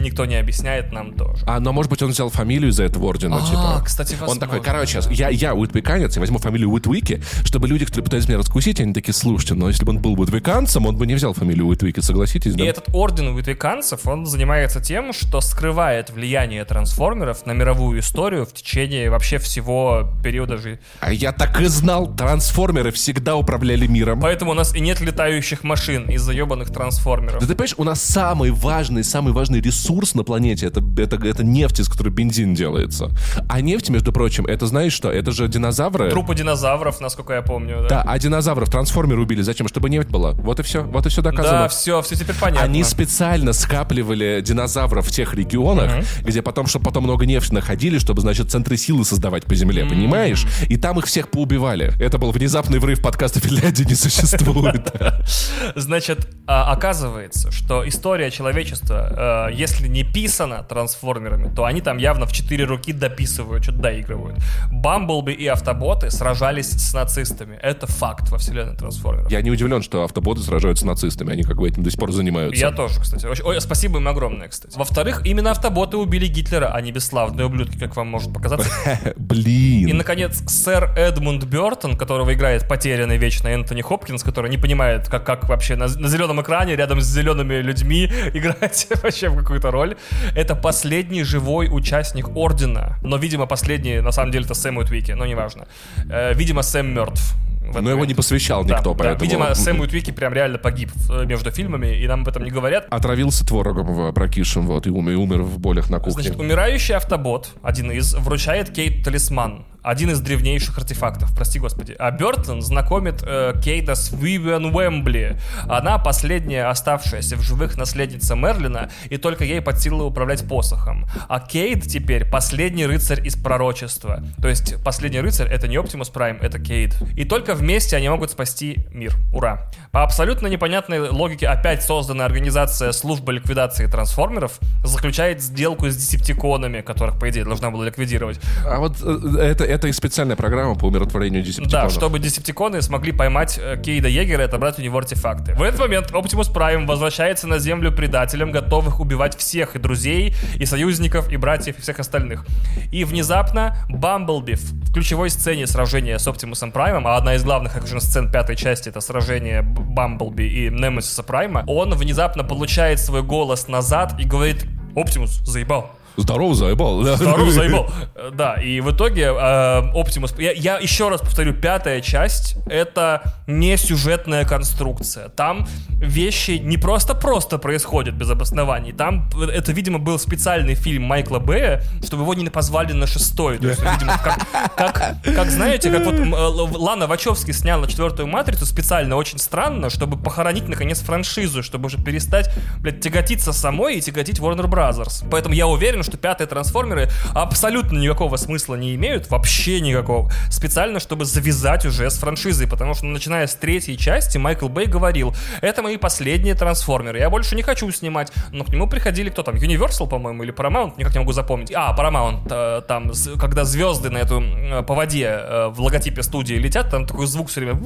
никто 0.00 0.24
не 0.24 0.36
объясняет 0.36 0.92
нам 0.92 1.12
тоже. 1.12 1.44
А, 1.46 1.60
но 1.60 1.72
может 1.72 1.90
быть 1.90 2.02
он 2.02 2.10
взял 2.10 2.30
фамилию 2.30 2.70
из-за 2.70 2.84
этого 2.84 3.04
ордена, 3.06 3.36
А, 3.36 3.46
типа. 3.46 3.82
кстати, 3.84 4.12
Он 4.26 4.38
такой, 4.38 4.58
возможно, 4.58 4.60
короче, 4.64 5.00
я, 5.10 5.28
я 5.28 5.54
уитвиканец, 5.54 6.14
я 6.16 6.20
возьму 6.20 6.38
фамилию 6.38 6.70
Уитвики, 6.70 7.22
чтобы 7.44 7.68
люди, 7.68 7.84
которые 7.84 8.04
пытались 8.04 8.26
меня 8.28 8.38
раскусить, 8.38 8.80
они 8.80 8.92
такие, 8.92 9.14
слушайте, 9.14 9.54
но 9.54 9.68
если 9.68 9.84
бы 9.84 9.90
он 9.90 9.98
был 10.00 10.18
уитвиканцем, 10.20 10.86
он 10.86 10.96
бы 10.96 11.06
не 11.06 11.14
взял 11.14 11.32
фамилию 11.34 11.66
Уитвики, 11.66 12.00
согласитесь, 12.00 12.54
И 12.54 12.56
да? 12.58 12.64
этот 12.64 12.86
орден 12.92 13.28
уитвиканцев, 13.28 14.06
он 14.06 14.26
занимается 14.26 14.80
тем, 14.80 15.12
что 15.12 15.40
скрывает 15.40 16.10
влияние 16.10 16.64
трансформеров 16.64 17.46
на 17.46 17.52
мировую 17.52 18.00
историю 18.00 18.46
в 18.46 18.52
течение 18.52 19.10
вообще 19.10 19.38
всего 19.38 20.10
периода 20.22 20.56
жизни. 20.58 20.80
А 21.00 21.12
я 21.12 21.32
так 21.32 21.60
и 21.60 21.66
знал, 21.66 22.14
трансформеры 22.14 22.90
всегда 22.90 23.36
управляли 23.36 23.86
миром. 23.86 24.20
Поэтому 24.20 24.50
у 24.52 24.54
нас 24.54 24.74
и 24.74 24.80
нет 24.80 25.00
летающих 25.00 25.62
машин 25.62 26.08
из-за 26.10 26.32
ебаных 26.32 26.70
трансформеров. 26.72 27.40
Да 27.40 27.46
ты 27.46 27.54
понимаешь, 27.54 27.74
у 27.76 27.84
нас 27.84 28.02
самый 28.02 28.50
важный, 28.50 29.04
самый 29.04 29.32
важный 29.32 29.60
ресурс 29.60 29.83
на 30.14 30.24
планете 30.24 30.66
это, 30.66 30.82
это, 30.98 31.16
это 31.16 31.44
нефть, 31.44 31.80
из 31.80 31.88
которой 31.88 32.10
бензин 32.10 32.54
делается. 32.54 33.10
А 33.48 33.60
нефть, 33.60 33.90
между 33.90 34.12
прочим, 34.12 34.46
это 34.46 34.66
знаешь 34.66 34.92
что? 34.92 35.10
Это 35.10 35.32
же 35.32 35.48
динозавры. 35.48 36.10
Трупы 36.10 36.34
динозавров, 36.34 37.00
насколько 37.00 37.34
я 37.34 37.42
помню. 37.42 37.82
Да, 37.82 37.88
Да, 37.88 38.04
а 38.06 38.18
динозавров 38.18 38.70
трансформеры 38.70 39.20
убили. 39.22 39.42
Зачем? 39.42 39.68
Чтобы 39.68 39.90
нефть 39.90 40.08
была. 40.08 40.32
Вот 40.32 40.60
и 40.60 40.62
все. 40.62 40.82
Вот 40.82 41.06
и 41.06 41.08
все 41.08 41.22
доказано. 41.22 41.60
да 41.60 41.68
все, 41.68 42.02
все 42.02 42.16
теперь 42.16 42.36
понятно. 42.40 42.64
Они 42.64 42.82
специально 42.84 43.52
скапливали 43.52 44.40
динозавров 44.44 45.06
в 45.06 45.10
тех 45.10 45.34
регионах, 45.34 46.04
где 46.20 46.42
потом, 46.42 46.66
чтобы 46.66 46.84
потом 46.84 47.04
много 47.04 47.26
нефти 47.26 47.52
находили, 47.52 47.98
чтобы, 47.98 48.20
значит, 48.20 48.50
центры 48.50 48.76
силы 48.76 49.04
создавать 49.04 49.44
по 49.44 49.54
земле, 49.54 49.84
понимаешь? 49.84 50.46
И 50.68 50.76
там 50.76 50.98
их 50.98 51.06
всех 51.06 51.30
поубивали. 51.30 51.92
Это 52.00 52.18
был 52.18 52.30
внезапный 52.32 52.78
врыв 52.78 53.00
подкаста 53.02 53.40
Финляндии 53.40 53.84
не 53.84 53.94
существует. 53.94 54.92
Значит, 55.74 56.28
а, 56.46 56.72
оказывается, 56.72 57.50
что 57.50 57.86
история 57.86 58.30
человечества, 58.30 59.48
э, 59.50 59.54
если 59.74 59.88
не 59.88 60.04
писана 60.04 60.62
трансформерами, 60.62 61.52
то 61.54 61.64
они 61.64 61.80
там 61.80 61.98
явно 61.98 62.26
в 62.26 62.32
четыре 62.32 62.64
руки 62.64 62.92
дописывают, 62.92 63.64
что-то 63.64 63.78
доигрывают. 63.78 64.38
Бамблби 64.70 65.32
и 65.32 65.46
автоботы 65.46 66.10
сражались 66.10 66.70
с 66.70 66.94
нацистами. 66.94 67.58
Это 67.60 67.86
факт 67.86 68.30
во 68.30 68.38
вселенной 68.38 68.76
трансформеров. 68.76 69.30
Я 69.30 69.42
не 69.42 69.50
удивлен, 69.50 69.82
что 69.82 70.04
автоботы 70.04 70.42
сражаются 70.42 70.84
с 70.84 70.86
нацистами. 70.86 71.32
Они 71.32 71.42
как 71.42 71.56
бы 71.56 71.68
этим 71.68 71.82
до 71.82 71.90
сих 71.90 71.98
пор 71.98 72.12
занимаются. 72.12 72.60
Я 72.60 72.70
тоже, 72.70 73.00
кстати. 73.00 73.26
Ой, 73.26 73.60
спасибо 73.60 73.98
им 73.98 74.08
огромное, 74.08 74.48
кстати. 74.48 74.76
Во-вторых, 74.76 75.22
именно 75.24 75.50
автоботы 75.50 75.96
убили 75.96 76.26
Гитлера, 76.26 76.72
а 76.72 76.80
не 76.80 76.92
бесславные 76.92 77.46
ублюдки, 77.46 77.78
как 77.78 77.96
вам 77.96 78.08
может 78.08 78.32
показаться. 78.32 78.68
И, 79.04 79.12
Блин. 79.16 79.96
наконец, 79.96 80.42
сэр 80.46 80.92
Эдмунд 80.96 81.44
Бертон, 81.44 81.96
которого 81.96 82.32
играет 82.34 82.68
потерянный 82.68 83.16
вечно 83.16 83.48
Энтони 83.48 83.82
Хопкинс, 83.82 84.22
который 84.22 84.50
не 84.50 84.58
понимает, 84.58 85.08
как, 85.08 85.24
как 85.24 85.48
вообще 85.48 85.76
на, 85.76 85.88
на 85.88 86.08
зеленом 86.08 86.40
экране 86.40 86.76
рядом 86.76 87.00
с 87.00 87.06
зелеными 87.06 87.54
людьми 87.56 88.04
играть 88.34 88.86
вообще 89.02 89.28
в 89.28 89.36
какую-то 89.36 89.63
роль. 89.70 89.96
Это 90.34 90.54
последний 90.54 91.24
живой 91.24 91.68
участник 91.70 92.36
Ордена. 92.36 92.98
Но, 93.02 93.16
видимо, 93.16 93.46
последний, 93.46 94.00
на 94.00 94.12
самом 94.12 94.32
деле, 94.32 94.44
это 94.44 94.54
Сэм 94.54 94.76
Уитвики, 94.78 95.12
но 95.12 95.26
неважно. 95.26 95.66
Э, 96.10 96.34
видимо, 96.34 96.62
Сэм 96.62 96.94
мертв. 96.94 97.34
Но 97.64 97.78
его 97.78 97.90
момент. 97.90 98.08
не 98.08 98.14
посвящал 98.14 98.64
Да, 98.64 98.76
никто, 98.76 98.92
да. 98.92 99.04
поэтому... 99.04 99.24
Видимо, 99.24 99.54
Сэм 99.54 99.80
Уитвики 99.80 100.10
прям 100.10 100.32
реально 100.34 100.58
погиб 100.58 100.90
э, 101.10 101.24
между 101.24 101.50
фильмами, 101.50 101.98
и 101.98 102.06
нам 102.06 102.20
об 102.22 102.28
этом 102.28 102.44
не 102.44 102.50
говорят. 102.50 102.86
Отравился 102.90 103.46
творогом 103.46 103.86
в 103.86 104.12
прокисшим, 104.12 104.66
вот, 104.66 104.86
и 104.86 104.90
умер, 104.90 105.12
и 105.12 105.16
умер 105.16 105.42
в 105.42 105.58
болях 105.58 105.90
на 105.90 105.98
кухне. 105.98 106.24
Значит, 106.24 106.38
умирающий 106.38 106.94
автобот, 106.94 107.50
один 107.62 107.90
из, 107.90 108.14
вручает 108.14 108.70
Кейт 108.70 109.02
талисман. 109.04 109.64
Один 109.84 110.10
из 110.10 110.20
древнейших 110.20 110.78
артефактов, 110.78 111.34
прости 111.36 111.58
господи. 111.58 111.94
А 111.98 112.10
Бертон 112.10 112.62
знакомит 112.62 113.22
э, 113.22 113.52
Кейта 113.62 113.94
с 113.94 114.12
Вивиан 114.12 114.74
Уэмбли. 114.74 115.38
Она 115.68 115.98
последняя 115.98 116.70
оставшаяся 116.70 117.36
в 117.36 117.42
живых 117.42 117.76
наследница 117.76 118.34
Мерлина, 118.34 118.88
и 119.10 119.18
только 119.18 119.44
ей 119.44 119.60
под 119.60 119.78
силу 119.78 120.06
управлять 120.06 120.48
посохом. 120.48 121.06
А 121.28 121.38
Кейт 121.38 121.82
теперь 121.82 122.24
последний 122.24 122.86
рыцарь 122.86 123.26
из 123.26 123.36
пророчества. 123.36 124.22
То 124.40 124.48
есть 124.48 124.82
последний 124.82 125.20
рыцарь 125.20 125.48
это 125.48 125.68
не 125.68 125.76
Оптимус 125.76 126.08
Прайм, 126.08 126.38
это 126.40 126.58
Кейт. 126.58 126.96
И 127.14 127.26
только 127.26 127.54
вместе 127.54 127.94
они 127.94 128.08
могут 128.08 128.30
спасти 128.30 128.86
мир. 128.90 129.14
Ура. 129.34 129.70
По 129.92 130.02
абсолютно 130.02 130.46
непонятной 130.46 131.10
логике 131.10 131.46
опять 131.46 131.82
созданная 131.82 132.24
организация 132.24 132.92
службы 132.92 133.34
ликвидации 133.34 133.84
трансформеров 133.84 134.58
заключает 134.82 135.42
сделку 135.42 135.90
с 135.90 135.96
десептиконами, 135.96 136.80
которых, 136.80 137.18
по 137.18 137.28
идее, 137.28 137.44
должна 137.44 137.70
была 137.70 137.84
ликвидировать. 137.84 138.40
А 138.66 138.78
вот 138.78 138.96
э, 139.02 139.38
это, 139.38 139.73
это 139.74 139.88
и 139.88 139.92
специальная 139.92 140.36
программа 140.36 140.74
по 140.74 140.86
умиротворению 140.86 141.42
Да, 141.42 141.48
десептиконов. 141.48 141.92
чтобы 141.92 142.18
десептиконы 142.18 142.80
смогли 142.82 143.12
поймать 143.12 143.58
э, 143.60 143.76
Кейда 143.82 144.08
Егера 144.08 144.42
и 144.42 144.46
отобрать 144.46 144.78
у 144.78 144.82
него 144.82 144.98
артефакты. 144.98 145.54
В 145.54 145.62
этот 145.62 145.80
момент 145.80 146.10
Оптимус 146.12 146.48
Прайм 146.48 146.86
возвращается 146.86 147.46
на 147.46 147.58
Землю 147.58 147.92
предателем, 147.92 148.52
готовых 148.52 149.00
убивать 149.00 149.36
всех 149.36 149.76
и 149.76 149.78
друзей, 149.78 150.34
и 150.56 150.66
союзников, 150.66 151.30
и 151.30 151.36
братьев, 151.36 151.78
и 151.78 151.80
всех 151.82 151.98
остальных. 151.98 152.44
И 152.92 153.04
внезапно 153.04 153.76
Бамблби 153.88 154.54
в 154.54 154.92
ключевой 154.92 155.30
сцене 155.30 155.66
сражения 155.66 156.18
с 156.18 156.26
Оптимусом 156.28 156.72
Праймом, 156.72 157.06
а 157.06 157.16
одна 157.16 157.34
из 157.34 157.44
главных 157.44 157.76
экшн-сцен 157.76 158.30
пятой 158.30 158.56
части 158.56 158.88
это 158.88 159.00
сражение 159.00 159.62
Бамблби 159.62 160.44
и 160.44 160.70
Немесиса 160.70 161.22
Прайма, 161.22 161.64
он 161.66 161.94
внезапно 161.94 162.44
получает 162.44 163.00
свой 163.00 163.22
голос 163.22 163.68
назад 163.68 164.14
и 164.18 164.24
говорит 164.24 164.64
«Оптимус, 164.94 165.38
заебал». 165.44 165.90
Здорово, 166.16 166.54
заебал. 166.54 167.02
да. 167.02 167.16
Здорово, 167.16 167.50
заебал. 167.50 167.90
Э, 168.14 168.30
Да, 168.34 168.54
и 168.54 168.80
в 168.80 168.90
итоге 168.90 169.24
э, 169.24 169.90
Оптимус... 169.94 170.34
Я, 170.38 170.52
я 170.52 170.78
еще 170.78 171.08
раз 171.08 171.20
повторю, 171.20 171.54
пятая 171.54 172.00
часть— 172.00 172.56
это 172.66 173.34
не 173.46 173.76
сюжетная 173.76 174.44
конструкция. 174.44 175.28
Там 175.28 175.66
вещи 175.88 176.52
не 176.62 176.78
просто-просто 176.78 177.58
происходят 177.58 178.14
без 178.14 178.30
обоснований. 178.30 178.92
Там 178.92 179.28
э, 179.34 179.46
это, 179.46 179.72
видимо, 179.72 179.98
был 179.98 180.18
специальный 180.18 180.74
фильм 180.74 181.02
Майкла 181.02 181.38
Бэя, 181.38 181.82
чтобы 182.04 182.22
его 182.22 182.34
не 182.34 182.48
позвали 182.48 182.92
на 182.92 183.06
шестой. 183.06 183.58
То 183.58 183.68
есть, 183.68 183.80
видимо, 183.80 184.18
как, 184.22 184.38
как, 184.76 185.16
как, 185.22 185.50
знаете, 185.50 185.90
как 185.90 186.04
вот 186.04 186.14
э, 186.14 186.78
Лана 186.78 187.06
Вачовски 187.06 187.50
сняла 187.52 187.86
четвертую 187.86 188.28
«Матрицу» 188.28 188.66
специально, 188.66 189.16
очень 189.16 189.38
странно, 189.38 189.90
чтобы 189.90 190.16
похоронить, 190.16 190.68
наконец, 190.68 191.00
франшизу, 191.00 191.62
чтобы 191.62 191.86
уже 191.86 191.98
перестать, 191.98 192.50
блядь, 192.78 193.00
тяготиться 193.00 193.52
самой 193.52 193.96
и 193.96 194.00
тяготить 194.00 194.38
Warner 194.38 194.66
Brothers. 194.66 195.26
Поэтому 195.30 195.54
я 195.54 195.66
уверен, 195.66 196.03
что 196.04 196.16
пятые 196.16 196.46
трансформеры 196.46 197.08
абсолютно 197.34 197.98
никакого 197.98 198.36
смысла 198.36 198.76
не 198.76 198.94
имеют, 198.94 199.30
вообще 199.30 199.80
никакого. 199.80 200.30
Специально, 200.50 201.00
чтобы 201.00 201.24
завязать 201.24 201.84
уже 201.86 202.08
с 202.08 202.18
франшизой, 202.18 202.68
потому 202.68 202.94
что 202.94 203.06
начиная 203.06 203.46
с 203.46 203.54
третьей 203.54 203.98
части 203.98 204.38
Майкл 204.38 204.68
Бэй 204.68 204.86
говорил, 204.86 205.34
это 205.60 205.82
мои 205.82 205.96
последние 205.96 206.54
трансформеры, 206.54 207.18
я 207.18 207.30
больше 207.30 207.56
не 207.56 207.62
хочу 207.62 207.90
снимать. 207.90 208.32
Но 208.52 208.64
к 208.64 208.68
нему 208.68 208.88
приходили 208.88 209.30
кто 209.30 209.42
там, 209.42 209.56
Universal, 209.56 210.08
по-моему, 210.08 210.44
или 210.44 210.52
Paramount, 210.52 210.94
никак 210.96 211.14
не 211.14 211.20
могу 211.20 211.32
запомнить. 211.32 211.72
А, 211.74 211.94
Paramount, 211.96 212.46
э, 212.50 212.82
там, 212.86 213.12
когда 213.38 213.64
звезды 213.64 214.10
на 214.10 214.18
эту, 214.18 214.40
э, 214.40 214.82
по 214.82 214.94
воде 214.94 215.26
э, 215.26 215.68
в 215.68 215.80
логотипе 215.80 216.22
студии 216.22 216.54
летят, 216.54 216.90
там 216.90 217.06
такой 217.06 217.26
звук 217.26 217.48
все 217.48 217.60
время. 217.60 217.80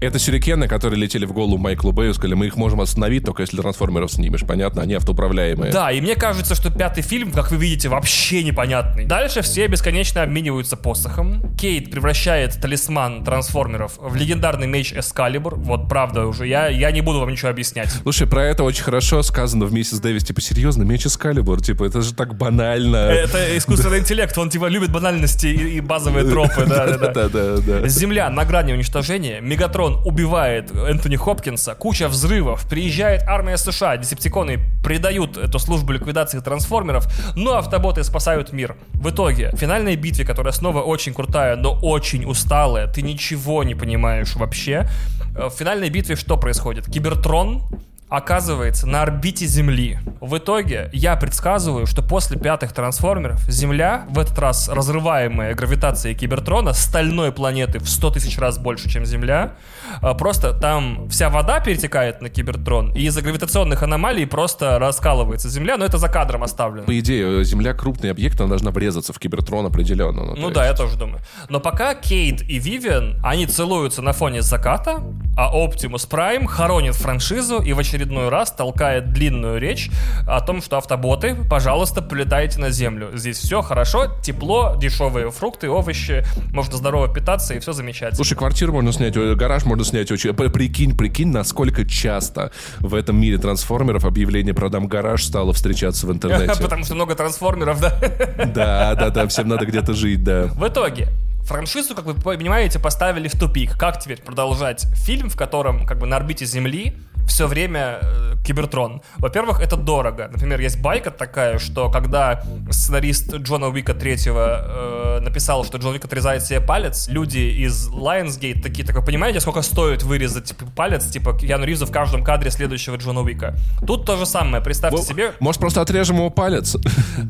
Это 0.00 0.18
сюрикены, 0.18 0.68
которые 0.68 1.00
летели 1.00 1.24
в 1.24 1.32
голову 1.32 1.58
Майклу 1.58 1.92
Бэю, 1.92 2.14
сказали, 2.14 2.34
мы 2.34 2.46
их 2.46 2.56
можем 2.56 2.80
остановить, 2.80 3.24
только 3.24 3.42
если 3.42 3.56
трансформеров 3.60 4.10
снимешь. 4.10 4.42
Понятно, 4.46 4.82
они 4.82 4.94
автоуправляемые. 4.94 5.72
Да, 5.72 5.90
и 5.90 6.00
мне 6.00 6.14
кажется, 6.14 6.54
что 6.54 6.70
пятый 6.70 7.02
фильм, 7.02 7.30
как 7.36 7.50
вы 7.50 7.58
видите, 7.58 7.88
вообще 7.88 8.42
непонятный. 8.42 9.04
Дальше 9.04 9.42
все 9.42 9.66
бесконечно 9.66 10.22
обмениваются 10.22 10.76
посохом. 10.76 11.54
Кейт 11.56 11.90
превращает 11.90 12.60
талисман 12.60 13.24
трансформеров 13.24 13.98
в 13.98 14.14
легендарный 14.16 14.66
меч 14.66 14.92
Эскалибур. 14.92 15.56
Вот 15.56 15.88
правда 15.88 16.26
уже, 16.26 16.46
я, 16.46 16.68
я 16.68 16.90
не 16.90 17.00
буду 17.02 17.20
вам 17.20 17.30
ничего 17.30 17.50
объяснять. 17.50 17.90
Слушай, 18.02 18.26
про 18.26 18.44
это 18.44 18.64
очень 18.64 18.82
хорошо 18.82 19.22
сказано 19.22 19.66
в 19.66 19.72
«Миссис 19.72 20.00
Дэвис». 20.00 20.24
Типа, 20.24 20.40
серьезно, 20.40 20.82
меч 20.82 21.06
Эскалибур? 21.06 21.60
Типа, 21.60 21.84
это 21.84 22.00
же 22.02 22.14
так 22.14 22.36
банально. 22.36 22.96
Это 22.96 23.56
искусственный 23.56 23.98
интеллект, 23.98 24.36
он 24.38 24.50
типа 24.50 24.66
любит 24.66 24.90
банальности 24.90 25.46
и, 25.46 25.76
и 25.76 25.80
базовые 25.80 26.24
тропы, 26.24 26.64
да, 26.66 26.86
да, 26.86 26.96
да. 26.96 27.12
Да-да-да. 27.28 27.88
Земля 27.88 28.30
на 28.30 28.44
грани 28.44 28.72
уничтожения, 28.72 29.40
Мегатрон 29.40 30.00
убивает 30.04 30.70
Энтони 30.74 31.16
Хопкинса, 31.16 31.74
куча 31.74 32.08
взрывов, 32.08 32.68
приезжает 32.68 33.22
армия 33.26 33.56
США, 33.56 33.96
десептиконы 33.96 34.60
предают 34.82 35.36
эту 35.36 35.58
службу 35.58 35.92
ликвидации 35.92 36.40
трансформеров, 36.40 37.06
но 37.34 37.56
автоботы 37.56 38.04
спасают 38.04 38.52
мир. 38.52 38.76
В 38.94 39.10
итоге, 39.10 39.50
в 39.52 39.56
финальной 39.56 39.96
битве, 39.96 40.24
которая 40.24 40.52
снова 40.52 40.82
очень 40.82 41.14
крутая, 41.14 41.56
но 41.56 41.78
очень 41.80 42.24
усталая, 42.24 42.86
ты 42.86 43.02
ничего 43.02 43.64
не 43.64 43.74
понимаешь 43.74 44.36
вообще, 44.36 44.88
э, 45.36 45.48
в 45.48 45.52
финальной 45.52 45.90
битве 45.90 46.16
что 46.16 46.36
происходит? 46.36 46.86
Кибертрон 46.86 47.62
оказывается 48.08 48.86
на 48.86 49.02
орбите 49.02 49.46
Земли. 49.46 49.98
В 50.20 50.38
итоге 50.38 50.88
я 50.92 51.16
предсказываю, 51.16 51.86
что 51.86 52.02
после 52.02 52.38
пятых 52.38 52.72
трансформеров 52.72 53.40
Земля, 53.48 54.06
в 54.08 54.18
этот 54.18 54.38
раз 54.38 54.68
разрываемая 54.68 55.54
гравитацией 55.54 56.14
Кибертрона, 56.14 56.72
стальной 56.72 57.32
планеты 57.32 57.80
в 57.80 57.88
100 57.88 58.10
тысяч 58.12 58.38
раз 58.38 58.58
больше, 58.58 58.88
чем 58.88 59.04
Земля, 59.04 59.54
а, 60.00 60.14
просто 60.14 60.52
там 60.52 61.08
вся 61.08 61.30
вода 61.30 61.58
перетекает 61.60 62.22
на 62.22 62.28
Кибертрон, 62.28 62.92
и 62.94 63.02
из-за 63.06 63.22
гравитационных 63.22 63.82
аномалий 63.82 64.24
просто 64.26 64.78
раскалывается 64.78 65.48
Земля, 65.48 65.76
но 65.76 65.84
это 65.84 65.98
за 65.98 66.08
кадром 66.08 66.44
оставлено. 66.44 66.86
По 66.86 66.96
идее, 66.98 67.42
Земля 67.44 67.74
крупный 67.74 68.12
объект, 68.12 68.40
она 68.40 68.50
должна 68.50 68.70
врезаться 68.70 69.12
в 69.12 69.18
Кибертрон 69.18 69.66
определенно. 69.66 70.34
Ну 70.36 70.50
да, 70.50 70.66
есть- 70.66 70.78
я 70.78 70.84
тоже 70.86 70.96
думаю. 70.96 71.20
Но 71.48 71.58
пока 71.58 71.94
Кейт 71.94 72.42
и 72.42 72.58
Вивиан, 72.58 73.20
они 73.24 73.46
целуются 73.46 74.00
на 74.00 74.12
фоне 74.12 74.42
заката, 74.42 75.02
а 75.36 75.50
Оптимус 75.52 76.06
Прайм 76.06 76.46
хоронит 76.46 76.94
франшизу 76.94 77.60
и 77.60 77.72
в 77.72 77.78
очередной 77.78 77.95
раз 78.04 78.52
толкает 78.52 79.12
длинную 79.12 79.58
речь 79.58 79.90
о 80.26 80.40
том, 80.40 80.62
что 80.62 80.78
автоботы, 80.78 81.36
пожалуйста, 81.48 82.02
прилетайте 82.02 82.58
на 82.58 82.70
Землю. 82.70 83.10
Здесь 83.14 83.38
все 83.38 83.62
хорошо, 83.62 84.06
тепло, 84.22 84.76
дешевые 84.76 85.30
фрукты, 85.30 85.68
овощи, 85.68 86.24
можно 86.52 86.76
здорово 86.76 87.12
питаться 87.12 87.54
и 87.54 87.58
все 87.58 87.72
замечательно. 87.72 88.16
Слушай, 88.16 88.36
квартиру 88.36 88.72
можно 88.72 88.92
снять, 88.92 89.16
э, 89.16 89.34
гараж 89.34 89.64
можно 89.64 89.84
снять 89.84 90.10
очень... 90.10 90.34
Прикинь, 90.34 90.96
прикинь, 90.96 91.28
насколько 91.28 91.86
часто 91.86 92.50
в 92.78 92.94
этом 92.94 93.20
мире 93.20 93.38
трансформеров 93.38 94.04
объявление 94.04 94.54
«продам 94.54 94.86
гараж» 94.86 95.24
стало 95.24 95.52
встречаться 95.52 96.06
в 96.06 96.12
интернете. 96.12 96.60
Потому 96.62 96.84
что 96.84 96.94
много 96.94 97.14
трансформеров, 97.14 97.80
да? 97.80 97.98
Да, 98.46 98.94
да, 98.94 99.10
да, 99.10 99.26
всем 99.26 99.48
надо 99.48 99.66
где-то 99.66 99.92
жить, 99.94 100.22
да. 100.24 100.46
В 100.46 100.66
итоге, 100.66 101.08
франшизу, 101.46 101.94
как 101.94 102.04
вы 102.04 102.14
понимаете, 102.14 102.78
поставили 102.78 103.28
в 103.28 103.38
тупик. 103.38 103.76
Как 103.76 104.00
теперь 104.00 104.20
продолжать 104.20 104.86
фильм, 104.96 105.30
в 105.30 105.36
котором 105.36 105.86
как 105.86 105.98
бы 105.98 106.06
на 106.06 106.16
орбите 106.16 106.44
Земли 106.44 106.94
все 107.26 107.46
время 107.46 107.98
э, 108.02 108.34
Кибертрон. 108.44 109.02
Во-первых, 109.18 109.60
это 109.60 109.76
дорого. 109.76 110.28
Например, 110.32 110.60
есть 110.60 110.80
байка 110.80 111.10
такая, 111.10 111.58
что 111.58 111.90
когда 111.90 112.42
сценарист 112.70 113.34
Джона 113.36 113.68
Уика 113.68 113.94
третьего 113.94 115.18
э, 115.18 115.20
написал, 115.20 115.64
что 115.64 115.78
Джон 115.78 115.92
Уик 115.94 116.04
отрезает 116.04 116.44
себе 116.44 116.60
палец, 116.60 117.08
люди 117.08 117.38
из 117.38 117.88
Lionsgate 117.88 118.62
такие, 118.62 118.86
так 118.86 118.96
вы 118.96 119.02
понимаете, 119.02 119.40
сколько 119.40 119.62
стоит 119.62 120.02
вырезать 120.02 120.44
типа, 120.44 120.64
палец, 120.74 121.04
типа 121.06 121.36
Киану 121.36 121.64
Ривзу 121.64 121.86
в 121.86 121.90
каждом 121.90 122.22
кадре 122.24 122.50
следующего 122.50 122.96
Джона 122.96 123.20
Уика? 123.22 123.56
Тут 123.86 124.06
то 124.06 124.16
же 124.16 124.26
самое. 124.26 124.62
Представьте 124.62 125.02
себе, 125.02 125.32
Может, 125.40 125.60
просто 125.60 125.80
отрежем 125.80 126.16
его 126.16 126.30
палец? 126.30 126.76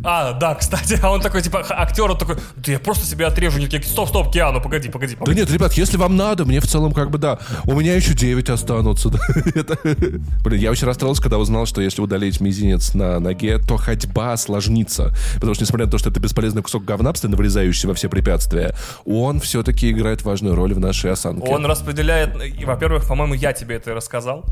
а, 0.04 0.32
да, 0.34 0.54
кстати, 0.54 0.98
а 1.02 1.10
он 1.10 1.20
такой, 1.20 1.42
типа, 1.42 1.62
х- 1.62 1.74
актер, 1.78 2.10
он 2.10 2.18
такой, 2.18 2.36
да 2.56 2.72
я 2.72 2.78
просто 2.78 3.06
себе 3.06 3.26
отрежу, 3.26 3.60
такие, 3.62 3.82
стоп, 3.82 4.08
стоп, 4.08 4.32
Киану, 4.32 4.60
погоди, 4.60 4.88
погоди, 4.90 5.14
Да 5.14 5.20
погоди. 5.20 5.40
нет, 5.40 5.50
ребят, 5.50 5.72
если 5.74 5.96
вам 5.96 6.16
надо, 6.16 6.44
мне 6.44 6.60
в 6.60 6.66
целом 6.66 6.92
как 6.92 7.10
бы 7.10 7.18
да. 7.18 7.38
У 7.64 7.74
меня 7.78 7.94
еще 7.94 8.12
9 8.14 8.50
останутся. 8.50 9.08
да. 9.10 9.18
Это- 9.54 9.78
Блин, 10.44 10.60
я 10.60 10.70
очень 10.70 10.86
расстроился, 10.86 11.22
когда 11.22 11.38
узнал, 11.38 11.66
что 11.66 11.80
если 11.80 12.00
удалить 12.00 12.40
мизинец 12.40 12.94
на 12.94 13.18
ноге, 13.20 13.58
то 13.58 13.76
ходьба 13.76 14.32
осложнится. 14.32 15.14
Потому 15.34 15.54
что, 15.54 15.64
несмотря 15.64 15.86
на 15.86 15.92
то, 15.92 15.98
что 15.98 16.10
это 16.10 16.20
бесполезный 16.20 16.62
кусок 16.62 16.84
говна, 16.84 17.12
постоянно 17.12 17.36
врезающийся 17.36 17.88
во 17.88 17.94
все 17.94 18.08
препятствия, 18.08 18.74
он 19.04 19.40
все-таки 19.40 19.90
играет 19.90 20.22
важную 20.22 20.54
роль 20.54 20.74
в 20.74 20.80
нашей 20.80 21.10
осанке. 21.10 21.48
Он 21.48 21.66
распределяет, 21.66 22.34
и, 22.42 22.64
во-первых, 22.64 23.06
по-моему, 23.06 23.34
я 23.34 23.52
тебе 23.52 23.76
это 23.76 23.90
и 23.90 23.94
рассказал. 23.94 24.44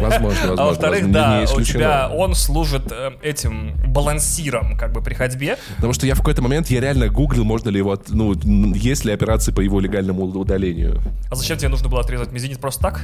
Возможно, 0.00 0.20
возможно. 0.20 0.62
А 0.62 0.66
во-вторых, 0.66 1.10
да, 1.10 1.44
у 1.54 1.60
тебя 1.62 2.08
он 2.08 2.34
служит 2.34 2.90
э, 2.90 3.12
этим 3.22 3.74
балансиром, 3.86 4.76
как 4.76 4.92
бы, 4.92 5.02
при 5.02 5.14
ходьбе. 5.14 5.58
Потому 5.76 5.92
что 5.92 6.06
я 6.06 6.14
в 6.14 6.18
какой-то 6.18 6.42
момент, 6.42 6.68
я 6.68 6.80
реально 6.80 7.08
гуглил, 7.08 7.44
можно 7.44 7.68
ли 7.70 7.78
его, 7.78 7.98
ну, 8.08 8.34
есть 8.74 9.04
ли 9.04 9.12
операции 9.12 9.52
по 9.52 9.60
его 9.60 9.80
легальному 9.80 10.24
удалению. 10.24 11.00
А 11.30 11.34
зачем 11.34 11.58
тебе 11.58 11.68
нужно 11.68 11.88
было 11.88 12.00
отрезать 12.00 12.32
мизинец 12.32 12.58
просто 12.58 12.82
так? 12.82 13.00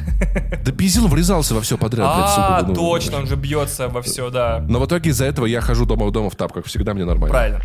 Да 0.64 0.72
пизил 0.72 1.08
врезался 1.08 1.45
во 1.54 1.60
все 1.60 1.76
подряд. 1.78 2.14
блядь, 2.14 2.26
А, 2.28 2.58
сука, 2.58 2.68
ну, 2.68 2.74
точно, 2.74 3.18
он 3.18 3.26
же 3.26 3.36
бьется 3.36 3.88
во 3.88 4.02
все, 4.02 4.30
да. 4.30 4.64
Но 4.68 4.80
в 4.80 4.86
итоге 4.86 5.10
из-за 5.10 5.24
этого 5.26 5.46
я 5.46 5.60
хожу 5.60 5.86
дома 5.86 6.06
в 6.06 6.12
дома 6.12 6.30
в 6.30 6.36
тапках. 6.36 6.66
Всегда 6.66 6.94
мне 6.94 7.04
нормально. 7.04 7.32
Правильно. 7.32 7.60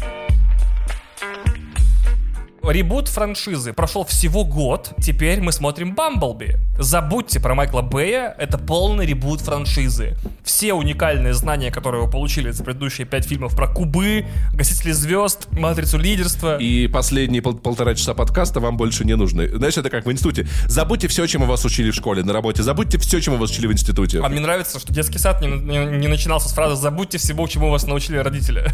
Ребут 2.63 3.07
франшизы 3.07 3.73
прошел 3.73 4.05
всего 4.05 4.45
год. 4.45 4.93
Теперь 5.01 5.41
мы 5.41 5.51
смотрим 5.51 5.95
Бамблби. 5.95 6.57
Забудьте 6.77 7.39
про 7.39 7.55
Майкла 7.55 7.81
Бэя, 7.81 8.35
это 8.37 8.57
полный 8.59 9.05
ребут 9.05 9.41
франшизы. 9.41 10.15
Все 10.43 10.73
уникальные 10.73 11.33
знания, 11.33 11.71
которые 11.71 12.03
вы 12.05 12.09
получили 12.09 12.51
за 12.51 12.63
предыдущие 12.63 13.07
пять 13.07 13.25
фильмов 13.25 13.55
про 13.55 13.67
кубы, 13.67 14.25
гасители 14.53 14.91
звезд, 14.91 15.47
матрицу 15.51 15.97
лидерства. 15.97 16.57
И 16.59 16.87
последние 16.87 17.41
пол- 17.41 17.55
полтора 17.55 17.95
часа 17.95 18.13
подкаста 18.13 18.59
вам 18.59 18.77
больше 18.77 19.05
не 19.05 19.15
нужны. 19.15 19.49
Знаешь, 19.49 19.77
это 19.77 19.89
как 19.89 20.05
в 20.05 20.11
институте. 20.11 20.47
Забудьте 20.67 21.07
все, 21.07 21.25
чему 21.25 21.45
вас 21.45 21.65
учили 21.65 21.89
в 21.89 21.95
школе, 21.95 22.23
на 22.23 22.31
работе. 22.31 22.61
Забудьте 22.61 22.99
все, 22.99 23.19
чему 23.21 23.37
вас 23.37 23.49
учили 23.51 23.67
в 23.67 23.73
институте. 23.73 24.21
А 24.23 24.29
мне 24.29 24.39
нравится, 24.39 24.79
что 24.79 24.93
детский 24.93 25.17
сад 25.17 25.41
не, 25.41 25.47
не- 25.47 25.97
не 25.97 26.07
начинался 26.07 26.47
с 26.49 26.53
фразы 26.53 26.75
«забудьте 26.79 27.17
всего, 27.17 27.47
чему 27.47 27.69
вас 27.71 27.85
научили 27.87 28.17
родители». 28.17 28.65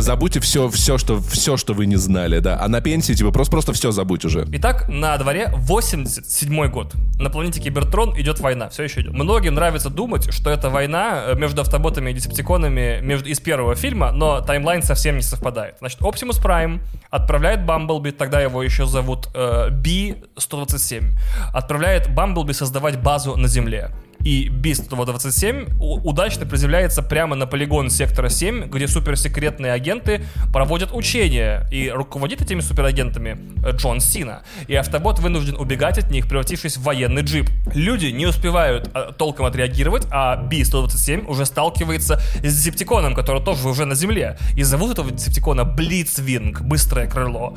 Забудьте 0.00 0.40
все, 0.40 0.68
все, 0.68 0.98
что, 0.98 1.20
все, 1.22 1.56
что 1.56 1.72
вы 1.72 1.86
не 1.86 1.96
знали, 1.96 2.38
да. 2.40 2.53
А 2.54 2.68
на 2.68 2.80
пенсии, 2.80 3.12
типа, 3.12 3.30
просто, 3.30 3.50
просто 3.50 3.72
все 3.72 3.90
забудь 3.90 4.24
уже. 4.24 4.46
Итак, 4.52 4.88
на 4.88 5.16
дворе 5.18 5.50
87 5.54 6.68
год. 6.68 6.94
На 7.18 7.30
планете 7.30 7.60
Кибертрон 7.60 8.18
идет 8.18 8.40
война, 8.40 8.68
все 8.68 8.84
еще 8.84 9.00
идет. 9.00 9.12
Многим 9.12 9.54
нравится 9.54 9.90
думать, 9.90 10.32
что 10.32 10.50
это 10.50 10.70
война 10.70 11.24
э, 11.26 11.34
между 11.36 11.62
автоботами 11.62 12.10
и 12.10 12.14
десептиконами 12.14 13.00
между, 13.02 13.28
из 13.28 13.40
первого 13.40 13.74
фильма, 13.74 14.12
но 14.12 14.40
таймлайн 14.40 14.82
совсем 14.82 15.16
не 15.16 15.22
совпадает. 15.22 15.76
Значит, 15.78 16.02
Оптимус 16.02 16.38
Прайм 16.38 16.80
отправляет 17.10 17.64
Бамблби, 17.64 18.10
тогда 18.10 18.40
его 18.40 18.62
еще 18.62 18.86
зовут 18.86 19.28
э, 19.34 19.70
B-127, 19.70 21.10
отправляет 21.52 22.12
Бамблби 22.12 22.52
создавать 22.52 23.00
базу 23.00 23.36
на 23.36 23.48
Земле 23.48 23.90
и 24.24 24.48
Би-127 24.48 25.78
удачно 25.78 26.46
приземляется 26.46 27.02
прямо 27.02 27.36
на 27.36 27.46
полигон 27.46 27.90
сектора 27.90 28.30
7, 28.30 28.70
где 28.70 28.88
суперсекретные 28.88 29.72
агенты 29.72 30.24
проводят 30.52 30.90
учения, 30.92 31.66
и 31.70 31.90
руководит 31.90 32.40
этими 32.40 32.60
суперагентами 32.60 33.38
Джон 33.72 34.00
Сина. 34.00 34.42
И 34.66 34.74
автобот 34.74 35.18
вынужден 35.18 35.56
убегать 35.56 35.98
от 35.98 36.10
них, 36.10 36.26
превратившись 36.26 36.78
в 36.78 36.82
военный 36.82 37.22
джип. 37.22 37.50
Люди 37.74 38.06
не 38.06 38.26
успевают 38.26 38.90
а, 38.94 39.12
толком 39.12 39.46
отреагировать, 39.46 40.06
а 40.10 40.36
Би-127 40.36 41.26
уже 41.26 41.44
сталкивается 41.44 42.20
с 42.42 42.56
Десептиконом, 42.56 43.14
который 43.14 43.42
тоже 43.42 43.68
уже 43.68 43.84
на 43.84 43.94
земле. 43.94 44.38
И 44.56 44.62
зовут 44.62 44.92
этого 44.92 45.10
Десептикона 45.10 45.64
Блицвинг, 45.64 46.62
быстрое 46.62 47.06
крыло. 47.06 47.56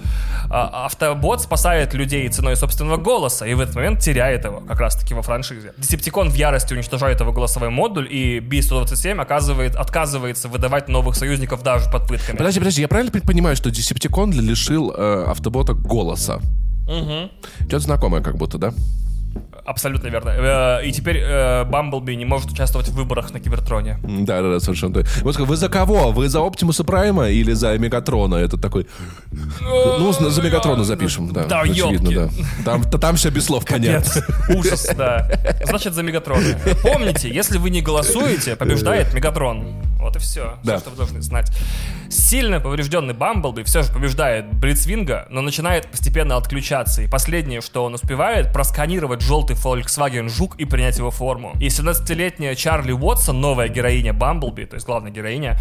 А, 0.50 0.86
автобот 0.86 1.42
спасает 1.42 1.94
людей 1.94 2.28
ценой 2.28 2.58
собственного 2.58 2.98
голоса, 2.98 3.46
и 3.46 3.54
в 3.54 3.62
этот 3.62 3.76
момент 3.76 4.02
теряет 4.02 4.44
его, 4.44 4.60
как 4.60 4.80
раз 4.80 4.96
таки 4.98 5.14
во 5.14 5.22
франшизе. 5.22 5.74
Десептикон 5.78 6.30
в 6.30 6.36
ярости 6.36 6.57
ярости 6.58 6.74
уничтожает 6.74 7.20
его 7.20 7.32
голосовой 7.32 7.70
модуль, 7.70 8.08
и 8.12 8.40
B-127 8.40 9.22
оказывает, 9.22 9.76
отказывается 9.76 10.48
выдавать 10.48 10.90
новых 10.90 11.16
союзников 11.16 11.64
даже 11.64 11.90
под 11.92 12.08
пытками. 12.08 12.38
Подожди, 12.38 12.60
подожди, 12.60 12.82
я 12.82 12.88
правильно 12.88 13.12
понимаю, 13.22 13.56
что 13.56 13.70
Decepticon 13.70 14.32
лишил 14.34 14.92
э, 14.92 15.26
автобота 15.28 15.74
голоса? 15.74 16.42
Угу. 16.88 17.32
Что-то 17.68 17.80
знакомое 17.80 18.22
как 18.22 18.38
будто, 18.38 18.58
да? 18.58 18.74
Абсолютно 19.68 20.08
верно. 20.08 20.30
Э, 20.30 20.88
и 20.88 20.94
теперь 20.94 21.18
э, 21.18 21.66
Бамблби 21.66 22.14
не 22.16 22.24
может 22.24 22.50
участвовать 22.50 22.88
в 22.88 22.94
выборах 22.94 23.34
на 23.34 23.42
Кибертроне. 23.42 24.00
Да, 24.02 24.42
да, 24.42 24.54
да, 24.54 24.60
совершенно. 24.62 25.04
Вот 25.24 25.38
вы 25.38 25.58
за 25.58 25.68
кого? 25.68 26.14
Вы 26.14 26.30
за 26.30 26.40
Оптимуса 26.40 26.86
Прайма 26.86 27.28
или 27.28 27.52
за 27.52 27.78
Мегатрона? 27.78 28.36
Это 28.36 28.58
такой... 28.58 28.88
Ну, 29.60 30.14
за 30.14 30.42
Мегатрона 30.42 30.86
запишем, 30.86 31.34
да. 31.34 31.48
Да, 31.48 31.62
очевидно, 31.62 32.12
да. 32.12 32.30
Там, 32.64 32.84
там 32.84 33.18
все 33.18 33.30
без 33.30 33.44
слов 33.44 33.66
понятно. 33.66 34.24
Ужас, 34.56 34.88
да. 34.96 35.30
Значит, 35.66 35.94
за 35.96 36.02
Мегатрона. 36.02 36.58
Помните, 36.82 37.30
если 37.30 37.58
вы 37.58 37.70
не 37.70 37.82
голосуете, 37.82 38.56
побеждает 38.56 39.14
Мегатрон. 39.14 39.84
Вот 40.00 40.16
и 40.16 40.20
все. 40.20 40.58
Да. 40.64 40.76
Все, 40.78 40.84
что 40.84 40.90
вы 40.92 40.96
должны 40.96 41.22
знать. 41.22 41.52
Сильно 42.10 42.60
поврежденный 42.60 43.14
Бамблби 43.14 43.64
все 43.64 43.84
же 43.84 43.92
побеждает 43.92 44.54
Блицвинга, 44.54 45.28
но 45.30 45.42
начинает 45.42 45.90
постепенно 45.90 46.38
отключаться. 46.38 47.02
И 47.02 47.08
последнее, 47.08 47.62
что 47.62 47.84
он 47.84 47.96
успевает, 47.96 48.54
просканировать 48.54 49.22
желтый 49.22 49.56
Volkswagen 49.56 50.30
Жук 50.30 50.56
и 50.58 50.66
принять 50.66 50.98
его 50.98 51.12
форму. 51.12 51.54
И 51.60 51.68
17-летняя 51.68 52.56
Чарли 52.56 52.92
Уотсон, 52.92 53.42
новая 53.42 53.68
героиня 53.68 54.14
Бамблби, 54.14 54.66
то 54.66 54.76
есть 54.76 54.86
главная 54.86 55.12
героиня, 55.12 55.60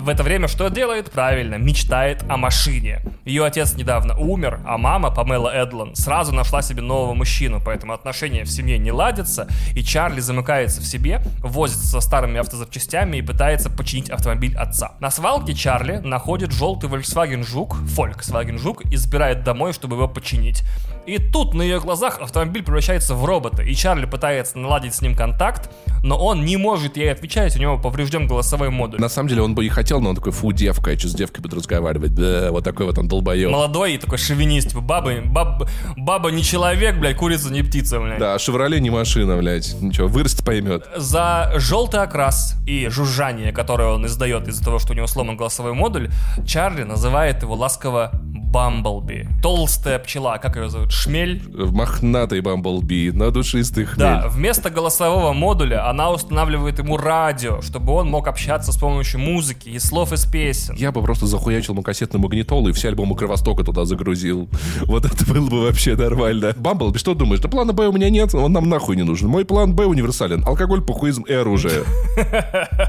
в 0.00 0.08
это 0.08 0.22
время 0.22 0.48
что 0.48 0.68
делает? 0.68 1.10
Правильно, 1.10 1.56
мечтает 1.56 2.24
о 2.28 2.36
машине. 2.36 3.00
Ее 3.24 3.44
отец 3.44 3.74
недавно 3.74 4.16
умер, 4.16 4.60
а 4.66 4.78
мама, 4.78 5.10
Памела 5.10 5.50
Эдлан, 5.50 5.94
сразу 5.94 6.32
нашла 6.32 6.62
себе 6.62 6.82
нового 6.82 7.14
мужчину, 7.14 7.60
поэтому 7.64 7.92
отношения 7.92 8.44
в 8.44 8.50
семье 8.50 8.78
не 8.78 8.92
ладятся, 8.92 9.48
и 9.74 9.82
Чарли 9.82 10.20
замыкается 10.20 10.80
в 10.80 10.84
себе, 10.84 11.22
возится 11.40 11.86
со 11.86 12.00
старыми 12.00 12.38
автозапчастями 12.38 13.16
и 13.16 13.22
пытается 13.22 13.70
починить 13.70 14.10
автомобиль 14.10 14.56
отца. 14.56 14.92
На 15.00 15.10
свалке 15.10 15.54
Чарли 15.54 15.87
находит 15.96 16.52
желтый 16.52 16.88
Volkswagen 16.88 17.42
Жук, 17.42 17.76
Volkswagen 17.76 18.58
Жук, 18.58 18.84
и 18.92 18.96
забирает 18.96 19.44
домой, 19.44 19.72
чтобы 19.72 19.96
его 19.96 20.08
починить. 20.08 20.62
И 21.08 21.16
тут 21.16 21.54
на 21.54 21.62
ее 21.62 21.80
глазах 21.80 22.20
автомобиль 22.20 22.62
превращается 22.62 23.14
в 23.14 23.24
робота, 23.24 23.62
и 23.62 23.74
Чарли 23.74 24.04
пытается 24.04 24.58
наладить 24.58 24.94
с 24.94 25.00
ним 25.00 25.14
контакт, 25.14 25.70
но 26.02 26.18
он 26.18 26.44
не 26.44 26.58
может 26.58 26.98
ей 26.98 27.10
отвечать, 27.10 27.56
у 27.56 27.58
него 27.58 27.78
поврежден 27.78 28.26
голосовой 28.26 28.68
модуль. 28.68 29.00
На 29.00 29.08
самом 29.08 29.30
деле 29.30 29.40
он 29.40 29.54
бы 29.54 29.64
и 29.64 29.70
хотел, 29.70 30.02
но 30.02 30.10
он 30.10 30.16
такой, 30.16 30.32
фу, 30.32 30.52
девка, 30.52 30.90
я 30.90 30.98
что 30.98 31.08
с 31.08 31.14
девкой 31.14 31.40
буду 31.40 31.56
разговаривать, 31.56 32.14
да, 32.14 32.50
вот 32.50 32.62
такой 32.62 32.84
вот 32.84 32.98
он 32.98 33.08
долбоеб. 33.08 33.50
Молодой 33.50 33.94
и 33.94 33.98
такой 33.98 34.18
шовинист, 34.18 34.68
типа, 34.68 34.82
баба, 34.82 35.12
баб, 35.24 35.70
баба 35.96 36.30
не 36.30 36.42
человек, 36.42 36.98
блядь, 36.98 37.16
курица 37.16 37.50
не 37.50 37.62
птица, 37.62 38.00
блядь. 38.00 38.18
Да, 38.18 38.38
Шевроле 38.38 38.78
не 38.78 38.90
машина, 38.90 39.38
блядь, 39.38 39.80
ничего, 39.80 40.08
вырастет 40.08 40.44
поймет. 40.44 40.86
За 40.94 41.54
желтый 41.56 42.02
окрас 42.02 42.54
и 42.66 42.88
жужжание, 42.88 43.52
которое 43.52 43.94
он 43.94 44.04
издает 44.04 44.46
из-за 44.46 44.62
того, 44.62 44.78
что 44.78 44.92
у 44.92 44.94
него 44.94 45.06
сломан 45.06 45.38
голосовой 45.38 45.72
модуль, 45.72 46.10
Чарли 46.46 46.82
называет 46.82 47.40
его 47.40 47.54
ласково 47.54 48.10
Бамблби. 48.48 49.28
Толстая 49.42 49.98
пчела, 49.98 50.38
как 50.38 50.56
ее 50.56 50.70
зовут? 50.70 50.90
Шмель? 50.98 51.42
Мохнатый 51.54 52.40
Бамблби, 52.40 53.12
на 53.12 53.30
душистый 53.30 53.84
хмель. 53.84 53.98
Да, 53.98 54.28
вместо 54.28 54.68
голосового 54.68 55.32
модуля 55.32 55.88
она 55.88 56.10
устанавливает 56.10 56.80
ему 56.80 56.96
радио, 56.96 57.60
чтобы 57.60 57.92
он 57.92 58.08
мог 58.10 58.26
общаться 58.26 58.72
с 58.72 58.76
помощью 58.76 59.20
музыки 59.20 59.68
и 59.68 59.78
слов 59.78 60.12
из 60.12 60.26
песен. 60.26 60.74
Я 60.76 60.90
бы 60.90 61.00
просто 61.02 61.26
захуячил 61.26 61.74
ему 61.74 61.82
кассетный 61.82 62.18
магнитол 62.18 62.66
и 62.66 62.72
все 62.72 62.88
альбомы 62.88 63.14
Кровостока 63.14 63.62
туда 63.62 63.84
загрузил. 63.84 64.48
Вот 64.86 65.04
это 65.04 65.24
было 65.24 65.48
бы 65.48 65.62
вообще 65.62 65.94
нормально. 65.94 66.52
Бамблби, 66.56 66.98
что 66.98 67.14
думаешь? 67.14 67.40
Да 67.40 67.48
плана 67.48 67.72
Б 67.72 67.86
у 67.86 67.92
меня 67.92 68.10
нет, 68.10 68.34
он 68.34 68.52
нам 68.52 68.68
нахуй 68.68 68.96
не 68.96 69.04
нужен. 69.04 69.28
Мой 69.28 69.44
план 69.44 69.74
Б 69.74 69.84
универсален. 69.84 70.42
Алкоголь, 70.46 70.82
похуизм 70.82 71.22
и 71.22 71.32
оружие. 71.32 71.84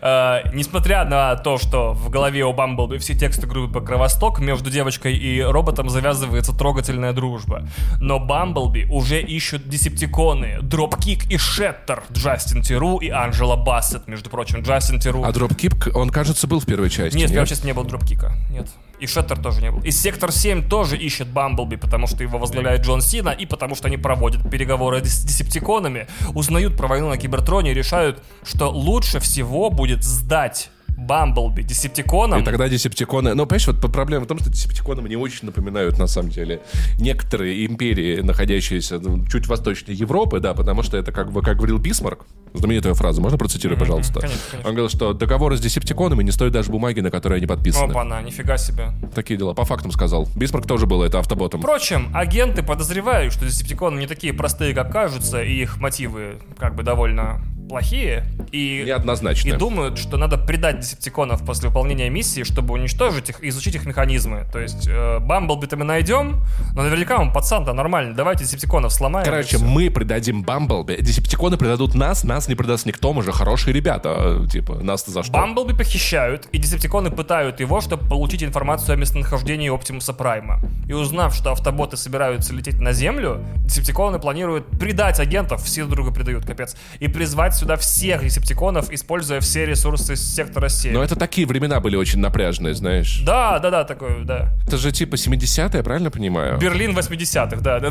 А, 0.00 0.42
несмотря 0.52 1.04
на 1.04 1.36
то, 1.36 1.58
что 1.58 1.92
в 1.92 2.10
голове 2.10 2.44
у 2.44 2.52
Бамблби 2.52 2.98
все 2.98 3.14
тексты 3.14 3.46
группы 3.46 3.80
Кровосток, 3.80 4.40
между 4.40 4.70
девочкой 4.70 5.16
и 5.16 5.40
роботом 5.40 5.88
завязывается 5.88 6.52
трогательная 6.52 7.12
дружба. 7.12 7.66
Но 8.00 8.18
Бамблби 8.18 8.86
уже 8.90 9.20
ищут 9.20 9.68
десептиконы, 9.68 10.58
Дропкик 10.62 11.30
и 11.30 11.36
Шаттер, 11.36 12.02
Джастин 12.12 12.62
Тиру 12.62 12.98
и 12.98 13.08
Анджела 13.08 13.56
Бассет, 13.56 14.08
между 14.08 14.30
прочим, 14.30 14.60
Джастин 14.62 15.00
Тиру. 15.00 15.24
А 15.24 15.32
Дропкик, 15.32 15.88
он, 15.94 16.10
кажется, 16.10 16.46
был 16.46 16.60
в 16.60 16.66
первой 16.66 16.90
части. 16.90 17.16
Нет, 17.16 17.30
в 17.30 17.32
первой 17.32 17.46
части 17.46 17.66
не 17.66 17.72
было 17.72 17.84
Дропкика, 17.84 18.32
нет. 18.50 18.68
И 19.00 19.06
Шаттер 19.06 19.38
тоже 19.38 19.60
не 19.60 19.70
был. 19.70 19.80
И 19.80 19.90
Сектор 19.90 20.32
7 20.32 20.68
тоже 20.68 20.96
ищет 20.96 21.28
Бамблби, 21.28 21.76
потому 21.76 22.06
что 22.06 22.22
его 22.22 22.38
возглавляет 22.38 22.82
Джон 22.82 23.00
Сина, 23.00 23.30
и 23.30 23.46
потому 23.46 23.74
что 23.74 23.88
они 23.88 23.96
проводят 23.96 24.48
переговоры 24.50 25.04
с 25.04 25.24
десептиконами, 25.24 26.06
узнают 26.34 26.76
про 26.76 26.86
войну 26.86 27.08
на 27.08 27.16
Кибертроне 27.16 27.72
и 27.72 27.74
решают, 27.74 28.22
что 28.44 28.70
лучше 28.70 29.20
всего 29.20 29.70
будет 29.70 30.04
сдать 30.04 30.70
Бамблби 30.96 31.62
десептиконам. 31.62 32.40
И 32.40 32.44
тогда 32.44 32.68
Десептиконы... 32.68 33.34
Ну, 33.34 33.46
понимаешь, 33.46 33.66
вот 33.66 33.80
проблема 33.92 34.24
в 34.24 34.28
том, 34.28 34.38
что 34.38 34.50
Десептиконы 34.50 35.02
мне 35.02 35.18
очень 35.18 35.46
напоминают, 35.46 35.98
на 35.98 36.06
самом 36.06 36.30
деле, 36.30 36.60
некоторые 36.98 37.66
империи, 37.66 38.20
находящиеся 38.20 38.98
ну, 38.98 39.26
чуть 39.26 39.46
восточнее 39.46 39.96
Европы, 39.96 40.40
да, 40.40 40.54
потому 40.54 40.82
что 40.82 40.96
это, 40.96 41.12
как 41.12 41.32
бы, 41.32 41.42
как 41.42 41.56
говорил 41.56 41.78
Бисмарк, 41.78 42.26
знаменитая 42.54 42.94
фраза, 42.94 43.20
можно 43.20 43.36
процитировать, 43.36 43.78
mm-hmm, 43.78 43.82
пожалуйста? 43.82 44.20
Конечно, 44.20 44.42
конечно. 44.50 44.68
Он 44.68 44.74
говорил, 44.74 44.88
что 44.88 45.12
договоры 45.12 45.56
с 45.56 45.60
Десептиконами 45.60 46.22
не 46.22 46.30
стоят 46.30 46.52
даже 46.52 46.70
бумаги, 46.70 47.00
на 47.00 47.10
которой 47.10 47.38
они 47.38 47.46
подписаны. 47.46 47.90
Опа-на, 47.90 48.22
нифига 48.22 48.56
себе. 48.56 48.92
Такие 49.14 49.38
дела, 49.38 49.54
по 49.54 49.64
фактам 49.64 49.90
сказал. 49.90 50.28
Бисмарк 50.36 50.66
тоже 50.66 50.86
был 50.86 51.02
это 51.02 51.18
автоботом. 51.18 51.60
Впрочем, 51.60 52.10
агенты 52.14 52.62
подозревают, 52.62 53.32
что 53.32 53.44
Десептиконы 53.44 53.98
не 53.98 54.06
такие 54.06 54.32
простые, 54.32 54.74
как 54.74 54.92
кажутся, 54.92 55.42
и 55.42 55.62
их 55.62 55.78
мотивы 55.78 56.36
как 56.58 56.74
бы 56.74 56.82
довольно 56.82 57.42
плохие 57.68 58.24
и, 58.52 58.84
Неоднозначно. 58.86 59.48
и 59.48 59.52
думают, 59.52 59.98
что 59.98 60.16
надо 60.16 60.38
предать 60.38 60.80
десептиконов 60.80 61.44
после 61.44 61.68
выполнения 61.68 62.08
миссии, 62.10 62.42
чтобы 62.42 62.74
уничтожить 62.74 63.30
их 63.30 63.42
и 63.42 63.48
изучить 63.48 63.74
их 63.74 63.86
механизмы. 63.86 64.46
То 64.52 64.60
есть 64.60 64.86
э, 64.86 65.18
Бамблби-то 65.20 65.76
мы 65.76 65.84
найдем, 65.84 66.42
но 66.74 66.82
наверняка 66.82 67.18
он 67.18 67.32
пацан-то 67.32 67.72
нормальный, 67.72 68.14
давайте 68.14 68.44
десептиконов 68.44 68.92
сломаем. 68.92 69.24
Короче, 69.24 69.58
мы 69.58 69.90
предадим 69.90 70.42
Бамблби, 70.42 70.96
десептиконы 71.00 71.56
предадут 71.56 71.94
нас, 71.94 72.24
нас 72.24 72.48
не 72.48 72.54
предаст 72.54 72.86
никто, 72.86 73.12
мы 73.12 73.22
же 73.22 73.32
хорошие 73.32 73.74
ребята, 73.74 74.46
типа, 74.50 74.74
нас-то 74.74 75.10
за 75.10 75.22
что? 75.22 75.32
Бамблби 75.32 75.74
похищают, 75.74 76.46
и 76.52 76.58
десептиконы 76.58 77.10
пытают 77.10 77.60
его, 77.60 77.80
чтобы 77.80 78.06
получить 78.08 78.42
информацию 78.42 78.94
о 78.94 78.96
местонахождении 78.96 79.74
Оптимуса 79.74 80.12
Прайма. 80.12 80.60
И 80.86 80.92
узнав, 80.92 81.34
что 81.34 81.52
автоботы 81.52 81.96
собираются 81.96 82.54
лететь 82.54 82.80
на 82.80 82.92
Землю, 82.92 83.44
десептиконы 83.64 84.18
планируют 84.18 84.66
предать 84.78 85.18
агентов, 85.18 85.62
все 85.64 85.84
друг 85.84 85.94
друга 85.94 86.12
предают, 86.12 86.44
капец, 86.44 86.76
и 86.98 87.08
призвать 87.08 87.53
сюда 87.54 87.76
всех 87.76 88.22
десептиконов, 88.22 88.90
используя 88.90 89.40
все 89.40 89.66
ресурсы 89.66 90.16
сектора 90.16 90.68
7. 90.68 90.92
Но 90.92 91.02
это 91.02 91.16
такие 91.16 91.46
времена 91.46 91.80
были 91.80 91.96
очень 91.96 92.20
напряжные, 92.20 92.74
знаешь. 92.74 93.20
Да, 93.24 93.58
да, 93.58 93.70
да, 93.70 93.84
такое, 93.84 94.24
да. 94.24 94.52
Это 94.66 94.76
же 94.76 94.92
типа 94.92 95.14
70-е, 95.14 95.78
я 95.78 95.82
правильно 95.82 96.10
понимаю? 96.10 96.58
Берлин 96.58 96.96
80-х, 96.96 97.60
да, 97.60 97.80
да. 97.80 97.88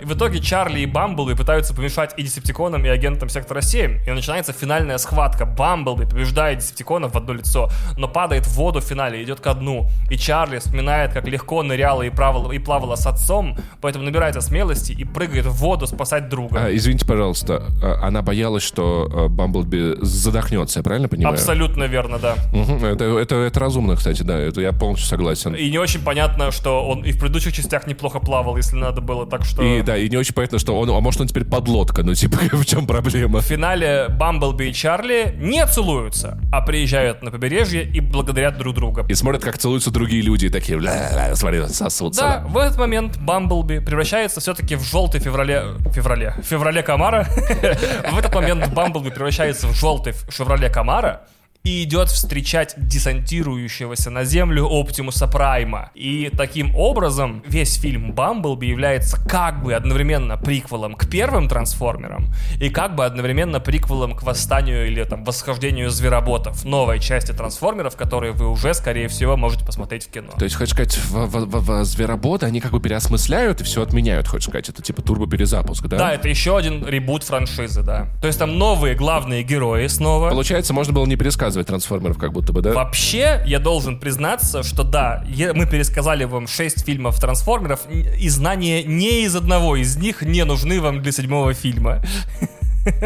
И 0.00 0.04
в 0.04 0.14
итоге 0.14 0.40
Чарли 0.40 0.80
и 0.80 0.86
Бамблби 0.86 1.34
пытаются 1.34 1.74
помешать 1.74 2.14
и 2.16 2.22
десептиконам, 2.22 2.84
и 2.84 2.88
агентам 2.88 3.28
сектора 3.28 3.60
7. 3.60 4.06
И 4.06 4.10
начинается 4.10 4.52
финальная 4.52 4.98
схватка. 4.98 5.46
Бамблби 5.46 6.04
побеждает 6.04 6.58
десептиконов 6.58 7.12
в 7.12 7.16
одно 7.16 7.34
лицо, 7.34 7.70
но 7.96 8.08
падает 8.08 8.46
в 8.46 8.54
воду 8.54 8.80
в 8.80 8.84
финале, 8.84 9.22
идет 9.22 9.40
ко 9.40 9.54
дну. 9.54 9.88
И 10.10 10.16
Чарли 10.16 10.58
вспоминает, 10.58 11.12
как 11.12 11.26
легко 11.26 11.62
ныряла 11.62 12.02
и, 12.02 12.10
правила, 12.10 12.50
и 12.52 12.58
плавала 12.58 12.96
с 12.96 13.06
отцом, 13.06 13.56
поэтому 13.80 14.04
набирается 14.04 14.40
смелости 14.40 14.92
и 14.92 15.04
прыгает 15.04 15.46
в 15.46 15.52
воду 15.52 15.86
спасать 15.86 16.28
друга. 16.28 16.64
А, 16.64 16.74
извините, 16.74 17.06
пожалуйста, 17.06 17.62
а, 17.82 18.06
она 18.06 18.22
боялась, 18.22 18.62
что 18.62 18.79
что 18.80 19.08
э, 19.12 19.28
Бамблби 19.28 19.96
задохнется, 20.00 20.78
я 20.78 20.82
правильно 20.82 21.06
понимаю? 21.08 21.34
Абсолютно 21.34 21.84
верно, 21.84 22.18
да. 22.18 22.36
Угу, 22.52 22.86
это, 22.86 23.04
это, 23.04 23.36
это 23.36 23.60
разумно, 23.60 23.94
кстати, 23.94 24.22
да, 24.22 24.38
это 24.38 24.62
я 24.62 24.72
полностью 24.72 25.06
согласен. 25.06 25.54
И 25.54 25.70
не 25.70 25.76
очень 25.76 26.00
понятно, 26.00 26.50
что 26.50 26.88
он 26.88 27.02
и 27.02 27.12
в 27.12 27.18
предыдущих 27.18 27.52
частях 27.52 27.86
неплохо 27.86 28.20
плавал, 28.20 28.56
если 28.56 28.76
надо 28.76 29.02
было, 29.02 29.26
так 29.26 29.44
что... 29.44 29.62
И 29.62 29.82
да, 29.82 29.98
и 29.98 30.08
не 30.08 30.16
очень 30.16 30.32
понятно, 30.32 30.58
что 30.58 30.78
он, 30.78 30.88
а 30.88 30.98
может 31.00 31.20
он 31.20 31.26
теперь 31.26 31.44
подлодка, 31.44 32.02
ну 32.02 32.14
типа 32.14 32.38
в 32.52 32.64
чем 32.64 32.86
проблема? 32.86 33.40
В 33.40 33.44
финале 33.44 34.06
Бамблби 34.08 34.70
и 34.70 34.72
Чарли 34.72 35.34
не 35.38 35.66
целуются, 35.66 36.38
а 36.50 36.62
приезжают 36.62 37.22
на 37.22 37.30
побережье 37.30 37.84
и 37.84 38.00
благодарят 38.00 38.56
друг 38.56 38.74
друга. 38.74 39.04
И 39.10 39.14
смотрят, 39.14 39.44
как 39.44 39.58
целуются 39.58 39.90
другие 39.90 40.22
люди, 40.22 40.46
и 40.46 40.48
такие, 40.48 40.78
ля-ля-ля, 40.78 41.36
смотри, 41.36 41.68
сосутся. 41.68 42.22
Да, 42.22 42.44
в 42.48 42.56
этот 42.56 42.78
момент 42.78 43.18
Бамблби 43.18 43.80
превращается 43.80 44.40
все-таки 44.40 44.76
в 44.76 44.82
желтый 44.84 45.20
феврале... 45.20 45.64
Феврале? 45.92 46.34
Феврале 46.42 46.82
Камара. 46.82 47.26
В 48.10 48.18
этот 48.18 48.34
момент 48.34 48.69
Бамблби 48.72 49.10
превращается 49.10 49.66
в 49.66 49.74
желтый 49.74 50.14
Шевроле 50.30 50.70
Камара, 50.70 51.22
и 51.62 51.82
идет 51.82 52.08
встречать 52.08 52.74
десантирующегося 52.76 54.10
на 54.10 54.24
Землю 54.24 54.66
Оптимуса 54.66 55.26
Прайма. 55.26 55.90
И 55.94 56.30
таким 56.34 56.74
образом 56.74 57.42
весь 57.46 57.74
фильм 57.74 58.12
Бамблби 58.12 58.66
является 58.66 59.18
как 59.28 59.62
бы 59.62 59.74
одновременно 59.74 60.38
приквелом 60.38 60.94
к 60.94 61.08
первым 61.08 61.48
трансформерам 61.48 62.32
и 62.58 62.70
как 62.70 62.94
бы 62.94 63.04
одновременно 63.04 63.60
приквелом 63.60 64.14
к 64.14 64.22
восстанию 64.22 64.86
или 64.86 65.04
там 65.04 65.24
восхождению 65.24 65.90
звероботов, 65.90 66.64
новой 66.64 66.98
части 66.98 67.32
трансформеров, 67.32 67.94
которые 67.94 68.32
вы 68.32 68.48
уже, 68.48 68.72
скорее 68.72 69.08
всего, 69.08 69.36
можете 69.36 69.66
посмотреть 69.66 70.06
в 70.06 70.10
кино. 70.10 70.32
То 70.38 70.44
есть, 70.44 70.56
хочешь 70.56 70.72
сказать, 70.72 70.96
в, 70.96 71.26
в, 71.26 71.46
в, 71.46 71.82
в 71.82 71.84
звероботы 71.84 72.46
они 72.46 72.60
как 72.60 72.72
бы 72.72 72.80
переосмысляют 72.80 73.60
и 73.60 73.64
все 73.64 73.82
отменяют, 73.82 74.28
хочешь 74.28 74.48
сказать, 74.48 74.70
это 74.70 74.82
типа 74.82 75.02
турбо-перезапуск, 75.02 75.86
да? 75.88 75.98
Да, 75.98 76.12
это 76.14 76.28
еще 76.28 76.56
один 76.56 76.86
ребут 76.86 77.22
франшизы, 77.22 77.82
да. 77.82 78.08
То 78.22 78.28
есть 78.28 78.38
там 78.38 78.56
новые 78.56 78.94
главные 78.94 79.42
герои 79.42 79.86
снова. 79.88 80.30
Получается, 80.30 80.72
можно 80.72 80.94
было 80.94 81.04
не 81.04 81.16
пересказывать 81.16 81.49
трансформеров, 81.50 82.18
как 82.18 82.32
будто 82.32 82.52
бы, 82.52 82.62
да? 82.62 82.72
Вообще, 82.72 83.42
я 83.46 83.58
должен 83.58 83.98
признаться, 83.98 84.62
что 84.62 84.84
да, 84.84 85.24
мы 85.54 85.66
пересказали 85.66 86.24
вам 86.24 86.46
6 86.46 86.84
фильмов 86.84 87.20
трансформеров, 87.20 87.80
и 87.90 88.28
знания 88.28 88.82
не 88.82 89.22
из 89.24 89.36
одного 89.36 89.76
из 89.76 89.96
них 89.96 90.22
не 90.22 90.44
нужны 90.44 90.80
вам 90.80 91.02
для 91.02 91.12
седьмого 91.12 91.54
фильма. 91.54 92.02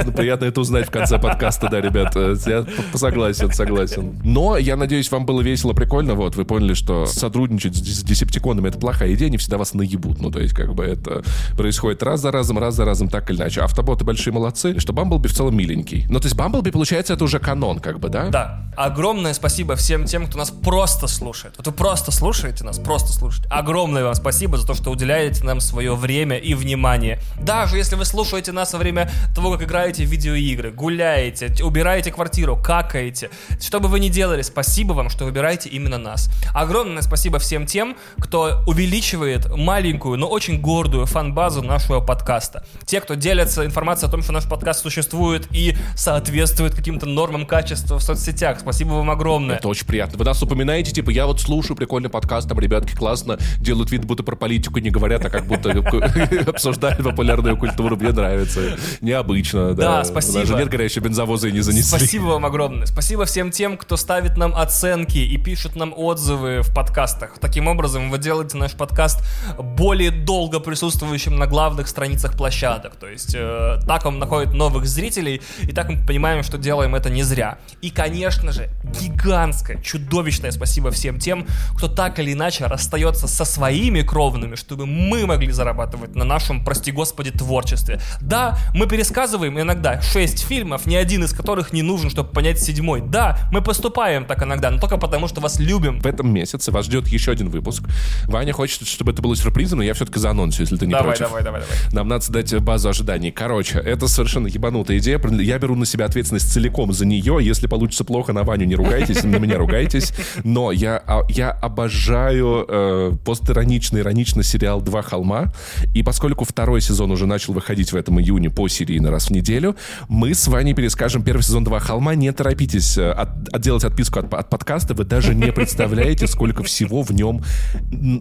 Ну, 0.05 0.13
приятно 0.13 0.47
это 0.47 0.61
узнать 0.61 0.87
в 0.87 0.91
конце 0.91 1.19
подкаста, 1.19 1.69
да, 1.69 1.81
ребят. 1.81 2.13
Э, 2.17 2.37
я 2.47 2.65
согласен, 2.95 3.53
согласен. 3.53 4.21
Но, 4.25 4.57
я 4.57 4.77
надеюсь, 4.77 5.11
вам 5.11 5.27
было 5.27 5.41
весело, 5.41 5.73
прикольно. 5.73 6.15
Вот, 6.15 6.37
вы 6.37 6.45
поняли, 6.45 6.75
что 6.75 7.07
сотрудничать 7.07 7.77
с 7.77 8.03
десептиконами— 8.03 8.69
это 8.71 8.79
плохая 8.79 9.15
идея, 9.15 9.29
они 9.29 9.39
всегда 9.39 9.59
вас 9.59 9.75
наебут. 9.75 10.21
Ну, 10.21 10.31
то 10.31 10.41
есть, 10.41 10.55
как 10.55 10.75
бы 10.75 10.85
это 10.85 11.23
происходит 11.57 12.03
раз 12.03 12.21
за 12.21 12.31
разом, 12.31 12.59
раз 12.59 12.75
за 12.75 12.85
разом, 12.85 13.09
так 13.09 13.31
или 13.31 13.39
иначе. 13.39 13.63
Автоботы 13.63 14.05
большие 14.05 14.33
молодцы, 14.33 14.79
что 14.79 14.93
Бамблби 14.93 15.29
в 15.29 15.35
целом 15.35 15.57
миленький. 15.57 16.07
Ну, 16.09 16.21
то 16.21 16.27
есть, 16.27 16.37
Бамблби, 16.37 16.71
получается, 16.71 17.15
это 17.15 17.25
уже 17.25 17.39
канон, 17.39 17.81
как 17.81 17.99
бы, 17.99 18.09
да? 18.09 18.29
Да. 18.29 18.61
Огромное 18.77 19.35
спасибо 19.35 19.77
всем 19.77 20.05
тем, 20.05 20.27
кто 20.27 20.39
нас 20.39 20.51
просто 20.51 21.07
слушает. 21.07 21.55
Вот 21.57 21.67
вы 21.67 21.73
просто 21.73 22.11
слушаете 22.11 22.65
нас, 22.65 22.79
просто 22.79 23.13
слушаете. 23.13 23.49
Огромное 23.49 24.05
вам 24.05 24.15
спасибо 24.15 24.59
за 24.59 24.67
то, 24.67 24.75
что 24.75 24.91
уделяете 24.91 25.45
нам 25.45 25.61
свое 25.61 25.95
время 25.95 26.39
и 26.39 26.55
внимание. 26.55 27.21
Даже 27.41 27.77
если 27.77 27.95
вы 27.95 28.05
слушаете 28.05 28.53
нас 28.53 28.73
во 28.73 28.79
время 28.79 29.11
того, 29.35 29.57
как 29.57 29.64
играете 29.65 30.05
в 30.05 30.11
видеоигры, 30.11 30.71
гуляете, 30.71 31.53
убираете 31.63 32.13
квартиру, 32.13 32.57
какаете. 32.57 33.31
Что 33.61 33.81
бы 33.81 33.89
вы 33.89 34.01
ни 34.01 34.09
делали, 34.09 34.43
спасибо 34.43 34.93
вам, 34.93 35.11
что 35.11 35.25
выбираете 35.25 35.69
именно 35.69 35.99
нас. 35.99 36.31
Огромное 36.53 37.03
спасибо 37.03 37.39
всем 37.39 37.67
тем, 37.67 37.97
кто 38.19 38.63
увеличивает 38.67 39.51
маленькую, 39.57 40.19
но 40.19 40.29
очень 40.29 40.61
гордую 40.61 41.07
фан-базу 41.07 41.63
нашего 41.63 42.01
подкаста. 42.01 42.67
Те, 42.87 43.01
кто 43.01 43.15
делятся 43.15 43.65
информацией 43.65 44.09
о 44.09 44.11
том, 44.11 44.23
что 44.23 44.33
наш 44.33 44.49
подкаст 44.49 44.83
существует 44.83 45.47
и 45.51 45.77
соответствует 45.97 46.75
каким-то 46.75 47.07
нормам 47.07 47.47
качества 47.47 47.99
в 47.99 48.03
соцсетях. 48.03 48.61
Спасибо 48.61 48.91
вам 48.91 49.11
огромное. 49.11 49.57
Это 49.57 49.69
очень 49.69 49.87
приятно. 49.87 50.19
Вы 50.19 50.25
нас 50.25 50.43
упоминаете, 50.43 50.93
типа, 50.93 51.11
я 51.11 51.27
вот 51.27 51.41
слушаю 51.41 51.77
прикольный 51.77 52.11
подкаст, 52.11 52.49
там 52.49 52.59
ребятки 52.59 52.95
классно 52.95 53.39
делают 53.59 53.91
вид, 53.91 54.05
будто 54.05 54.23
про 54.23 54.37
политику 54.37 54.79
не 54.79 54.91
говорят, 54.91 55.25
а 55.25 55.31
как 55.31 55.47
будто 55.47 55.71
обсуждают 56.47 57.03
популярную 57.03 57.57
культуру. 57.57 57.97
Мне 57.97 58.13
нравится. 58.13 58.77
Необычно 59.01 59.54
отлично, 59.55 59.75
да. 59.75 59.99
Да, 59.99 60.05
спасибо. 60.05 60.41
Даже 60.41 60.55
нет 60.55 60.69
горячей 60.69 61.01
бензовоза 61.01 61.49
и 61.49 61.53
не 61.53 61.61
занесли. 61.61 61.85
Спасибо 61.85 62.25
вам 62.25 62.47
огромное. 62.47 62.87
Спасибо 62.87 63.25
всем 63.25 63.51
тем, 63.51 63.77
кто 63.77 63.97
ставит 63.97 64.37
нам 64.37 64.55
оценки 64.55 65.19
и 65.19 65.37
пишет 65.37 65.77
нам 65.77 65.93
отзывы 65.97 66.63
в 66.63 66.75
подкастах. 66.75 67.39
Таким 67.41 67.69
образом, 67.69 68.11
вы 68.11 68.19
делаете 68.19 68.57
наш 68.57 68.73
подкаст 68.73 69.23
более 69.59 70.11
долго 70.11 70.61
присутствующим 70.61 71.37
на 71.37 71.47
главных 71.47 71.89
страницах 71.89 72.37
площадок. 72.37 72.97
То 72.97 73.09
есть 73.09 73.35
э, 73.35 73.81
так 73.87 74.05
он 74.07 74.19
находит 74.19 74.55
новых 74.55 74.87
зрителей, 74.87 75.43
и 75.63 75.73
так 75.73 75.89
мы 75.89 76.05
понимаем, 76.05 76.43
что 76.43 76.59
делаем 76.59 76.95
это 76.95 77.11
не 77.11 77.23
зря. 77.23 77.59
И, 77.81 77.91
конечно 77.91 78.53
же, 78.53 78.71
гигантское, 79.01 79.81
чудовищное 79.83 80.51
спасибо 80.51 80.91
всем 80.91 81.19
тем, 81.19 81.47
кто 81.77 81.89
так 81.89 82.19
или 82.19 82.33
иначе 82.33 82.67
расстается 82.67 83.29
со 83.29 83.45
своими 83.45 84.03
кровными, 84.03 84.55
чтобы 84.57 84.87
мы 84.87 85.27
могли 85.27 85.53
зарабатывать 85.53 86.15
на 86.15 86.25
нашем, 86.25 86.65
прости 86.65 86.93
господи, 86.93 87.31
творчестве. 87.31 88.01
Да, 88.21 88.59
мы 88.75 88.87
пересказываем 88.87 89.44
показываем 89.45 89.61
иногда 89.61 90.01
6 90.01 90.47
фильмов, 90.47 90.87
ни 90.87 90.95
один 90.95 91.25
из 91.25 91.33
которых 91.33 91.73
не 91.73 91.83
нужен, 91.83 92.11
чтобы 92.11 92.31
понять 92.31 92.61
седьмой. 92.61 93.03
Да, 93.03 93.49
мы 93.53 93.63
поступаем 93.63 94.25
так 94.25 94.43
иногда, 94.43 94.71
но 94.71 94.79
только 94.79 94.97
потому, 94.97 95.29
что 95.29 95.41
вас 95.41 95.59
любим. 95.59 96.01
В 96.01 96.07
этом 96.07 96.33
месяце 96.33 96.71
вас 96.71 96.87
ждет 96.87 97.09
еще 97.09 97.33
один 97.33 97.51
выпуск. 97.51 97.85
Ваня 98.27 98.53
хочет, 98.53 98.87
чтобы 98.87 99.13
это 99.13 99.23
было 99.23 99.37
сюрпризом, 99.37 99.79
но 99.79 99.85
я 99.85 99.95
все-таки 99.95 100.19
за 100.19 100.31
анонс, 100.31 100.59
если 100.61 100.77
ты 100.77 100.87
не 100.87 100.93
давай, 100.93 101.09
против. 101.09 101.27
Давай, 101.27 101.43
давай, 101.43 101.61
давай. 101.61 101.77
Нам 101.93 102.09
надо 102.09 102.33
дать 102.33 102.55
базу 102.63 102.89
ожиданий. 102.89 103.31
Короче, 103.31 103.79
это 103.79 104.09
совершенно 104.09 104.47
ебанутая 104.47 104.99
идея. 104.99 105.21
Я 105.41 105.59
беру 105.59 105.75
на 105.75 105.87
себя 105.87 106.07
ответственность 106.07 106.53
целиком 106.53 106.93
за 106.93 107.07
нее. 107.07 107.39
Если 107.41 107.67
получится 107.67 108.05
плохо, 108.05 108.33
на 108.33 108.45
Ваню 108.45 108.67
не 108.67 108.75
ругайтесь, 108.75 109.25
на 109.25 109.37
меня 109.37 109.59
ругайтесь. 109.59 110.13
Но 110.45 110.73
я, 110.73 111.03
а, 111.07 111.23
я 111.29 111.51
обожаю 111.51 112.65
э, 112.69 113.13
постироничный, 113.25 114.01
ироничный 114.01 114.45
сериал 114.45 114.81
«Два 114.81 115.03
холма». 115.03 115.53
И 115.95 116.03
поскольку 116.03 116.45
второй 116.45 116.81
сезон 116.81 117.11
уже 117.11 117.27
начал 117.27 117.53
выходить 117.53 117.93
в 117.93 117.97
этом 117.97 118.21
июне 118.21 118.51
по 118.51 118.69
серийно 118.69 119.11
раз 119.11 119.29
в 119.29 119.31
неделю. 119.35 119.77
Мы 120.09 120.35
с 120.35 120.49
вами 120.49 120.73
перескажем 120.73 121.23
первый 121.23 121.43
сезон 121.43 121.65
«Два 121.65 121.81
холма». 121.81 122.15
Не 122.15 122.33
торопитесь 122.33 122.97
э, 122.97 123.11
от, 123.11 123.29
отделать 123.53 123.85
отписку 123.85 124.21
от, 124.21 124.33
от 124.33 124.49
подкаста. 124.49 124.95
Вы 124.95 125.05
даже 125.05 125.35
не 125.35 125.53
представляете, 125.53 126.27
сколько 126.27 126.63
всего 126.63 127.03
в 127.03 127.11
нем 127.11 127.43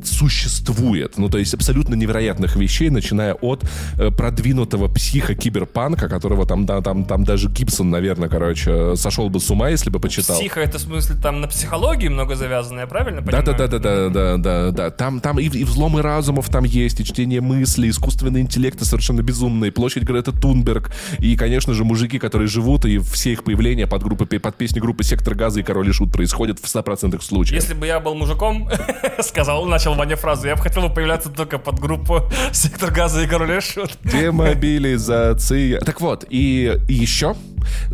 существует. 0.03 1.17
Ну, 1.17 1.29
то 1.29 1.37
есть 1.37 1.53
абсолютно 1.53 1.95
невероятных 1.95 2.55
вещей, 2.55 2.89
начиная 2.89 3.33
от 3.33 3.63
э, 3.97 4.09
продвинутого 4.11 4.87
психа-киберпанка, 4.87 6.09
которого 6.09 6.45
там, 6.45 6.65
да, 6.65 6.81
там, 6.81 7.05
там 7.05 7.23
даже 7.23 7.49
Гибсон, 7.49 7.89
наверное, 7.89 8.29
короче, 8.29 8.95
сошел 8.95 9.29
бы 9.29 9.39
с 9.39 9.49
ума, 9.49 9.69
если 9.69 9.89
бы 9.89 9.99
почитал. 9.99 10.37
Психа— 10.37 10.59
это 10.61 10.77
в 10.77 10.81
смысле 10.81 11.15
там 11.21 11.41
на 11.41 11.47
психологии 11.47 12.07
много 12.07 12.35
завязано, 12.35 12.81
я 12.81 12.87
правильно 12.87 13.21
понимаю? 13.21 13.45
Да-да-да-да-да-да-да. 13.45 14.89
Там, 14.91 15.19
там 15.19 15.39
и, 15.39 15.45
и 15.45 15.63
взломы 15.63 16.01
разумов 16.01 16.49
там 16.49 16.63
есть, 16.63 16.99
и 16.99 17.05
чтение 17.05 17.41
мыслей, 17.41 17.89
искусственный 17.89 18.41
интеллект 18.41 18.83
совершенно 18.83 19.21
безумный, 19.21 19.71
площадь 19.71 20.03
Грета 20.03 20.31
Тунберг, 20.31 20.91
и, 21.19 21.35
конечно 21.35 21.73
же, 21.73 21.83
мужики, 21.83 22.19
которые 22.19 22.47
живут, 22.47 22.85
и 22.85 22.99
все 22.99 23.33
их 23.33 23.43
появления 23.43 23.87
под, 23.87 24.03
группы, 24.03 24.25
под 24.25 24.55
песни 24.55 24.79
группы 24.79 25.03
«Сектор 25.03 25.35
газа» 25.35 25.59
и 25.59 25.63
«Король 25.63 25.89
и 25.89 25.91
Шут» 25.91 26.11
происходят 26.11 26.59
в 26.59 26.63
100% 26.63 27.21
случаев. 27.21 27.61
Если 27.61 27.73
бы 27.73 27.87
я 27.87 27.99
был 27.99 28.15
мужиком, 28.15 28.69
сказал, 29.19 29.65
начал 29.65 29.93
Ваня 29.95 30.15
фразу, 30.15 30.47
я 30.47 30.55
бы 30.55 30.61
хотел 30.61 30.89
появляться 30.89 31.29
только 31.29 31.57
под 31.57 31.79
группу 31.79 32.21
«Сектор 32.51 32.91
газа» 32.91 33.21
и 33.21 33.27
«Король 33.27 33.57
и 33.57 33.61
Шут». 33.61 33.91
Демобилизация. 34.03 35.79
Так 35.81 36.01
вот, 36.01 36.25
и, 36.29 36.79
и 36.87 36.93
еще 36.93 37.35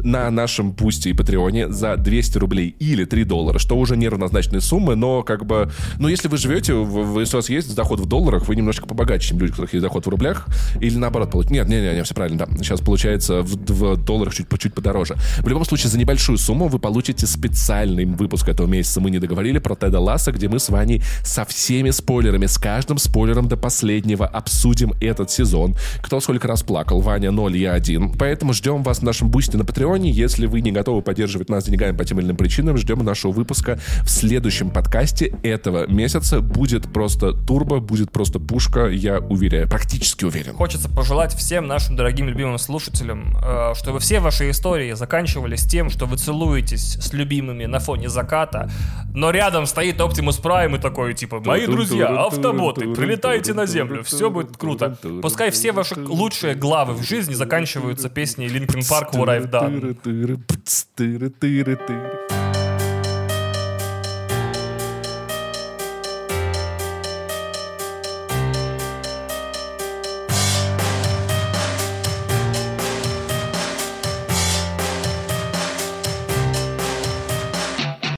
на 0.03 0.29
нашем 0.29 0.73
Пусте 0.73 1.09
и 1.09 1.13
Патреоне 1.13 1.69
за 1.69 1.95
200 1.97 2.37
рублей 2.37 2.75
или 2.79 3.05
3 3.05 3.23
доллара, 3.23 3.59
что 3.59 3.77
уже 3.77 3.97
неравнозначные 3.97 4.61
суммы, 4.61 4.95
но 4.95 5.23
как 5.23 5.45
бы, 5.45 5.71
ну, 5.99 6.07
если 6.07 6.27
вы 6.27 6.37
живете, 6.37 6.73
в, 6.73 7.19
если 7.19 7.35
у 7.35 7.39
вас 7.39 7.49
есть 7.49 7.75
доход 7.75 7.99
в 7.99 8.05
долларах, 8.05 8.47
вы 8.47 8.55
немножко 8.55 8.87
побогаче, 8.87 9.29
чем 9.29 9.39
люди, 9.39 9.51
у 9.51 9.53
которых 9.53 9.73
есть 9.73 9.83
доход 9.83 10.05
в 10.05 10.09
рублях, 10.09 10.47
или 10.79 10.95
наоборот, 10.95 11.31
получить. 11.31 11.51
Нет, 11.51 11.67
нет, 11.67 11.83
нет, 11.83 11.95
нет, 11.95 12.05
все 12.05 12.15
правильно, 12.15 12.45
да. 12.45 12.57
Сейчас 12.57 12.81
получается 12.81 13.41
в, 13.41 13.55
в 13.55 13.97
долларах 13.97 14.33
чуть, 14.33 14.47
чуть 14.59 14.73
подороже. 14.73 15.15
В 15.39 15.47
любом 15.47 15.65
случае, 15.65 15.89
за 15.89 15.97
небольшую 15.97 16.37
сумму 16.37 16.67
вы 16.67 16.79
получите 16.79 17.27
специальный 17.27 18.05
выпуск 18.05 18.49
этого 18.49 18.67
месяца. 18.67 19.01
Мы 19.01 19.11
не 19.11 19.19
договорили 19.19 19.59
про 19.59 19.75
Теда 19.75 19.99
Ласса, 19.99 20.31
где 20.31 20.47
мы 20.47 20.59
с 20.59 20.69
вами 20.69 21.01
со 21.23 21.45
всеми 21.45 21.91
спойлерами, 21.91 22.45
с 22.45 22.57
каждым 22.57 22.97
спойлером 22.97 23.47
до 23.47 23.57
последнего 23.57 24.25
обсудим 24.25 24.93
этот 25.01 25.31
сезон. 25.31 25.75
Кто 26.01 26.19
сколько 26.19 26.47
раз 26.47 26.63
плакал, 26.63 27.01
Ваня 27.01 27.31
0, 27.31 27.57
я 27.57 27.73
1. 27.73 28.13
Поэтому 28.17 28.53
ждем 28.53 28.83
вас 28.83 28.99
в 28.99 29.03
нашем 29.03 29.29
бусте 29.29 29.57
на 29.59 29.65
Патреоне. 29.65 30.09
Если 30.09 30.47
вы 30.47 30.61
не 30.61 30.71
готовы 30.71 31.01
поддерживать 31.01 31.49
нас 31.49 31.65
деньгами 31.65 31.95
по 31.95 32.03
тем 32.03 32.19
или 32.19 32.25
иным 32.25 32.37
причинам, 32.37 32.77
ждем 32.77 33.03
нашего 33.03 33.31
выпуска 33.31 33.79
в 34.03 34.09
следующем 34.09 34.71
подкасте 34.71 35.37
этого 35.43 35.85
месяца. 35.87 36.41
Будет 36.41 36.91
просто 36.91 37.33
турбо, 37.33 37.79
будет 37.79 38.11
просто 38.11 38.39
пушка, 38.39 38.87
я 38.87 39.19
уверяю, 39.19 39.69
практически 39.69 40.25
уверен. 40.25 40.53
Хочется 40.53 40.89
пожелать 40.89 41.35
всем 41.35 41.67
нашим 41.67 41.95
дорогим 41.95 42.27
любимым 42.27 42.57
слушателям, 42.57 43.37
э, 43.43 43.73
чтобы 43.75 43.99
все 43.99 44.19
ваши 44.19 44.49
истории 44.49 44.93
заканчивались 44.93 45.65
тем, 45.65 45.89
что 45.89 46.05
вы 46.05 46.17
целуетесь 46.17 46.97
с 46.99 47.13
любимыми 47.13 47.65
на 47.65 47.79
фоне 47.79 48.09
заката, 48.09 48.71
но 49.13 49.31
рядом 49.31 49.65
стоит 49.65 49.99
Optimus 49.99 50.41
Prime 50.41 50.77
и 50.77 50.79
такой, 50.79 51.13
типа, 51.13 51.41
мои 51.41 51.67
друзья, 51.67 52.07
автоботы, 52.23 52.93
прилетайте 52.93 53.53
на 53.53 53.65
землю, 53.65 54.03
все 54.03 54.29
будет 54.29 54.55
круто. 54.57 54.97
Пускай 55.21 55.51
все 55.51 55.71
ваши 55.71 55.95
лучшие 55.99 56.55
главы 56.55 56.93
в 56.93 57.03
жизни 57.03 57.33
заканчиваются 57.33 58.09
песней 58.09 58.47
Linkin 58.47 58.79
Park 58.89 59.11
What 59.13 59.27
I've 59.27 59.48
done. 59.49 59.99